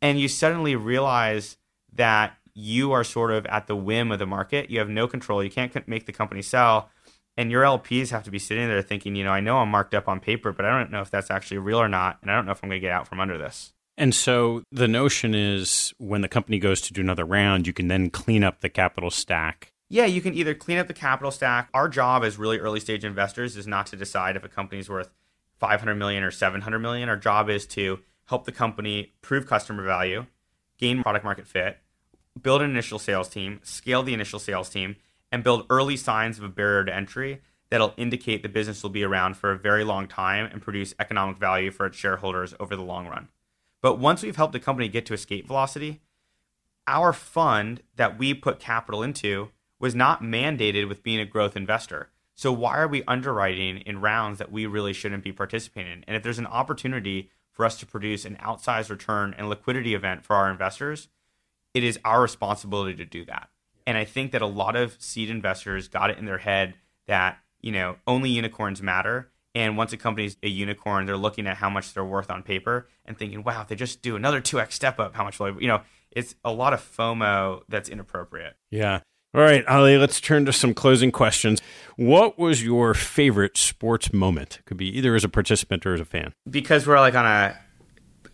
and 0.00 0.20
you 0.20 0.28
suddenly 0.28 0.76
realize 0.76 1.56
that 1.92 2.36
you 2.54 2.92
are 2.92 3.04
sort 3.04 3.32
of 3.32 3.46
at 3.46 3.66
the 3.66 3.76
whim 3.76 4.12
of 4.12 4.20
the 4.20 4.26
market. 4.26 4.70
You 4.70 4.78
have 4.78 4.88
no 4.88 5.06
control. 5.06 5.42
You 5.42 5.50
can't 5.50 5.88
make 5.88 6.06
the 6.06 6.12
company 6.12 6.42
sell. 6.42 6.88
And 7.36 7.50
your 7.50 7.62
LPs 7.62 8.10
have 8.10 8.24
to 8.24 8.30
be 8.30 8.38
sitting 8.38 8.68
there 8.68 8.82
thinking, 8.82 9.16
you 9.16 9.24
know, 9.24 9.32
I 9.32 9.40
know 9.40 9.58
I'm 9.58 9.70
marked 9.70 9.94
up 9.94 10.08
on 10.08 10.20
paper, 10.20 10.52
but 10.52 10.64
I 10.64 10.78
don't 10.78 10.90
know 10.90 11.00
if 11.00 11.10
that's 11.10 11.30
actually 11.30 11.58
real 11.58 11.80
or 11.80 11.88
not. 11.88 12.18
And 12.22 12.30
I 12.30 12.36
don't 12.36 12.46
know 12.46 12.52
if 12.52 12.62
I'm 12.62 12.68
going 12.68 12.80
to 12.80 12.86
get 12.86 12.92
out 12.92 13.08
from 13.08 13.20
under 13.20 13.38
this. 13.38 13.72
And 14.00 14.14
so 14.14 14.62
the 14.72 14.88
notion 14.88 15.34
is 15.34 15.92
when 15.98 16.22
the 16.22 16.28
company 16.28 16.58
goes 16.58 16.80
to 16.80 16.94
do 16.94 17.02
another 17.02 17.26
round, 17.26 17.66
you 17.66 17.74
can 17.74 17.88
then 17.88 18.08
clean 18.08 18.42
up 18.42 18.62
the 18.62 18.70
capital 18.70 19.10
stack. 19.10 19.74
Yeah, 19.90 20.06
you 20.06 20.22
can 20.22 20.32
either 20.32 20.54
clean 20.54 20.78
up 20.78 20.86
the 20.86 20.94
capital 20.94 21.30
stack. 21.30 21.68
Our 21.74 21.86
job 21.86 22.24
as 22.24 22.38
really 22.38 22.58
early 22.58 22.80
stage 22.80 23.04
investors 23.04 23.58
is 23.58 23.66
not 23.66 23.86
to 23.88 23.96
decide 23.96 24.36
if 24.36 24.44
a 24.44 24.48
company's 24.48 24.88
worth 24.88 25.10
500 25.58 25.96
million 25.96 26.24
or 26.24 26.30
700 26.30 26.78
million. 26.78 27.10
Our 27.10 27.18
job 27.18 27.50
is 27.50 27.66
to 27.66 28.00
help 28.24 28.46
the 28.46 28.52
company 28.52 29.12
prove 29.20 29.46
customer 29.46 29.84
value, 29.84 30.24
gain 30.78 31.02
product 31.02 31.26
market 31.26 31.46
fit, 31.46 31.76
build 32.40 32.62
an 32.62 32.70
initial 32.70 32.98
sales 32.98 33.28
team, 33.28 33.60
scale 33.62 34.02
the 34.02 34.14
initial 34.14 34.38
sales 34.38 34.70
team, 34.70 34.96
and 35.30 35.44
build 35.44 35.66
early 35.68 35.98
signs 35.98 36.38
of 36.38 36.44
a 36.44 36.48
barrier 36.48 36.86
to 36.86 36.96
entry 36.96 37.42
that'll 37.68 37.92
indicate 37.98 38.42
the 38.42 38.48
business 38.48 38.82
will 38.82 38.88
be 38.88 39.04
around 39.04 39.36
for 39.36 39.52
a 39.52 39.58
very 39.58 39.84
long 39.84 40.08
time 40.08 40.48
and 40.50 40.62
produce 40.62 40.94
economic 40.98 41.36
value 41.36 41.70
for 41.70 41.84
its 41.84 41.98
shareholders 41.98 42.54
over 42.58 42.74
the 42.74 42.82
long 42.82 43.06
run. 43.06 43.28
But 43.82 43.98
once 43.98 44.22
we've 44.22 44.36
helped 44.36 44.52
the 44.52 44.60
company 44.60 44.88
get 44.88 45.06
to 45.06 45.14
escape 45.14 45.46
velocity, 45.46 46.00
our 46.86 47.12
fund 47.12 47.82
that 47.96 48.18
we 48.18 48.34
put 48.34 48.58
capital 48.58 49.02
into 49.02 49.50
was 49.78 49.94
not 49.94 50.22
mandated 50.22 50.88
with 50.88 51.02
being 51.02 51.20
a 51.20 51.24
growth 51.24 51.56
investor. 51.56 52.10
So 52.34 52.52
why 52.52 52.78
are 52.78 52.88
we 52.88 53.02
underwriting 53.06 53.78
in 53.78 54.00
rounds 54.00 54.38
that 54.38 54.52
we 54.52 54.66
really 54.66 54.92
shouldn't 54.92 55.24
be 55.24 55.32
participating 55.32 55.92
in? 55.92 56.04
And 56.06 56.16
if 56.16 56.22
there's 56.22 56.38
an 56.38 56.46
opportunity 56.46 57.30
for 57.52 57.64
us 57.64 57.78
to 57.78 57.86
produce 57.86 58.24
an 58.24 58.36
outsized 58.36 58.90
return 58.90 59.34
and 59.36 59.48
liquidity 59.48 59.94
event 59.94 60.24
for 60.24 60.36
our 60.36 60.50
investors, 60.50 61.08
it 61.74 61.84
is 61.84 61.98
our 62.04 62.22
responsibility 62.22 62.94
to 62.96 63.04
do 63.04 63.24
that. 63.26 63.48
And 63.86 63.96
I 63.96 64.04
think 64.04 64.32
that 64.32 64.42
a 64.42 64.46
lot 64.46 64.76
of 64.76 64.96
seed 65.00 65.30
investors 65.30 65.88
got 65.88 66.10
it 66.10 66.18
in 66.18 66.24
their 66.24 66.38
head 66.38 66.74
that, 67.06 67.38
you 67.60 67.72
know, 67.72 67.96
only 68.06 68.30
unicorns 68.30 68.82
matter. 68.82 69.29
And 69.54 69.76
once 69.76 69.92
a 69.92 69.96
company's 69.96 70.36
a 70.42 70.48
unicorn, 70.48 71.06
they're 71.06 71.16
looking 71.16 71.46
at 71.46 71.56
how 71.56 71.70
much 71.70 71.92
they're 71.92 72.04
worth 72.04 72.30
on 72.30 72.42
paper 72.42 72.88
and 73.04 73.18
thinking, 73.18 73.42
wow, 73.42 73.62
if 73.62 73.68
they 73.68 73.74
just 73.74 74.00
do 74.00 74.14
another 74.14 74.40
2x 74.40 74.72
step 74.72 75.00
up, 75.00 75.14
how 75.14 75.24
much 75.24 75.40
will 75.40 75.46
I, 75.46 75.58
you 75.58 75.66
know, 75.66 75.80
it's 76.12 76.34
a 76.44 76.52
lot 76.52 76.72
of 76.72 76.80
FOMO 76.80 77.62
that's 77.68 77.88
inappropriate. 77.88 78.56
Yeah. 78.70 79.00
All 79.32 79.40
right, 79.40 79.64
Ali, 79.66 79.96
let's 79.96 80.20
turn 80.20 80.44
to 80.46 80.52
some 80.52 80.74
closing 80.74 81.12
questions. 81.12 81.62
What 81.94 82.36
was 82.36 82.64
your 82.64 82.94
favorite 82.94 83.56
sports 83.56 84.12
moment? 84.12 84.58
Could 84.64 84.76
be 84.76 84.88
either 84.96 85.14
as 85.14 85.22
a 85.22 85.28
participant 85.28 85.86
or 85.86 85.94
as 85.94 86.00
a 86.00 86.04
fan. 86.04 86.32
Because 86.48 86.84
we're 86.84 86.98
like 86.98 87.14
on 87.14 87.26
a 87.26 87.56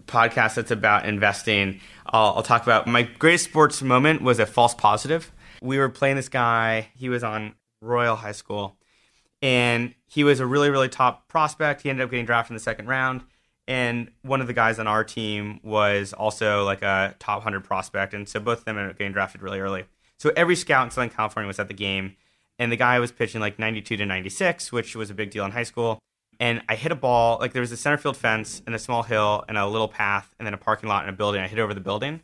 podcast 0.06 0.54
that's 0.54 0.70
about 0.70 1.04
investing, 1.04 1.80
I'll, 2.06 2.36
I'll 2.36 2.42
talk 2.42 2.62
about 2.62 2.86
my 2.86 3.02
greatest 3.02 3.44
sports 3.44 3.82
moment 3.82 4.22
was 4.22 4.38
a 4.38 4.46
false 4.46 4.74
positive. 4.74 5.32
We 5.60 5.78
were 5.78 5.90
playing 5.90 6.16
this 6.16 6.30
guy, 6.30 6.88
he 6.94 7.10
was 7.10 7.22
on 7.22 7.56
Royal 7.82 8.16
High 8.16 8.32
School, 8.32 8.78
and 9.42 9.94
he 10.06 10.24
was 10.24 10.40
a 10.40 10.46
really, 10.46 10.70
really 10.70 10.88
top 10.88 11.28
prospect. 11.28 11.82
He 11.82 11.90
ended 11.90 12.04
up 12.04 12.10
getting 12.10 12.26
drafted 12.26 12.52
in 12.52 12.54
the 12.56 12.62
second 12.62 12.86
round. 12.86 13.22
And 13.68 14.10
one 14.22 14.40
of 14.40 14.46
the 14.46 14.52
guys 14.52 14.78
on 14.78 14.86
our 14.86 15.02
team 15.02 15.58
was 15.62 16.12
also 16.12 16.64
like 16.64 16.82
a 16.82 17.14
top 17.18 17.38
100 17.38 17.64
prospect. 17.64 18.14
And 18.14 18.28
so 18.28 18.38
both 18.38 18.60
of 18.60 18.64
them 18.64 18.78
ended 18.78 18.92
up 18.92 18.98
getting 18.98 19.12
drafted 19.12 19.42
really 19.42 19.58
early. 19.58 19.84
So 20.18 20.32
every 20.36 20.56
scout 20.56 20.84
in 20.84 20.90
Southern 20.90 21.10
California 21.10 21.46
was 21.46 21.58
at 21.58 21.68
the 21.68 21.74
game, 21.74 22.16
and 22.58 22.72
the 22.72 22.76
guy 22.76 22.98
was 22.98 23.12
pitching 23.12 23.40
like 23.40 23.58
92 23.58 23.98
to 23.98 24.06
96, 24.06 24.72
which 24.72 24.96
was 24.96 25.10
a 25.10 25.14
big 25.14 25.30
deal 25.30 25.44
in 25.44 25.50
high 25.50 25.64
school. 25.64 25.98
And 26.38 26.62
I 26.68 26.76
hit 26.76 26.92
a 26.92 26.96
ball, 26.96 27.38
like 27.40 27.52
there 27.52 27.60
was 27.60 27.72
a 27.72 27.76
center 27.76 27.98
field 27.98 28.16
fence 28.16 28.62
and 28.66 28.74
a 28.74 28.78
small 28.78 29.02
hill 29.02 29.44
and 29.48 29.58
a 29.58 29.66
little 29.66 29.88
path 29.88 30.34
and 30.38 30.46
then 30.46 30.54
a 30.54 30.58
parking 30.58 30.88
lot 30.88 31.02
and 31.02 31.10
a 31.10 31.16
building. 31.16 31.40
I 31.40 31.48
hit 31.48 31.58
over 31.58 31.74
the 31.74 31.80
building. 31.80 32.20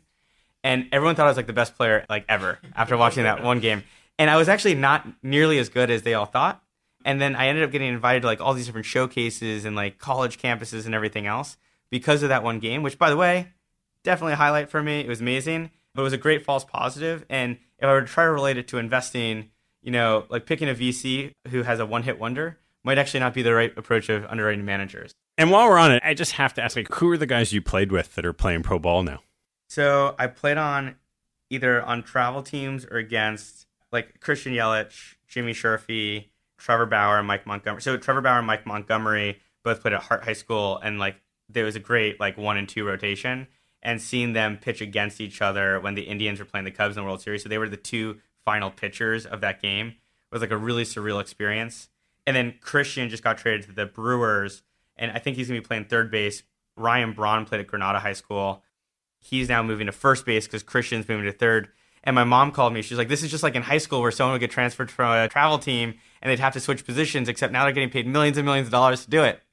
And 0.63 0.87
everyone 0.91 1.15
thought 1.15 1.25
I 1.25 1.29
was 1.29 1.37
like 1.37 1.47
the 1.47 1.53
best 1.53 1.75
player 1.75 2.05
like 2.09 2.25
ever 2.29 2.59
after 2.75 2.95
watching 2.95 3.23
that 3.23 3.43
one 3.43 3.59
game. 3.59 3.83
And 4.17 4.29
I 4.29 4.37
was 4.37 4.47
actually 4.47 4.75
not 4.75 5.05
nearly 5.21 5.57
as 5.57 5.69
good 5.69 5.91
as 5.91 6.03
they 6.03 6.13
all 6.13 6.25
thought. 6.25 6.62
And 7.05 7.21
then 7.21 7.35
I 7.35 7.47
ended 7.47 7.63
up 7.63 7.71
getting 7.71 7.93
invited 7.93 8.21
to 8.21 8.27
like 8.27 8.41
all 8.41 8.53
these 8.53 8.65
different 8.65 8.85
showcases 8.85 9.65
and 9.65 9.75
like 9.75 9.97
college 9.97 10.37
campuses 10.37 10.85
and 10.85 10.95
everything 10.95 11.27
else 11.27 11.57
because 11.89 12.23
of 12.23 12.29
that 12.29 12.43
one 12.43 12.59
game, 12.59 12.83
which 12.83 12.97
by 12.97 13.09
the 13.09 13.17
way, 13.17 13.49
definitely 14.03 14.33
a 14.33 14.37
highlight 14.37 14.69
for 14.69 14.81
me. 14.81 15.01
It 15.01 15.07
was 15.07 15.21
amazing, 15.21 15.71
but 15.93 16.01
it 16.01 16.03
was 16.03 16.13
a 16.13 16.17
great 16.17 16.43
false 16.45 16.63
positive. 16.63 17.25
And 17.29 17.57
if 17.77 17.85
I 17.85 17.93
were 17.93 18.01
to 18.01 18.07
try 18.07 18.23
to 18.23 18.31
relate 18.31 18.57
it 18.57 18.67
to 18.69 18.77
investing, 18.77 19.49
you 19.81 19.91
know, 19.91 20.25
like 20.29 20.45
picking 20.45 20.69
a 20.69 20.73
VC 20.73 21.33
who 21.49 21.63
has 21.63 21.79
a 21.79 21.85
one 21.85 22.03
hit 22.03 22.19
wonder 22.19 22.57
might 22.83 22.97
actually 22.97 23.19
not 23.21 23.33
be 23.33 23.41
the 23.41 23.53
right 23.53 23.77
approach 23.77 24.09
of 24.09 24.25
underwriting 24.25 24.65
managers. 24.65 25.13
And 25.37 25.51
while 25.51 25.67
we're 25.67 25.77
on 25.77 25.91
it, 25.91 26.03
I 26.05 26.13
just 26.13 26.33
have 26.33 26.53
to 26.55 26.61
ask, 26.61 26.75
like, 26.75 26.93
who 26.93 27.09
are 27.09 27.17
the 27.17 27.25
guys 27.25 27.53
you 27.53 27.61
played 27.61 27.91
with 27.91 28.15
that 28.15 28.25
are 28.25 28.33
playing 28.33 28.61
pro 28.61 28.77
ball 28.77 29.03
now? 29.03 29.21
So 29.67 30.15
I 30.19 30.27
played 30.27 30.57
on 30.57 30.95
either 31.49 31.81
on 31.81 32.03
travel 32.03 32.43
teams 32.43 32.85
or 32.85 32.97
against 32.97 33.65
like 33.91 34.19
Christian 34.19 34.53
Yelich, 34.53 35.15
Jimmy 35.27 35.53
Sherfy, 35.53 36.25
Trevor 36.63 36.85
Bauer, 36.85 37.19
and 37.19 37.27
Mike 37.27 37.45
Montgomery. 37.45 37.81
So 37.81 37.97
Trevor 37.97 38.21
Bauer 38.21 38.37
and 38.37 38.47
Mike 38.47 38.65
Montgomery 38.65 39.41
both 39.63 39.81
played 39.81 39.93
at 39.93 40.03
Hart 40.03 40.23
High 40.23 40.33
School, 40.33 40.79
and 40.81 40.97
like 40.97 41.17
there 41.49 41.65
was 41.65 41.75
a 41.75 41.79
great 41.79 42.21
like 42.21 42.37
one 42.37 42.55
and 42.55 42.69
two 42.69 42.85
rotation 42.85 43.47
and 43.81 44.01
seeing 44.01 44.31
them 44.31 44.57
pitch 44.57 44.79
against 44.79 45.19
each 45.19 45.41
other 45.41 45.77
when 45.81 45.93
the 45.93 46.03
Indians 46.03 46.39
were 46.39 46.45
playing 46.45 46.63
the 46.63 46.71
Cubs 46.71 46.95
in 46.95 47.03
the 47.03 47.05
World 47.05 47.21
Series. 47.21 47.43
So 47.43 47.49
they 47.49 47.57
were 47.57 47.67
the 47.67 47.75
two 47.75 48.19
final 48.45 48.71
pitchers 48.71 49.25
of 49.25 49.41
that 49.41 49.61
game. 49.61 49.87
It 49.87 49.95
was 50.31 50.41
like 50.41 50.51
a 50.51 50.57
really 50.57 50.85
surreal 50.85 51.19
experience. 51.19 51.89
And 52.25 52.33
then 52.33 52.53
Christian 52.61 53.09
just 53.09 53.23
got 53.23 53.37
traded 53.37 53.63
to 53.63 53.73
the 53.73 53.85
Brewers, 53.85 54.63
and 54.95 55.11
I 55.11 55.19
think 55.19 55.35
he's 55.35 55.49
gonna 55.49 55.59
be 55.59 55.67
playing 55.67 55.85
third 55.85 56.09
base. 56.09 56.43
Ryan 56.77 57.11
Braun 57.11 57.43
played 57.43 57.59
at 57.59 57.67
Granada 57.67 57.99
High 57.99 58.13
School. 58.13 58.63
He's 59.19 59.49
now 59.49 59.63
moving 59.63 59.87
to 59.87 59.91
first 59.91 60.25
base 60.25 60.47
because 60.47 60.63
Christian's 60.63 61.09
moving 61.09 61.25
to 61.25 61.33
third. 61.33 61.67
And 62.05 62.15
my 62.15 62.23
mom 62.23 62.51
called 62.51 62.73
me. 62.73 62.81
She's 62.81 62.97
like, 62.97 63.09
"This 63.09 63.23
is 63.23 63.31
just 63.31 63.43
like 63.43 63.55
in 63.55 63.63
high 63.63 63.77
school 63.77 64.01
where 64.01 64.11
someone 64.11 64.33
would 64.33 64.41
get 64.41 64.51
transferred 64.51 64.91
from 64.91 65.11
a 65.11 65.27
travel 65.27 65.59
team 65.59 65.95
and 66.23 66.31
they'd 66.31 66.39
have 66.39 66.53
to 66.53 66.59
switch 66.59 66.85
positions. 66.85 67.29
Except 67.29 67.53
now 67.53 67.63
they're 67.63 67.73
getting 67.73 67.91
paid 67.91 68.07
millions 68.07 68.37
and 68.39 68.45
millions 68.45 68.67
of 68.67 68.71
dollars 68.71 69.03
to 69.03 69.11
do 69.11 69.21
it." 69.23 69.43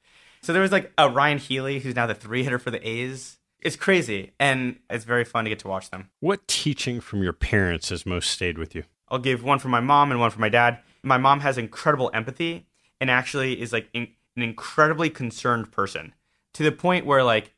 So 0.41 0.53
there 0.53 0.63
was 0.63 0.71
like 0.71 0.91
a 0.97 1.07
Ryan 1.07 1.37
Healy 1.37 1.79
who's 1.81 1.95
now 1.95 2.07
the 2.07 2.15
three 2.15 2.43
hitter 2.43 2.57
for 2.57 2.71
the 2.71 2.87
A's 2.87 3.37
it's 3.61 3.75
crazy 3.75 4.31
and 4.39 4.77
it's 4.89 5.05
very 5.05 5.23
fun 5.23 5.43
to 5.43 5.49
get 5.49 5.59
to 5.59 5.67
watch 5.67 5.89
them. 5.89 6.09
What 6.19 6.47
teaching 6.47 6.99
from 6.99 7.23
your 7.23 7.33
parents 7.33 7.89
has 7.89 8.05
most 8.05 8.31
stayed 8.31 8.57
with 8.57 8.75
you? 8.75 8.83
I'll 9.09 9.19
give 9.19 9.43
one 9.43 9.59
from 9.59 9.71
my 9.71 9.79
mom 9.79 10.11
and 10.11 10.19
one 10.19 10.31
from 10.31 10.41
my 10.41 10.49
dad. 10.49 10.79
My 11.03 11.17
mom 11.17 11.41
has 11.41 11.57
incredible 11.57 12.09
empathy 12.13 12.65
and 12.99 13.09
actually 13.09 13.61
is 13.61 13.71
like 13.71 13.89
in, 13.93 14.07
an 14.35 14.43
incredibly 14.43 15.09
concerned 15.09 15.71
person 15.71 16.13
to 16.53 16.63
the 16.63 16.71
point 16.71 17.05
where 17.05 17.23
like 17.23 17.53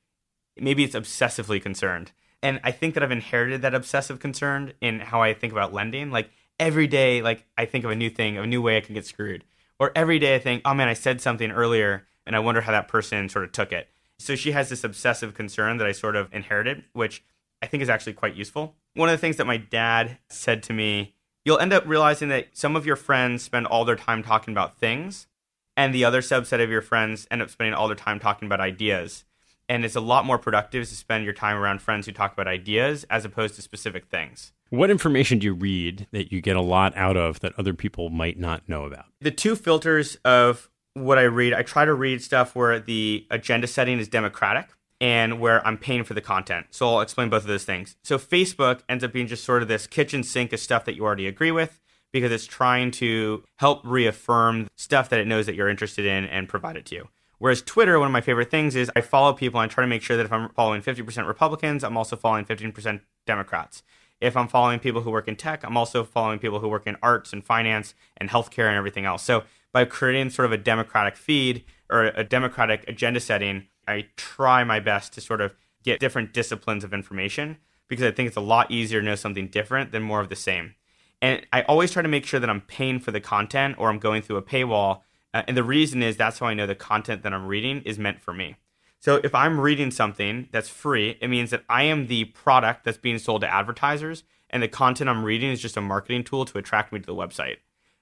maybe 0.58 0.84
it's 0.84 0.96
obsessively 0.96 1.62
concerned. 1.62 2.12
And 2.42 2.60
I 2.64 2.72
think 2.72 2.94
that 2.94 3.04
I've 3.04 3.12
inherited 3.12 3.62
that 3.62 3.74
obsessive 3.74 4.20
concern 4.20 4.74
in 4.82 5.00
how 5.00 5.22
I 5.22 5.34
think 5.34 5.54
about 5.54 5.74
lending. 5.74 6.12
Like 6.12 6.30
every 6.60 6.88
day, 6.88 7.22
like 7.22 7.46
I 7.58 7.66
think 7.66 7.86
of 7.86 7.92
a 7.92 7.96
new 7.96 8.10
thing, 8.10 8.38
a 8.38 8.46
new 8.46 8.62
way 8.62 8.78
I 8.78 8.82
can 8.82 8.96
get 8.96 9.06
screwed. 9.06 9.44
Or 9.80 9.92
every 9.96 10.20
day 10.20 10.36
I 10.36 10.40
think, 10.40 10.62
oh 10.66 10.74
man, 10.74 10.88
I 10.88 10.94
said 10.94 11.22
something 11.22 11.52
earlier 11.52 12.06
and 12.26 12.36
I 12.36 12.40
wonder 12.40 12.62
how 12.62 12.72
that 12.72 12.88
person 12.88 13.30
sort 13.30 13.46
of 13.46 13.52
took 13.52 13.72
it. 13.72 13.90
So 14.18 14.36
she 14.36 14.52
has 14.52 14.70
this 14.70 14.84
obsessive 14.84 15.34
concern 15.34 15.78
that 15.78 15.88
I 15.88 15.92
sort 15.92 16.16
of 16.16 16.34
inherited, 16.34 16.84
which 16.94 17.24
I 17.62 17.68
think 17.68 17.84
is 17.84 17.90
actually 17.90 18.14
quite 18.14 18.36
useful. 18.36 18.76
One 18.94 19.10
of 19.10 19.14
the 19.14 19.20
things 19.22 19.38
that 19.38 19.48
my 19.48 19.58
dad 19.58 20.18
said 20.30 20.64
to 20.64 20.74
me, 20.74 21.16
you'll 21.44 21.60
end 21.60 21.74
up 21.74 21.84
realizing 21.86 22.30
that 22.30 22.50
some 22.54 22.76
of 22.76 22.86
your 22.86 22.96
friends 22.96 23.44
spend 23.44 23.68
all 23.68 23.86
their 23.86 23.96
time 23.96 24.24
talking 24.24 24.54
about 24.54 24.78
things, 24.78 25.28
and 25.76 25.94
the 25.94 26.06
other 26.06 26.22
subset 26.22 26.64
of 26.64 26.70
your 26.70 26.82
friends 26.82 27.28
end 27.32 27.42
up 27.42 27.50
spending 27.50 27.74
all 27.74 27.88
their 27.88 27.96
time 27.96 28.20
talking 28.20 28.46
about 28.46 28.62
ideas. 28.62 29.26
And 29.68 29.84
it's 29.84 29.96
a 29.96 30.02
lot 30.02 30.26
more 30.26 30.38
productive 30.38 30.88
to 30.88 30.96
spend 30.96 31.24
your 31.24 31.34
time 31.34 31.58
around 31.58 31.82
friends 31.82 32.06
who 32.06 32.12
talk 32.12 32.34
about 32.34 32.48
ideas 32.48 33.06
as 33.10 33.26
opposed 33.26 33.56
to 33.56 33.62
specific 33.62 34.06
things. 34.06 34.52
What 34.74 34.90
information 34.90 35.38
do 35.38 35.46
you 35.46 35.54
read 35.54 36.08
that 36.14 36.32
you 36.32 36.42
get 36.42 36.56
a 36.56 36.62
lot 36.62 36.98
out 36.98 37.16
of 37.16 37.42
that 37.42 37.54
other 37.60 37.76
people 37.76 38.10
might 38.10 38.40
not 38.40 38.68
know 38.68 38.86
about? 38.86 39.06
The 39.22 39.30
two 39.30 39.56
filters 39.56 40.16
of 40.26 40.68
what 40.96 41.20
I 41.20 41.26
read, 41.26 41.54
I 41.54 41.62
try 41.62 41.86
to 41.86 41.94
read 41.94 42.24
stuff 42.24 42.56
where 42.56 42.80
the 42.80 43.28
agenda 43.30 43.68
setting 43.68 44.00
is 44.00 44.08
democratic 44.08 44.70
and 45.00 45.40
where 45.40 45.64
I'm 45.68 45.78
paying 45.78 46.04
for 46.04 46.16
the 46.16 46.22
content. 46.22 46.66
So 46.72 46.90
I'll 46.90 47.02
explain 47.02 47.30
both 47.30 47.44
of 47.44 47.50
those 47.50 47.66
things. 47.66 47.98
So 48.04 48.18
Facebook 48.18 48.80
ends 48.90 49.04
up 49.04 49.14
being 49.14 49.28
just 49.28 49.44
sort 49.44 49.62
of 49.62 49.68
this 49.68 49.86
kitchen 49.86 50.24
sink 50.24 50.52
of 50.54 50.60
stuff 50.60 50.86
that 50.86 50.96
you 50.96 51.04
already 51.06 51.28
agree 51.28 51.52
with 51.52 51.80
because 52.12 52.32
it's 52.32 52.48
trying 52.48 52.90
to 52.94 53.44
help 53.58 53.82
reaffirm 53.84 54.70
stuff 54.76 55.08
that 55.10 55.20
it 55.20 55.28
knows 55.28 55.46
that 55.46 55.54
you're 55.54 55.70
interested 55.70 56.08
in 56.08 56.26
and 56.26 56.50
provide 56.50 56.78
it 56.78 56.86
to 56.88 56.96
you. 56.96 57.10
Whereas 57.38 57.62
Twitter, 57.62 58.00
one 58.00 58.08
of 58.08 58.12
my 58.12 58.22
favorite 58.22 58.50
things 58.50 58.76
is 58.76 58.90
I 58.96 59.02
follow 59.02 59.34
people 59.34 59.60
and 59.60 59.70
I 59.70 59.72
try 59.72 59.84
to 59.84 59.88
make 59.88 60.02
sure 60.02 60.18
that 60.18 60.26
if 60.26 60.34
I'm 60.34 60.50
following 60.50 60.82
50% 60.82 61.28
Republicans, 61.28 61.84
I'm 61.84 61.96
also 61.96 62.16
following 62.16 62.46
15% 62.46 63.02
Democrats. 63.28 63.84
If 64.24 64.38
I'm 64.38 64.48
following 64.48 64.80
people 64.80 65.02
who 65.02 65.12
work 65.12 65.28
in 65.28 65.36
tech, 65.36 65.66
I'm 65.66 65.76
also 65.76 66.06
following 66.06 66.40
people 66.40 66.60
who 66.60 66.70
work 66.70 66.88
in 66.88 66.96
arts 67.04 67.34
and 67.34 67.46
finance 67.46 67.94
and 68.16 68.30
healthcare 68.30 68.68
and 68.68 68.78
everything 68.78 69.06
else. 69.06 69.22
So 69.22 69.44
by 69.74 69.84
creating 69.84 70.30
sort 70.30 70.46
of 70.46 70.54
a 70.54 70.58
democratic 70.58 71.18
feed 71.18 71.66
or 71.90 72.06
a 72.06 72.24
democratic 72.24 72.88
agenda 72.88 73.20
setting, 73.20 73.68
I 73.86 74.08
try 74.16 74.64
my 74.64 74.80
best 74.80 75.12
to 75.14 75.22
sort 75.22 75.42
of 75.42 75.54
get 75.84 76.00
different 76.00 76.34
disciplines 76.34 76.86
of 76.86 76.94
information 76.94 77.58
because 77.90 78.06
I 78.06 78.12
think 78.12 78.28
it's 78.28 78.38
a 78.38 78.42
lot 78.42 78.72
easier 78.72 79.02
to 79.02 79.06
know 79.06 79.16
something 79.16 79.48
different 79.50 79.92
than 79.92 80.04
more 80.04 80.22
of 80.22 80.30
the 80.30 80.38
same. 80.38 80.76
And 81.22 81.46
I 81.52 81.64
always 81.64 81.92
try 81.92 82.02
to 82.02 82.08
make 82.08 82.26
sure 82.26 82.40
that 82.40 82.50
I'm 82.50 82.62
paying 82.62 83.00
for 83.00 83.12
the 83.12 83.20
content 83.20 83.76
or 83.78 83.90
I'm 83.90 84.00
going 84.00 84.22
through 84.22 84.38
a 84.38 84.42
paywall. 84.42 85.02
Uh, 85.34 85.44
and 85.48 85.58
the 85.58 85.64
reason 85.64 86.02
is 86.02 86.16
that's 86.16 86.40
how 86.40 86.46
I 86.46 86.54
know 86.54 86.66
the 86.66 86.76
content 86.76 87.24
that 87.24 87.34
I'm 87.34 87.48
reading 87.48 87.82
is 87.82 88.00
meant 88.00 88.22
for 88.22 88.34
me. 88.34 88.56
So 89.04 89.20
if 89.22 89.36
I'm 89.36 89.60
reading 89.60 89.92
something 89.92 90.48
that's 90.54 90.70
free, 90.70 91.18
it 91.20 91.28
means 91.28 91.50
that 91.50 91.66
I 91.68 91.84
am 91.84 92.08
the 92.08 92.24
product 92.24 92.86
that's 92.86 92.98
being 92.98 93.20
sold 93.20 93.42
to 93.42 93.54
advertisers, 93.54 94.24
and 94.50 94.64
the 94.64 94.70
content 94.70 95.10
I'm 95.10 95.26
reading 95.26 95.52
is 95.52 95.62
just 95.62 95.76
a 95.76 95.82
marketing 95.82 96.24
tool 96.24 96.46
to 96.46 96.58
attract 96.58 96.94
me 96.94 97.02
to 97.02 97.06
the 97.06 97.14
website. 97.14 97.58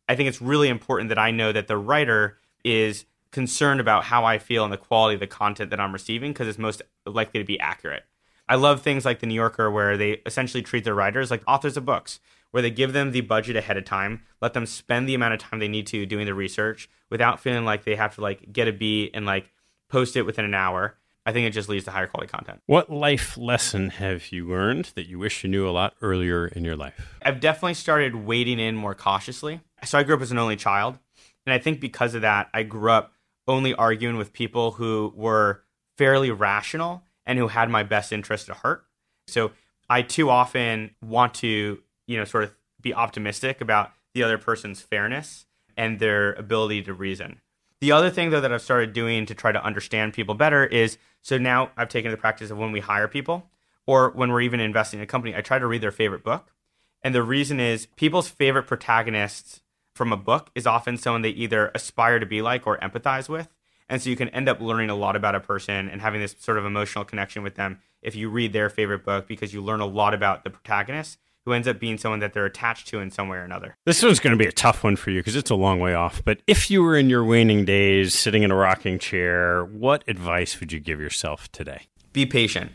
I 0.08 0.16
think 0.16 0.30
it's 0.30 0.44
really 0.44 0.70
important 0.70 1.10
that 1.10 1.18
I 1.18 1.32
know 1.32 1.52
that 1.54 1.68
the 1.68 1.76
writer 1.76 2.38
is 2.64 3.06
concerned 3.32 3.80
about 3.80 4.04
how 4.04 4.26
I 4.26 4.38
feel 4.38 4.64
and 4.64 4.72
the 4.72 4.78
quality 4.78 5.16
of 5.16 5.22
the 5.22 5.26
content 5.26 5.72
that 5.72 5.80
I'm 5.80 5.92
receiving 5.92 6.34
because 6.34 6.48
it's 6.48 6.60
most 6.60 6.84
likely 7.08 7.40
to 7.40 7.48
be 7.48 7.60
accurate. 7.60 8.04
I 8.48 8.54
love 8.54 8.84
things 8.84 9.04
like 9.04 9.22
the 9.22 9.26
New 9.26 9.34
Yorker 9.34 9.72
where 9.72 9.98
they 9.98 10.22
essentially 10.28 10.62
treat 10.62 10.84
their 10.84 10.94
writers 10.94 11.32
like 11.32 11.42
authors 11.48 11.78
of 11.78 11.86
books, 11.86 12.20
where 12.52 12.62
they 12.62 12.70
give 12.70 12.94
them 12.94 13.12
the 13.12 13.22
budget 13.22 13.56
ahead 13.56 13.78
of 13.78 13.86
time, 13.86 14.22
let 14.40 14.54
them 14.54 14.68
spend 14.68 15.10
the 15.10 15.16
amount 15.16 15.34
of 15.34 15.40
time 15.40 15.58
they 15.58 15.68
need 15.68 15.88
to 15.88 16.06
doing 16.06 16.28
the 16.28 16.36
research 16.36 16.88
without 17.10 17.40
feeling 17.40 17.66
like 17.66 17.86
they 17.86 17.96
have 17.96 18.14
to 18.14 18.22
like 18.22 18.54
get 18.54 18.68
a 18.68 18.72
beat 18.72 19.10
and 19.16 19.26
like 19.26 19.50
post 19.92 20.16
it 20.16 20.24
within 20.24 20.46
an 20.46 20.54
hour. 20.54 20.96
I 21.26 21.34
think 21.34 21.46
it 21.46 21.52
just 21.52 21.70
leads 21.70 21.86
to 21.86 21.92
higher 21.92 22.08
quality 22.08 22.32
content. 22.32 22.62
What 22.66 22.90
life 22.90 23.38
lesson 23.38 23.92
have 23.92 24.32
you 24.32 24.48
learned 24.48 24.86
that 24.96 25.08
you 25.08 25.20
wish 25.20 25.44
you 25.44 25.50
knew 25.50 25.68
a 25.68 25.72
lot 25.72 25.94
earlier 26.02 26.48
in 26.48 26.66
your 26.66 26.76
life? 26.76 27.16
I've 27.22 27.40
definitely 27.40 27.76
started 27.76 28.16
wading 28.16 28.60
in 28.60 28.76
more 28.76 28.96
cautiously. 28.96 29.62
So 29.84 30.00
I 30.00 30.04
grew 30.04 30.16
up 30.16 30.22
as 30.22 30.32
an 30.32 30.40
only 30.40 30.56
child. 30.56 30.98
And 31.46 31.54
I 31.54 31.60
think 31.60 31.80
because 31.80 32.16
of 32.16 32.22
that, 32.22 32.50
I 32.54 32.64
grew 32.64 32.92
up 32.92 33.14
only 33.48 33.74
arguing 33.76 34.18
with 34.18 34.34
people 34.34 34.72
who 34.72 35.14
were 35.16 35.62
fairly 35.98 36.32
rational 36.32 37.04
and 37.26 37.38
who 37.38 37.50
had 37.50 37.70
my 37.70 37.84
best 37.84 38.12
interest 38.12 38.50
at 38.50 38.58
heart. 38.58 38.86
So 39.28 39.52
I 39.90 40.02
too 40.02 40.30
often 40.30 40.96
want 41.04 41.36
to, 41.36 41.80
you 42.08 42.18
know, 42.18 42.26
sort 42.26 42.46
of 42.46 42.56
be 42.82 42.94
optimistic 42.94 43.62
about 43.62 43.92
the 44.14 44.24
other 44.24 44.38
person's 44.38 44.82
fairness 44.82 45.46
and 45.78 46.00
their 46.00 46.34
ability 46.34 46.82
to 46.84 46.94
reason. 46.94 47.42
The 47.82 47.92
other 47.92 48.12
thing, 48.12 48.30
though, 48.30 48.42
that 48.42 48.54
I've 48.54 48.62
started 48.62 48.94
doing 48.94 49.26
to 49.26 49.34
try 49.34 49.52
to 49.52 49.64
understand 49.64 50.14
people 50.14 50.36
better 50.36 50.64
is 50.64 51.00
so 51.24 51.40
now 51.40 51.72
I've 51.76 51.90
taken 51.90 52.12
the 52.12 52.18
practice 52.18 52.52
of 52.52 52.58
when 52.60 52.72
we 52.72 52.80
hire 52.80 53.08
people 53.08 53.50
or 53.88 54.12
when 54.12 54.32
we're 54.32 54.42
even 54.42 54.60
investing 54.60 55.00
in 55.00 55.04
a 55.04 55.08
company, 55.08 55.36
I 55.36 55.42
try 55.42 55.58
to 55.58 55.66
read 55.66 55.82
their 55.82 55.92
favorite 55.92 56.24
book. 56.24 56.54
And 57.02 57.16
the 57.16 57.24
reason 57.24 57.60
is 57.60 57.88
people's 57.96 58.30
favorite 58.30 58.68
protagonists 58.68 59.62
from 59.96 60.14
a 60.14 60.18
book 60.18 60.52
is 60.54 60.68
often 60.68 60.96
someone 60.96 61.24
they 61.24 61.30
either 61.30 61.72
aspire 61.74 62.20
to 62.20 62.26
be 62.28 62.44
like 62.44 62.68
or 62.68 62.78
empathize 62.78 63.28
with. 63.28 63.50
And 63.90 64.00
so 64.00 64.12
you 64.12 64.16
can 64.16 64.30
end 64.30 64.48
up 64.48 64.62
learning 64.62 64.92
a 64.92 64.96
lot 64.96 65.16
about 65.16 65.34
a 65.34 65.40
person 65.40 65.90
and 65.90 66.02
having 66.02 66.22
this 66.22 66.36
sort 66.40 66.60
of 66.60 66.66
emotional 66.66 67.04
connection 67.04 67.42
with 67.42 67.56
them 67.56 67.80
if 68.04 68.16
you 68.16 68.30
read 68.30 68.54
their 68.54 68.70
favorite 68.70 69.04
book 69.04 69.28
because 69.28 69.56
you 69.56 69.62
learn 69.62 69.82
a 69.82 69.86
lot 69.88 70.14
about 70.14 70.44
the 70.44 70.52
protagonist 70.52 71.18
who 71.46 71.54
ends 71.54 71.68
up 71.68 71.80
being 71.80 71.98
someone 71.98 72.20
that 72.20 72.34
they're 72.34 72.46
attached 72.46 72.88
to 72.90 73.00
in 73.00 73.10
some 73.10 73.28
way 73.28 73.38
or 73.38 73.44
another. 73.44 73.76
This 73.86 74.04
one's 74.04 74.20
going 74.20 74.38
to 74.38 74.42
be 74.42 74.48
a 74.48 74.52
tough 74.52 74.84
one 74.84 74.96
for 74.96 75.10
you 75.10 75.20
because 75.20 75.36
it's 75.36 75.50
a 75.50 75.56
long 75.56 75.80
way 75.80 75.94
off. 75.94 76.22
But 76.24 76.42
if 76.48 76.70
you 76.70 76.84
were 76.84 76.96
in 76.96 77.10
your 77.10 77.24
waning 77.24 77.66
days, 77.66 78.14
sitting 78.14 78.44
in 78.44 78.52
a 78.52 78.56
rocking 78.56 79.00
chair, 79.00 79.66
what 79.66 80.04
advice 80.08 80.60
would 80.60 80.72
you 80.72 80.80
give 80.80 81.00
yourself 81.00 81.52
today? 81.52 81.88
Be 82.14 82.26
patient. 82.26 82.72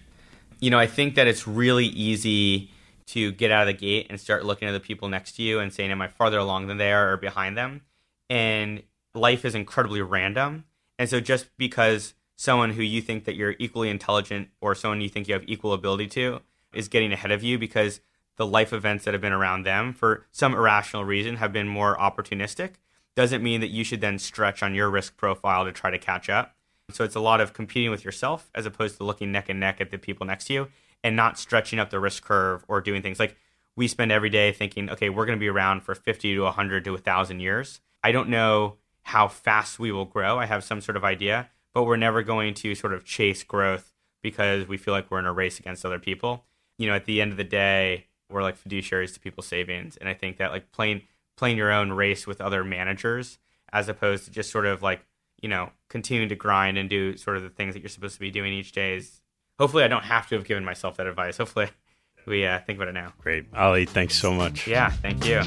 You 0.58 0.70
know, 0.70 0.78
I 0.78 0.86
think 0.86 1.14
that 1.14 1.26
it's 1.26 1.46
really 1.46 1.86
easy 1.86 2.70
to 3.08 3.30
get 3.32 3.52
out 3.52 3.62
of 3.62 3.66
the 3.68 3.78
gate 3.78 4.06
and 4.10 4.18
start 4.20 4.44
looking 4.44 4.66
at 4.66 4.72
the 4.72 4.80
people 4.80 5.08
next 5.08 5.36
to 5.36 5.42
you 5.42 5.60
and 5.60 5.72
saying, 5.72 5.90
Am 5.90 6.02
I 6.02 6.08
farther 6.08 6.38
along 6.38 6.66
than 6.66 6.78
they 6.78 6.92
are 6.92 7.12
or 7.12 7.16
behind 7.16 7.56
them? 7.56 7.82
And 8.28 8.82
life 9.14 9.44
is 9.44 9.54
incredibly 9.54 10.02
random. 10.02 10.64
And 10.98 11.08
so 11.08 11.20
just 11.20 11.46
because 11.56 12.14
someone 12.36 12.70
who 12.70 12.82
you 12.82 13.00
think 13.00 13.24
that 13.24 13.36
you're 13.36 13.54
equally 13.58 13.90
intelligent 13.90 14.48
or 14.60 14.74
someone 14.74 15.00
you 15.00 15.08
think 15.08 15.28
you 15.28 15.34
have 15.34 15.44
equal 15.46 15.72
ability 15.72 16.08
to 16.08 16.40
is 16.74 16.88
getting 16.88 17.12
ahead 17.12 17.30
of 17.30 17.42
you 17.42 17.58
because 17.58 18.00
the 18.36 18.46
life 18.46 18.72
events 18.72 19.04
that 19.04 19.14
have 19.14 19.20
been 19.20 19.32
around 19.32 19.64
them 19.64 19.92
for 19.92 20.26
some 20.32 20.54
irrational 20.54 21.04
reason 21.04 21.36
have 21.36 21.52
been 21.52 21.68
more 21.68 21.96
opportunistic 21.96 22.72
doesn't 23.14 23.42
mean 23.42 23.60
that 23.60 23.70
you 23.70 23.82
should 23.82 24.00
then 24.00 24.18
stretch 24.18 24.62
on 24.62 24.74
your 24.74 24.90
risk 24.90 25.16
profile 25.16 25.64
to 25.64 25.72
try 25.72 25.90
to 25.90 25.98
catch 25.98 26.28
up. 26.28 26.54
So 26.90 27.02
it's 27.02 27.16
a 27.16 27.20
lot 27.20 27.40
of 27.40 27.52
competing 27.52 27.90
with 27.90 28.04
yourself 28.04 28.50
as 28.54 28.66
opposed 28.66 28.98
to 28.98 29.04
looking 29.04 29.32
neck 29.32 29.48
and 29.48 29.58
neck 29.58 29.80
at 29.80 29.90
the 29.90 29.98
people 29.98 30.26
next 30.26 30.44
to 30.46 30.52
you 30.52 30.68
and 31.02 31.16
not 31.16 31.38
stretching 31.38 31.78
up 31.78 31.90
the 31.90 31.98
risk 31.98 32.24
curve 32.24 32.64
or 32.68 32.80
doing 32.80 33.02
things 33.02 33.18
like 33.18 33.36
we 33.74 33.88
spend 33.88 34.12
every 34.12 34.30
day 34.30 34.52
thinking, 34.52 34.88
okay, 34.90 35.08
we're 35.08 35.26
going 35.26 35.38
to 35.38 35.40
be 35.40 35.48
around 35.48 35.82
for 35.82 35.94
50 35.94 36.34
to 36.34 36.42
100 36.42 36.84
to 36.84 36.92
1,000 36.92 37.40
years. 37.40 37.80
I 38.02 38.12
don't 38.12 38.28
know 38.28 38.76
how 39.02 39.28
fast 39.28 39.78
we 39.78 39.92
will 39.92 40.04
grow. 40.04 40.38
I 40.38 40.46
have 40.46 40.64
some 40.64 40.80
sort 40.80 40.96
of 40.96 41.04
idea, 41.04 41.50
but 41.74 41.84
we're 41.84 41.96
never 41.96 42.22
going 42.22 42.54
to 42.54 42.74
sort 42.74 42.94
of 42.94 43.04
chase 43.04 43.42
growth 43.42 43.92
because 44.22 44.66
we 44.66 44.76
feel 44.76 44.94
like 44.94 45.10
we're 45.10 45.18
in 45.18 45.26
a 45.26 45.32
race 45.32 45.58
against 45.58 45.84
other 45.84 45.98
people. 45.98 46.44
You 46.78 46.88
know, 46.88 46.94
at 46.94 47.04
the 47.04 47.20
end 47.20 47.32
of 47.32 47.36
the 47.36 47.44
day, 47.44 48.06
we're 48.30 48.42
like 48.42 48.62
fiduciaries 48.62 49.14
to 49.14 49.20
people's 49.20 49.46
savings, 49.46 49.96
and 49.96 50.08
I 50.08 50.14
think 50.14 50.38
that 50.38 50.50
like 50.50 50.72
playing 50.72 51.02
playing 51.36 51.56
your 51.56 51.70
own 51.70 51.92
race 51.92 52.26
with 52.26 52.40
other 52.40 52.64
managers 52.64 53.38
as 53.72 53.88
opposed 53.88 54.24
to 54.24 54.30
just 54.30 54.50
sort 54.50 54.66
of 54.66 54.82
like 54.82 55.04
you 55.40 55.48
know 55.48 55.70
continuing 55.88 56.28
to 56.28 56.34
grind 56.34 56.78
and 56.78 56.88
do 56.88 57.16
sort 57.16 57.36
of 57.36 57.42
the 57.42 57.50
things 57.50 57.74
that 57.74 57.80
you're 57.80 57.88
supposed 57.88 58.14
to 58.14 58.20
be 58.20 58.30
doing 58.30 58.52
each 58.52 58.72
day 58.72 58.96
is 58.96 59.20
hopefully 59.58 59.84
I 59.84 59.88
don't 59.88 60.04
have 60.04 60.28
to 60.28 60.34
have 60.36 60.44
given 60.44 60.64
myself 60.64 60.96
that 60.96 61.06
advice. 61.06 61.36
Hopefully 61.36 61.68
we 62.26 62.46
uh, 62.46 62.60
think 62.60 62.78
about 62.78 62.88
it 62.88 62.94
now. 62.94 63.12
Great. 63.18 63.46
Ali, 63.54 63.86
thanks 63.86 64.16
so 64.16 64.32
much. 64.32 64.66
Yeah, 64.66 64.90
thank 64.90 65.24
you. 65.24 65.42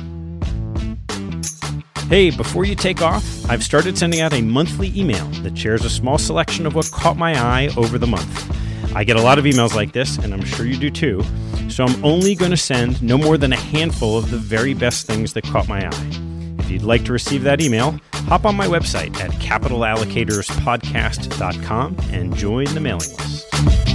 Hey, 2.07 2.31
before 2.31 2.65
you 2.65 2.73
take 2.73 3.03
off, 3.03 3.23
I've 3.51 3.63
started 3.63 3.95
sending 3.95 4.19
out 4.19 4.33
a 4.33 4.41
monthly 4.41 4.91
email 4.99 5.25
that 5.43 5.55
shares 5.55 5.85
a 5.85 5.91
small 5.91 6.17
selection 6.17 6.65
of 6.65 6.73
what 6.73 6.89
caught 6.91 7.17
my 7.17 7.39
eye 7.39 7.69
over 7.77 7.99
the 7.99 8.07
month. 8.07 8.58
I 8.95 9.03
get 9.03 9.17
a 9.17 9.21
lot 9.21 9.37
of 9.37 9.45
emails 9.45 9.75
like 9.75 9.91
this, 9.91 10.17
and 10.17 10.33
I'm 10.33 10.43
sure 10.43 10.65
you 10.65 10.75
do 10.77 10.89
too, 10.89 11.23
so 11.69 11.85
I'm 11.85 12.03
only 12.03 12.33
going 12.35 12.49
to 12.51 12.57
send 12.57 13.01
no 13.03 13.17
more 13.17 13.37
than 13.37 13.53
a 13.53 13.57
handful 13.57 14.17
of 14.17 14.31
the 14.31 14.37
very 14.37 14.73
best 14.73 15.05
things 15.05 15.33
that 15.33 15.43
caught 15.45 15.67
my 15.67 15.87
eye. 15.87 16.11
If 16.59 16.71
you'd 16.71 16.81
like 16.81 17.05
to 17.05 17.13
receive 17.13 17.43
that 17.43 17.61
email, 17.61 17.99
hop 18.13 18.45
on 18.45 18.55
my 18.55 18.65
website 18.67 19.15
at 19.19 19.29
capitalallocatorsPodcast.com 19.31 21.97
and 22.11 22.35
join 22.35 22.65
the 22.65 22.79
mailing 22.79 23.09
list. 23.09 23.88